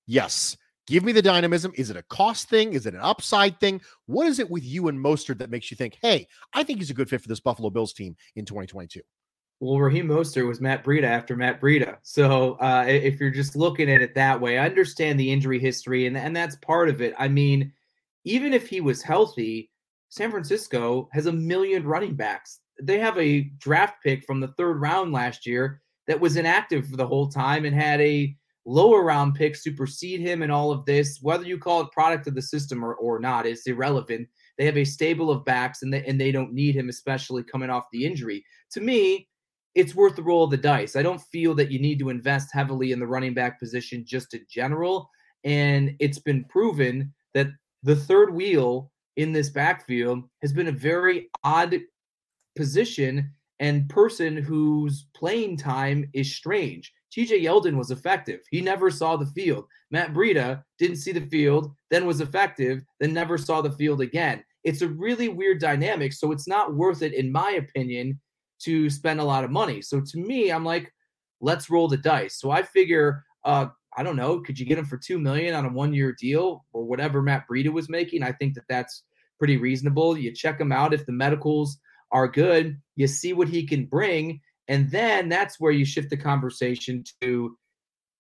Yes, 0.06 0.56
give 0.86 1.04
me 1.04 1.12
the 1.12 1.22
dynamism. 1.22 1.74
Is 1.76 1.90
it 1.90 1.98
a 1.98 2.04
cost 2.04 2.50
thing? 2.50 2.74
Is 2.74 2.86
it 2.86 2.94
an 2.94 3.02
upside 3.02 3.60
thing? 3.60 3.82
What 4.06 4.28
is 4.28 4.40
it 4.40 4.50
with 4.50 4.64
you 4.64 4.88
and 4.88 4.98
Mostert 4.98 5.40
that 5.40 5.50
makes 5.50 5.70
you 5.72 5.78
think, 5.78 5.98
hey, 6.02 6.28
I 6.54 6.64
think 6.64 6.80
he's 6.80 6.90
a 6.90 6.96
good 6.96 7.10
fit 7.10 7.22
for 7.22 7.28
this 7.28 7.40
Buffalo 7.40 7.70
Bills 7.70 7.94
team 7.94 8.16
in 8.36 8.46
2022? 8.46 9.02
Well, 9.60 9.80
Raheem 9.80 10.08
Mostert 10.08 10.48
was 10.48 10.62
Matt 10.62 10.84
Breida 10.84 11.06
after 11.06 11.36
Matt 11.36 11.60
Breida. 11.60 11.98
So 12.04 12.54
uh, 12.62 12.86
if 12.88 13.20
you're 13.20 13.32
just 13.32 13.56
looking 13.56 13.92
at 13.92 14.04
it 14.04 14.14
that 14.14 14.40
way, 14.40 14.60
I 14.60 14.68
understand 14.68 15.20
the 15.20 15.32
injury 15.32 15.58
history, 15.58 16.06
and, 16.06 16.16
and 16.16 16.36
that's 16.36 16.58
part 16.58 16.90
of 16.90 17.02
it. 17.02 17.16
I 17.18 17.28
mean, 17.28 17.74
even 18.24 18.54
if 18.54 18.68
he 18.68 18.82
was 18.82 19.02
healthy, 19.02 19.72
San 20.10 20.32
Francisco 20.32 21.10
has 21.12 21.26
a 21.26 21.32
million 21.32 21.86
running 21.86 22.16
backs. 22.16 22.60
They 22.82 23.00
have 23.00 23.18
a 23.18 23.42
draft 23.58 24.04
pick 24.04 24.24
from 24.26 24.40
the 24.40 24.50
third 24.50 24.80
round 24.80 25.12
last 25.12 25.46
year 25.46 25.82
that 26.08 26.20
was 26.20 26.38
inactive 26.38 26.88
for 26.88 26.98
the 26.98 27.08
whole 27.08 27.28
time 27.28 27.66
and 27.66 27.76
had 27.76 28.00
a 28.02 28.36
lower 28.66 29.04
round 29.04 29.36
pick 29.36 29.56
supersede 29.56 30.20
him 30.20 30.42
and 30.42 30.52
all 30.52 30.72
of 30.72 30.86
this. 30.86 31.20
Whether 31.22 31.46
you 31.46 31.58
call 31.58 31.82
it 31.82 31.92
product 31.92 32.28
of 32.28 32.36
the 32.36 32.42
system 32.42 32.84
or, 32.84 32.96
or 32.96 33.20
not, 33.20 33.46
it's 33.46 33.68
irrelevant. 33.68 34.28
They 34.58 34.66
have 34.66 34.78
a 34.78 34.86
stable 34.86 35.30
of 35.30 35.46
backs 35.46 35.82
and 35.82 35.94
they, 35.94 36.04
and 36.06 36.20
they 36.20 36.32
don't 36.32 36.54
need 36.54 36.76
him, 36.76 36.90
especially 36.90 37.44
coming 37.44 37.70
off 37.70 37.86
the 37.92 38.06
injury. 38.06 38.44
To 38.72 38.82
me, 38.82 39.28
it's 39.76 39.96
worth 39.96 40.16
the 40.16 40.24
roll 40.24 40.44
of 40.44 40.52
the 40.52 40.58
dice. 40.58 40.96
I 40.96 41.04
don't 41.04 41.22
feel 41.22 41.54
that 41.56 41.72
you 41.72 41.80
need 41.80 42.00
to 42.00 42.10
invest 42.10 42.50
heavily 42.52 42.92
in 42.92 43.00
the 43.00 43.08
running 43.08 43.34
back 43.34 43.60
position 43.60 44.04
just 44.06 44.34
in 44.34 44.46
general. 44.50 45.10
And 45.44 45.96
it's 46.00 46.20
been 46.20 46.44
proven 46.46 47.14
that 47.34 47.48
the 47.84 47.96
third 47.96 48.34
wheel 48.34 48.92
in 49.18 49.34
this 49.34 49.50
backfield 49.50 50.24
has 50.42 50.54
been 50.54 50.68
a 50.68 50.72
very 50.72 51.30
odd 51.44 51.76
position 52.56 53.32
and 53.60 53.90
person 53.90 54.38
whose 54.38 55.08
playing 55.16 55.58
time 55.58 56.10
is 56.14 56.34
strange. 56.34 56.94
TJ 57.16 57.44
Yeldon 57.44 57.76
was 57.76 57.92
effective. 57.92 58.42
He 58.52 58.62
never 58.62 58.92
saw 58.92 59.18
the 59.18 59.26
field. 59.26 59.66
Matt 59.90 60.14
Breida 60.14 60.64
didn't 60.78 60.98
see 60.98 61.12
the 61.12 61.26
field, 61.28 61.74
then 61.90 62.06
was 62.06 62.22
effective, 62.22 62.84
then 63.00 63.14
never 63.14 63.38
saw 63.38 63.62
the 63.62 63.72
field 63.72 64.02
again. 64.02 64.44
It's 64.64 64.82
a 64.82 64.88
really 64.88 65.30
weird 65.30 65.60
dynamic. 65.60 66.14
So 66.14 66.32
it's 66.32 66.48
not 66.48 66.76
worth 66.76 67.02
it, 67.02 67.14
in 67.14 67.32
my 67.32 67.52
opinion, 67.52 68.20
to 68.60 68.90
spend 68.90 69.20
a 69.20 69.24
lot 69.24 69.44
of 69.44 69.52
money. 69.52 69.82
So 69.82 70.02
to 70.02 70.18
me, 70.18 70.52
I'm 70.52 70.66
like, 70.66 70.92
let's 71.42 71.70
roll 71.70 71.88
the 71.88 71.98
dice. 71.98 72.40
So 72.40 72.52
I 72.52 72.64
figure 72.64 73.24
uh, 73.46 73.68
I 73.98 74.04
don't 74.04 74.16
know, 74.16 74.40
could 74.40 74.60
you 74.60 74.66
get 74.66 74.78
him 74.78 74.86
for 74.86 74.98
two 74.98 75.20
million 75.20 75.56
on 75.56 75.66
a 75.66 75.70
one-year 75.70 76.16
deal 76.20 76.64
or 76.72 76.84
whatever 76.86 77.22
Matt 77.22 77.46
Breida 77.50 77.74
was 77.74 77.90
making? 77.90 78.22
I 78.22 78.32
think 78.32 78.54
that 78.54 78.66
that's 78.70 79.04
pretty 79.40 79.58
reasonable. 79.58 80.18
You 80.18 80.32
check 80.34 80.62
him 80.62 80.72
out 80.72 80.94
if 80.94 81.06
the 81.06 81.12
medicals 81.12 81.80
are 82.12 82.28
good, 82.28 82.80
you 82.96 83.08
see 83.08 83.34
what 83.34 83.50
he 83.50 83.66
can 83.66 83.86
bring, 83.86 84.40
and 84.68 84.90
then 84.92 85.30
that's 85.30 85.60
where 85.60 85.72
you 85.72 85.84
shift 85.84 86.10
the 86.10 86.18
conversation 86.18 87.04
to: 87.22 87.58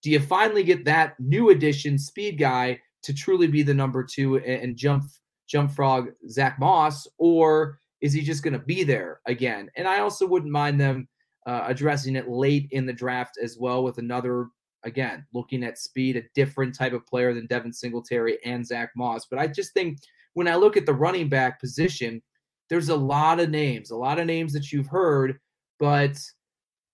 Do 0.01 0.09
you 0.09 0.19
finally 0.19 0.63
get 0.63 0.83
that 0.85 1.19
new 1.19 1.51
addition 1.51 1.97
speed 1.97 2.37
guy 2.37 2.79
to 3.03 3.13
truly 3.13 3.47
be 3.47 3.63
the 3.63 3.73
number 3.73 4.03
two 4.03 4.37
and, 4.39 4.75
jump 4.75 5.03
jump 5.47 5.71
frog 5.71 6.09
Zach 6.29 6.59
Moss, 6.59 7.07
or 7.17 7.79
is 8.01 8.13
he 8.13 8.21
just 8.21 8.43
going 8.43 8.53
to 8.53 8.59
be 8.59 8.83
there 8.83 9.21
again? 9.25 9.69
And 9.77 9.87
I 9.87 9.99
also 9.99 10.27
wouldn't 10.27 10.51
mind 10.51 10.79
them 10.79 11.07
uh, 11.45 11.63
addressing 11.65 12.17
it 12.17 12.27
late 12.27 12.67
in 12.71 12.85
the 12.85 12.93
draft 12.93 13.37
as 13.41 13.57
well 13.57 13.83
with 13.83 13.97
another 13.97 14.49
again, 14.83 15.25
looking 15.33 15.63
at 15.63 15.77
speed, 15.77 16.17
a 16.17 16.23
different 16.35 16.75
type 16.75 16.93
of 16.93 17.05
player 17.05 17.33
than 17.33 17.47
Devin 17.47 17.73
Singletary 17.73 18.37
and 18.45 18.65
Zach 18.65 18.91
Moss. 18.95 19.25
But 19.29 19.39
I 19.39 19.47
just 19.47 19.73
think 19.73 19.99
when 20.33 20.47
I 20.47 20.55
look 20.55 20.77
at 20.77 20.85
the 20.85 20.93
running 20.93 21.29
back 21.29 21.59
position, 21.59 22.21
there's 22.69 22.89
a 22.89 22.95
lot 22.95 23.39
of 23.39 23.49
names, 23.49 23.91
a 23.91 23.95
lot 23.95 24.19
of 24.19 24.25
names 24.25 24.53
that 24.53 24.71
you've 24.71 24.87
heard, 24.87 25.39
but 25.79 26.17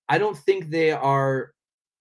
I 0.10 0.18
don't 0.18 0.38
think 0.38 0.70
they 0.70 0.92
are 0.92 1.54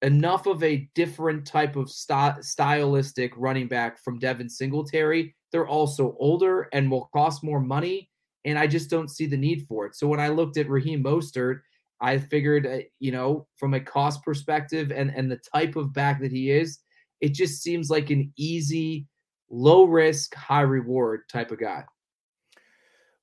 enough 0.02 0.46
of 0.46 0.62
a 0.62 0.88
different 0.94 1.46
type 1.46 1.76
of 1.76 1.90
st- 1.90 2.44
stylistic 2.44 3.32
running 3.36 3.68
back 3.68 4.02
from 4.02 4.18
Devin 4.18 4.48
Singletary. 4.48 5.34
They're 5.52 5.68
also 5.68 6.16
older 6.18 6.68
and 6.72 6.90
will 6.90 7.08
cost 7.12 7.44
more 7.44 7.60
money, 7.60 8.10
and 8.44 8.58
I 8.58 8.66
just 8.66 8.90
don't 8.90 9.10
see 9.10 9.26
the 9.26 9.36
need 9.36 9.66
for 9.68 9.86
it. 9.86 9.94
So 9.94 10.08
when 10.08 10.20
I 10.20 10.28
looked 10.28 10.56
at 10.56 10.68
Raheem 10.68 11.02
Mostert, 11.02 11.60
I 12.02 12.18
figured, 12.18 12.66
uh, 12.66 12.78
you 12.98 13.12
know, 13.12 13.46
from 13.56 13.74
a 13.74 13.80
cost 13.80 14.22
perspective 14.24 14.90
and 14.90 15.10
and 15.10 15.30
the 15.30 15.40
type 15.54 15.76
of 15.76 15.92
back 15.92 16.20
that 16.20 16.32
he 16.32 16.50
is, 16.50 16.80
it 17.20 17.32
just 17.32 17.62
seems 17.62 17.88
like 17.88 18.10
an 18.10 18.32
easy, 18.36 19.06
low 19.48 19.84
risk, 19.84 20.34
high 20.34 20.62
reward 20.62 21.22
type 21.30 21.52
of 21.52 21.60
guy. 21.60 21.84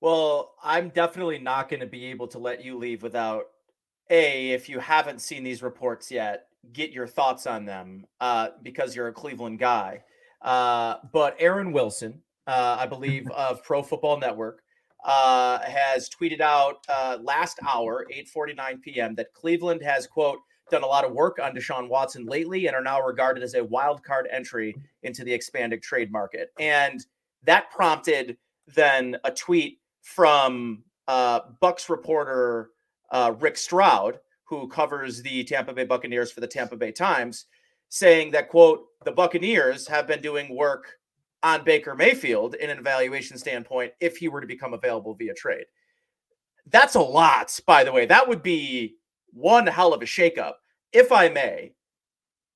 Well, 0.02 0.54
I'm 0.64 0.90
definitely 0.90 1.40
not 1.40 1.68
going 1.68 1.82
to 1.82 1.86
be 1.86 2.06
able 2.06 2.30
to 2.30 2.40
let 2.40 2.64
you 2.64 2.78
leave 2.78 3.04
without 3.04 3.48
a 4.10 4.52
if 4.52 4.70
you 4.70 4.80
haven't 4.80 5.20
seen 5.20 5.44
these 5.44 5.62
reports 5.62 6.10
yet, 6.10 6.48
get 6.72 6.92
your 6.92 7.06
thoughts 7.06 7.46
on 7.46 7.66
them 7.66 8.06
uh, 8.22 8.50
because 8.64 8.96
you're 8.96 9.10
a 9.10 9.14
Cleveland 9.14 9.60
guy. 9.60 10.04
Uh, 10.42 10.96
but 11.12 11.36
Aaron 11.38 11.74
Wilson, 11.74 12.22
uh, 12.48 12.78
I 12.80 12.86
believe, 12.86 13.30
of 13.36 13.62
Pro 13.64 13.84
Football 13.84 14.20
Network, 14.20 14.62
uh, 15.04 15.60
has 15.62 16.10
tweeted 16.10 16.42
out 16.42 16.86
uh, 16.90 17.18
last 17.22 17.60
hour, 17.68 18.06
8:49 18.12 18.82
p.m., 18.82 19.16
that 19.16 19.34
Cleveland 19.34 19.82
has 19.82 20.08
quote 20.08 20.40
done 20.70 20.84
a 20.84 20.88
lot 20.88 21.04
of 21.04 21.14
work 21.14 21.40
on 21.42 21.56
Deshaun 21.56 21.90
Watson 21.90 22.26
lately 22.26 22.68
and 22.68 22.76
are 22.76 22.84
now 22.84 23.02
regarded 23.02 23.44
as 23.44 23.56
a 23.56 23.64
wild 23.64 24.04
card 24.04 24.28
entry 24.32 24.76
into 25.04 25.24
the 25.24 25.34
expanded 25.34 25.82
trade 25.82 26.12
market. 26.12 26.52
And 26.60 27.04
that 27.44 27.72
prompted 27.72 28.38
then 28.76 29.18
a 29.24 29.32
tweet 29.32 29.80
from 30.04 30.84
uh, 31.08 31.42
Bucs 31.62 31.90
reporter 31.90 32.70
uh, 33.12 33.34
Rick 33.40 33.58
Stroud, 33.58 34.20
who 34.44 34.68
covers 34.68 35.22
the 35.22 35.44
Tampa 35.44 35.74
Bay 35.74 35.86
Buccaneers 35.86 36.32
for 36.32 36.42
the 36.42 36.48
Tampa 36.48 36.76
Bay 36.76 36.92
Times, 36.92 37.46
saying 37.90 38.32
that 38.32 38.50
quote 38.50 38.86
the 39.06 39.12
Buccaneers 39.12 39.88
have 39.88 40.08
been 40.08 40.22
doing 40.22 40.56
work 40.56 40.99
on 41.44 41.64
Baker 41.64 41.96
Mayfield 41.96 42.56
in 42.56 42.70
an 42.70 42.78
evaluation 42.78 43.38
standpoint 43.38 43.94
if 44.00 44.18
he 44.18 44.28
were 44.28 44.42
to 44.42 44.48
become 44.48 44.74
available 44.74 45.14
via 45.14 45.34
trade. 45.34 45.66
That's 46.68 46.96
a 46.96 47.02
lot, 47.02 47.58
by 47.66 47.84
the 47.84 47.92
way. 47.92 48.06
That 48.06 48.28
would 48.28 48.44
be 48.44 48.98
one 49.32 49.68
hell 49.68 49.94
of 49.94 50.02
a 50.02 50.06
shakeup. 50.06 50.54
If 50.92 51.12
I 51.12 51.30
may, 51.30 51.74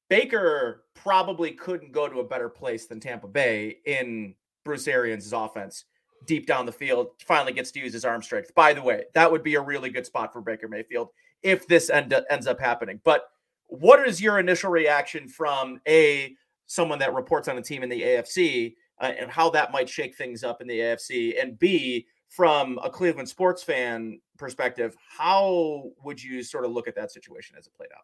Baker 0.09 0.83
probably 0.93 1.51
couldn't 1.51 1.91
go 1.91 2.07
to 2.07 2.19
a 2.19 2.27
better 2.27 2.49
place 2.49 2.85
than 2.85 2.99
Tampa 2.99 3.27
Bay 3.27 3.77
in 3.85 4.35
Bruce 4.63 4.87
Arians' 4.87 5.33
offense 5.33 5.85
deep 6.25 6.45
down 6.45 6.65
the 6.65 6.71
field. 6.71 7.07
Finally 7.25 7.53
gets 7.53 7.71
to 7.71 7.79
use 7.79 7.93
his 7.93 8.05
arm 8.05 8.21
strength. 8.21 8.53
By 8.55 8.73
the 8.73 8.81
way, 8.81 9.05
that 9.13 9.31
would 9.31 9.43
be 9.43 9.55
a 9.55 9.61
really 9.61 9.89
good 9.89 10.05
spot 10.05 10.31
for 10.31 10.41
Baker 10.41 10.67
Mayfield 10.67 11.09
if 11.41 11.67
this 11.67 11.89
end, 11.89 12.13
ends 12.29 12.47
up 12.47 12.59
happening. 12.59 12.99
But 13.03 13.23
what 13.67 14.07
is 14.07 14.21
your 14.21 14.39
initial 14.39 14.69
reaction 14.69 15.27
from 15.27 15.81
a 15.87 16.35
someone 16.73 16.99
that 16.99 17.13
reports 17.13 17.47
on 17.47 17.57
a 17.57 17.61
team 17.61 17.83
in 17.83 17.89
the 17.89 18.01
AFC 18.01 18.75
uh, 18.99 19.11
and 19.19 19.29
how 19.29 19.49
that 19.51 19.71
might 19.71 19.87
shake 19.87 20.15
things 20.15 20.43
up 20.43 20.61
in 20.61 20.67
the 20.67 20.79
AFC, 20.79 21.41
and 21.41 21.57
B 21.59 22.07
from 22.29 22.79
a 22.83 22.89
Cleveland 22.89 23.29
sports 23.29 23.61
fan 23.61 24.19
perspective, 24.37 24.95
how 25.07 25.91
would 26.03 26.21
you 26.21 26.41
sort 26.41 26.65
of 26.65 26.71
look 26.71 26.87
at 26.87 26.95
that 26.95 27.11
situation 27.11 27.55
as 27.57 27.67
it 27.67 27.73
played 27.75 27.89
out? 27.95 28.03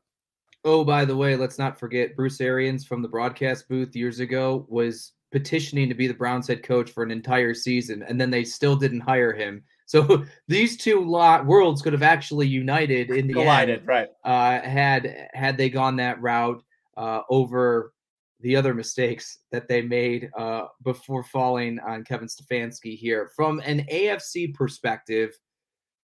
Oh, 0.63 0.84
by 0.84 1.05
the 1.05 1.15
way, 1.15 1.36
let's 1.36 1.57
not 1.57 1.80
forget 1.80 2.15
Bruce 2.15 2.41
Arians 2.41 2.86
from 2.86 3.01
the 3.01 3.07
broadcast 3.07 3.67
booth 3.70 3.95
years 3.95 4.20
ago 4.20 4.67
was 4.70 5.13
petitioning 5.32 5.89
to 5.89 5.95
be 5.95 6.07
the 6.07 6.13
Browns 6.13 6.47
head 6.47 6.63
coach 6.63 6.91
for 6.91 7.01
an 7.01 7.11
entire 7.11 7.53
season, 7.53 8.03
and 8.03 8.22
then 8.22 8.30
they 8.30 8.43
still 8.43 8.76
didn't 8.76 8.99
hire 8.99 9.34
him. 9.34 9.63
So 9.86 10.26
these 10.47 10.78
two 10.78 11.03
lot 11.03 11.45
worlds 11.45 11.82
could 11.82 11.93
have 11.93 12.03
actually 12.03 12.47
united 12.47 13.09
in 13.09 13.26
the 13.26 13.34
Collided, 13.34 13.80
end, 13.80 13.88
right? 13.88 14.09
Uh, 14.24 14.59
had 14.61 15.30
had 15.34 15.57
they 15.57 15.70
gone 15.70 15.95
that 15.95 16.22
route 16.22 16.61
uh, 16.97 17.22
over 17.30 17.93
the 18.42 18.56
other 18.56 18.74
mistakes 18.74 19.40
that 19.52 19.68
they 19.68 19.82
made 19.82 20.30
uh, 20.38 20.66
before 20.84 21.24
falling 21.24 21.80
on 21.80 22.04
Kevin 22.04 22.28
Stefanski 22.28 22.98
here. 22.98 23.32
From 23.36 23.60
an 23.66 23.86
AFC 23.92 24.54
perspective, 24.54 25.38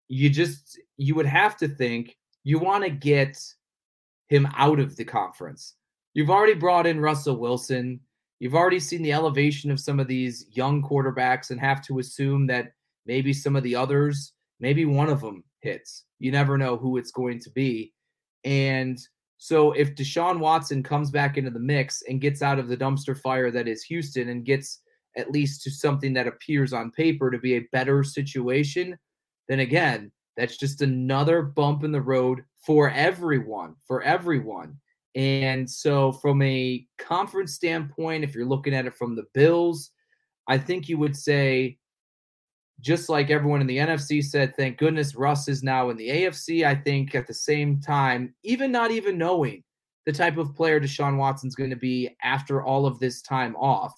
you 0.07 0.29
just 0.29 0.79
you 0.97 1.15
would 1.15 1.25
have 1.25 1.57
to 1.57 1.67
think 1.67 2.17
you 2.43 2.59
want 2.59 2.83
to 2.83 2.89
get 2.89 3.37
him 4.27 4.47
out 4.55 4.79
of 4.79 4.95
the 4.95 5.05
conference. 5.05 5.75
You've 6.13 6.29
already 6.29 6.53
brought 6.53 6.87
in 6.87 6.99
Russell 6.99 7.37
Wilson. 7.37 7.99
You've 8.39 8.55
already 8.55 8.79
seen 8.79 9.01
the 9.01 9.13
elevation 9.13 9.71
of 9.71 9.79
some 9.79 9.99
of 9.99 10.07
these 10.07 10.45
young 10.51 10.81
quarterbacks 10.81 11.49
and 11.49 11.59
have 11.59 11.81
to 11.83 11.99
assume 11.99 12.47
that 12.47 12.73
maybe 13.05 13.33
some 13.33 13.55
of 13.55 13.63
the 13.63 13.75
others, 13.75 14.33
maybe 14.59 14.85
one 14.85 15.09
of 15.09 15.21
them 15.21 15.43
hits. 15.61 16.05
You 16.19 16.31
never 16.31 16.57
know 16.57 16.77
who 16.77 16.97
it's 16.97 17.11
going 17.11 17.39
to 17.39 17.49
be. 17.51 17.93
And 18.43 18.99
so 19.43 19.73
if 19.73 19.93
Deshaun 19.93 20.39
Watson 20.39 20.81
comes 20.81 21.11
back 21.11 21.37
into 21.37 21.49
the 21.49 21.59
mix 21.59 22.01
and 22.07 22.21
gets 22.21 22.41
out 22.41 22.59
of 22.59 22.69
the 22.69 22.77
dumpster 22.77 23.19
fire 23.19 23.51
that 23.51 23.67
is 23.67 23.83
Houston 23.83 24.29
and 24.29 24.45
gets 24.45 24.79
at 25.17 25.31
least 25.31 25.63
to 25.63 25.69
something 25.69 26.13
that 26.13 26.27
appears 26.27 26.71
on 26.71 26.91
paper 26.91 27.29
to 27.29 27.37
be 27.37 27.55
a 27.55 27.67
better 27.73 28.05
situation, 28.05 28.97
then 29.49 29.59
again, 29.59 30.13
that's 30.37 30.55
just 30.55 30.81
another 30.81 31.41
bump 31.41 31.83
in 31.83 31.91
the 31.91 31.99
road 31.99 32.39
for 32.65 32.89
everyone, 32.91 33.75
for 33.85 34.01
everyone. 34.03 34.77
And 35.13 35.69
so, 35.69 36.13
from 36.13 36.41
a 36.41 36.87
conference 36.97 37.53
standpoint, 37.53 38.23
if 38.23 38.33
you're 38.33 38.45
looking 38.45 38.73
at 38.73 38.85
it 38.85 38.95
from 38.95 39.13
the 39.13 39.25
Bills, 39.33 39.91
I 40.47 40.57
think 40.57 40.87
you 40.87 40.97
would 40.99 41.17
say, 41.17 41.79
just 42.81 43.09
like 43.09 43.29
everyone 43.29 43.61
in 43.61 43.67
the 43.67 43.77
NFC 43.77 44.23
said, 44.23 44.55
thank 44.55 44.77
goodness 44.77 45.15
Russ 45.15 45.47
is 45.47 45.63
now 45.63 45.89
in 45.89 45.97
the 45.97 46.09
AFC. 46.09 46.65
I 46.65 46.75
think 46.75 47.15
at 47.15 47.27
the 47.27 47.33
same 47.33 47.79
time, 47.79 48.33
even 48.43 48.71
not 48.71 48.91
even 48.91 49.17
knowing 49.17 49.63
the 50.05 50.11
type 50.11 50.37
of 50.37 50.53
player 50.53 50.79
Deshaun 50.79 51.17
Watson's 51.17 51.55
going 51.55 51.69
to 51.69 51.75
be 51.75 52.15
after 52.23 52.63
all 52.63 52.85
of 52.85 52.99
this 52.99 53.21
time 53.21 53.55
off, 53.55 53.93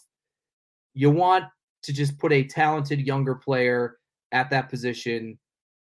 you 0.94 1.10
want 1.10 1.46
to 1.84 1.94
just 1.94 2.18
put 2.20 2.32
a 2.32 2.44
talented 2.44 3.00
younger 3.02 3.36
player 3.36 3.98
at 4.32 4.50
that 4.50 4.70
position 4.70 5.38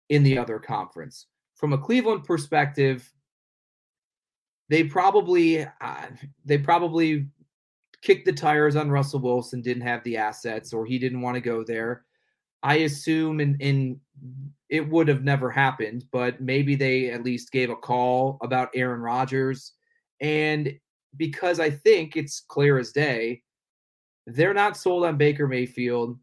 in 0.08 0.22
the 0.22 0.38
other 0.38 0.58
conference. 0.58 1.26
From 1.56 1.72
a 1.72 1.78
Cleveland 1.78 2.24
perspective, 2.24 3.10
they 4.68 4.84
probably 4.84 5.62
uh, 5.62 6.06
they 6.44 6.58
probably 6.58 7.26
kicked 8.02 8.26
the 8.26 8.32
tires 8.32 8.76
on 8.76 8.90
Russell 8.90 9.20
Wilson, 9.20 9.62
didn't 9.62 9.82
have 9.82 10.02
the 10.04 10.16
assets, 10.16 10.72
or 10.72 10.84
he 10.84 10.98
didn't 10.98 11.20
want 11.20 11.34
to 11.34 11.40
go 11.40 11.64
there. 11.64 12.04
I 12.64 12.76
assume 12.76 13.40
in 13.40 13.56
in 13.60 14.00
it 14.70 14.88
would 14.88 15.06
have 15.06 15.22
never 15.22 15.50
happened, 15.50 16.04
but 16.10 16.40
maybe 16.40 16.74
they 16.74 17.10
at 17.10 17.22
least 17.22 17.52
gave 17.52 17.70
a 17.70 17.76
call 17.76 18.38
about 18.42 18.70
Aaron 18.74 19.00
Rodgers. 19.00 19.72
And 20.20 20.72
because 21.16 21.60
I 21.60 21.70
think 21.70 22.16
it's 22.16 22.40
clear 22.40 22.78
as 22.78 22.90
day, 22.90 23.42
they're 24.26 24.54
not 24.54 24.76
sold 24.76 25.04
on 25.04 25.18
Baker 25.18 25.46
Mayfield, 25.46 26.18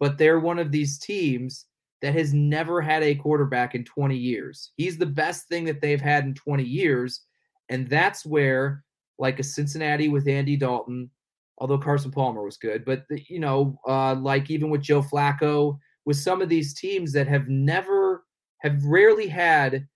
but 0.00 0.18
they're 0.18 0.40
one 0.40 0.58
of 0.58 0.72
these 0.72 0.98
teams 0.98 1.66
that 2.02 2.14
has 2.14 2.34
never 2.34 2.82
had 2.82 3.02
a 3.02 3.14
quarterback 3.14 3.74
in 3.74 3.84
20 3.84 4.16
years. 4.16 4.72
He's 4.76 4.98
the 4.98 5.06
best 5.06 5.48
thing 5.48 5.64
that 5.64 5.80
they've 5.80 6.00
had 6.00 6.24
in 6.24 6.34
20 6.34 6.62
years. 6.62 7.22
And 7.70 7.88
that's 7.88 8.26
where, 8.26 8.84
like 9.18 9.38
a 9.38 9.44
Cincinnati 9.44 10.08
with 10.08 10.28
Andy 10.28 10.56
Dalton, 10.56 11.10
although 11.58 11.78
Carson 11.78 12.10
Palmer 12.10 12.42
was 12.42 12.56
good, 12.56 12.84
but 12.84 13.04
the, 13.08 13.22
you 13.28 13.38
know, 13.38 13.78
uh, 13.86 14.14
like 14.14 14.50
even 14.50 14.70
with 14.70 14.82
Joe 14.82 15.02
Flacco, 15.02 15.78
with 16.04 16.16
some 16.16 16.42
of 16.42 16.48
these 16.48 16.74
teams 16.74 17.12
that 17.12 17.26
have 17.26 17.48
never, 17.48 18.24
have 18.62 18.84
rarely 18.84 19.28
had 19.28 19.86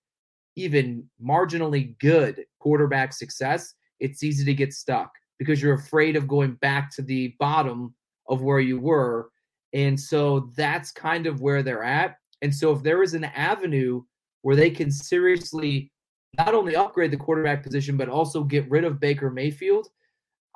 even 0.56 1.04
marginally 1.22 1.98
good 1.98 2.44
quarterback 2.58 3.12
success, 3.12 3.74
it's 4.00 4.22
easy 4.22 4.44
to 4.44 4.54
get 4.54 4.72
stuck 4.72 5.10
because 5.38 5.62
you're 5.62 5.74
afraid 5.74 6.16
of 6.16 6.28
going 6.28 6.54
back 6.54 6.90
to 6.94 7.02
the 7.02 7.34
bottom 7.38 7.94
of 8.28 8.42
where 8.42 8.60
you 8.60 8.78
were. 8.78 9.30
And 9.72 9.98
so 9.98 10.50
that's 10.56 10.90
kind 10.90 11.26
of 11.26 11.40
where 11.40 11.62
they're 11.62 11.84
at. 11.84 12.16
And 12.42 12.54
so 12.54 12.72
if 12.72 12.82
there 12.82 13.02
is 13.02 13.14
an 13.14 13.24
avenue 13.24 14.02
where 14.42 14.56
they 14.56 14.70
can 14.70 14.90
seriously 14.90 15.92
not 16.36 16.54
only 16.54 16.76
upgrade 16.76 17.10
the 17.10 17.16
quarterback 17.16 17.62
position, 17.62 17.96
but 17.96 18.08
also 18.08 18.44
get 18.44 18.68
rid 18.70 18.84
of 18.84 19.00
Baker 19.00 19.30
Mayfield, 19.30 19.88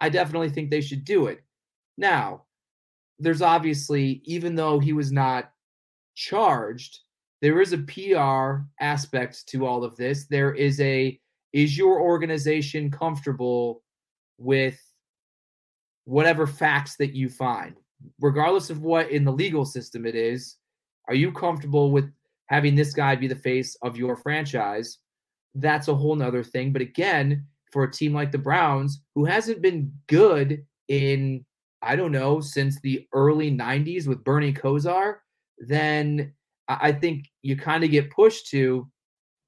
I 0.03 0.09
definitely 0.09 0.51
think 0.51 0.69
they 0.69 0.81
should 0.81 1.05
do 1.05 1.27
it. 1.27 1.43
Now, 1.97 2.43
there's 3.19 3.41
obviously, 3.41 4.21
even 4.25 4.55
though 4.55 4.79
he 4.79 4.93
was 4.93 5.13
not 5.13 5.53
charged, 6.15 6.99
there 7.41 7.61
is 7.61 7.73
a 7.73 7.79
PR 7.79 8.65
aspect 8.81 9.47
to 9.49 9.65
all 9.65 9.85
of 9.85 9.97
this. 9.97 10.27
There 10.27 10.53
is 10.55 10.81
a, 10.81 11.19
is 11.53 11.79
your 11.79 12.01
organization 12.01 12.91
comfortable 12.91 13.83
with 14.39 14.79
whatever 16.05 16.47
facts 16.47 16.97
that 16.97 17.15
you 17.15 17.29
find? 17.29 17.77
Regardless 18.21 18.71
of 18.71 18.83
what 18.83 19.11
in 19.11 19.25
the 19.25 19.33
legal 19.33 19.65
system 19.65 20.05
it 20.05 20.17
is, 20.17 20.57
are 21.09 21.15
you 21.15 21.33
comfortable 21.33 21.93
with 21.93 22.11
having 22.47 22.75
this 22.75 22.93
guy 22.93 23.15
be 23.15 23.29
the 23.29 23.37
face 23.37 23.77
of 23.83 23.97
your 23.97 24.17
franchise? 24.17 24.99
that's 25.55 25.89
a 25.89 25.95
whole 25.95 26.17
nother 26.17 26.43
thing. 26.43 26.73
But 26.73 26.83
again, 26.83 27.47
for 27.73 27.85
a 27.85 27.91
team 27.91 28.13
like 28.13 28.33
the 28.33 28.39
Browns, 28.39 29.01
who 29.15 29.25
hasn't 29.25 29.63
been 29.63 29.93
good 30.09 30.65
in, 30.89 31.45
I 31.81 31.97
don't 31.97 32.13
know, 32.13 32.41
since 32.41 32.81
the 32.81 33.07
early 33.13 33.51
90s 33.51 34.07
with 34.07 34.25
Bernie 34.25 34.53
Kosar, 34.53 35.17
then 35.59 36.33
I 36.69 36.93
think 36.93 37.27
you 37.43 37.57
kind 37.57 37.83
of 37.85 37.91
get 37.91 38.11
pushed 38.11 38.49
to 38.51 38.89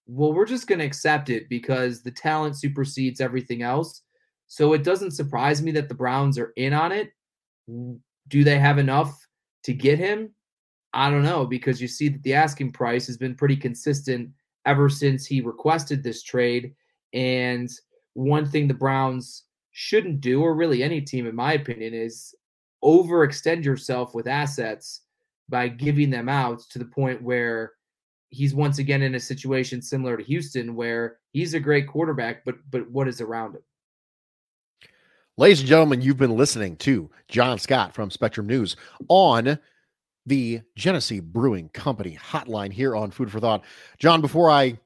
well, 0.06 0.32
we're 0.32 0.46
just 0.46 0.66
going 0.66 0.80
to 0.80 0.84
accept 0.84 1.30
it 1.30 1.48
because 1.48 2.02
the 2.02 2.10
talent 2.10 2.58
supersedes 2.58 3.20
everything 3.20 3.62
else. 3.62 4.02
So 4.46 4.74
it 4.74 4.84
doesn't 4.84 5.12
surprise 5.12 5.62
me 5.62 5.72
that 5.72 5.88
the 5.88 5.94
Browns 5.94 6.38
are 6.38 6.52
in 6.56 6.72
on 6.72 6.92
it. 6.92 7.10
Do 8.28 8.44
they 8.44 8.58
have 8.58 8.78
enough 8.78 9.18
to 9.64 9.72
get 9.72 9.98
him? 9.98 10.34
I 10.92 11.10
don't 11.10 11.24
know 11.24 11.46
because 11.46 11.80
you 11.80 11.88
see 11.88 12.08
that 12.08 12.22
the 12.22 12.34
asking 12.34 12.72
price 12.72 13.06
has 13.06 13.16
been 13.16 13.34
pretty 13.34 13.56
consistent 13.56 14.30
ever 14.66 14.88
since 14.88 15.26
he 15.26 15.40
requested 15.40 16.02
this 16.02 16.22
trade. 16.22 16.74
And 17.14 17.70
one 18.14 18.46
thing 18.46 18.66
the 18.66 18.74
Browns 18.74 19.44
shouldn't 19.72 20.20
do, 20.20 20.40
or 20.40 20.54
really 20.54 20.82
any 20.82 21.00
team, 21.00 21.26
in 21.26 21.34
my 21.34 21.52
opinion, 21.52 21.94
is 21.94 22.34
overextend 22.82 23.64
yourself 23.64 24.14
with 24.14 24.26
assets 24.26 25.02
by 25.48 25.68
giving 25.68 26.10
them 26.10 26.28
out 26.28 26.60
to 26.70 26.78
the 26.78 26.84
point 26.84 27.22
where 27.22 27.72
he's 28.30 28.54
once 28.54 28.78
again 28.78 29.02
in 29.02 29.14
a 29.14 29.20
situation 29.20 29.80
similar 29.80 30.16
to 30.16 30.24
Houston 30.24 30.74
where 30.74 31.18
he's 31.32 31.54
a 31.54 31.60
great 31.60 31.86
quarterback, 31.86 32.44
but 32.44 32.56
but 32.70 32.90
what 32.90 33.08
is 33.08 33.20
around 33.20 33.54
him? 33.54 33.62
Ladies 35.36 35.60
and 35.60 35.68
gentlemen, 35.68 36.00
you've 36.00 36.16
been 36.16 36.36
listening 36.36 36.76
to 36.78 37.10
John 37.28 37.58
Scott 37.58 37.92
from 37.92 38.10
Spectrum 38.10 38.46
News 38.46 38.76
on 39.08 39.58
the 40.26 40.60
Genesee 40.76 41.20
Brewing 41.20 41.68
Company 41.70 42.16
hotline 42.16 42.72
here 42.72 42.94
on 42.94 43.10
Food 43.10 43.30
for 43.30 43.40
Thought. 43.40 43.64
John, 43.98 44.20
before 44.20 44.50
I 44.50 44.78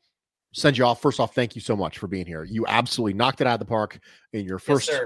send 0.52 0.78
you 0.78 0.84
off, 0.84 1.00
first 1.00 1.20
off, 1.20 1.34
thank 1.34 1.54
you 1.54 1.60
so 1.60 1.76
much 1.76 1.98
for 1.98 2.06
being 2.06 2.26
here. 2.26 2.44
You 2.44 2.66
absolutely 2.66 3.14
knocked 3.14 3.40
it 3.40 3.46
out 3.46 3.54
of 3.54 3.60
the 3.60 3.66
park 3.66 3.98
in 4.32 4.44
your 4.44 4.58
first 4.58 4.88
yes, 4.88 5.00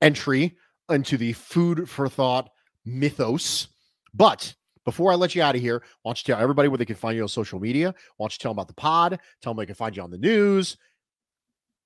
entry 0.00 0.56
into 0.90 1.16
the 1.16 1.32
Food 1.34 1.88
for 1.88 2.08
Thought 2.08 2.50
mythos. 2.84 3.68
But 4.14 4.54
before 4.84 5.12
I 5.12 5.16
let 5.16 5.34
you 5.34 5.42
out 5.42 5.54
of 5.54 5.60
here, 5.60 5.82
I 5.84 5.88
want 6.04 6.18
you 6.18 6.24
to 6.24 6.32
tell 6.32 6.42
everybody 6.42 6.68
where 6.68 6.78
they 6.78 6.84
can 6.84 6.96
find 6.96 7.16
you 7.16 7.22
on 7.22 7.28
social 7.28 7.60
media. 7.60 7.90
I 7.90 7.92
want 8.18 8.32
you 8.32 8.38
tell 8.38 8.52
them 8.52 8.58
about 8.58 8.68
the 8.68 8.74
pod, 8.74 9.18
tell 9.42 9.52
them 9.52 9.60
they 9.60 9.66
can 9.66 9.74
find 9.74 9.96
you 9.96 10.02
on 10.02 10.10
the 10.10 10.18
news. 10.18 10.76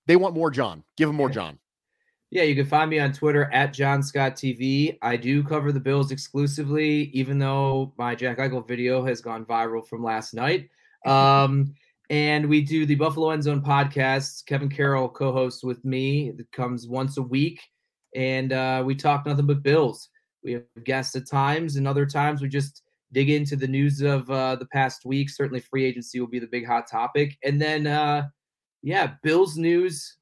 They 0.07 0.16
want 0.16 0.34
more 0.34 0.50
John. 0.50 0.84
Give 0.96 1.09
them 1.09 1.16
more 1.16 1.28
John. 1.28 1.59
Yeah, 2.30 2.44
you 2.44 2.55
can 2.55 2.64
find 2.64 2.88
me 2.88 2.98
on 2.98 3.12
Twitter 3.12 3.50
at 3.53 3.74
John 3.74 4.03
Scott 4.03 4.36
TV. 4.36 4.96
I 5.03 5.16
do 5.16 5.44
cover 5.44 5.70
the 5.70 5.80
Bills 5.80 6.11
exclusively, 6.11 7.11
even 7.12 7.38
though 7.38 7.92
my 7.98 8.14
Jack 8.14 8.38
Eichel 8.38 8.66
video 8.66 9.05
has 9.05 9.20
gone 9.20 9.44
viral 9.44 9.86
from 9.86 10.03
last 10.03 10.34
night. 10.34 10.70
Um, 11.05 11.74
and 12.12 12.46
we 12.46 12.60
do 12.60 12.84
the 12.84 12.94
Buffalo 12.94 13.30
End 13.30 13.42
Zone 13.42 13.62
podcast. 13.62 14.44
Kevin 14.44 14.68
Carroll 14.68 15.08
co-hosts 15.08 15.64
with 15.64 15.82
me. 15.82 16.28
It 16.28 16.46
comes 16.52 16.86
once 16.86 17.16
a 17.16 17.22
week, 17.22 17.58
and 18.14 18.52
uh, 18.52 18.82
we 18.84 18.94
talk 18.94 19.24
nothing 19.24 19.46
but 19.46 19.62
Bills. 19.62 20.10
We 20.44 20.52
have 20.52 20.64
guests 20.84 21.16
at 21.16 21.26
times, 21.26 21.76
and 21.76 21.88
other 21.88 22.04
times 22.04 22.42
we 22.42 22.48
just 22.48 22.82
dig 23.12 23.30
into 23.30 23.56
the 23.56 23.66
news 23.66 24.02
of 24.02 24.30
uh, 24.30 24.56
the 24.56 24.66
past 24.66 25.06
week. 25.06 25.30
Certainly, 25.30 25.60
free 25.60 25.86
agency 25.86 26.20
will 26.20 26.26
be 26.26 26.38
the 26.38 26.46
big 26.46 26.66
hot 26.66 26.84
topic, 26.86 27.38
and 27.44 27.58
then 27.58 27.86
uh, 27.86 28.28
yeah, 28.82 29.14
Bills 29.22 29.56
news 29.56 30.18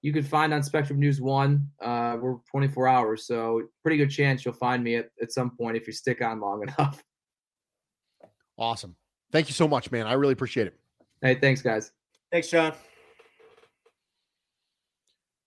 you 0.00 0.12
can 0.12 0.22
find 0.22 0.54
on 0.54 0.62
Spectrum 0.62 1.00
News 1.00 1.20
One. 1.20 1.66
Uh, 1.80 2.18
we're 2.20 2.36
24 2.52 2.86
hours, 2.86 3.26
so 3.26 3.62
pretty 3.82 3.96
good 3.96 4.10
chance 4.10 4.44
you'll 4.44 4.54
find 4.54 4.84
me 4.84 4.94
at, 4.94 5.08
at 5.20 5.32
some 5.32 5.50
point 5.56 5.76
if 5.76 5.88
you 5.88 5.92
stick 5.92 6.22
on 6.22 6.38
long 6.38 6.62
enough. 6.78 7.02
Awesome. 8.56 8.94
Thank 9.32 9.48
you 9.48 9.54
so 9.54 9.66
much, 9.66 9.90
man. 9.90 10.06
I 10.06 10.12
really 10.12 10.34
appreciate 10.34 10.68
it. 10.68 10.78
Hey, 11.22 11.36
thanks, 11.36 11.62
guys. 11.62 11.92
Thanks, 12.30 12.48
John. 12.48 12.72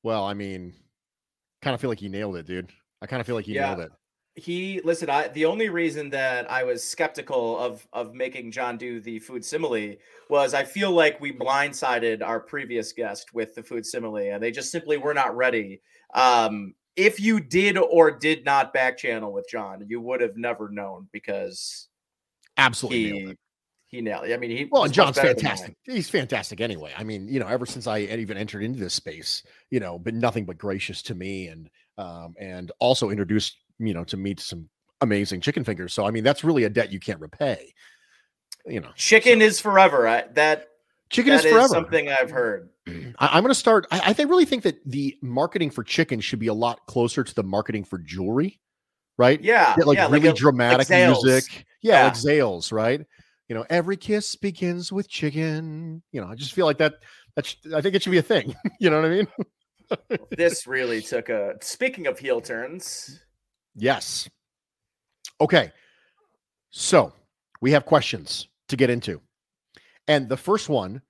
Well, 0.03 0.23
I 0.23 0.33
mean, 0.33 0.73
kind 1.61 1.73
of 1.73 1.81
feel 1.81 1.89
like 1.89 2.01
you 2.01 2.09
nailed 2.09 2.37
it, 2.37 2.45
dude. 2.45 2.71
I 3.01 3.07
kind 3.07 3.19
of 3.19 3.27
feel 3.27 3.35
like 3.35 3.47
you 3.47 3.55
Yeah. 3.55 3.75
nailed 3.75 3.79
it. 3.81 3.91
he 4.37 4.81
listen 4.83 5.09
i 5.09 5.29
the 5.29 5.45
only 5.45 5.69
reason 5.69 6.09
that 6.09 6.51
i 6.51 6.61
was 6.61 6.83
skeptical 6.83 7.57
of 7.57 7.87
of 7.93 8.13
making 8.13 8.51
john 8.51 8.75
do 8.77 8.99
the 8.99 9.17
food 9.17 9.45
simile 9.45 9.95
was 10.29 10.53
i 10.53 10.61
feel 10.61 10.91
like 10.91 11.21
we 11.21 11.31
blindsided 11.31 12.21
our 12.21 12.41
previous 12.41 12.91
guest 12.91 13.33
with 13.33 13.55
the 13.55 13.63
food 13.63 13.85
simile 13.85 14.17
and 14.33 14.43
they 14.43 14.51
just 14.51 14.71
simply 14.73 14.97
were 14.97 15.13
not 15.13 15.33
ready 15.37 15.81
um 16.15 16.75
if 16.97 17.17
you 17.17 17.39
did 17.39 17.77
or 17.77 18.11
did 18.11 18.43
not 18.43 18.73
back 18.73 18.97
channel 18.97 19.31
with 19.31 19.47
john 19.49 19.81
you 19.87 20.01
would 20.01 20.19
have 20.19 20.35
never 20.35 20.67
known 20.67 21.07
because 21.13 21.87
Absolutely 22.57 23.11
nailed 23.11 23.21
he 23.21 23.29
it. 23.29 23.39
He 23.87 24.01
nailed 24.01 24.25
it 24.25 24.33
i 24.33 24.37
mean 24.37 24.49
he 24.51 24.67
Well, 24.71 24.83
and 24.83 24.93
John's 24.93 25.15
better 25.15 25.33
than 25.33 25.43
mine. 25.43 25.43
fantastic. 25.57 25.77
He's 25.83 26.09
fantastic 26.09 26.59
anyway. 26.61 26.91
I 26.97 27.03
mean, 27.03 27.27
you 27.27 27.39
know, 27.39 27.47
ever 27.47 27.65
since 27.65 27.87
I 27.87 27.99
even 27.99 28.35
entered 28.37 28.63
into 28.63 28.79
this 28.79 28.93
space, 28.93 29.43
you 29.69 29.79
know, 29.79 29.99
been 29.99 30.19
nothing 30.19 30.45
but 30.45 30.57
gracious 30.57 31.01
to 31.03 31.15
me 31.15 31.47
and 31.47 31.69
um 31.97 32.33
and 32.39 32.71
also 32.79 33.09
introduced, 33.11 33.57
you 33.79 33.93
know, 33.93 34.03
to 34.05 34.17
me 34.17 34.33
to 34.35 34.43
some 34.43 34.67
amazing 35.01 35.41
chicken 35.41 35.63
fingers. 35.63 35.93
So 35.93 36.05
I 36.05 36.11
mean, 36.11 36.23
that's 36.23 36.43
really 36.43 36.63
a 36.63 36.69
debt 36.69 36.91
you 36.91 36.99
can't 36.99 37.19
repay. 37.19 37.73
You 38.65 38.81
know, 38.81 38.89
chicken 38.95 39.41
is 39.41 39.59
forever 39.61 40.07
I, 40.07 40.23
that 40.33 40.67
chicken 41.11 41.33
that 41.35 41.45
is 41.45 41.51
forever. 41.51 41.67
something 41.67 42.09
i've 42.09 42.31
heard 42.31 42.69
I, 43.19 43.37
am 43.37 43.43
going 43.43 43.49
to 43.51 43.55
start. 43.55 43.85
I, 43.91 44.01
I 44.07 44.13
think 44.13 44.29
really 44.31 44.45
think 44.45 44.63
that 44.63 44.77
the 44.85 45.15
marketing 45.21 45.69
for 45.69 45.83
chicken 45.83 46.19
should 46.19 46.39
be 46.39 46.47
a 46.47 46.53
lot 46.53 46.79
closer 46.87 47.23
to 47.23 47.35
the 47.35 47.43
marketing 47.43 47.83
for 47.83 47.99
jewelry, 47.99 48.59
right? 49.17 49.39
yeah 49.43 49.75
Get 49.75 49.85
like 49.87 49.97
yeah, 49.97 50.09
really 50.09 50.27
a- 50.29 50.33
dramatic 50.33 50.87
Zales. 50.87 51.23
music. 51.23 51.65
Yeah, 51.81 51.99
Yeah. 51.99 52.03
like 52.05 52.13
Zales, 52.13 52.71
right? 52.71 53.05
You 53.47 53.55
know, 53.55 53.65
every 53.69 53.97
kiss 53.97 54.35
begins 54.35 54.91
with 54.91 55.07
chicken. 55.07 56.01
You 56.11 56.21
know, 56.21 56.27
I 56.27 56.35
just 56.35 56.53
feel 56.53 56.65
like 56.65 56.79
that. 56.79 56.95
That's. 57.35 57.55
I 57.73 57.81
think 57.81 57.95
it 57.95 58.03
should 58.03 58.11
be 58.11 58.17
a 58.17 58.23
thing. 58.23 58.55
you 58.79 58.89
know 58.89 59.01
what 59.01 59.05
I 59.05 59.09
mean? 59.09 59.27
this 60.31 60.65
really 60.65 61.01
took 61.01 61.29
a 61.29 61.53
speaking 61.61 62.07
of 62.07 62.17
heel 62.17 62.41
turns 62.41 63.19
Yes. 63.75 64.29
Okay. 65.39 65.71
So 66.69 67.13
we 67.61 67.71
have 67.71 67.85
questions 67.85 68.47
to 68.69 68.77
get 68.77 68.89
into. 68.89 69.21
And 70.07 70.29
the 70.29 70.37
first 70.37 70.69
one 70.69 71.01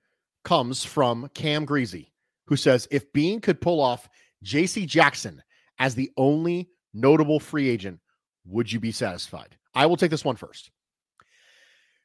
comes 0.44 0.84
from 0.84 1.30
Cam 1.34 1.64
Greasy, 1.64 2.12
who 2.46 2.56
says 2.56 2.88
if 2.90 3.12
Beane 3.12 3.40
could 3.40 3.60
pull 3.60 3.80
off 3.80 4.08
JC 4.44 4.86
Jackson 4.86 5.42
as 5.78 5.94
the 5.94 6.10
only 6.16 6.68
notable 6.92 7.40
free 7.40 7.68
agent, 7.68 8.00
would 8.46 8.70
you 8.70 8.80
be 8.80 8.92
satisfied? 8.92 9.56
I 9.74 9.86
will 9.86 9.96
take 9.96 10.10
this 10.10 10.24
one 10.24 10.36
first. 10.36 10.70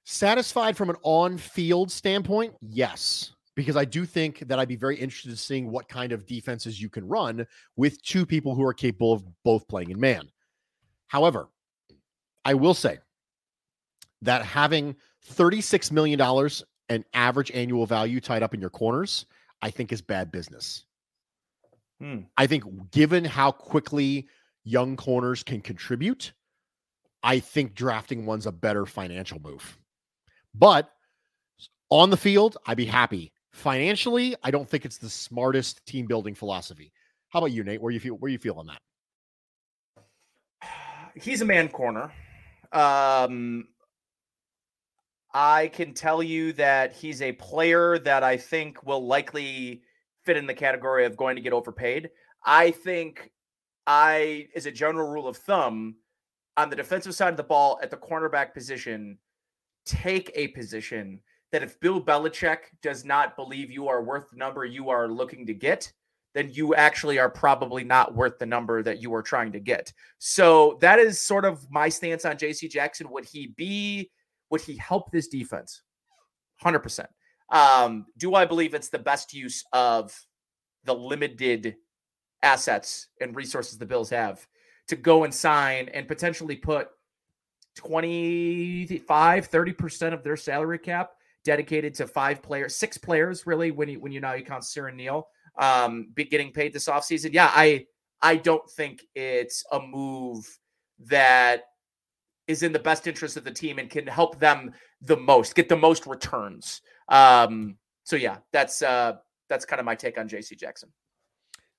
Satisfied 0.06 0.76
from 0.76 0.90
an 0.90 0.96
on 1.04 1.38
field 1.38 1.92
standpoint? 1.92 2.54
Yes. 2.62 3.34
Because 3.56 3.76
I 3.76 3.86
do 3.86 4.06
think 4.06 4.40
that 4.48 4.60
I'd 4.60 4.68
be 4.68 4.76
very 4.76 4.96
interested 4.96 5.30
in 5.30 5.38
seeing 5.38 5.70
what 5.70 5.88
kind 5.88 6.12
of 6.12 6.26
defenses 6.26 6.82
you 6.82 6.90
can 6.90 7.08
run 7.08 7.46
with 7.76 8.02
two 8.02 8.26
people 8.26 8.56
who 8.56 8.64
are 8.64 8.74
capable 8.74 9.14
of 9.14 9.24
both 9.44 9.68
playing 9.68 9.92
in 9.92 10.00
man. 10.00 10.30
However, 11.08 11.50
I 12.46 12.54
will 12.54 12.74
say 12.74 13.00
that 14.22 14.46
having 14.46 14.96
$36 15.34 15.92
million 15.92 16.20
an 16.90 17.06
average 17.14 17.52
annual 17.52 17.86
value 17.86 18.20
tied 18.20 18.44
up 18.44 18.54
in 18.54 18.62
your 18.62 18.70
corners, 18.70 19.26
I 19.62 19.70
think 19.70 19.92
is 19.92 20.02
bad 20.02 20.32
business. 20.32 20.86
Hmm. 22.00 22.22
I 22.38 22.48
think 22.48 22.64
given 22.92 23.24
how 23.24 23.52
quickly 23.52 24.28
young 24.64 24.98
corners 24.98 25.44
can 25.44 25.62
contribute, 25.62 26.34
I 27.24 27.40
think 27.40 27.76
drafting 27.76 28.26
one's 28.26 28.48
a 28.48 28.52
better 28.52 28.86
financial 28.86 29.40
move. 29.40 29.78
But 30.54 30.92
on 31.90 32.10
the 32.10 32.18
field, 32.18 32.58
I'd 32.66 32.78
be 32.78 32.86
happy. 32.86 33.32
Financially, 33.52 34.36
I 34.44 34.52
don't 34.52 34.70
think 34.70 34.86
it's 34.86 34.98
the 34.98 35.10
smartest 35.10 35.86
team 35.86 36.06
building 36.06 36.36
philosophy. 36.36 36.92
How 37.30 37.40
about 37.40 37.52
you, 37.52 37.64
Nate? 37.64 37.82
Where 37.82 37.92
you 37.92 38.00
feel 38.00 38.16
where 38.16 38.32
you 38.32 38.38
feel 38.38 38.56
on 38.56 38.68
that? 38.68 38.82
he's 41.16 41.42
a 41.42 41.46
man 41.46 41.68
corner. 41.68 42.12
Um, 42.72 43.68
I 45.34 45.68
can 45.68 45.94
tell 45.94 46.22
you 46.22 46.54
that 46.54 46.94
he's 46.94 47.22
a 47.22 47.32
player 47.34 47.98
that 48.00 48.24
I 48.24 48.38
think 48.38 48.86
will 48.86 49.06
likely 49.06 49.84
fit 50.24 50.38
in 50.38 50.46
the 50.46 50.54
category 50.54 51.06
of 51.06 51.18
going 51.18 51.36
to 51.36 51.42
get 51.42 51.54
overpaid. 51.54 52.10
I 52.46 52.72
think 52.72 53.32
I, 53.88 54.48
as 54.56 54.66
a 54.66 54.72
general 54.72 55.10
rule 55.10 55.28
of 55.28 55.38
thumb, 55.38 55.96
on 56.58 56.70
the 56.70 56.76
defensive 56.76 57.16
side 57.16 57.30
of 57.30 57.38
the 57.38 57.44
ball 57.44 57.80
at 57.82 57.92
the 57.92 57.98
cornerback 57.98 58.54
position, 58.54 59.18
take 59.86 60.32
a 60.36 60.50
position 60.50 61.20
that 61.52 61.64
if 61.64 61.80
Bill 61.80 62.02
Belichick 62.02 62.60
does 62.82 63.04
not 63.04 63.36
believe 63.36 63.72
you 63.72 63.88
are 63.88 64.04
worth 64.04 64.30
the 64.32 64.38
number 64.38 64.66
you 64.66 64.90
are 64.90 65.08
looking 65.08 65.46
to 65.46 65.54
get, 65.54 65.92
then 66.34 66.50
you 66.52 66.74
actually 66.76 67.20
are 67.20 67.30
probably 67.30 67.84
not 67.84 68.16
worth 68.16 68.40
the 68.40 68.46
number 68.46 68.82
that 68.84 69.02
you 69.02 69.14
are 69.14 69.22
trying 69.22 69.52
to 69.52 69.60
get. 69.60 69.92
So 70.18 70.78
that 70.82 70.98
is 70.98 71.20
sort 71.20 71.44
of 71.44 71.70
my 71.70 71.90
stance 71.90 72.24
on 72.24 72.38
JC 72.38 72.70
Jackson. 72.70 73.10
Would 73.10 73.26
he 73.26 73.48
be, 73.58 74.10
would 74.50 74.62
he 74.62 74.78
help 74.78 75.12
this 75.12 75.28
defense? 75.28 75.82
100%. 76.64 77.06
Um, 77.50 78.06
do 78.18 78.34
I 78.36 78.46
believe 78.46 78.74
it's 78.74 78.90
the 78.90 79.00
best 79.00 79.34
use 79.34 79.64
of 79.74 80.18
the 80.86 80.96
limited 80.96 81.76
assets 82.44 83.08
and 83.20 83.36
resources 83.36 83.78
the 83.78 83.86
Bills 83.86 84.10
have 84.10 84.48
to 84.88 84.96
go 84.96 85.26
and 85.26 85.34
sign 85.34 85.90
and 85.90 86.08
potentially 86.08 86.56
put 86.56 86.88
25, 87.76 89.50
30% 89.50 90.14
of 90.14 90.24
their 90.24 90.38
salary 90.38 90.80
cap 90.80 91.12
dedicated 91.44 91.94
to 91.96 92.08
five 92.08 92.42
players, 92.42 92.76
six 92.76 92.98
players, 92.98 93.48
really, 93.48 93.72
when 93.72 93.90
you 93.90 94.00
when 94.00 94.12
you 94.12 94.20
now 94.20 94.34
you 94.34 94.44
count 94.44 94.64
Cyril 94.64 94.96
Neal 94.96 95.28
um 95.60 96.08
be 96.14 96.24
getting 96.24 96.52
paid 96.52 96.74
this 96.74 96.88
offseason. 96.88 97.34
Yeah, 97.34 97.52
I 97.54 97.86
I 98.22 98.38
don't 98.38 98.70
think 98.70 99.06
it's 99.16 99.64
a 99.72 99.80
move 99.80 100.46
that 101.08 101.64
is 102.48 102.64
in 102.64 102.72
the 102.72 102.80
best 102.80 103.08
interest 103.08 103.38
of 103.38 103.44
the 103.44 103.52
team 103.52 103.80
and 103.80 103.90
can 103.90 104.08
help 104.08 104.40
them 104.40 104.72
the 105.02 105.18
most, 105.18 105.56
get 105.56 105.70
the 105.70 105.76
most 105.76 106.06
returns. 106.08 106.82
Um 107.10 107.78
so 108.04 108.16
yeah, 108.16 108.38
that's 108.54 108.82
uh 108.82 109.14
that's 109.50 109.66
kind 109.66 109.80
of 109.80 109.86
my 109.86 109.96
take 109.96 110.18
on 110.18 110.30
JC 110.30 110.58
Jackson. 110.58 110.90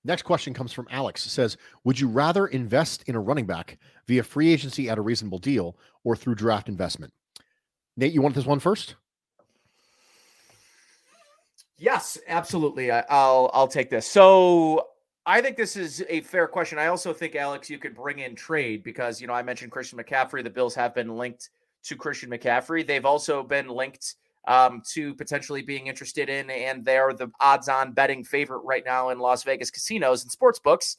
Next 0.04 0.22
question 0.22 0.52
comes 0.52 0.72
from 0.72 0.88
Alex. 0.90 1.24
It 1.26 1.30
says, 1.30 1.56
"Would 1.84 2.00
you 2.00 2.08
rather 2.08 2.46
invest 2.46 3.04
in 3.06 3.14
a 3.14 3.20
running 3.20 3.46
back 3.46 3.78
via 4.06 4.22
free 4.22 4.52
agency 4.52 4.88
at 4.88 4.98
a 4.98 5.02
reasonable 5.02 5.38
deal 5.38 5.76
or 6.04 6.16
through 6.16 6.34
draft 6.34 6.68
investment?" 6.68 7.12
Nate, 7.96 8.12
you 8.12 8.22
want 8.22 8.34
this 8.34 8.46
one 8.46 8.58
first? 8.58 8.96
Yes, 11.76 12.18
absolutely. 12.28 12.90
I, 12.90 13.00
will 13.10 13.50
I'll 13.52 13.68
take 13.68 13.90
this. 13.90 14.06
So 14.06 14.88
I 15.26 15.40
think 15.40 15.56
this 15.56 15.76
is 15.76 16.04
a 16.08 16.20
fair 16.22 16.46
question. 16.46 16.78
I 16.78 16.86
also 16.86 17.12
think 17.12 17.36
Alex, 17.36 17.68
you 17.70 17.78
could 17.78 17.94
bring 17.94 18.20
in 18.20 18.34
trade 18.34 18.82
because 18.82 19.20
you 19.20 19.26
know 19.26 19.34
I 19.34 19.42
mentioned 19.42 19.72
Christian 19.72 19.98
McCaffrey. 19.98 20.42
The 20.42 20.50
Bills 20.50 20.74
have 20.74 20.94
been 20.94 21.16
linked 21.16 21.50
to 21.84 21.96
Christian 21.96 22.30
McCaffrey. 22.30 22.86
They've 22.86 23.04
also 23.04 23.42
been 23.42 23.68
linked 23.68 24.16
um, 24.48 24.82
to 24.92 25.14
potentially 25.14 25.62
being 25.62 25.86
interested 25.86 26.28
in, 26.28 26.50
and 26.50 26.84
they're 26.84 27.12
the 27.12 27.30
odds-on 27.40 27.92
betting 27.92 28.24
favorite 28.24 28.62
right 28.64 28.84
now 28.84 29.10
in 29.10 29.18
Las 29.18 29.42
Vegas 29.44 29.70
casinos 29.70 30.22
and 30.22 30.32
sports 30.32 30.58
books 30.58 30.96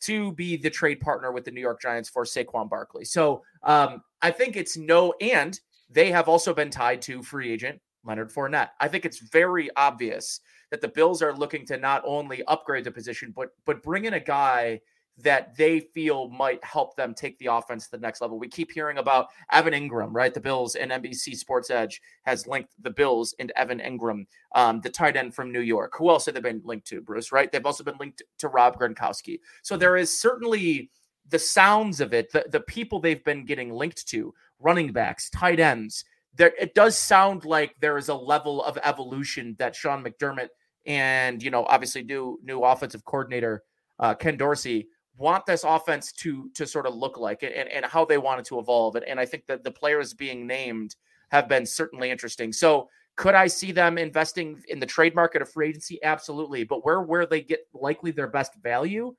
to 0.00 0.32
be 0.32 0.56
the 0.56 0.70
trade 0.70 1.00
partner 1.00 1.32
with 1.32 1.44
the 1.44 1.50
New 1.50 1.60
York 1.60 1.80
Giants 1.80 2.08
for 2.08 2.24
Saquon 2.24 2.68
Barkley. 2.68 3.04
So 3.04 3.42
um, 3.62 4.02
I 4.22 4.30
think 4.30 4.56
it's 4.56 4.76
no, 4.76 5.14
and 5.20 5.58
they 5.90 6.10
have 6.10 6.28
also 6.28 6.52
been 6.52 6.70
tied 6.70 7.02
to 7.02 7.22
free 7.22 7.52
agent 7.52 7.80
Leonard 8.04 8.32
Fournette. 8.32 8.70
I 8.80 8.88
think 8.88 9.04
it's 9.04 9.18
very 9.18 9.70
obvious 9.76 10.40
that 10.70 10.80
the 10.80 10.88
Bills 10.88 11.22
are 11.22 11.34
looking 11.34 11.66
to 11.66 11.76
not 11.76 12.02
only 12.04 12.42
upgrade 12.44 12.84
the 12.84 12.90
position, 12.90 13.32
but 13.34 13.50
but 13.64 13.82
bring 13.82 14.04
in 14.04 14.14
a 14.14 14.20
guy 14.20 14.80
that 15.18 15.56
they 15.56 15.80
feel 15.80 16.28
might 16.28 16.62
help 16.62 16.94
them 16.96 17.14
take 17.14 17.38
the 17.38 17.46
offense 17.46 17.86
to 17.86 17.90
the 17.92 17.98
next 17.98 18.20
level. 18.20 18.38
We 18.38 18.48
keep 18.48 18.70
hearing 18.70 18.98
about 18.98 19.28
Evan 19.50 19.72
Engram, 19.72 20.10
right? 20.12 20.32
The 20.32 20.40
Bills 20.40 20.74
and 20.74 20.90
NBC 20.90 21.36
Sports 21.36 21.70
Edge 21.70 22.02
has 22.24 22.46
linked 22.46 22.70
the 22.82 22.90
Bills 22.90 23.34
into 23.38 23.58
Evan 23.58 23.80
Engram, 23.80 24.26
um, 24.54 24.80
the 24.82 24.90
tight 24.90 25.16
end 25.16 25.34
from 25.34 25.52
New 25.52 25.60
York. 25.60 25.94
Who 25.96 26.10
else 26.10 26.26
have 26.26 26.34
they 26.34 26.40
been 26.40 26.60
linked 26.64 26.86
to, 26.88 27.00
Bruce, 27.00 27.32
right? 27.32 27.50
They've 27.50 27.64
also 27.64 27.84
been 27.84 27.96
linked 27.98 28.22
to 28.38 28.48
Rob 28.48 28.78
Gronkowski. 28.78 29.40
So 29.62 29.76
there 29.76 29.96
is 29.96 30.20
certainly 30.20 30.90
the 31.28 31.38
sounds 31.38 32.00
of 32.00 32.12
it, 32.12 32.30
the, 32.32 32.44
the 32.50 32.60
people 32.60 33.00
they've 33.00 33.24
been 33.24 33.44
getting 33.46 33.72
linked 33.72 34.06
to, 34.08 34.34
running 34.60 34.92
backs, 34.92 35.30
tight 35.30 35.60
ends, 35.60 36.04
there 36.36 36.52
it 36.58 36.74
does 36.74 36.96
sound 36.96 37.44
like 37.44 37.74
there 37.80 37.98
is 37.98 38.08
a 38.08 38.14
level 38.14 38.62
of 38.62 38.78
evolution 38.82 39.56
that 39.58 39.74
Sean 39.74 40.04
McDermott 40.04 40.48
and 40.84 41.42
you 41.42 41.50
know 41.50 41.64
obviously 41.64 42.02
new 42.02 42.38
new 42.42 42.60
offensive 42.60 43.04
coordinator 43.04 43.64
uh, 43.98 44.14
Ken 44.14 44.36
Dorsey 44.36 44.88
want 45.18 45.46
this 45.46 45.64
offense 45.64 46.12
to 46.12 46.50
to 46.54 46.66
sort 46.66 46.86
of 46.86 46.94
look 46.94 47.18
like 47.18 47.42
it 47.42 47.52
and, 47.56 47.68
and 47.70 47.84
how 47.84 48.04
they 48.04 48.18
want 48.18 48.40
it 48.40 48.46
to 48.46 48.58
evolve. 48.58 48.96
And, 48.96 49.04
and 49.04 49.18
I 49.18 49.24
think 49.24 49.46
that 49.46 49.64
the 49.64 49.70
players 49.70 50.14
being 50.14 50.46
named 50.46 50.96
have 51.30 51.48
been 51.48 51.66
certainly 51.66 52.10
interesting. 52.10 52.52
So 52.52 52.88
could 53.16 53.34
I 53.34 53.46
see 53.46 53.72
them 53.72 53.96
investing 53.96 54.62
in 54.68 54.78
the 54.78 54.86
trade 54.86 55.14
market 55.14 55.40
of 55.40 55.50
free 55.50 55.70
agency? 55.70 55.98
Absolutely. 56.02 56.64
But 56.64 56.84
where 56.84 57.00
where 57.00 57.26
they 57.26 57.40
get 57.40 57.66
likely 57.72 58.10
their 58.10 58.28
best 58.28 58.54
value? 58.62 59.14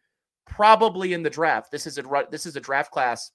Probably 0.45 1.13
in 1.13 1.23
the 1.23 1.29
draft. 1.29 1.71
This 1.71 1.87
is 1.87 1.97
a 1.97 2.03
this 2.29 2.45
is 2.45 2.55
a 2.55 2.61
draft 2.61 2.91
class 2.91 3.31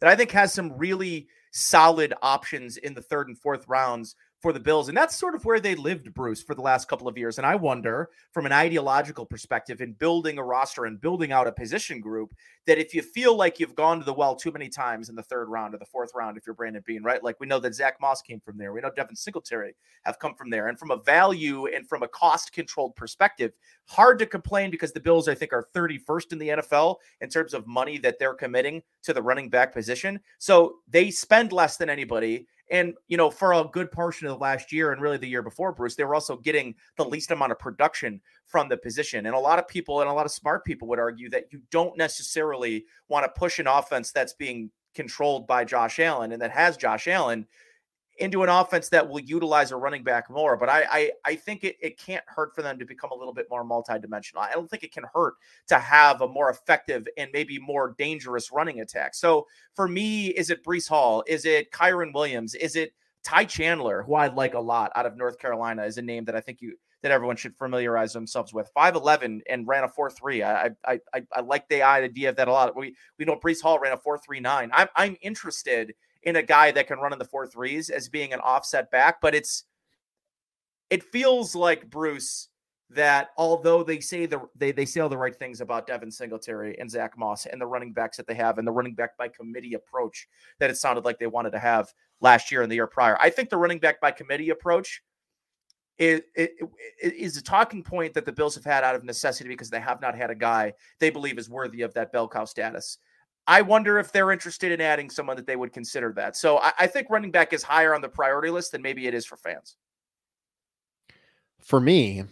that 0.00 0.10
I 0.10 0.16
think 0.16 0.30
has 0.30 0.52
some 0.52 0.76
really 0.78 1.28
solid 1.52 2.14
options 2.22 2.76
in 2.78 2.94
the 2.94 3.02
third 3.02 3.28
and 3.28 3.38
fourth 3.38 3.66
rounds 3.68 4.16
for 4.44 4.52
the 4.52 4.60
Bills. 4.60 4.88
And 4.88 4.96
that's 4.96 5.16
sort 5.16 5.34
of 5.34 5.46
where 5.46 5.58
they 5.58 5.74
lived, 5.74 6.12
Bruce, 6.12 6.42
for 6.42 6.54
the 6.54 6.60
last 6.60 6.86
couple 6.86 7.08
of 7.08 7.16
years. 7.16 7.38
And 7.38 7.46
I 7.46 7.54
wonder, 7.54 8.10
from 8.30 8.44
an 8.44 8.52
ideological 8.52 9.24
perspective, 9.24 9.80
in 9.80 9.94
building 9.94 10.36
a 10.36 10.44
roster 10.44 10.84
and 10.84 11.00
building 11.00 11.32
out 11.32 11.46
a 11.46 11.52
position 11.52 11.98
group, 11.98 12.34
that 12.66 12.76
if 12.76 12.92
you 12.92 13.00
feel 13.00 13.34
like 13.34 13.58
you've 13.58 13.74
gone 13.74 14.00
to 14.00 14.04
the 14.04 14.12
well 14.12 14.36
too 14.36 14.52
many 14.52 14.68
times 14.68 15.08
in 15.08 15.14
the 15.14 15.22
third 15.22 15.48
round 15.48 15.74
or 15.74 15.78
the 15.78 15.86
fourth 15.86 16.10
round, 16.14 16.36
if 16.36 16.46
you're 16.46 16.54
Brandon 16.54 16.82
Beane, 16.86 17.02
right? 17.02 17.24
Like 17.24 17.40
we 17.40 17.46
know 17.46 17.58
that 17.58 17.74
Zach 17.74 17.98
Moss 18.02 18.20
came 18.20 18.38
from 18.38 18.58
there. 18.58 18.74
We 18.74 18.82
know 18.82 18.90
Devin 18.94 19.16
Singletary 19.16 19.74
have 20.02 20.18
come 20.18 20.34
from 20.34 20.50
there. 20.50 20.68
And 20.68 20.78
from 20.78 20.90
a 20.90 20.98
value 20.98 21.64
and 21.68 21.88
from 21.88 22.02
a 22.02 22.08
cost 22.08 22.52
controlled 22.52 22.94
perspective, 22.96 23.52
hard 23.86 24.18
to 24.18 24.26
complain 24.26 24.70
because 24.70 24.92
the 24.92 25.00
Bills, 25.00 25.26
I 25.26 25.34
think, 25.34 25.54
are 25.54 25.68
31st 25.74 26.32
in 26.32 26.38
the 26.38 26.48
NFL 26.48 26.96
in 27.22 27.30
terms 27.30 27.54
of 27.54 27.66
money 27.66 27.96
that 27.96 28.18
they're 28.18 28.34
committing 28.34 28.82
to 29.04 29.14
the 29.14 29.22
running 29.22 29.48
back 29.48 29.72
position. 29.72 30.20
So 30.36 30.80
they 30.86 31.10
spend 31.10 31.50
less 31.50 31.78
than 31.78 31.88
anybody 31.88 32.46
and, 32.70 32.94
you 33.08 33.16
know, 33.16 33.30
for 33.30 33.52
a 33.52 33.64
good 33.64 33.90
portion 33.90 34.26
of 34.26 34.32
the 34.32 34.42
last 34.42 34.72
year 34.72 34.92
and 34.92 35.00
really 35.00 35.18
the 35.18 35.28
year 35.28 35.42
before, 35.42 35.72
Bruce, 35.72 35.96
they 35.96 36.04
were 36.04 36.14
also 36.14 36.36
getting 36.36 36.74
the 36.96 37.04
least 37.04 37.30
amount 37.30 37.52
of 37.52 37.58
production 37.58 38.20
from 38.46 38.68
the 38.68 38.76
position. 38.76 39.26
And 39.26 39.34
a 39.34 39.38
lot 39.38 39.58
of 39.58 39.68
people 39.68 40.00
and 40.00 40.08
a 40.08 40.12
lot 40.12 40.26
of 40.26 40.32
smart 40.32 40.64
people 40.64 40.88
would 40.88 40.98
argue 40.98 41.28
that 41.30 41.52
you 41.52 41.60
don't 41.70 41.96
necessarily 41.98 42.86
want 43.08 43.24
to 43.24 43.38
push 43.38 43.58
an 43.58 43.66
offense 43.66 44.12
that's 44.12 44.32
being 44.32 44.70
controlled 44.94 45.46
by 45.46 45.64
Josh 45.64 45.98
Allen 45.98 46.32
and 46.32 46.40
that 46.40 46.52
has 46.52 46.76
Josh 46.76 47.06
Allen 47.08 47.46
into 48.18 48.42
an 48.42 48.48
offense 48.48 48.88
that 48.90 49.08
will 49.08 49.20
utilize 49.20 49.72
a 49.72 49.76
running 49.76 50.04
back 50.04 50.30
more. 50.30 50.56
But 50.56 50.68
I 50.68 50.84
I, 50.90 51.10
I 51.24 51.34
think 51.34 51.64
it, 51.64 51.76
it 51.80 51.98
can't 51.98 52.24
hurt 52.26 52.54
for 52.54 52.62
them 52.62 52.78
to 52.78 52.84
become 52.84 53.10
a 53.10 53.14
little 53.14 53.34
bit 53.34 53.46
more 53.50 53.64
multidimensional. 53.64 54.38
I 54.38 54.52
don't 54.52 54.68
think 54.68 54.82
it 54.82 54.92
can 54.92 55.04
hurt 55.12 55.34
to 55.68 55.78
have 55.78 56.20
a 56.20 56.28
more 56.28 56.50
effective 56.50 57.06
and 57.16 57.30
maybe 57.32 57.58
more 57.58 57.94
dangerous 57.98 58.50
running 58.52 58.80
attack. 58.80 59.14
So 59.14 59.46
for 59.74 59.88
me, 59.88 60.28
is 60.28 60.50
it 60.50 60.64
Breece 60.64 60.88
Hall? 60.88 61.24
Is 61.26 61.44
it 61.44 61.70
Kyren 61.72 62.12
Williams? 62.14 62.54
Is 62.54 62.76
it 62.76 62.92
Ty 63.24 63.46
Chandler, 63.46 64.02
who 64.02 64.14
I 64.14 64.28
like 64.28 64.54
a 64.54 64.60
lot 64.60 64.92
out 64.94 65.06
of 65.06 65.16
North 65.16 65.38
Carolina, 65.38 65.84
is 65.84 65.96
a 65.98 66.02
name 66.02 66.24
that 66.26 66.36
I 66.36 66.40
think 66.40 66.60
you 66.60 66.76
that 67.02 67.10
everyone 67.10 67.36
should 67.36 67.54
familiarize 67.58 68.14
themselves 68.14 68.54
with. 68.54 68.70
5'11 68.74 69.40
and 69.50 69.68
ran 69.68 69.84
a 69.84 69.88
4-3. 69.88 70.42
I 70.42 70.70
I 70.86 71.00
I, 71.12 71.22
I 71.32 71.40
like 71.40 71.68
the 71.68 71.82
idea 71.82 72.30
of 72.30 72.36
that 72.36 72.48
a 72.48 72.52
lot. 72.52 72.76
We 72.76 72.96
we 73.18 73.24
know 73.24 73.36
Breece 73.36 73.60
Hall 73.60 73.78
ran 73.78 73.92
a 73.92 73.98
4-3-9. 73.98 74.70
I'm 74.72 74.88
I'm 74.96 75.16
interested 75.20 75.94
in 76.24 76.36
a 76.36 76.42
guy 76.42 76.70
that 76.70 76.86
can 76.86 76.98
run 76.98 77.12
in 77.12 77.18
the 77.18 77.24
four 77.24 77.46
threes 77.46 77.90
as 77.90 78.08
being 78.08 78.32
an 78.32 78.40
offset 78.40 78.90
back, 78.90 79.20
but 79.20 79.34
it's 79.34 79.64
it 80.90 81.02
feels 81.02 81.54
like 81.54 81.90
Bruce 81.90 82.48
that 82.90 83.30
although 83.36 83.82
they 83.82 83.98
say 83.98 84.26
the 84.26 84.40
they 84.54 84.70
they 84.70 84.84
say 84.84 85.00
all 85.00 85.08
the 85.08 85.16
right 85.16 85.34
things 85.34 85.60
about 85.60 85.86
Devin 85.86 86.10
Singletary 86.10 86.78
and 86.78 86.90
Zach 86.90 87.16
Moss 87.16 87.46
and 87.46 87.60
the 87.60 87.66
running 87.66 87.92
backs 87.92 88.16
that 88.16 88.26
they 88.26 88.34
have 88.34 88.58
and 88.58 88.66
the 88.66 88.72
running 88.72 88.94
back 88.94 89.16
by 89.16 89.28
committee 89.28 89.74
approach 89.74 90.28
that 90.58 90.70
it 90.70 90.76
sounded 90.76 91.04
like 91.04 91.18
they 91.18 91.26
wanted 91.26 91.50
to 91.50 91.58
have 91.58 91.92
last 92.20 92.52
year 92.52 92.62
and 92.62 92.70
the 92.70 92.76
year 92.76 92.86
prior. 92.86 93.16
I 93.20 93.30
think 93.30 93.50
the 93.50 93.56
running 93.56 93.78
back 93.78 94.00
by 94.00 94.10
committee 94.10 94.50
approach 94.50 95.02
is, 95.98 96.22
is 97.00 97.36
a 97.36 97.42
talking 97.42 97.82
point 97.82 98.14
that 98.14 98.26
the 98.26 98.32
Bills 98.32 98.54
have 98.56 98.64
had 98.64 98.82
out 98.82 98.96
of 98.96 99.04
necessity 99.04 99.48
because 99.48 99.70
they 99.70 99.80
have 99.80 100.00
not 100.00 100.16
had 100.16 100.30
a 100.30 100.34
guy 100.34 100.72
they 100.98 101.10
believe 101.10 101.38
is 101.38 101.48
worthy 101.48 101.82
of 101.82 101.94
that 101.94 102.12
bell 102.12 102.28
cow 102.28 102.44
status. 102.44 102.98
I 103.46 103.62
wonder 103.62 103.98
if 103.98 104.10
they're 104.10 104.30
interested 104.30 104.72
in 104.72 104.80
adding 104.80 105.10
someone 105.10 105.36
that 105.36 105.46
they 105.46 105.56
would 105.56 105.72
consider 105.72 106.12
that. 106.14 106.36
So 106.36 106.58
I, 106.58 106.72
I, 106.80 106.86
think 106.86 107.08
running 107.10 107.30
back 107.30 107.52
is 107.52 107.62
higher 107.62 107.94
on 107.94 108.00
the 108.00 108.08
priority 108.08 108.50
list 108.50 108.72
than 108.72 108.80
maybe 108.80 109.06
it 109.06 109.12
is 109.12 109.26
for 109.26 109.36
fans. 109.36 109.76
For 111.60 111.78
me, 111.78 112.24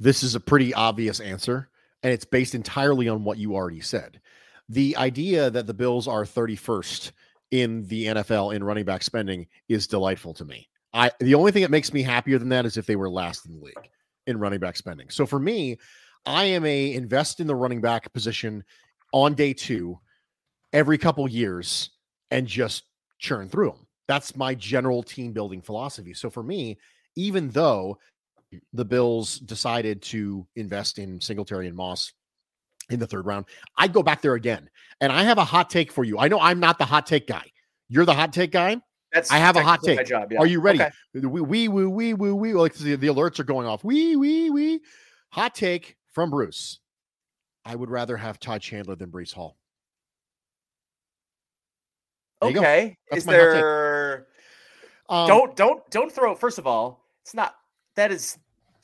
this 0.00 0.22
is 0.22 0.34
a 0.34 0.40
pretty 0.40 0.74
obvious 0.74 1.20
answer, 1.20 1.68
and 2.02 2.12
it's 2.12 2.24
based 2.24 2.54
entirely 2.54 3.08
on 3.08 3.24
what 3.24 3.38
you 3.38 3.54
already 3.54 3.80
said. 3.80 4.20
The 4.68 4.96
idea 4.96 5.50
that 5.50 5.66
the 5.66 5.74
Bills 5.74 6.08
are 6.08 6.24
31st 6.24 7.12
in 7.50 7.86
the 7.86 8.06
NFL 8.06 8.54
in 8.54 8.62
running 8.62 8.84
back 8.84 9.02
spending 9.02 9.46
is 9.68 9.86
delightful 9.86 10.34
to 10.34 10.44
me. 10.44 10.68
I 10.92 11.10
the 11.20 11.34
only 11.34 11.52
thing 11.52 11.62
that 11.62 11.70
makes 11.70 11.92
me 11.92 12.02
happier 12.02 12.38
than 12.38 12.48
that 12.50 12.66
is 12.66 12.76
if 12.76 12.86
they 12.86 12.96
were 12.96 13.10
last 13.10 13.46
in 13.46 13.58
the 13.58 13.64
league 13.64 13.90
in 14.26 14.38
running 14.38 14.60
back 14.60 14.76
spending. 14.76 15.08
So 15.10 15.26
for 15.26 15.38
me, 15.38 15.78
I 16.26 16.44
am 16.44 16.64
a 16.64 16.94
invest 16.94 17.40
in 17.40 17.46
the 17.46 17.54
running 17.54 17.80
back 17.80 18.12
position 18.12 18.64
on 19.12 19.34
day 19.34 19.52
two 19.54 19.98
every 20.72 20.98
couple 20.98 21.28
years 21.28 21.90
and 22.30 22.46
just 22.46 22.84
churn 23.18 23.48
through 23.48 23.70
them. 23.70 23.86
That's 24.06 24.36
my 24.36 24.54
general 24.54 25.02
team 25.02 25.32
building 25.32 25.60
philosophy. 25.60 26.14
So 26.14 26.30
for 26.30 26.42
me, 26.42 26.78
even 27.16 27.50
though 27.50 27.98
the 28.72 28.84
Bills 28.84 29.38
decided 29.38 30.00
to 30.02 30.46
invest 30.56 30.98
in 30.98 31.20
Singletary 31.20 31.66
and 31.66 31.76
Moss 31.76 32.12
in 32.90 32.98
the 32.98 33.06
third 33.06 33.26
round, 33.26 33.46
I'd 33.76 33.92
go 33.92 34.02
back 34.02 34.22
there 34.22 34.34
again. 34.34 34.70
And 35.00 35.12
I 35.12 35.22
have 35.24 35.38
a 35.38 35.44
hot 35.44 35.68
take 35.68 35.92
for 35.92 36.04
you. 36.04 36.18
I 36.18 36.28
know 36.28 36.40
I'm 36.40 36.60
not 36.60 36.78
the 36.78 36.84
hot 36.84 37.06
take 37.06 37.26
guy. 37.26 37.44
You're 37.88 38.06
the 38.06 38.14
hot 38.14 38.32
take 38.32 38.50
guy. 38.50 38.80
That's 39.12 39.30
I 39.30 39.38
have 39.38 39.56
a 39.56 39.62
hot 39.62 39.82
take. 39.82 40.04
Job, 40.06 40.32
yeah. 40.32 40.38
Are 40.38 40.46
you 40.46 40.60
ready? 40.60 40.82
Okay. 40.82 41.26
We 41.26 41.40
we 41.40 41.68
we 41.68 41.86
we 41.86 42.14
we 42.14 42.32
we 42.32 42.52
like 42.52 42.74
the, 42.74 42.96
the 42.96 43.06
alerts 43.06 43.38
are 43.38 43.44
going 43.44 43.66
off. 43.66 43.82
We 43.82 44.16
we 44.16 44.50
we 44.50 44.80
hot 45.30 45.54
take 45.54 45.96
from 46.12 46.30
Bruce. 46.30 46.80
I 47.64 47.74
would 47.74 47.90
rather 47.90 48.16
have 48.16 48.38
Ty 48.38 48.58
Chandler 48.58 48.96
than 48.96 49.10
Breece 49.10 49.32
Hall. 49.32 49.56
Okay. 52.40 52.96
Is 53.12 53.24
there 53.24 54.26
um, 55.08 55.26
don't 55.26 55.56
don't 55.56 55.90
don't 55.90 56.12
throw 56.12 56.34
first 56.34 56.58
of 56.58 56.66
all, 56.66 57.04
it's 57.22 57.34
not 57.34 57.56
that 57.96 58.12
is 58.12 58.38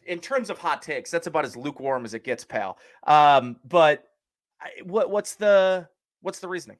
in 0.06 0.20
terms 0.20 0.50
of 0.50 0.58
hot 0.58 0.82
takes, 0.82 1.10
that's 1.10 1.26
about 1.26 1.44
as 1.44 1.56
lukewarm 1.56 2.04
as 2.04 2.14
it 2.14 2.24
gets, 2.24 2.44
pal. 2.44 2.78
Um, 3.06 3.56
but 3.64 4.04
I, 4.60 4.82
what 4.84 5.10
what's 5.10 5.34
the 5.34 5.88
what's 6.22 6.38
the 6.38 6.48
reasoning? 6.48 6.78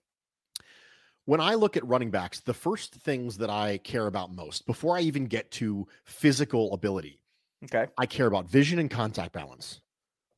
When 1.27 1.41
I 1.41 1.55
look 1.55 1.77
at 1.77 1.87
running 1.87 2.11
backs, 2.11 2.41
the 2.41 2.53
first 2.53 2.95
things 2.97 3.39
that 3.39 3.49
I 3.49 3.79
care 3.79 4.07
about 4.07 4.35
most 4.35 4.67
before 4.67 4.97
I 4.97 5.01
even 5.01 5.25
get 5.25 5.51
to 5.53 5.87
physical 6.05 6.73
ability, 6.75 7.21
okay, 7.65 7.87
I 7.99 8.07
care 8.07 8.27
about 8.27 8.49
vision 8.49 8.79
and 8.79 8.91
contact 8.91 9.33
balance. 9.33 9.81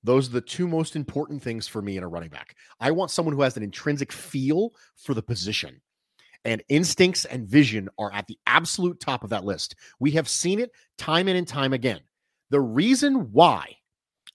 Those 0.02 0.28
are 0.28 0.32
the 0.32 0.40
two 0.40 0.68
most 0.68 0.94
important 0.94 1.42
things 1.42 1.66
for 1.66 1.82
me 1.82 1.96
in 1.96 2.04
a 2.04 2.08
running 2.08 2.28
back. 2.28 2.54
I 2.78 2.92
want 2.92 3.10
someone 3.10 3.34
who 3.34 3.42
has 3.42 3.56
an 3.56 3.64
intrinsic 3.64 4.12
feel 4.12 4.70
for 4.94 5.14
the 5.14 5.22
position. 5.22 5.80
And 6.46 6.62
instincts 6.68 7.24
and 7.24 7.48
vision 7.48 7.88
are 7.98 8.12
at 8.14 8.28
the 8.28 8.38
absolute 8.46 9.00
top 9.00 9.24
of 9.24 9.30
that 9.30 9.44
list. 9.44 9.74
We 9.98 10.12
have 10.12 10.28
seen 10.28 10.60
it 10.60 10.70
time 10.96 11.26
and 11.26 11.46
time 11.46 11.72
again. 11.72 11.98
The 12.50 12.60
reason 12.60 13.32
why 13.32 13.74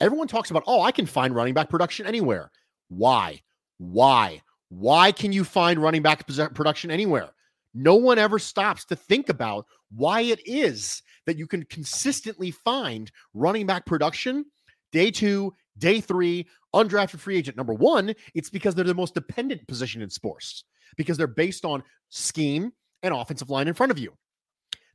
everyone 0.02 0.28
talks 0.28 0.52
about, 0.52 0.64
oh, 0.68 0.82
I 0.82 0.92
can 0.92 1.06
find 1.06 1.34
running 1.34 1.54
back 1.54 1.70
production 1.70 2.06
anywhere. 2.06 2.52
Why? 2.90 3.42
Why? 3.78 4.42
Why 4.68 5.14
can 5.14 5.32
you 5.32 5.46
find 5.46 5.82
running 5.82 6.02
back 6.02 6.28
production 6.54 6.92
anywhere? 6.92 7.30
No 7.74 7.96
one 7.96 8.20
ever 8.20 8.40
stops 8.40 8.84
to 8.86 8.98
think 8.98 9.30
about 9.30 9.66
why 9.96 10.20
it 10.22 10.42
is 10.46 11.02
that 11.26 11.38
you 11.38 11.48
can 11.48 11.64
consistently 11.64 12.52
find 12.52 13.10
running 13.34 13.66
back 13.66 13.86
production 13.86 14.44
day 14.92 15.12
two, 15.12 15.54
day 15.78 16.02
three, 16.02 16.46
undrafted 16.76 17.20
free 17.20 17.38
agent. 17.38 17.56
Number 17.56 17.74
one, 17.74 18.14
it's 18.36 18.50
because 18.50 18.76
they're 18.76 18.84
the 18.84 18.94
most 18.94 19.14
dependent 19.14 19.66
position 19.66 20.02
in 20.02 20.10
sports 20.10 20.66
because 20.98 21.18
they're 21.18 21.28
based 21.28 21.66
on 21.66 21.84
scheme 22.10 22.72
and 23.04 23.14
offensive 23.14 23.50
line 23.50 23.68
in 23.68 23.74
front 23.74 23.92
of 23.92 24.00
you. 24.00 24.14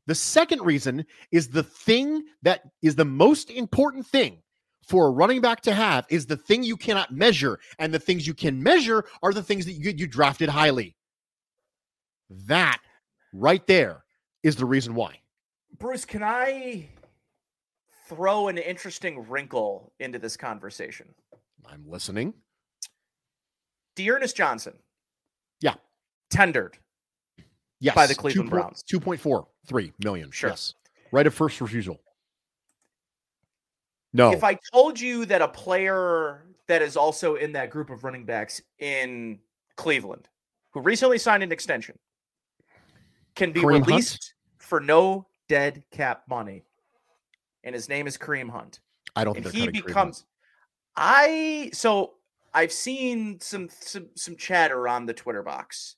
The 0.06 0.14
second 0.14 0.62
reason 0.62 1.04
is 1.32 1.48
the 1.48 1.64
thing 1.64 2.24
that 2.42 2.62
is 2.82 2.94
the 2.94 3.04
most 3.04 3.50
important 3.50 4.06
thing 4.06 4.42
for 4.86 5.08
a 5.08 5.10
running 5.10 5.40
back 5.40 5.62
to 5.62 5.74
have 5.74 6.06
is 6.08 6.26
the 6.26 6.36
thing 6.36 6.62
you 6.62 6.76
cannot 6.76 7.12
measure. 7.12 7.58
And 7.78 7.92
the 7.92 7.98
things 7.98 8.26
you 8.26 8.34
can 8.34 8.62
measure 8.62 9.04
are 9.22 9.32
the 9.32 9.42
things 9.42 9.66
that 9.66 9.72
you, 9.72 9.90
you 9.90 10.06
drafted 10.06 10.48
highly. 10.48 10.94
That 12.30 12.80
right 13.32 13.66
there 13.66 14.04
is 14.42 14.56
the 14.56 14.64
reason 14.64 14.94
why. 14.94 15.20
Bruce, 15.78 16.04
can 16.04 16.22
I 16.22 16.88
throw 18.08 18.46
an 18.48 18.58
interesting 18.58 19.28
wrinkle 19.28 19.92
into 19.98 20.18
this 20.18 20.36
conversation? 20.36 21.14
I'm 21.68 21.84
listening. 21.86 22.32
D'Ernest 23.96 24.36
Johnson. 24.36 24.74
Yeah. 25.60 25.74
Tendered. 26.30 26.78
Yes. 27.80 27.94
By 27.94 28.06
the 28.06 28.14
Cleveland 28.14 28.48
2. 28.48 28.50
Browns. 28.50 28.84
2.43 28.90 29.92
million. 30.02 30.30
Sure. 30.30 30.50
Yes. 30.50 30.74
Right 31.12 31.26
of 31.26 31.34
first 31.34 31.60
refusal. 31.60 32.00
No. 34.12 34.32
If 34.32 34.42
I 34.44 34.58
told 34.72 34.98
you 34.98 35.26
that 35.26 35.42
a 35.42 35.48
player 35.48 36.46
that 36.68 36.80
is 36.80 36.96
also 36.96 37.34
in 37.34 37.52
that 37.52 37.70
group 37.70 37.90
of 37.90 38.02
running 38.02 38.24
backs 38.24 38.62
in 38.78 39.38
Cleveland, 39.76 40.28
who 40.70 40.80
recently 40.80 41.18
signed 41.18 41.42
an 41.42 41.52
extension, 41.52 41.98
can 43.34 43.52
be 43.52 43.60
Kareem 43.60 43.86
released 43.86 44.34
Hunt? 44.58 44.62
for 44.62 44.80
no 44.80 45.26
dead 45.48 45.84
cap 45.90 46.22
money, 46.28 46.64
and 47.62 47.74
his 47.74 47.88
name 47.88 48.06
is 48.06 48.16
Kareem 48.16 48.48
Hunt. 48.48 48.80
I 49.14 49.24
don't. 49.24 49.36
And 49.36 49.46
he 49.46 49.68
becomes. 49.68 50.24
I 50.96 51.70
so 51.74 52.14
I've 52.54 52.72
seen 52.72 53.40
some 53.40 53.68
some 53.80 54.08
some 54.14 54.36
chatter 54.36 54.88
on 54.88 55.06
the 55.06 55.14
Twitter 55.14 55.42
box. 55.42 55.96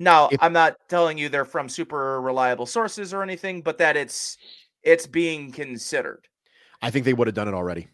Now, 0.00 0.28
if, 0.32 0.42
I'm 0.42 0.52
not 0.52 0.76
telling 0.88 1.18
you 1.18 1.28
they're 1.28 1.44
from 1.44 1.68
super 1.68 2.20
reliable 2.20 2.66
sources 2.66 3.14
or 3.14 3.22
anything, 3.22 3.62
but 3.62 3.78
that 3.78 3.96
it's 3.96 4.36
it's 4.82 5.06
being 5.06 5.52
considered. 5.52 6.26
I 6.82 6.90
think 6.90 7.04
they 7.04 7.14
would 7.14 7.26
have 7.26 7.34
done 7.34 7.48
it 7.48 7.54
already. 7.54 7.88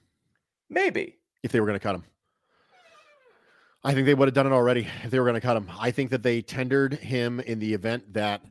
Maybe. 0.69 1.19
If 1.43 1.53
they 1.53 1.61
were 1.61 1.67
going 1.67 1.79
to 1.79 1.83
cut 1.83 1.95
him. 1.95 2.05
I 3.83 3.95
think 3.95 4.07
they 4.07 4.15
would 4.15 4.29
have 4.29 4.35
done 4.35 4.47
it 4.47 4.53
already 4.53 4.87
if 5.05 5.11
they 5.11 5.19
were 5.19 5.25
going 5.25 5.35
to 5.35 5.41
cut 5.41 5.57
him. 5.57 5.71
I 5.79 5.91
think 5.91 6.11
that 6.11 6.23
they 6.23 6.43
tendered 6.43 6.95
him 6.95 7.41
in 7.41 7.59
the 7.59 7.73
event 7.73 8.13
that 8.13 8.43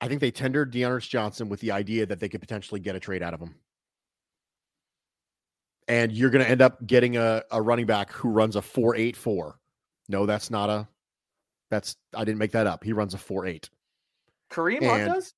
I 0.00 0.08
think 0.08 0.20
they 0.20 0.30
tendered 0.30 0.72
D'Ernest 0.72 1.08
Johnson 1.08 1.48
with 1.48 1.60
the 1.60 1.70
idea 1.70 2.04
that 2.06 2.20
they 2.20 2.28
could 2.28 2.40
potentially 2.40 2.80
get 2.80 2.96
a 2.96 3.00
trade 3.00 3.22
out 3.22 3.32
of 3.32 3.40
him. 3.40 3.54
And 5.88 6.10
you're 6.12 6.30
going 6.30 6.44
to 6.44 6.50
end 6.50 6.62
up 6.62 6.84
getting 6.86 7.16
a, 7.16 7.42
a 7.50 7.62
running 7.62 7.86
back 7.86 8.10
who 8.12 8.28
runs 8.28 8.56
a 8.56 8.62
484. 8.62 9.58
No, 10.08 10.26
that's 10.26 10.50
not 10.50 10.68
a 10.68 10.88
that's 11.70 11.96
I 12.14 12.24
didn't 12.24 12.38
make 12.38 12.52
that 12.52 12.66
up. 12.66 12.84
He 12.84 12.92
runs 12.92 13.14
a 13.14 13.18
4.8. 13.18 13.68
Kareem 14.50 14.82
and, 14.82 15.14
does? 15.14 15.34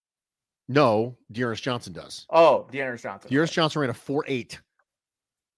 No, 0.68 1.16
D'Ernest 1.32 1.62
Johnson 1.62 1.92
does. 1.92 2.26
Oh, 2.30 2.66
D'Ernest 2.70 3.03
Johnson. 3.03 3.30
D'Ernest 3.30 3.55
Johnson 3.55 3.80
ran 3.80 3.90
a 3.90 3.94
4.8, 3.94 4.59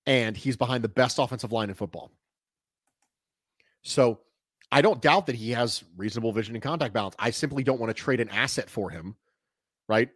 and 0.06 0.36
he's 0.36 0.56
behind 0.56 0.84
the 0.84 0.88
best 0.88 1.18
offensive 1.18 1.50
line 1.50 1.68
in 1.68 1.74
football. 1.74 2.12
So 3.82 4.20
I 4.70 4.82
don't 4.82 5.02
doubt 5.02 5.26
that 5.26 5.34
he 5.34 5.50
has 5.50 5.82
reasonable 5.96 6.32
vision 6.32 6.54
and 6.54 6.62
contact 6.62 6.94
balance. 6.94 7.16
I 7.18 7.30
simply 7.30 7.64
don't 7.64 7.80
want 7.80 7.90
to 7.90 7.94
trade 7.94 8.20
an 8.20 8.28
asset 8.28 8.70
for 8.70 8.90
him, 8.90 9.16
right? 9.88 10.10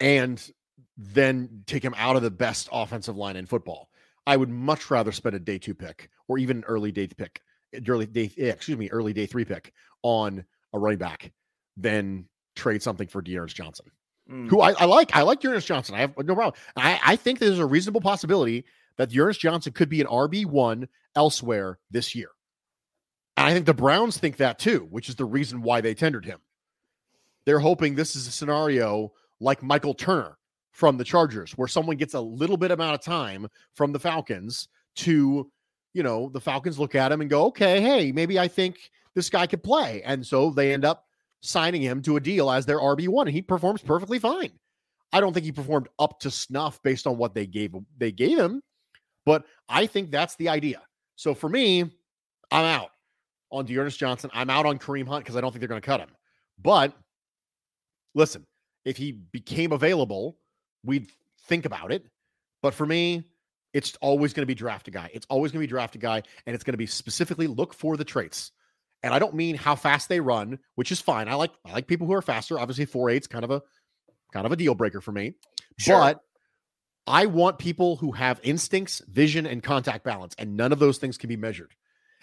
And 0.00 0.42
then 0.98 1.62
take 1.66 1.82
him 1.82 1.94
out 1.96 2.16
of 2.16 2.22
the 2.22 2.30
best 2.30 2.68
offensive 2.70 3.16
line 3.16 3.36
in 3.36 3.46
football. 3.46 3.89
I 4.26 4.36
would 4.36 4.48
much 4.48 4.90
rather 4.90 5.12
spend 5.12 5.34
a 5.34 5.40
day 5.40 5.58
two 5.58 5.74
pick 5.74 6.10
or 6.28 6.38
even 6.38 6.58
an 6.58 6.64
early 6.64 6.92
day 6.92 7.06
pick 7.08 7.40
early 7.88 8.06
day, 8.06 8.30
excuse 8.36 8.78
me, 8.78 8.90
early 8.90 9.12
day 9.12 9.26
three 9.26 9.44
pick 9.44 9.72
on 10.02 10.44
a 10.72 10.78
running 10.78 10.98
back 10.98 11.32
than 11.76 12.26
trade 12.56 12.82
something 12.82 13.08
for 13.08 13.22
D'Ernest 13.22 13.56
Johnson, 13.56 13.86
mm. 14.30 14.48
who 14.48 14.60
I, 14.60 14.72
I, 14.72 14.84
like. 14.84 15.14
I 15.14 15.22
like 15.22 15.40
D'Ernest 15.40 15.66
Johnson. 15.66 15.94
I 15.94 16.00
have 16.00 16.16
no 16.18 16.34
problem. 16.34 16.60
I, 16.76 17.00
I 17.04 17.16
think 17.16 17.38
there's 17.38 17.58
a 17.58 17.66
reasonable 17.66 18.00
possibility 18.00 18.64
that 18.96 19.10
D'Ernest 19.10 19.40
Johnson 19.40 19.72
could 19.72 19.88
be 19.88 20.00
an 20.00 20.06
RB 20.06 20.46
one 20.46 20.88
elsewhere 21.16 21.78
this 21.90 22.14
year. 22.14 22.30
And 23.36 23.46
I 23.46 23.54
think 23.54 23.66
the 23.66 23.74
Browns 23.74 24.18
think 24.18 24.36
that 24.36 24.58
too, 24.58 24.86
which 24.90 25.08
is 25.08 25.16
the 25.16 25.24
reason 25.24 25.62
why 25.62 25.80
they 25.80 25.94
tendered 25.94 26.24
him. 26.24 26.40
They're 27.46 27.60
hoping 27.60 27.94
this 27.94 28.14
is 28.14 28.26
a 28.26 28.32
scenario 28.32 29.12
like 29.40 29.62
Michael 29.62 29.94
Turner 29.94 30.36
from 30.72 30.96
the 30.96 31.04
Chargers, 31.04 31.52
where 31.52 31.68
someone 31.68 31.96
gets 31.96 32.14
a 32.14 32.20
little 32.20 32.56
bit 32.56 32.70
amount 32.70 32.94
of 32.94 33.02
time 33.02 33.48
from 33.74 33.92
the 33.92 33.98
Falcons 33.98 34.68
to 34.96 35.50
you 35.92 36.02
know, 36.02 36.28
the 36.28 36.40
Falcons 36.40 36.78
look 36.78 36.94
at 36.94 37.10
him 37.10 37.20
and 37.20 37.30
go, 37.30 37.46
okay, 37.46 37.80
hey, 37.80 38.12
maybe 38.12 38.38
I 38.38 38.48
think 38.48 38.90
this 39.14 39.28
guy 39.28 39.46
could 39.46 39.62
play. 39.62 40.02
And 40.04 40.24
so 40.24 40.50
they 40.50 40.72
end 40.72 40.84
up 40.84 41.04
signing 41.40 41.82
him 41.82 42.02
to 42.02 42.16
a 42.16 42.20
deal 42.20 42.50
as 42.50 42.66
their 42.66 42.78
RB1 42.78 43.22
and 43.22 43.30
he 43.30 43.42
performs 43.42 43.82
perfectly 43.82 44.18
fine. 44.18 44.52
I 45.12 45.20
don't 45.20 45.32
think 45.32 45.44
he 45.44 45.52
performed 45.52 45.88
up 45.98 46.20
to 46.20 46.30
snuff 46.30 46.80
based 46.82 47.06
on 47.06 47.16
what 47.16 47.34
they 47.34 47.46
gave 47.46 47.74
they 47.98 48.12
gave 48.12 48.38
him, 48.38 48.62
but 49.26 49.44
I 49.68 49.86
think 49.86 50.10
that's 50.10 50.36
the 50.36 50.48
idea. 50.48 50.82
So 51.16 51.34
for 51.34 51.48
me, 51.48 51.82
I'm 52.52 52.64
out 52.64 52.90
on 53.50 53.64
D'Ernest 53.64 53.98
Johnson. 53.98 54.30
I'm 54.32 54.50
out 54.50 54.66
on 54.66 54.78
Kareem 54.78 55.08
Hunt 55.08 55.24
because 55.24 55.36
I 55.36 55.40
don't 55.40 55.50
think 55.50 55.60
they're 55.60 55.68
going 55.68 55.80
to 55.80 55.86
cut 55.86 55.98
him. 55.98 56.10
But 56.62 56.92
listen, 58.14 58.46
if 58.84 58.96
he 58.96 59.10
became 59.10 59.72
available, 59.72 60.36
we'd 60.84 61.08
think 61.46 61.64
about 61.64 61.92
it. 61.92 62.04
But 62.62 62.74
for 62.74 62.86
me, 62.86 63.24
it's 63.72 63.96
always 64.00 64.32
going 64.32 64.42
to 64.42 64.46
be 64.46 64.54
draft 64.54 64.88
a 64.88 64.90
guy. 64.90 65.10
It's 65.12 65.26
always 65.28 65.52
going 65.52 65.60
to 65.62 65.66
be 65.66 65.70
draft 65.70 65.94
a 65.94 65.98
guy, 65.98 66.22
and 66.46 66.54
it's 66.54 66.64
going 66.64 66.74
to 66.74 66.78
be 66.78 66.86
specifically 66.86 67.46
look 67.46 67.72
for 67.74 67.96
the 67.96 68.04
traits. 68.04 68.52
And 69.02 69.14
I 69.14 69.18
don't 69.18 69.34
mean 69.34 69.56
how 69.56 69.76
fast 69.76 70.08
they 70.08 70.20
run, 70.20 70.58
which 70.74 70.92
is 70.92 71.00
fine. 71.00 71.28
I 71.28 71.34
like 71.34 71.52
I 71.64 71.72
like 71.72 71.86
people 71.86 72.06
who 72.06 72.12
are 72.12 72.22
faster. 72.22 72.58
Obviously, 72.58 72.84
four 72.84 73.08
eight's 73.08 73.26
kind 73.26 73.44
of 73.44 73.50
a 73.50 73.62
kind 74.32 74.46
of 74.46 74.52
a 74.52 74.56
deal 74.56 74.74
breaker 74.74 75.00
for 75.00 75.12
me. 75.12 75.34
Sure. 75.78 75.98
But 75.98 76.20
I 77.06 77.26
want 77.26 77.58
people 77.58 77.96
who 77.96 78.12
have 78.12 78.40
instincts, 78.42 79.02
vision, 79.08 79.46
and 79.46 79.62
contact 79.62 80.04
balance, 80.04 80.34
and 80.38 80.56
none 80.56 80.72
of 80.72 80.78
those 80.78 80.98
things 80.98 81.16
can 81.16 81.28
be 81.28 81.36
measured. 81.36 81.72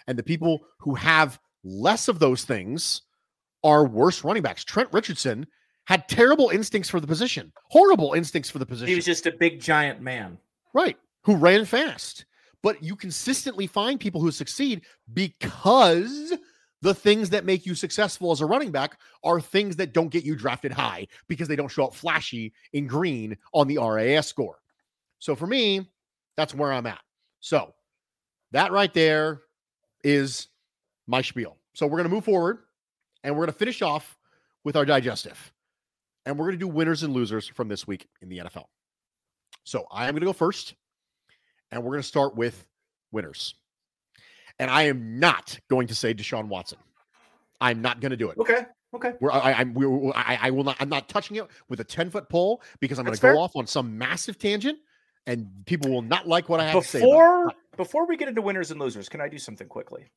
And 0.06 0.18
the 0.18 0.22
people 0.22 0.64
who 0.78 0.94
have 0.94 1.40
less 1.64 2.08
of 2.08 2.20
those 2.20 2.44
things 2.44 3.02
are 3.64 3.84
worse 3.84 4.22
running 4.22 4.42
backs. 4.42 4.64
Trent 4.64 4.88
Richardson 4.92 5.46
had 5.88 6.08
terrible 6.08 6.50
instincts 6.50 6.88
for 6.88 7.00
the 7.00 7.06
position, 7.06 7.52
horrible 7.68 8.14
instincts 8.14 8.48
for 8.48 8.60
the 8.60 8.66
position. 8.66 8.88
He 8.88 8.94
was 8.94 9.04
just 9.04 9.26
a 9.26 9.32
big 9.32 9.60
giant 9.60 10.00
man. 10.00 10.38
Right 10.72 10.96
who 11.28 11.36
ran 11.36 11.66
fast. 11.66 12.24
But 12.62 12.82
you 12.82 12.96
consistently 12.96 13.66
find 13.66 14.00
people 14.00 14.22
who 14.22 14.30
succeed 14.30 14.80
because 15.12 16.32
the 16.80 16.94
things 16.94 17.28
that 17.30 17.44
make 17.44 17.66
you 17.66 17.74
successful 17.74 18.32
as 18.32 18.40
a 18.40 18.46
running 18.46 18.72
back 18.72 18.98
are 19.22 19.38
things 19.38 19.76
that 19.76 19.92
don't 19.92 20.08
get 20.08 20.24
you 20.24 20.34
drafted 20.34 20.72
high 20.72 21.06
because 21.28 21.46
they 21.46 21.54
don't 21.54 21.70
show 21.70 21.84
up 21.84 21.94
flashy 21.94 22.54
in 22.72 22.86
green 22.86 23.36
on 23.52 23.68
the 23.68 23.76
RAS 23.76 24.26
score. 24.26 24.56
So 25.18 25.36
for 25.36 25.46
me, 25.46 25.86
that's 26.38 26.54
where 26.54 26.72
I'm 26.72 26.86
at. 26.86 27.00
So 27.40 27.74
that 28.52 28.72
right 28.72 28.94
there 28.94 29.42
is 30.02 30.48
my 31.06 31.20
spiel. 31.20 31.58
So 31.74 31.86
we're 31.86 31.98
going 31.98 32.08
to 32.08 32.14
move 32.14 32.24
forward 32.24 32.60
and 33.22 33.34
we're 33.34 33.44
going 33.44 33.52
to 33.52 33.58
finish 33.58 33.82
off 33.82 34.16
with 34.64 34.76
our 34.76 34.86
digestive. 34.86 35.52
And 36.28 36.38
we're 36.38 36.44
going 36.44 36.58
to 36.58 36.64
do 36.64 36.68
winners 36.68 37.02
and 37.04 37.14
losers 37.14 37.48
from 37.48 37.68
this 37.68 37.86
week 37.86 38.06
in 38.20 38.28
the 38.28 38.40
NFL. 38.40 38.66
So 39.64 39.86
I 39.90 40.08
am 40.08 40.12
going 40.12 40.20
to 40.20 40.26
go 40.26 40.34
first 40.34 40.74
and 41.70 41.82
we're 41.82 41.92
going 41.92 42.02
to 42.02 42.06
start 42.06 42.36
with 42.36 42.66
winners. 43.10 43.54
And 44.58 44.70
I 44.70 44.82
am 44.82 45.18
not 45.18 45.58
going 45.70 45.86
to 45.86 45.94
say 45.94 46.12
Deshaun 46.12 46.48
Watson. 46.48 46.76
I'm 47.62 47.80
not 47.80 48.00
going 48.00 48.10
to 48.10 48.16
do 48.18 48.28
it. 48.28 48.36
Okay. 48.36 48.66
Okay. 48.94 49.12
We're, 49.20 49.32
I, 49.32 49.54
I'm, 49.54 49.72
we, 49.72 49.86
I, 50.14 50.38
I 50.42 50.50
will 50.50 50.64
not. 50.64 50.76
I'm 50.80 50.90
not 50.90 51.08
touching 51.08 51.36
it 51.36 51.46
with 51.70 51.80
a 51.80 51.84
ten 51.84 52.10
foot 52.10 52.28
pole 52.28 52.62
because 52.80 52.98
I'm 52.98 53.06
going 53.06 53.16
to 53.16 53.22
go 53.22 53.38
off 53.38 53.56
on 53.56 53.66
some 53.66 53.96
massive 53.96 54.38
tangent, 54.38 54.78
and 55.26 55.46
people 55.64 55.90
will 55.90 56.02
not 56.02 56.26
like 56.26 56.48
what 56.48 56.60
I 56.60 56.68
have 56.68 56.82
to 56.82 56.88
say. 56.88 57.00
Before 57.00 57.52
before 57.76 58.06
we 58.06 58.16
get 58.16 58.28
into 58.28 58.40
winners 58.40 58.70
and 58.70 58.80
losers, 58.80 59.08
can 59.08 59.20
I 59.20 59.28
do 59.28 59.38
something 59.38 59.68
quickly? 59.68 60.10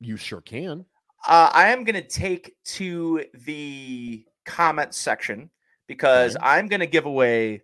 You 0.00 0.16
sure 0.16 0.40
can. 0.40 0.86
Uh, 1.26 1.50
I 1.52 1.68
am 1.68 1.84
going 1.84 2.02
to 2.02 2.08
take 2.08 2.54
to 2.64 3.24
the 3.44 4.24
comment 4.46 4.94
section 4.94 5.50
because 5.86 6.36
okay. 6.36 6.44
I'm 6.44 6.68
going 6.68 6.80
to 6.80 6.86
give 6.86 7.06
away 7.06 7.62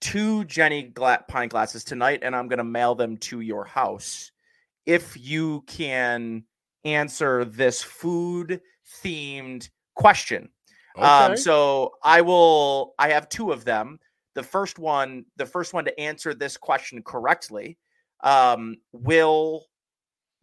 two 0.00 0.44
Genny 0.44 0.92
Gla- 0.92 1.24
pint 1.28 1.52
glasses 1.52 1.84
tonight, 1.84 2.20
and 2.22 2.34
I'm 2.34 2.48
going 2.48 2.58
to 2.58 2.64
mail 2.64 2.94
them 2.94 3.16
to 3.18 3.40
your 3.40 3.64
house. 3.64 4.32
If 4.84 5.16
you 5.16 5.62
can 5.66 6.44
answer 6.84 7.44
this 7.44 7.82
food 7.82 8.60
themed 9.02 9.68
question. 9.94 10.48
Okay. 10.96 11.06
Um, 11.06 11.36
so 11.36 11.92
I 12.02 12.20
will. 12.20 12.94
I 12.98 13.10
have 13.10 13.28
two 13.28 13.52
of 13.52 13.64
them. 13.64 13.98
The 14.34 14.42
first 14.42 14.78
one, 14.78 15.24
the 15.36 15.46
first 15.46 15.72
one 15.72 15.84
to 15.84 16.00
answer 16.00 16.34
this 16.34 16.56
question 16.56 17.02
correctly, 17.02 17.78
um, 18.22 18.76
will 18.92 19.66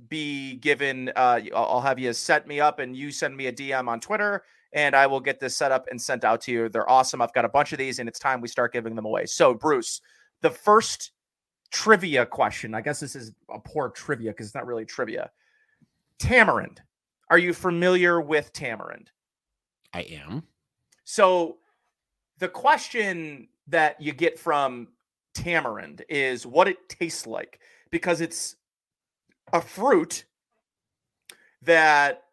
be 0.08 0.56
given. 0.56 1.12
Uh, 1.16 1.42
I'll 1.56 1.82
have 1.82 2.00
you 2.00 2.14
set 2.14 2.48
me 2.48 2.60
up, 2.60 2.80
and 2.80 2.96
you 2.96 3.12
send 3.12 3.36
me 3.36 3.48
a 3.48 3.54
DM 3.54 3.88
on 3.88 4.00
Twitter, 4.00 4.44
and 4.74 4.96
I 4.96 5.08
will 5.08 5.20
get 5.20 5.40
this 5.40 5.58
set 5.58 5.72
up 5.72 5.88
and 5.90 6.02
sent 6.02 6.24
out 6.24 6.42
to 6.42 6.52
you. 6.52 6.70
They're 6.70 6.90
awesome. 6.90 7.22
I've 7.22 7.34
got 7.34 7.46
a 7.46 7.50
bunch 7.50 7.72
of 7.72 7.78
these, 7.78 8.00
and 8.00 8.08
it's 8.08 8.20
time 8.20 8.42
we 8.42 8.48
start 8.48 8.74
giving 8.74 8.96
them 8.96 9.06
away. 9.06 9.26
So, 9.26 9.54
Bruce, 9.54 10.02
the 10.42 10.50
first 10.50 11.12
trivia 11.72 12.26
question. 12.26 12.74
I 12.74 12.82
guess 12.82 13.00
this 13.00 13.16
is 13.16 13.32
a 13.54 13.60
poor 13.60 13.90
trivia 13.90 14.32
because 14.32 14.48
it's 14.48 14.56
not 14.56 14.66
really 14.66 14.86
trivia. 14.86 15.30
Tamarind. 16.20 16.82
Are 17.30 17.38
you 17.38 17.54
familiar 17.54 18.20
with 18.20 18.52
tamarind? 18.54 19.12
I 19.94 20.02
am. 20.02 20.44
So 21.04 21.58
the 22.40 22.48
question 22.48 23.48
that 23.68 24.02
you 24.02 24.14
get 24.14 24.40
from 24.40 24.90
tamarind 25.34 26.04
is 26.10 26.46
what 26.46 26.68
it 26.68 26.90
tastes 26.90 27.28
like 27.28 27.60
because 27.92 28.22
it's 28.22 28.56
a 29.54 29.62
fruit 29.62 30.26
that 31.62 32.24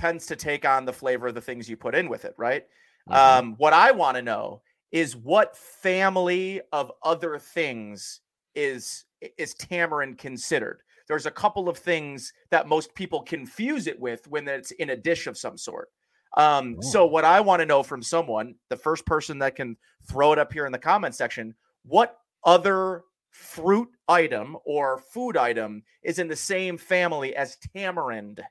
tends 0.00 0.24
to 0.26 0.36
take 0.36 0.64
on 0.64 0.86
the 0.86 0.92
flavor 0.92 1.26
of 1.28 1.34
the 1.34 1.40
things 1.42 1.68
you 1.68 1.76
put 1.76 1.94
in 1.94 2.08
with 2.08 2.24
it, 2.24 2.34
right? 2.38 2.66
Mhm. 3.08 3.14
Um, 3.14 3.54
what 3.58 3.74
I 3.74 3.90
want 3.90 4.16
to 4.16 4.22
know 4.22 4.62
is 4.92 5.14
what 5.14 5.56
family 5.56 6.62
of 6.72 6.90
other 7.02 7.38
things 7.38 8.22
is 8.54 9.04
is 9.36 9.54
tamarind 9.54 10.16
considered? 10.16 10.82
There's 11.06 11.26
a 11.26 11.30
couple 11.30 11.68
of 11.68 11.76
things 11.76 12.32
that 12.50 12.66
most 12.66 12.94
people 12.94 13.22
confuse 13.22 13.86
it 13.86 14.00
with 14.00 14.26
when 14.28 14.48
it's 14.48 14.70
in 14.70 14.90
a 14.90 14.96
dish 14.96 15.26
of 15.26 15.36
some 15.36 15.58
sort. 15.58 15.90
Um, 16.36 16.80
so 16.80 17.04
what 17.04 17.24
I 17.24 17.40
want 17.40 17.60
to 17.60 17.66
know 17.66 17.82
from 17.82 18.02
someone, 18.02 18.54
the 18.70 18.76
first 18.76 19.04
person 19.04 19.38
that 19.40 19.56
can 19.56 19.76
throw 20.08 20.32
it 20.32 20.38
up 20.38 20.52
here 20.52 20.64
in 20.64 20.72
the 20.72 20.78
comment 20.78 21.14
section, 21.14 21.54
what 21.82 22.18
other 22.44 23.04
fruit 23.30 23.88
item 24.08 24.56
or 24.64 24.98
food 24.98 25.36
item 25.36 25.82
is 26.02 26.18
in 26.18 26.28
the 26.28 26.36
same 26.36 26.78
family 26.78 27.34
as 27.36 27.56
tamarind 27.74 28.42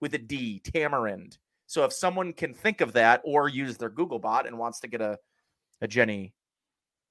with 0.00 0.14
a 0.14 0.18
D, 0.18 0.60
tamarind. 0.60 1.38
So 1.66 1.84
if 1.84 1.92
someone 1.92 2.32
can 2.32 2.54
think 2.54 2.80
of 2.80 2.92
that 2.94 3.20
or 3.24 3.48
use 3.48 3.76
their 3.76 3.90
Google 3.90 4.18
bot 4.18 4.46
and 4.46 4.58
wants 4.58 4.80
to 4.80 4.88
get 4.88 5.00
a 5.00 5.18
a 5.80 5.86
Genny, 5.86 6.32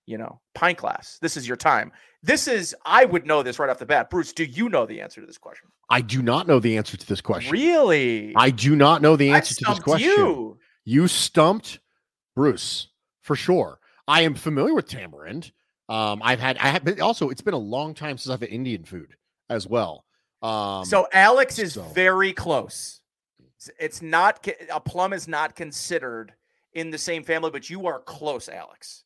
you 0.05 0.17
know, 0.17 0.41
pine 0.55 0.75
class, 0.75 1.19
this 1.21 1.37
is 1.37 1.47
your 1.47 1.57
time. 1.57 1.91
This 2.23 2.47
is 2.47 2.75
I 2.85 3.05
would 3.05 3.25
know 3.25 3.43
this 3.43 3.59
right 3.59 3.69
off 3.69 3.79
the 3.79 3.85
bat. 3.85 4.09
Bruce, 4.09 4.33
do 4.33 4.43
you 4.43 4.67
know 4.69 4.85
the 4.85 4.99
answer 5.01 5.21
to 5.21 5.27
this 5.27 5.37
question? 5.37 5.69
I 5.89 6.01
do 6.01 6.21
not 6.21 6.47
know 6.47 6.59
the 6.59 6.77
answer 6.77 6.97
to 6.97 7.07
this 7.07 7.21
question. 7.21 7.51
Really? 7.51 8.33
I 8.35 8.49
do 8.49 8.75
not 8.75 9.01
know 9.01 9.15
the 9.15 9.29
answer 9.29 9.55
to 9.55 9.65
this 9.67 9.79
question. 9.79 10.09
You. 10.09 10.57
You 10.85 11.07
stumped 11.07 11.79
Bruce 12.35 12.87
for 13.21 13.35
sure. 13.35 13.79
I 14.07 14.21
am 14.21 14.35
familiar 14.35 14.73
with 14.73 14.87
tamarind. 14.87 15.51
Um, 15.89 16.21
I've 16.23 16.39
had 16.39 16.57
I 16.57 16.69
have 16.69 16.83
but 16.83 16.99
also 16.99 17.29
it's 17.29 17.41
been 17.41 17.53
a 17.53 17.57
long 17.57 17.93
time 17.93 18.17
since 18.17 18.33
I've 18.33 18.41
had 18.41 18.49
Indian 18.49 18.83
food 18.83 19.15
as 19.49 19.67
well. 19.67 20.05
Um, 20.41 20.85
so 20.85 21.07
Alex 21.11 21.59
is 21.59 21.73
so- 21.73 21.83
very 21.93 22.33
close. 22.33 23.01
It's- 23.79 24.01
not 24.01 24.47
a 24.71 24.79
plum 24.79 25.13
is 25.13 25.27
not 25.27 25.55
considered 25.55 26.33
in 26.73 26.91
the 26.91 26.97
same 26.97 27.23
family, 27.23 27.49
but 27.49 27.69
you 27.69 27.87
are 27.87 27.99
close, 27.99 28.47
Alex. 28.47 29.03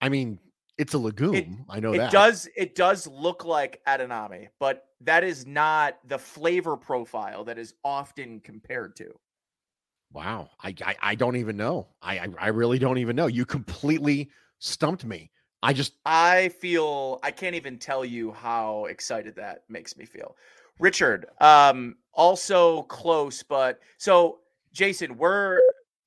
I 0.00 0.08
mean, 0.08 0.38
it's 0.78 0.94
a 0.94 0.98
legume. 0.98 1.64
I 1.68 1.78
know 1.78 1.92
it 1.92 1.98
that. 1.98 2.12
does 2.12 2.48
it 2.56 2.74
does 2.74 3.06
look 3.06 3.44
like 3.44 3.80
edamame, 3.86 4.48
but 4.58 4.86
that 5.02 5.22
is 5.24 5.46
not 5.46 5.98
the 6.06 6.18
flavor 6.18 6.76
profile 6.76 7.44
that 7.44 7.58
is 7.58 7.74
often 7.84 8.40
compared 8.40 8.96
to. 8.96 9.12
Wow. 10.12 10.50
I, 10.60 10.74
I 10.84 10.96
I 11.02 11.14
don't 11.14 11.36
even 11.36 11.56
know. 11.56 11.88
I, 12.00 12.18
I 12.18 12.28
I 12.38 12.48
really 12.48 12.78
don't 12.78 12.98
even 12.98 13.14
know. 13.14 13.26
You 13.26 13.44
completely 13.44 14.30
stumped 14.58 15.04
me. 15.04 15.30
I 15.62 15.72
just 15.72 15.94
I 16.04 16.48
feel 16.60 17.20
I 17.22 17.30
can't 17.30 17.54
even 17.54 17.78
tell 17.78 18.04
you 18.04 18.32
how 18.32 18.86
excited 18.86 19.36
that 19.36 19.62
makes 19.68 19.96
me 19.96 20.04
feel. 20.04 20.36
Richard, 20.78 21.26
um, 21.40 21.96
also 22.14 22.82
close, 22.82 23.42
but 23.42 23.80
so 23.98 24.40
Jason, 24.72 25.16
we're 25.16 25.60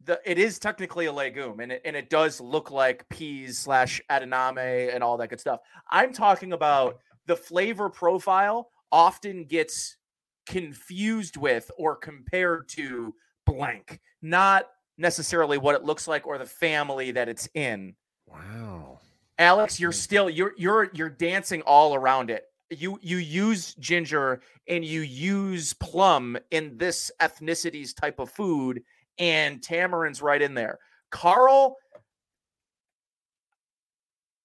the 0.04 0.20
it 0.26 0.38
is 0.38 0.60
technically 0.60 1.06
a 1.06 1.12
legume 1.12 1.60
and 1.62 1.72
it, 1.72 1.82
and 1.86 1.96
it 1.96 2.10
does 2.10 2.42
look 2.42 2.70
like 2.70 3.08
peas 3.10 3.58
slash 3.60 4.02
edamame 4.10 4.94
and 4.94 5.04
all 5.04 5.18
that 5.18 5.30
good 5.30 5.40
stuff. 5.40 5.62
I'm 5.90 6.12
talking 6.12 6.54
about 6.54 7.00
the 7.26 7.36
flavor 7.36 7.90
profile 7.90 8.70
often 8.92 9.46
gets 9.46 9.98
confused 10.46 11.38
with 11.38 11.72
or 11.78 11.96
compared 11.96 12.68
to 12.70 13.14
blank, 13.46 14.00
not 14.22 14.70
necessarily 14.98 15.58
what 15.58 15.76
it 15.76 15.84
looks 15.84 16.08
like 16.08 16.28
or 16.28 16.38
the 16.38 16.46
family 16.46 17.12
that 17.12 17.30
it's 17.30 17.48
in. 17.54 17.96
wow. 18.28 19.00
Alex, 19.38 19.80
you're 19.80 19.92
still 19.92 20.30
you're 20.30 20.54
you're 20.58 20.90
you're 20.94 21.10
dancing 21.10 21.62
all 21.64 21.94
around 21.94 22.30
it. 22.30 22.46
You 22.70 23.00
you 23.02 23.18
use 23.18 23.76
ginger 23.76 24.42
and 24.68 24.84
you 24.84 25.02
use 25.02 25.74
plum 25.74 26.38
in 26.52 26.78
this 26.78 27.12
ethnicity's 27.22 27.94
type 27.94 28.20
of 28.20 28.30
food, 28.30 28.82
and 29.20 29.62
tamarind's 29.62 30.22
right 30.22 30.42
in 30.42 30.54
there. 30.54 30.80
Carl, 31.12 31.78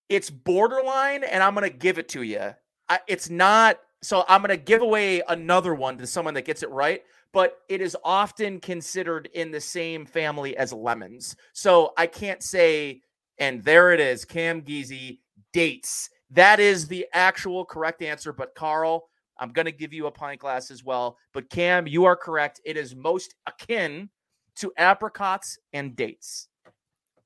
it's 0.08 0.28
borderline, 0.28 1.24
and 1.24 1.42
I'm 1.42 1.54
gonna 1.54 1.70
give 1.70 1.98
it 1.98 2.08
to 2.10 2.22
you. 2.22 2.54
I, 2.88 2.98
it's 3.06 3.30
not 3.30 3.78
so. 4.02 4.24
I'm 4.28 4.40
gonna 4.40 4.56
give 4.56 4.82
away 4.82 5.22
another 5.28 5.74
one 5.74 5.96
to 5.98 6.06
someone 6.06 6.34
that 6.34 6.44
gets 6.44 6.64
it 6.64 6.70
right, 6.70 7.02
but 7.32 7.58
it 7.68 7.80
is 7.80 7.96
often 8.02 8.58
considered 8.58 9.28
in 9.34 9.52
the 9.52 9.60
same 9.60 10.04
family 10.04 10.56
as 10.56 10.72
lemons. 10.72 11.36
So 11.52 11.92
I 11.96 12.08
can't 12.08 12.42
say 12.42 13.02
and 13.40 13.64
there 13.64 13.92
it 13.92 14.00
is, 14.00 14.24
Cam 14.24 14.62
Geezy 14.62 15.18
dates. 15.52 16.10
That 16.30 16.60
is 16.60 16.86
the 16.86 17.06
actual 17.12 17.64
correct 17.64 18.02
answer. 18.02 18.32
But 18.32 18.54
Carl, 18.54 19.08
I'm 19.38 19.52
going 19.52 19.66
to 19.66 19.72
give 19.72 19.92
you 19.92 20.06
a 20.06 20.10
pint 20.10 20.40
glass 20.40 20.70
as 20.70 20.84
well. 20.84 21.16
But 21.32 21.50
Cam, 21.50 21.86
you 21.88 22.04
are 22.04 22.14
correct. 22.14 22.60
It 22.64 22.76
is 22.76 22.94
most 22.94 23.34
akin 23.46 24.08
to 24.56 24.72
apricots 24.76 25.58
and 25.72 25.96
dates. 25.96 26.48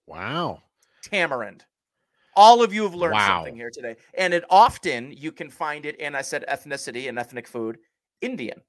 Wow. 0.07 0.63
Tamarind. 1.03 1.65
All 2.37 2.63
of 2.63 2.73
you 2.73 2.83
have 2.85 2.95
learned 2.95 3.15
Wow. 3.15 3.39
something 3.39 3.57
here 3.57 3.71
today. 3.71 3.97
And 4.15 4.33
it 4.33 4.45
often 4.51 5.13
you 5.13 5.33
can 5.33 5.51
find 5.51 5.87
it, 5.87 5.97
and 6.01 6.17
I 6.17 6.23
said 6.23 6.45
ethnicity 6.49 7.09
and 7.09 7.19
ethnic 7.19 7.47
food, 7.47 7.79
Indian. 8.21 8.61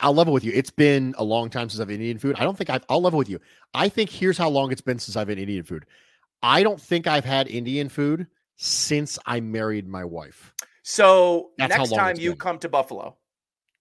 I'll 0.00 0.14
level 0.14 0.32
with 0.32 0.44
you. 0.44 0.52
It's 0.54 0.70
been 0.70 1.14
a 1.18 1.24
long 1.24 1.48
time 1.50 1.68
since 1.70 1.80
I've 1.80 1.88
had 1.88 1.96
Indian 1.96 2.18
food. 2.18 2.36
I 2.38 2.44
don't 2.44 2.56
think 2.56 2.70
I've 2.70 2.84
I'll 2.88 3.00
level 3.00 3.18
with 3.18 3.28
you. 3.28 3.40
I 3.74 3.88
think 3.88 4.10
here's 4.10 4.36
how 4.36 4.48
long 4.48 4.72
it's 4.72 4.80
been 4.80 4.98
since 4.98 5.16
I've 5.16 5.28
had 5.28 5.38
Indian 5.38 5.64
food. 5.64 5.86
I 6.42 6.62
don't 6.62 6.80
think 6.80 7.06
I've 7.06 7.24
had 7.24 7.48
Indian 7.48 7.88
food 7.88 8.26
since 8.56 9.18
I 9.26 9.40
married 9.40 9.88
my 9.88 10.04
wife. 10.04 10.54
So 10.82 11.50
That's 11.58 11.76
next 11.76 11.92
time 11.92 12.16
you 12.18 12.30
been. 12.30 12.38
come 12.38 12.58
to 12.58 12.68
Buffalo, 12.68 13.16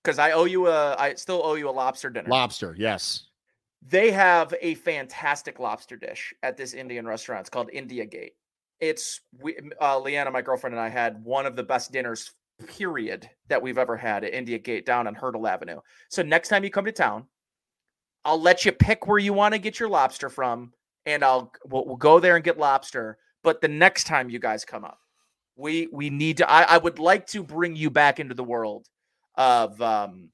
because 0.03 0.20
I 0.20 0.32
owe 0.32 0.45
you 0.45 0.68
a, 0.68 0.95
I 0.97 1.14
still 1.16 1.41
owe 1.43 1.55
you 1.55 1.70
a 1.70 1.72
lobster 1.72 2.10
dinner. 2.10 2.30
Lobster, 2.30 2.76
yes. 2.78 3.26
They 3.82 4.12
have 4.12 4.53
a 4.62 4.76
fantastic 4.76 5.60
lobster 5.60 5.95
dish 5.95 6.34
at 6.43 6.57
this 6.57 6.74
Indian 6.74 7.07
restaurant. 7.07 7.41
It's 7.41 7.49
called 7.49 7.70
India 7.72 8.05
Gate. 8.05 8.34
It's 8.82 9.22
we, 9.41 9.57
uh, 9.82 9.99
Leanna, 9.99 10.32
my 10.32 10.41
girlfriend, 10.41 10.74
and 10.74 10.82
I 10.82 10.89
had 10.89 11.24
one 11.24 11.45
of 11.45 11.55
the 11.55 11.64
best 11.64 11.91
dinners, 11.91 12.32
period, 12.68 13.30
that 13.47 13.62
we've 13.62 13.78
ever 13.78 13.95
had 13.95 14.26
at 14.26 14.34
India 14.34 14.60
Gate 14.60 14.86
down 14.86 15.07
on 15.07 15.16
Hertel 15.16 15.47
Avenue. 15.47 15.80
So 16.10 16.22
next 16.22 16.49
time 16.49 16.64
you 16.66 16.70
come 16.70 16.86
to 16.86 16.91
town, 16.91 17.26
I'll 18.26 18.41
let 18.41 18.66
you 18.66 18.74
pick 18.74 19.07
where 19.07 19.18
you 19.18 19.32
want 19.32 19.53
to 19.53 19.60
get 19.60 19.80
your 19.80 19.88
lobster 19.88 20.30
from, 20.30 20.74
and 21.06 21.24
I'll 21.24 21.52
we'll, 21.66 21.86
we'll 21.86 21.95
go 21.97 22.20
there 22.20 22.36
and 22.36 22.43
get 22.43 22.58
lobster. 22.58 23.18
But 23.43 23.62
the 23.62 23.68
next 23.68 24.06
time 24.06 24.30
you 24.30 24.39
guys 24.39 24.66
come 24.66 24.84
up, 24.84 25.00
we 25.56 25.88
we 25.91 26.10
need 26.10 26.38
to. 26.38 26.50
I, 26.50 26.64
I 26.64 26.78
would 26.78 27.00
like 27.00 27.28
to 27.28 27.43
bring 27.43 27.76
you 27.76 27.89
back 27.89 28.20
into 28.20 28.36
the 28.36 28.43
world 28.43 28.88
of. 29.36 29.82
um 29.82 30.30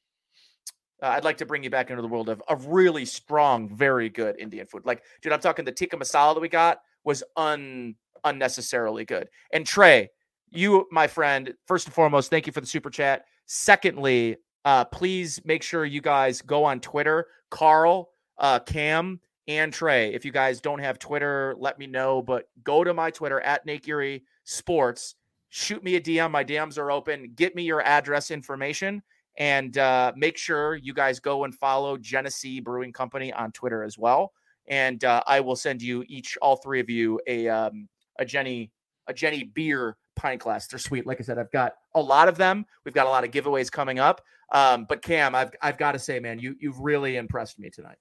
uh, 1.04 1.08
I'd 1.08 1.26
like 1.26 1.38
to 1.38 1.46
bring 1.46 1.62
you 1.62 1.70
back 1.70 1.90
into 1.90 2.02
the 2.02 2.08
world 2.08 2.30
of, 2.30 2.42
of 2.48 2.68
really 2.68 3.04
strong, 3.04 3.68
very 3.68 4.10
good 4.10 4.40
Indian 4.40 4.66
food. 4.66 4.86
Like, 4.86 5.04
dude, 5.22 5.34
I'm 5.34 5.42
talking 5.42 5.66
the 5.66 5.72
tikka 5.72 5.98
masala 5.98 6.34
that 6.34 6.40
we 6.40 6.48
got 6.48 6.80
was 7.04 7.22
un 7.36 7.96
unnecessarily 8.24 9.06
good. 9.06 9.30
And 9.52 9.66
Trey, 9.66 10.10
you, 10.52 10.88
my 10.92 11.08
friend, 11.08 11.54
first 11.68 11.86
and 11.86 11.94
foremost, 11.94 12.30
thank 12.30 12.48
you 12.48 12.54
for 12.54 12.62
the 12.62 12.68
super 12.68 12.90
chat. 12.90 13.26
Secondly, 13.46 14.38
uh, 14.64 14.86
please 14.86 15.40
make 15.46 15.64
sure 15.64 15.86
you 15.86 16.02
guys 16.02 16.42
go 16.42 16.64
on 16.64 16.80
Twitter. 16.80 17.28
Carl, 17.52 18.10
uh, 18.40 18.60
Cam, 18.60 19.20
and 19.48 19.72
Trey. 19.72 20.14
If 20.14 20.26
you 20.26 20.32
guys 20.32 20.62
don't 20.62 20.80
have 20.80 21.00
Twitter, 21.00 21.56
let 21.58 21.78
me 21.80 21.88
know. 21.88 22.22
But 22.22 22.50
go 22.64 22.84
to 22.84 22.94
my 22.94 23.12
Twitter 23.12 23.42
at 23.42 23.66
Geary 23.84 24.24
Sports. 24.44 25.16
Shoot 25.50 25.84
me 25.84 25.96
a 25.96 26.02
DM. 26.02 26.32
My 26.32 26.44
DMs 26.44 26.78
are 26.78 26.92
open. 26.92 27.32
Get 27.36 27.56
me 27.56 27.64
your 27.64 27.82
address 27.82 28.32
information 28.32 29.02
and 29.38 29.78
uh, 29.78 30.14
make 30.16 30.38
sure 30.38 30.76
you 30.76 30.94
guys 30.94 31.20
go 31.20 31.44
and 31.44 31.54
follow 31.54 31.98
Genesee 31.98 32.60
Brewing 32.60 32.94
Company 32.94 33.34
on 33.34 33.52
Twitter 33.52 33.84
as 33.84 33.98
well. 33.98 34.34
And 34.68 35.04
uh, 35.04 35.22
I 35.28 35.42
will 35.42 35.56
send 35.56 35.82
you 35.82 36.04
each, 36.08 36.38
all 36.42 36.56
three 36.56 36.80
of 36.80 36.90
you, 36.90 37.20
a 37.28 37.48
um, 37.48 37.88
a 38.18 38.26
Genny 38.26 38.72
a 39.08 39.14
Genny 39.14 39.54
beer 39.54 39.98
pint 40.16 40.42
glass. 40.42 40.68
They're 40.68 40.80
sweet. 40.80 41.06
Like 41.06 41.20
I 41.20 41.24
said, 41.24 41.38
I've 41.38 41.52
got 41.52 41.74
a 41.94 42.02
lot 42.02 42.28
of 42.28 42.38
them. 42.38 42.66
We've 42.84 42.94
got 42.94 43.06
a 43.06 43.10
lot 43.10 43.24
of 43.24 43.32
giveaways 43.32 43.72
coming 43.72 44.00
up. 44.00 44.22
Um, 44.52 44.86
but 44.88 45.02
Cam, 45.02 45.36
I've 45.36 45.52
I've 45.62 45.78
got 45.78 45.92
to 45.92 46.00
say, 46.00 46.20
man, 46.20 46.40
you 46.40 46.56
you've 46.60 46.80
really 46.80 47.18
impressed 47.18 47.60
me 47.60 47.70
tonight. 47.70 47.98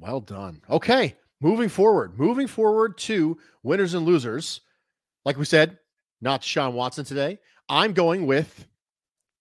Well 0.00 0.20
done. 0.20 0.60
Okay, 0.68 1.16
moving 1.40 1.68
forward. 1.68 2.18
Moving 2.18 2.46
forward 2.46 2.98
to 2.98 3.38
winners 3.62 3.94
and 3.94 4.04
losers. 4.04 4.60
Like 5.24 5.38
we 5.38 5.44
said, 5.44 5.78
not 6.20 6.44
Sean 6.44 6.74
Watson 6.74 7.04
today. 7.04 7.38
I'm 7.68 7.92
going 7.92 8.26
with 8.26 8.66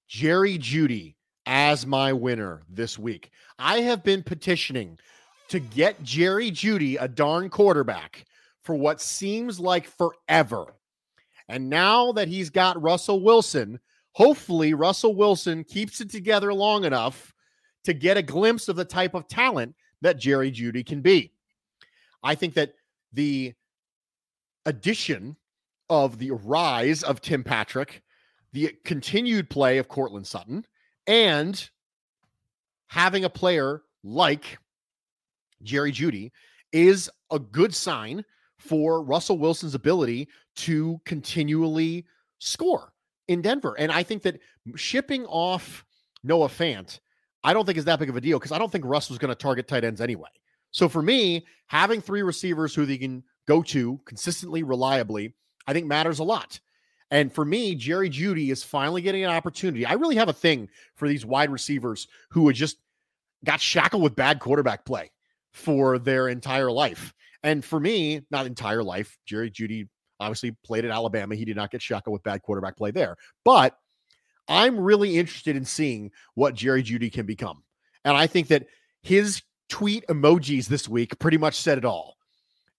Jerry 0.08 0.58
Jeudy 0.58 1.16
as 1.46 1.86
my 1.86 2.14
winner 2.14 2.62
this 2.70 2.98
week. 2.98 3.32
I 3.60 3.82
have 3.82 4.04
been 4.04 4.24
petitioning 4.24 4.98
to 5.50 5.60
get 5.60 6.02
Jerry 6.04 6.52
Jeudy 6.52 6.98
a 7.00 7.08
darn 7.08 7.50
quarterback 7.50 8.26
for 8.64 8.76
what 8.76 9.02
seems 9.02 9.60
like 9.60 9.86
forever. 9.88 10.66
And 11.50 11.70
now 11.70 12.14
that 12.14 12.30
he's 12.30 12.50
got 12.50 12.82
Russell 12.82 13.22
Wilson, 13.22 13.80
hopefully 14.14 14.74
Russell 14.74 15.16
Wilson 15.16 15.64
keeps 15.64 16.00
it 16.00 16.10
together 16.10 16.54
long 16.54 16.86
enough 16.86 17.34
to 17.84 17.94
get 17.94 18.18
a 18.18 18.22
glimpse 18.22 18.70
of 18.70 18.78
the 18.78 18.86
type 18.86 19.14
of 19.14 19.28
talent 19.28 19.76
that 20.04 20.20
Jerry 20.20 20.52
Jeudy 20.52 20.86
can 20.86 21.02
be. 21.02 21.32
I 22.22 22.36
think 22.36 22.54
that 22.54 22.74
the 23.12 23.54
addition 24.66 25.36
of 25.90 26.20
the 26.20 26.32
rise 26.32 27.04
of 27.04 27.22
Tim 27.22 27.44
Patrick, 27.44 28.04
the 28.54 28.76
continued 28.86 29.50
play 29.50 29.78
of 29.78 29.88
Courtland 29.88 30.28
Sutton, 30.28 30.66
and 31.08 31.70
having 32.88 33.26
a 33.26 33.30
player 33.30 33.82
like 34.04 34.58
Jerry 35.62 35.92
Judy 35.92 36.32
is 36.72 37.10
a 37.32 37.40
good 37.40 37.74
sign 37.74 38.24
for 38.58 39.04
Russell 39.04 39.38
Wilson's 39.38 39.76
ability 39.76 40.28
to 40.56 41.02
continually 41.06 42.06
score 42.40 42.94
in 43.28 43.42
Denver. 43.42 43.76
And 43.78 43.92
I 43.92 44.04
think 44.04 44.24
that 44.24 44.40
shipping 44.76 45.26
off 45.26 45.84
Noah 46.24 46.48
Fant, 46.48 47.00
I 47.44 47.54
don't 47.54 47.66
think 47.66 47.78
is 47.78 47.86
that 47.86 48.00
big 48.00 48.10
of 48.10 48.16
a 48.16 48.22
deal 48.22 48.40
because 48.40 48.52
I 48.52 48.58
don't 48.58 48.72
think 48.72 48.86
Russ 48.86 49.10
was 49.10 49.20
going 49.20 49.30
to 49.30 49.36
target 49.36 49.68
tight 49.68 49.84
ends 49.84 50.02
anyway. 50.02 50.30
So 50.72 50.90
for 50.90 51.02
me, 51.02 51.46
having 51.68 52.02
three 52.02 52.24
receivers 52.24 52.74
who 52.74 52.86
they 52.86 52.98
can 52.98 53.24
go 53.48 53.62
to 53.64 54.00
consistently, 54.06 54.64
reliably, 54.64 55.34
I 55.68 55.74
think 55.74 55.88
matters 55.88 56.20
a 56.20 56.24
lot. 56.24 56.60
And 57.12 57.32
for 57.32 57.46
me, 57.46 57.76
Jerry 57.76 58.10
Jeudy 58.10 58.50
is 58.50 58.64
finally 58.64 59.02
getting 59.02 59.24
an 59.24 59.30
opportunity. 59.30 59.86
I 59.86 59.94
really 59.94 60.16
have 60.16 60.30
a 60.30 60.34
thing 60.34 60.70
for 60.96 61.08
these 61.08 61.26
wide 61.26 61.52
receivers 61.52 62.08
who 62.32 62.48
had 62.48 62.56
just 62.56 62.78
got 63.46 63.62
shackled 63.62 64.02
with 64.02 64.16
bad 64.16 64.40
quarterback 64.40 64.86
play 64.86 65.12
for 65.52 66.00
their 66.00 66.28
entire 66.30 66.72
life. 66.72 67.14
And 67.44 67.64
for 67.64 67.80
me, 67.80 68.22
not 68.32 68.48
entire 68.48 68.84
life, 68.84 69.18
Jerry 69.26 69.52
Jeudy 69.52 69.88
obviously 70.20 70.56
played 70.64 70.86
at 70.86 70.92
Alabama. 70.92 71.36
He 71.36 71.46
did 71.46 71.56
not 71.56 71.70
get 71.70 71.82
shackled 71.82 72.14
with 72.14 72.24
bad 72.24 72.42
quarterback 72.42 72.78
play 72.78 72.92
there. 72.92 73.16
But 73.44 73.78
I'm 74.48 74.80
really 74.80 75.18
interested 75.18 75.56
in 75.56 75.66
seeing 75.66 76.12
what 76.36 76.56
Jerry 76.56 76.84
Jeudy 76.84 77.12
can 77.12 77.26
become. 77.26 77.64
And 78.06 78.18
I 78.18 78.28
think 78.28 78.50
that 78.50 78.68
his 79.02 79.42
tweet 79.70 80.06
emojis 80.08 80.68
this 80.68 80.88
week 80.90 81.18
pretty 81.20 81.38
much 81.38 81.56
said 81.56 81.78
it 81.78 81.86
all. 81.86 82.18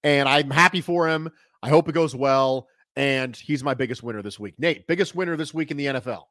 And 0.02 0.28
I'm 0.28 0.50
happy 0.50 0.80
for 0.80 1.08
him. 1.08 1.30
I 1.62 1.70
hope 1.70 1.88
it 1.88 1.92
goes 1.92 2.14
well. 2.14 2.68
And 2.96 3.34
he's 3.34 3.64
my 3.64 3.74
biggest 3.74 4.02
winner 4.02 4.22
this 4.22 4.38
week. 4.38 4.54
Nate, 4.58 4.86
biggest 4.86 5.14
winner 5.14 5.36
this 5.36 5.52
week 5.52 5.70
in 5.70 5.76
the 5.76 5.86
NFL. 5.86 6.24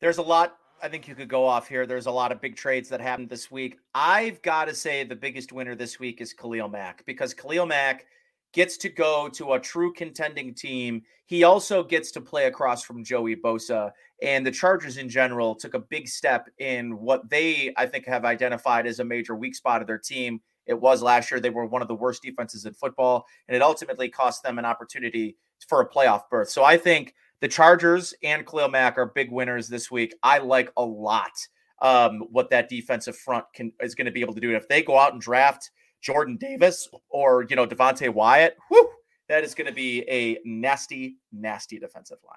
There's 0.00 0.18
a 0.18 0.22
lot 0.22 0.56
I 0.82 0.88
think 0.88 1.06
you 1.06 1.14
could 1.14 1.28
go 1.28 1.46
off 1.46 1.68
here. 1.68 1.86
There's 1.86 2.06
a 2.06 2.10
lot 2.10 2.32
of 2.32 2.40
big 2.40 2.56
trades 2.56 2.88
that 2.88 3.00
happened 3.00 3.28
this 3.28 3.52
week. 3.52 3.78
I've 3.94 4.42
got 4.42 4.64
to 4.64 4.74
say 4.74 5.04
the 5.04 5.14
biggest 5.14 5.52
winner 5.52 5.76
this 5.76 6.00
week 6.00 6.20
is 6.20 6.32
Khalil 6.32 6.68
Mack 6.68 7.06
because 7.06 7.32
Khalil 7.32 7.66
Mack 7.66 8.06
gets 8.52 8.76
to 8.78 8.88
go 8.88 9.28
to 9.30 9.54
a 9.54 9.60
true 9.60 9.92
contending 9.92 10.54
team. 10.54 11.02
He 11.26 11.44
also 11.44 11.82
gets 11.82 12.10
to 12.12 12.20
play 12.20 12.46
across 12.46 12.82
from 12.82 13.04
Joey 13.04 13.36
Bosa. 13.36 13.90
And 14.22 14.46
the 14.46 14.50
Chargers 14.50 14.98
in 14.98 15.08
general 15.08 15.54
took 15.54 15.74
a 15.74 15.78
big 15.78 16.06
step 16.06 16.48
in 16.58 16.98
what 16.98 17.28
they, 17.30 17.72
I 17.76 17.86
think, 17.86 18.06
have 18.06 18.24
identified 18.24 18.86
as 18.86 19.00
a 19.00 19.04
major 19.04 19.34
weak 19.34 19.54
spot 19.54 19.80
of 19.80 19.86
their 19.86 19.98
team. 19.98 20.40
It 20.66 20.80
was 20.80 21.02
last 21.02 21.30
year. 21.30 21.40
They 21.40 21.50
were 21.50 21.66
one 21.66 21.82
of 21.82 21.88
the 21.88 21.94
worst 21.94 22.22
defenses 22.22 22.66
in 22.66 22.74
football, 22.74 23.26
and 23.48 23.56
it 23.56 23.62
ultimately 23.62 24.08
cost 24.08 24.42
them 24.42 24.58
an 24.58 24.64
opportunity 24.64 25.36
for 25.68 25.80
a 25.80 25.88
playoff 25.88 26.28
berth. 26.30 26.50
So 26.50 26.62
I 26.62 26.76
think 26.76 27.14
the 27.40 27.48
Chargers 27.48 28.14
and 28.22 28.46
Khalil 28.46 28.68
Mack 28.68 28.98
are 28.98 29.06
big 29.06 29.32
winners 29.32 29.66
this 29.66 29.90
week. 29.90 30.14
I 30.22 30.38
like 30.38 30.70
a 30.76 30.84
lot 30.84 31.32
um, 31.80 32.20
what 32.30 32.48
that 32.50 32.68
defensive 32.68 33.16
front 33.16 33.44
can 33.52 33.72
is 33.80 33.94
going 33.94 34.06
to 34.06 34.12
be 34.12 34.20
able 34.20 34.34
to 34.34 34.40
do. 34.40 34.48
And 34.48 34.56
if 34.56 34.68
they 34.68 34.82
go 34.82 34.96
out 34.96 35.12
and 35.12 35.20
draft 35.20 35.70
Jordan 36.02 36.36
Davis 36.36 36.88
or 37.08 37.46
you 37.48 37.56
know 37.56 37.66
Devonte 37.66 38.12
Wyatt, 38.12 38.56
whew, 38.68 38.90
that 39.28 39.44
is 39.44 39.54
going 39.54 39.68
to 39.68 39.72
be 39.72 40.04
a 40.10 40.38
nasty, 40.44 41.16
nasty 41.32 41.78
defensive 41.78 42.18
line. 42.26 42.36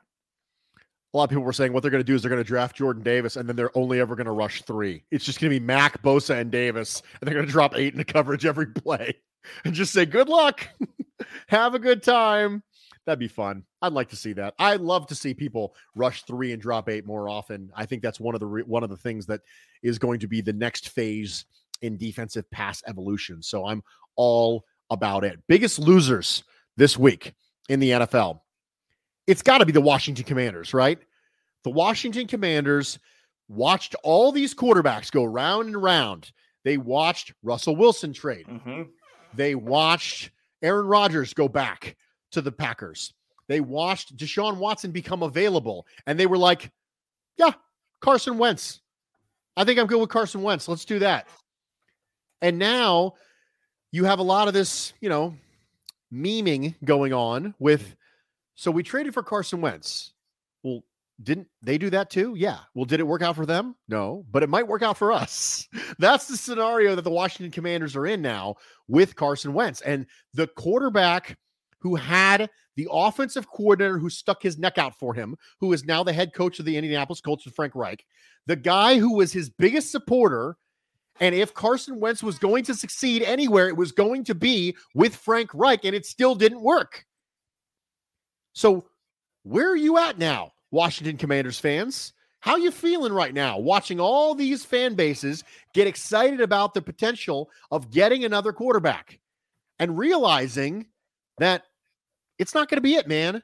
A 1.14 1.18
lot 1.18 1.26
of 1.26 1.30
people 1.30 1.44
were 1.44 1.54
saying 1.54 1.74
what 1.74 1.82
they're 1.82 1.92
going 1.92 2.04
to 2.04 2.06
do 2.06 2.14
is 2.14 2.22
they're 2.22 2.30
going 2.30 2.44
to 2.44 2.48
draft 2.48 2.76
Jordan 2.76 3.02
Davis 3.02 3.38
and 3.38 3.48
then 3.48 3.56
they're 3.56 3.76
only 3.78 4.00
ever 4.00 4.16
going 4.16 4.26
to 4.26 4.34
rush 4.34 4.62
three. 4.64 5.04
It's 5.12 5.24
just 5.24 5.40
going 5.40 5.52
to 5.52 5.60
be 5.60 5.66
Mack, 5.66 6.02
Bosa, 6.02 6.40
and 6.40 6.52
Davis, 6.52 7.02
and 7.20 7.28
they're 7.28 7.34
going 7.34 7.46
to 7.46 7.52
drop 7.52 7.76
eight 7.78 7.94
into 7.94 8.06
coverage 8.06 8.46
every 8.46 8.68
play 8.68 9.16
and 9.66 9.74
just 9.74 9.94
say, 9.94 10.06
"Good 10.06 10.30
luck, 10.30 10.68
have 11.48 11.74
a 11.74 11.80
good 11.80 12.04
time." 12.04 12.64
That'd 13.06 13.20
be 13.20 13.28
fun. 13.28 13.64
I'd 13.84 13.94
like 13.94 14.10
to 14.10 14.16
see 14.16 14.34
that. 14.34 14.56
I'd 14.58 14.82
love 14.82 15.06
to 15.08 15.16
see 15.16 15.36
people 15.36 15.76
rush 15.96 16.24
three 16.24 16.54
and 16.54 16.62
drop 16.62 16.90
eight 16.90 17.06
more 17.06 17.30
often. 17.30 17.72
I 17.76 17.86
think 17.86 18.02
that's 18.02 18.20
one 18.20 18.34
of 18.34 18.40
the 18.40 18.48
re- 18.48 18.64
one 18.64 18.84
of 18.84 18.90
the 18.90 18.98
things 18.98 19.28
that 19.28 19.42
is 19.84 20.00
going 20.00 20.20
to 20.22 20.28
be 20.28 20.42
the 20.42 20.54
next 20.54 20.90
phase 20.90 21.46
in 21.82 21.98
defensive 21.98 22.50
pass 22.52 22.82
evolution. 22.88 23.42
So 23.42 23.66
I'm 23.66 23.84
all 24.16 24.66
about 24.90 25.24
it. 25.24 25.40
Biggest 25.48 25.80
losers 25.80 26.44
this 26.78 26.98
week 26.98 27.34
in 27.70 27.80
the 27.80 27.92
NFL. 27.92 28.42
It's 29.28 29.42
got 29.42 29.60
to 29.60 29.66
be 29.66 29.72
the 29.72 29.82
Washington 29.82 30.26
Commanders, 30.26 30.74
right? 30.74 31.00
The 31.64 31.72
Washington 31.72 32.28
Commanders 32.28 33.00
watched 33.48 33.96
all 34.04 34.32
these 34.32 34.54
quarterbacks 34.54 35.12
go 35.12 35.24
round 35.24 35.68
and 35.68 35.82
round. 35.82 36.32
They 36.64 36.78
watched 36.78 37.34
Russell 37.44 37.76
Wilson 37.76 38.14
trade. 38.14 38.46
Mm-hmm. 38.48 38.84
They 39.34 39.56
watched 39.56 40.32
Aaron 40.62 40.88
Rodgers 40.88 41.34
go 41.34 41.48
back 41.48 41.96
to 42.32 42.42
the 42.42 42.52
Packers. 42.52 43.14
They 43.48 43.62
watched 43.62 44.18
Deshaun 44.18 44.58
Watson 44.58 44.92
become 44.92 45.24
available 45.24 45.86
and 46.08 46.20
they 46.20 46.26
were 46.26 46.38
like, 46.38 46.72
yeah, 47.38 47.54
Carson 48.02 48.38
Wentz. 48.38 48.82
I 49.58 49.64
think 49.64 49.80
I'm 49.80 49.88
good 49.88 50.00
with 50.00 50.10
Carson 50.10 50.42
Wentz. 50.42 50.68
Let's 50.68 50.86
do 50.86 51.00
that. 51.00 51.28
And 52.42 52.60
now 52.60 53.14
you 53.92 54.06
have 54.06 54.20
a 54.20 54.24
lot 54.24 54.48
of 54.48 54.54
this, 54.54 54.94
you 55.02 55.10
know, 55.10 55.36
memeing 56.14 56.76
going 56.84 57.14
on 57.14 57.54
with, 57.60 57.96
so 58.56 58.72
we 58.72 58.84
traded 58.84 59.14
for 59.14 59.24
Carson 59.24 59.62
Wentz. 59.62 60.14
Well, 60.64 60.84
didn't 61.24 61.48
they 61.62 61.78
do 61.78 61.90
that 61.92 62.10
too? 62.10 62.34
Yeah. 62.36 62.60
Well, 62.74 62.86
did 62.86 63.00
it 63.00 63.08
work 63.08 63.22
out 63.22 63.36
for 63.36 63.46
them? 63.46 63.76
No, 63.88 64.26
but 64.32 64.44
it 64.44 64.50
might 64.50 64.68
work 64.68 64.82
out 64.82 64.98
for 64.98 65.12
us. 65.12 65.68
That's 66.00 66.28
the 66.28 66.38
scenario 66.38 66.96
that 66.96 67.04
the 67.04 67.10
Washington 67.10 67.52
Commanders 67.52 67.96
are 67.96 68.06
in 68.06 68.22
now 68.22 68.56
with 68.88 69.16
Carson 69.16 69.54
Wentz. 69.54 69.82
And 69.82 70.06
the 70.34 70.48
quarterback 70.48 71.38
who 71.80 71.96
had 71.96 72.50
the 72.76 72.88
offensive 72.92 73.50
coordinator 73.50 73.98
who 73.98 74.10
stuck 74.10 74.42
his 74.42 74.58
neck 74.58 74.78
out 74.78 74.98
for 74.98 75.14
him, 75.14 75.38
who 75.62 75.72
is 75.72 75.86
now 75.86 76.04
the 76.04 76.12
head 76.12 76.34
coach 76.34 76.60
of 76.60 76.66
the 76.66 76.76
Indianapolis 76.76 77.22
Colts, 77.22 77.44
Frank 77.56 77.74
Reich, 77.76 78.06
the 78.48 78.56
guy 78.56 78.98
who 78.98 79.16
was 79.16 79.32
his 79.32 79.50
biggest 79.50 79.92
supporter. 79.92 80.58
And 81.20 81.34
if 81.34 81.54
Carson 81.54 82.00
Wentz 82.00 82.22
was 82.22 82.38
going 82.38 82.64
to 82.66 82.74
succeed 82.74 83.22
anywhere, 83.22 83.68
it 83.70 83.78
was 83.78 83.92
going 83.92 84.24
to 84.26 84.36
be 84.36 84.76
with 84.94 85.16
Frank 85.16 85.50
Reich, 85.54 85.86
and 85.86 85.96
it 85.96 86.06
still 86.06 86.36
didn't 86.36 86.62
work. 86.62 87.06
So, 88.54 88.86
where 89.44 89.70
are 89.70 89.78
you 89.78 89.98
at 89.98 90.18
now, 90.18 90.54
Washington 90.72 91.18
Commanders 91.18 91.60
fans? 91.60 92.14
How 92.40 92.58
you 92.58 92.70
feeling 92.70 93.14
right 93.14 93.34
now 93.34 93.58
watching 93.58 94.00
all 94.00 94.36
these 94.36 94.64
fan 94.64 94.94
bases 94.94 95.44
get 95.74 95.88
excited 95.88 96.42
about 96.42 96.74
the 96.74 96.82
potential 96.82 97.50
of 97.72 97.90
getting 97.90 98.24
another 98.24 98.54
quarterback 98.54 99.20
and 99.80 99.98
realizing 99.98 100.86
that 101.40 101.64
it's 102.38 102.54
not 102.54 102.70
going 102.70 102.78
to 102.78 102.82
be 102.82 102.96
it, 102.96 103.08
man. 103.08 103.42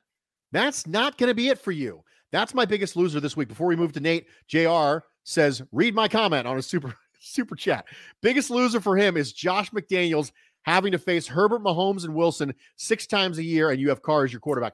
That's 0.52 0.85
not 0.85 1.18
going 1.18 1.30
to 1.30 1.34
be 1.34 1.48
it 1.48 1.57
for 1.57 1.72
you. 1.72 2.03
That's 2.31 2.53
my 2.53 2.65
biggest 2.65 2.95
loser 2.95 3.19
this 3.19 3.35
week. 3.35 3.48
Before 3.48 3.68
we 3.68 3.76
move 3.76 3.93
to 3.93 3.99
Nate, 3.99 4.27
JR 4.48 5.06
says, 5.23 5.61
read 5.72 5.95
my 5.95 6.07
comment 6.07 6.48
on 6.48 6.57
a 6.57 6.61
super 6.61 6.95
super 7.22 7.56
chat. 7.56 7.85
Biggest 8.22 8.49
loser 8.49 8.81
for 8.81 8.98
him 8.98 9.15
is 9.15 9.31
Josh 9.31 9.69
McDaniels 9.72 10.31
having 10.64 10.91
to 10.91 10.99
face 10.99 11.27
Herbert 11.27 11.64
Mahomes 11.64 12.03
and 12.03 12.14
Wilson 12.14 12.53
six 12.76 13.07
times 13.07 13.38
a 13.38 13.43
year, 13.43 13.69
and 13.69 13.80
you 13.80 13.89
have 13.89 14.02
Carr 14.02 14.26
as 14.26 14.34
your 14.34 14.39
quarterback. 14.39 14.73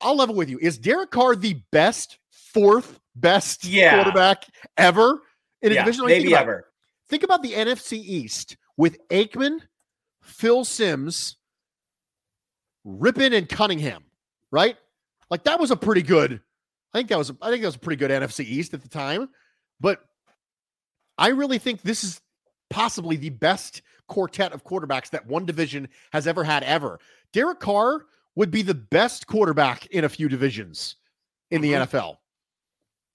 I'll 0.00 0.16
level 0.16 0.34
with 0.34 0.48
you. 0.48 0.58
Is 0.60 0.78
Derek 0.78 1.10
Carr 1.10 1.34
the 1.34 1.60
best, 1.72 2.18
fourth 2.30 3.00
best 3.16 3.64
yeah. 3.64 3.94
quarterback 3.94 4.44
ever 4.76 5.22
in 5.62 5.72
a 5.72 5.74
yeah, 5.74 5.84
division? 5.84 6.06
Maybe 6.06 6.24
think 6.24 6.36
ever. 6.36 6.66
think 7.08 7.22
about 7.22 7.42
the 7.42 7.52
NFC 7.52 7.94
East 7.94 8.56
with 8.76 8.98
Aikman, 9.08 9.60
Phil 10.22 10.64
Simms, 10.64 11.36
Rypien 12.86 13.36
and 13.36 13.48
Cunningham, 13.48 14.04
right? 14.52 14.76
Like 15.30 15.44
that 15.44 15.58
was 15.58 15.70
a 15.70 15.76
pretty 15.76 16.02
good. 16.02 16.40
I 16.94 16.98
think 16.98 17.08
that 17.08 17.18
was 17.18 17.32
I 17.42 17.50
think 17.50 17.62
that 17.62 17.68
was 17.68 17.76
a 17.76 17.80
pretty 17.80 17.98
good 17.98 18.10
NFC 18.10 18.44
East 18.44 18.72
at 18.72 18.82
the 18.82 18.88
time, 18.88 19.28
but 19.80 20.00
I 21.18 21.28
really 21.28 21.58
think 21.58 21.82
this 21.82 22.04
is 22.04 22.20
possibly 22.70 23.16
the 23.16 23.30
best 23.30 23.82
quartet 24.06 24.52
of 24.52 24.64
quarterbacks 24.64 25.10
that 25.10 25.26
one 25.26 25.44
division 25.44 25.88
has 26.12 26.26
ever 26.26 26.44
had 26.44 26.62
ever. 26.62 26.98
Derek 27.32 27.60
Carr 27.60 28.06
would 28.36 28.50
be 28.50 28.62
the 28.62 28.74
best 28.74 29.26
quarterback 29.26 29.86
in 29.86 30.04
a 30.04 30.08
few 30.08 30.28
divisions 30.28 30.96
in 31.50 31.60
the 31.60 31.72
Mhm. 31.72 31.82
NFL. 31.82 32.18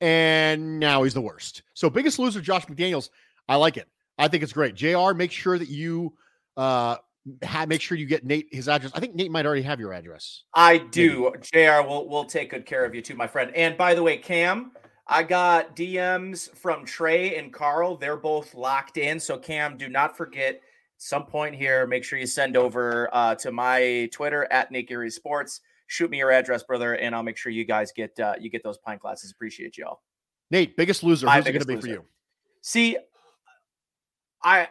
And 0.01 0.80
now 0.80 1.03
he's 1.03 1.13
the 1.13 1.21
worst. 1.21 1.63
So 1.73 1.89
biggest 1.89 2.19
loser, 2.19 2.41
Josh 2.41 2.65
McDaniels. 2.65 3.09
I 3.47 3.55
like 3.55 3.77
it. 3.77 3.88
I 4.17 4.27
think 4.27 4.43
it's 4.43 4.53
great. 4.53 4.75
JR, 4.75 5.13
make 5.13 5.31
sure 5.31 5.57
that 5.57 5.69
you 5.69 6.15
uh 6.57 6.97
ha- 7.43 7.65
make 7.65 7.81
sure 7.81 7.97
you 7.97 8.05
get 8.05 8.25
Nate 8.25 8.47
his 8.51 8.67
address. 8.67 8.91
I 8.93 8.99
think 8.99 9.15
Nate 9.15 9.31
might 9.31 9.45
already 9.45 9.61
have 9.63 9.80
your 9.80 9.93
address. 9.93 10.43
I 10.53 10.77
do. 10.77 11.34
JR 11.41 11.81
will 11.88 12.07
will 12.09 12.25
take 12.25 12.51
good 12.51 12.65
care 12.65 12.84
of 12.85 12.93
you 12.93 13.01
too, 13.01 13.15
my 13.15 13.27
friend. 13.27 13.51
And 13.55 13.77
by 13.77 13.95
the 13.95 14.03
way, 14.03 14.17
Cam, 14.17 14.71
I 15.07 15.23
got 15.23 15.75
DMs 15.75 16.55
from 16.55 16.85
Trey 16.85 17.35
and 17.38 17.51
Carl. 17.51 17.97
They're 17.97 18.17
both 18.17 18.53
locked 18.55 18.97
in. 18.97 19.19
So 19.19 19.38
Cam, 19.38 19.77
do 19.77 19.89
not 19.89 20.15
forget 20.15 20.61
some 20.97 21.25
point 21.25 21.55
here. 21.55 21.85
Make 21.85 22.03
sure 22.03 22.17
you 22.17 22.25
send 22.25 22.55
over 22.55 23.09
uh, 23.13 23.35
to 23.35 23.51
my 23.51 24.09
Twitter 24.13 24.47
at 24.51 24.71
Nick 24.71 24.89
Erie 24.91 25.09
Sports. 25.09 25.61
Shoot 25.88 26.09
me 26.09 26.19
your 26.19 26.31
address, 26.31 26.63
brother, 26.63 26.93
and 26.95 27.13
I'll 27.13 27.23
make 27.23 27.38
sure 27.38 27.51
you 27.51 27.65
guys 27.65 27.91
get 27.91 28.17
uh, 28.19 28.35
you 28.39 28.49
get 28.49 28.63
those 28.63 28.77
pint 28.77 29.01
glasses. 29.01 29.31
Appreciate 29.31 29.77
y'all. 29.77 30.01
Nate, 30.49 30.77
biggest 30.77 31.03
loser. 31.03 31.25
My 31.25 31.38
Who's 31.38 31.47
it 31.47 31.51
going 31.51 31.61
to 31.61 31.67
biggest 31.67 31.85
be 31.85 31.93
for 31.93 31.95
you? 31.95 32.05
See, 32.61 32.97
I 34.41 34.69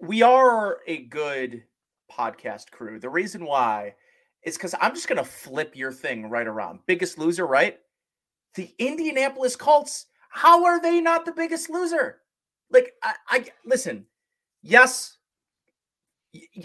we 0.00 0.22
are 0.22 0.78
a 0.86 1.04
good 1.04 1.62
podcast 2.10 2.70
crew. 2.70 2.98
The 2.98 3.08
reason 3.08 3.44
why 3.44 3.94
is 4.42 4.56
because 4.56 4.74
I'm 4.80 4.94
just 4.94 5.08
gonna 5.08 5.24
flip 5.24 5.76
your 5.76 5.92
thing 5.92 6.28
right 6.28 6.46
around. 6.46 6.80
Biggest 6.86 7.18
loser, 7.18 7.46
right? 7.46 7.78
The 8.54 8.74
Indianapolis 8.78 9.56
Colts. 9.56 10.06
How 10.30 10.64
are 10.64 10.80
they 10.80 11.00
not 11.00 11.24
the 11.24 11.32
biggest 11.32 11.70
loser? 11.70 12.20
Like, 12.70 12.92
I, 13.02 13.14
I 13.28 13.46
listen. 13.64 14.06
Yes, 14.62 15.18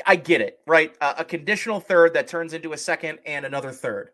I 0.06 0.16
get 0.16 0.42
it. 0.42 0.60
Right, 0.66 0.96
a, 1.02 1.16
a 1.20 1.26
conditional 1.26 1.80
third 1.80 2.14
that 2.14 2.28
turns 2.28 2.54
into 2.54 2.74
a 2.74 2.78
second 2.78 3.20
and 3.26 3.46
another 3.46 3.72
third. 3.72 4.10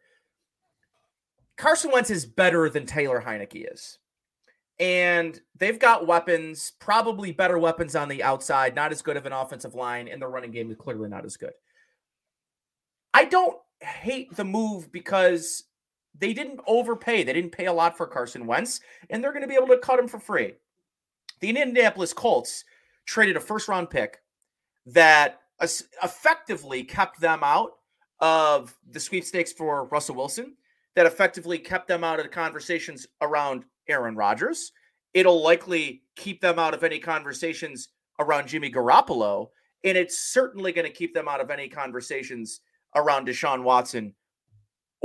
Carson 1.57 1.91
Wentz 1.91 2.09
is 2.09 2.25
better 2.25 2.69
than 2.69 2.85
Taylor 2.85 3.23
Heinicke 3.25 3.71
is 3.71 3.99
and 4.79 5.39
they've 5.57 5.79
got 5.79 6.07
weapons, 6.07 6.73
probably 6.79 7.31
better 7.31 7.57
weapons 7.57 7.95
on 7.95 8.09
the 8.09 8.21
outside, 8.21 8.75
not 8.75 8.91
as 8.91 9.01
good 9.01 9.17
of 9.17 9.25
an 9.25 9.31
offensive 9.31 9.73
line, 9.73 10.07
and 10.07 10.21
the 10.21 10.27
running 10.27 10.51
game 10.51 10.69
is 10.69 10.77
clearly 10.77 11.09
not 11.09 11.25
as 11.25 11.37
good. 11.37 11.53
I 13.13 13.25
don't 13.25 13.57
hate 13.79 14.35
the 14.35 14.43
move 14.43 14.91
because 14.91 15.63
they 16.19 16.33
didn't 16.33 16.59
overpay. 16.67 17.23
They 17.23 17.33
didn't 17.33 17.51
pay 17.51 17.65
a 17.65 17.73
lot 17.73 17.97
for 17.97 18.07
Carson 18.07 18.47
Wentz, 18.47 18.79
and 19.09 19.23
they're 19.23 19.31
going 19.31 19.41
to 19.41 19.47
be 19.47 19.55
able 19.55 19.67
to 19.67 19.77
cut 19.77 19.99
him 19.99 20.07
for 20.07 20.19
free. 20.19 20.53
The 21.41 21.49
Indianapolis 21.49 22.13
Colts 22.13 22.63
traded 23.05 23.37
a 23.37 23.41
first 23.41 23.67
round 23.67 23.89
pick 23.89 24.19
that 24.87 25.41
effectively 25.61 26.83
kept 26.83 27.19
them 27.19 27.39
out 27.43 27.71
of 28.19 28.77
the 28.91 28.99
sweepstakes 28.99 29.51
for 29.51 29.85
Russell 29.85 30.15
Wilson, 30.15 30.55
that 30.95 31.05
effectively 31.05 31.57
kept 31.57 31.87
them 31.87 32.03
out 32.03 32.19
of 32.19 32.25
the 32.25 32.29
conversations 32.29 33.07
around 33.21 33.65
Aaron 33.87 34.15
Rodgers. 34.15 34.71
It'll 35.13 35.43
likely 35.43 36.03
keep 36.15 36.41
them 36.41 36.59
out 36.59 36.73
of 36.73 36.83
any 36.83 36.99
conversations 36.99 37.89
around 38.19 38.47
Jimmy 38.47 38.71
Garoppolo, 38.71 39.49
and 39.83 39.97
it's 39.97 40.17
certainly 40.19 40.71
going 40.71 40.87
to 40.87 40.93
keep 40.93 41.13
them 41.13 41.27
out 41.27 41.41
of 41.41 41.51
any 41.51 41.67
conversations 41.67 42.61
around 42.95 43.27
Deshaun 43.27 43.63
Watson 43.63 44.13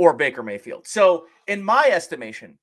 or 0.01 0.13
Baker 0.13 0.41
Mayfield. 0.41 0.87
So, 0.87 1.27
in 1.45 1.63
my 1.63 1.91
estimation, 1.91 2.57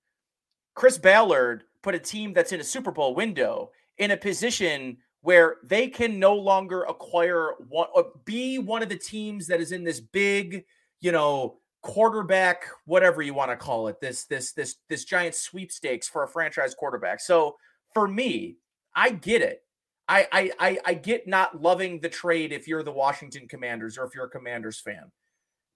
Chris 0.74 0.98
Ballard 0.98 1.62
put 1.85 1.94
a 1.94 1.98
team 2.01 2.32
that's 2.32 2.51
in 2.51 2.59
a 2.59 2.65
Super 2.65 2.90
Bowl 2.90 3.15
window 3.15 3.70
in 3.98 4.10
a 4.10 4.16
position 4.16 4.97
where 5.20 5.59
they 5.62 5.86
can 5.86 6.19
no 6.19 6.35
longer 6.35 6.82
acquire 6.82 7.52
one 7.69 7.86
or 7.94 8.06
be 8.24 8.59
one 8.59 8.82
of 8.82 8.89
the 8.89 8.98
teams 8.98 9.47
that 9.47 9.60
is 9.60 9.70
in 9.70 9.85
this 9.85 10.01
big, 10.01 10.65
you 11.01 11.12
know, 11.12 11.59
quarterback 11.81 12.65
whatever 12.86 13.23
you 13.23 13.32
want 13.32 13.52
to 13.52 13.56
call 13.56 13.86
it 13.86 14.01
this 14.01 14.24
this 14.24 14.51
this 14.51 14.78
this 14.89 15.05
giant 15.05 15.32
sweepstakes 15.32 16.09
for 16.09 16.24
a 16.24 16.28
franchise 16.28 16.74
quarterback. 16.74 17.20
So 17.20 17.55
for 17.94 18.09
me 18.09 18.56
i 18.97 19.10
get 19.10 19.43
it. 19.43 19.62
I, 20.09 20.27
I 20.32 20.51
i 20.59 20.78
i 20.86 20.94
get 20.94 21.28
not 21.28 21.62
loving 21.62 22.01
the 22.01 22.09
trade 22.09 22.52
if 22.52 22.66
you're 22.66 22.82
the 22.82 22.90
washington 22.90 23.47
commanders 23.47 23.97
or 23.97 24.05
if 24.06 24.15
you're 24.15 24.24
a 24.24 24.31
commanders 24.31 24.81
fan 24.81 25.12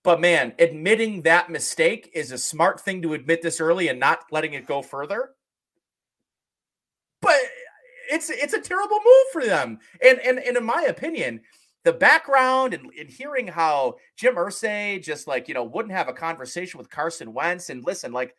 but 0.04 0.20
man 0.20 0.52
admitting 0.58 1.22
that 1.22 1.50
mistake 1.50 2.10
is 2.14 2.32
a 2.32 2.38
smart 2.38 2.80
thing 2.80 3.02
to 3.02 3.14
admit 3.14 3.42
this 3.42 3.60
early 3.60 3.88
and 3.88 4.00
not 4.00 4.20
letting 4.30 4.54
it 4.54 4.66
go 4.66 4.82
further 4.82 5.30
but 7.20 7.36
it's 8.10 8.30
it's 8.30 8.54
a 8.54 8.60
terrible 8.60 8.98
move 8.98 9.26
for 9.32 9.44
them 9.44 9.78
and 10.04 10.18
and, 10.20 10.38
and 10.38 10.56
in 10.56 10.64
my 10.64 10.82
opinion 10.82 11.40
the 11.84 11.92
background 11.92 12.74
and, 12.74 12.90
and 12.98 13.10
hearing 13.10 13.48
how 13.48 13.96
Jim 14.16 14.36
Irsay 14.36 15.02
just 15.02 15.26
like, 15.26 15.48
you 15.48 15.54
know, 15.54 15.64
wouldn't 15.64 15.94
have 15.94 16.08
a 16.08 16.12
conversation 16.12 16.78
with 16.78 16.90
Carson 16.90 17.32
Wentz. 17.32 17.70
And 17.70 17.84
listen, 17.84 18.12
like, 18.12 18.36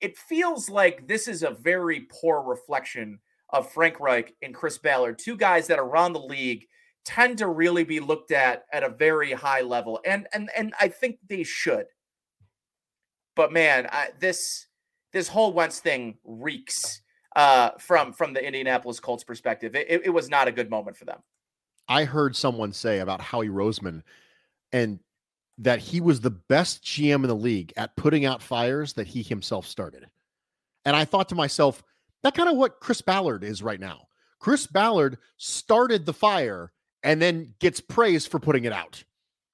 it 0.00 0.16
feels 0.16 0.68
like 0.68 1.06
this 1.06 1.28
is 1.28 1.42
a 1.42 1.50
very 1.50 2.08
poor 2.10 2.42
reflection 2.42 3.20
of 3.50 3.70
Frank 3.70 4.00
Reich 4.00 4.34
and 4.42 4.54
Chris 4.54 4.78
Ballard, 4.78 5.18
two 5.18 5.36
guys 5.36 5.66
that 5.68 5.78
are 5.78 5.84
around 5.84 6.12
the 6.12 6.20
league 6.20 6.66
tend 7.04 7.38
to 7.38 7.48
really 7.48 7.84
be 7.84 8.00
looked 8.00 8.32
at 8.32 8.64
at 8.72 8.82
a 8.82 8.88
very 8.88 9.32
high 9.32 9.62
level. 9.62 10.00
And 10.04 10.26
and 10.32 10.50
and 10.56 10.74
I 10.80 10.88
think 10.88 11.18
they 11.28 11.42
should. 11.42 11.86
But 13.34 13.52
man, 13.52 13.88
I, 13.90 14.10
this 14.18 14.66
this 15.12 15.28
whole 15.28 15.52
Wentz 15.52 15.80
thing 15.80 16.18
reeks 16.24 17.02
uh, 17.36 17.70
from 17.78 18.12
from 18.12 18.32
the 18.32 18.44
Indianapolis 18.44 19.00
Colts 19.00 19.24
perspective. 19.24 19.74
It, 19.74 19.86
it, 19.88 20.06
it 20.06 20.10
was 20.10 20.28
not 20.28 20.48
a 20.48 20.52
good 20.52 20.70
moment 20.70 20.96
for 20.96 21.04
them. 21.04 21.20
I 21.88 22.04
heard 22.04 22.36
someone 22.36 22.72
say 22.72 22.98
about 22.98 23.20
Howie 23.20 23.48
Roseman 23.48 24.02
and 24.72 24.98
that 25.58 25.78
he 25.78 26.00
was 26.00 26.20
the 26.20 26.30
best 26.30 26.84
GM 26.84 27.16
in 27.16 27.28
the 27.28 27.34
league 27.34 27.72
at 27.76 27.96
putting 27.96 28.24
out 28.24 28.42
fires 28.42 28.92
that 28.94 29.06
he 29.06 29.22
himself 29.22 29.66
started. 29.66 30.06
And 30.84 30.94
I 30.94 31.04
thought 31.04 31.28
to 31.30 31.34
myself, 31.34 31.82
that 32.22 32.34
kind 32.34 32.48
of 32.48 32.56
what 32.56 32.80
Chris 32.80 33.00
Ballard 33.00 33.42
is 33.42 33.62
right 33.62 33.80
now. 33.80 34.08
Chris 34.38 34.66
Ballard 34.66 35.18
started 35.36 36.06
the 36.06 36.12
fire 36.12 36.72
and 37.02 37.20
then 37.20 37.54
gets 37.60 37.80
praised 37.80 38.30
for 38.30 38.38
putting 38.38 38.64
it 38.64 38.72
out, 38.72 39.02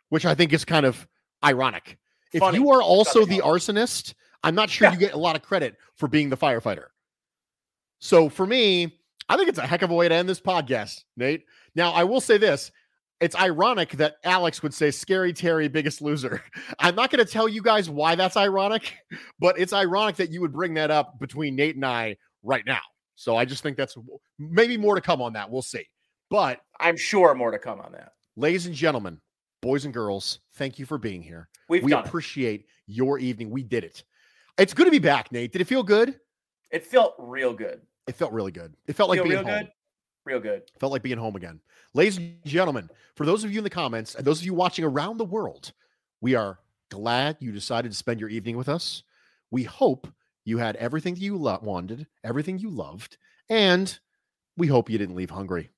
which 0.08 0.24
I 0.24 0.34
think 0.34 0.52
is 0.52 0.64
kind 0.64 0.86
of 0.86 1.06
ironic. 1.44 1.98
If 2.32 2.42
you 2.54 2.70
are 2.70 2.82
also 2.82 3.24
the 3.24 3.38
arsonist, 3.38 4.14
I'm 4.42 4.54
not 4.54 4.68
sure 4.70 4.88
Yeah. 4.88 4.92
you 4.94 4.98
get 4.98 5.14
a 5.14 5.18
lot 5.18 5.36
of 5.36 5.42
credit 5.42 5.76
for 5.96 6.08
being 6.08 6.30
the 6.30 6.36
firefighter. 6.36 6.86
So 8.00 8.28
for 8.28 8.46
me, 8.46 8.98
I 9.28 9.36
think 9.36 9.48
it's 9.48 9.58
a 9.58 9.66
heck 9.66 9.82
of 9.82 9.90
a 9.90 9.94
way 9.94 10.08
to 10.08 10.14
end 10.14 10.28
this 10.28 10.40
podcast, 10.40 11.04
Nate. 11.16 11.44
Now, 11.74 11.92
I 11.92 12.04
will 12.04 12.20
say 12.20 12.38
this. 12.38 12.70
It's 13.20 13.36
ironic 13.36 13.90
that 13.92 14.16
Alex 14.24 14.62
would 14.62 14.74
say 14.74 14.90
scary 14.90 15.32
Terry 15.32 15.68
biggest 15.68 16.02
loser. 16.02 16.42
I'm 16.78 16.94
not 16.94 17.10
going 17.10 17.24
to 17.24 17.30
tell 17.30 17.48
you 17.48 17.62
guys 17.62 17.88
why 17.88 18.16
that's 18.16 18.36
ironic, 18.36 18.92
but 19.38 19.58
it's 19.58 19.72
ironic 19.72 20.16
that 20.16 20.30
you 20.30 20.40
would 20.40 20.52
bring 20.52 20.74
that 20.74 20.90
up 20.90 21.18
between 21.20 21.56
Nate 21.56 21.76
and 21.76 21.86
I 21.86 22.16
right 22.42 22.64
now. 22.66 22.80
So 23.14 23.36
I 23.36 23.44
just 23.44 23.62
think 23.62 23.76
that's 23.76 23.96
maybe 24.38 24.76
more 24.76 24.96
to 24.96 25.00
come 25.00 25.22
on 25.22 25.34
that. 25.34 25.48
We'll 25.50 25.62
see. 25.62 25.86
But 26.34 26.62
I'm 26.80 26.96
sure 26.96 27.32
more 27.36 27.52
to 27.52 27.60
come 27.60 27.80
on 27.80 27.92
that. 27.92 28.14
ladies 28.34 28.66
and 28.66 28.74
gentlemen, 28.74 29.20
boys 29.62 29.84
and 29.84 29.94
girls, 29.94 30.40
thank 30.54 30.80
you 30.80 30.84
for 30.84 30.98
being 30.98 31.22
here. 31.22 31.48
We've 31.68 31.84
we 31.84 31.92
done 31.92 32.02
it. 32.02 32.08
appreciate 32.08 32.66
your 32.88 33.20
evening. 33.20 33.50
We 33.50 33.62
did 33.62 33.84
it. 33.84 34.02
It's 34.58 34.74
good 34.74 34.86
to 34.86 34.90
be 34.90 34.98
back, 34.98 35.30
Nate. 35.30 35.52
Did 35.52 35.60
it 35.60 35.66
feel 35.68 35.84
good? 35.84 36.18
It 36.72 36.84
felt 36.84 37.14
real 37.20 37.54
good. 37.54 37.82
It 38.08 38.16
felt 38.16 38.32
really 38.32 38.50
good. 38.50 38.74
It 38.88 38.96
felt 38.96 39.10
like 39.10 39.18
Feel 39.18 39.28
being 39.28 39.36
real 39.36 39.46
home. 39.46 39.60
good. 39.60 39.72
Real 40.24 40.40
good. 40.40 40.62
Felt 40.80 40.90
like 40.90 41.04
being 41.04 41.18
home 41.18 41.36
again. 41.36 41.60
Ladies 41.94 42.16
and 42.16 42.44
gentlemen, 42.44 42.90
for 43.14 43.24
those 43.24 43.44
of 43.44 43.52
you 43.52 43.58
in 43.58 43.64
the 43.64 43.70
comments 43.70 44.16
and 44.16 44.24
those 44.24 44.40
of 44.40 44.44
you 44.44 44.54
watching 44.54 44.84
around 44.84 45.18
the 45.18 45.24
world, 45.24 45.70
we 46.20 46.34
are 46.34 46.58
glad 46.90 47.36
you 47.38 47.52
decided 47.52 47.92
to 47.92 47.96
spend 47.96 48.18
your 48.18 48.28
evening 48.28 48.56
with 48.56 48.68
us. 48.68 49.04
We 49.52 49.62
hope 49.62 50.08
you 50.44 50.58
had 50.58 50.74
everything 50.76 51.14
you 51.14 51.36
lo- 51.36 51.60
wanted, 51.62 52.08
everything 52.24 52.58
you 52.58 52.70
loved, 52.70 53.18
and 53.48 53.96
we 54.56 54.66
hope 54.66 54.90
you 54.90 54.98
didn't 54.98 55.14
leave 55.14 55.30
hungry. 55.30 55.70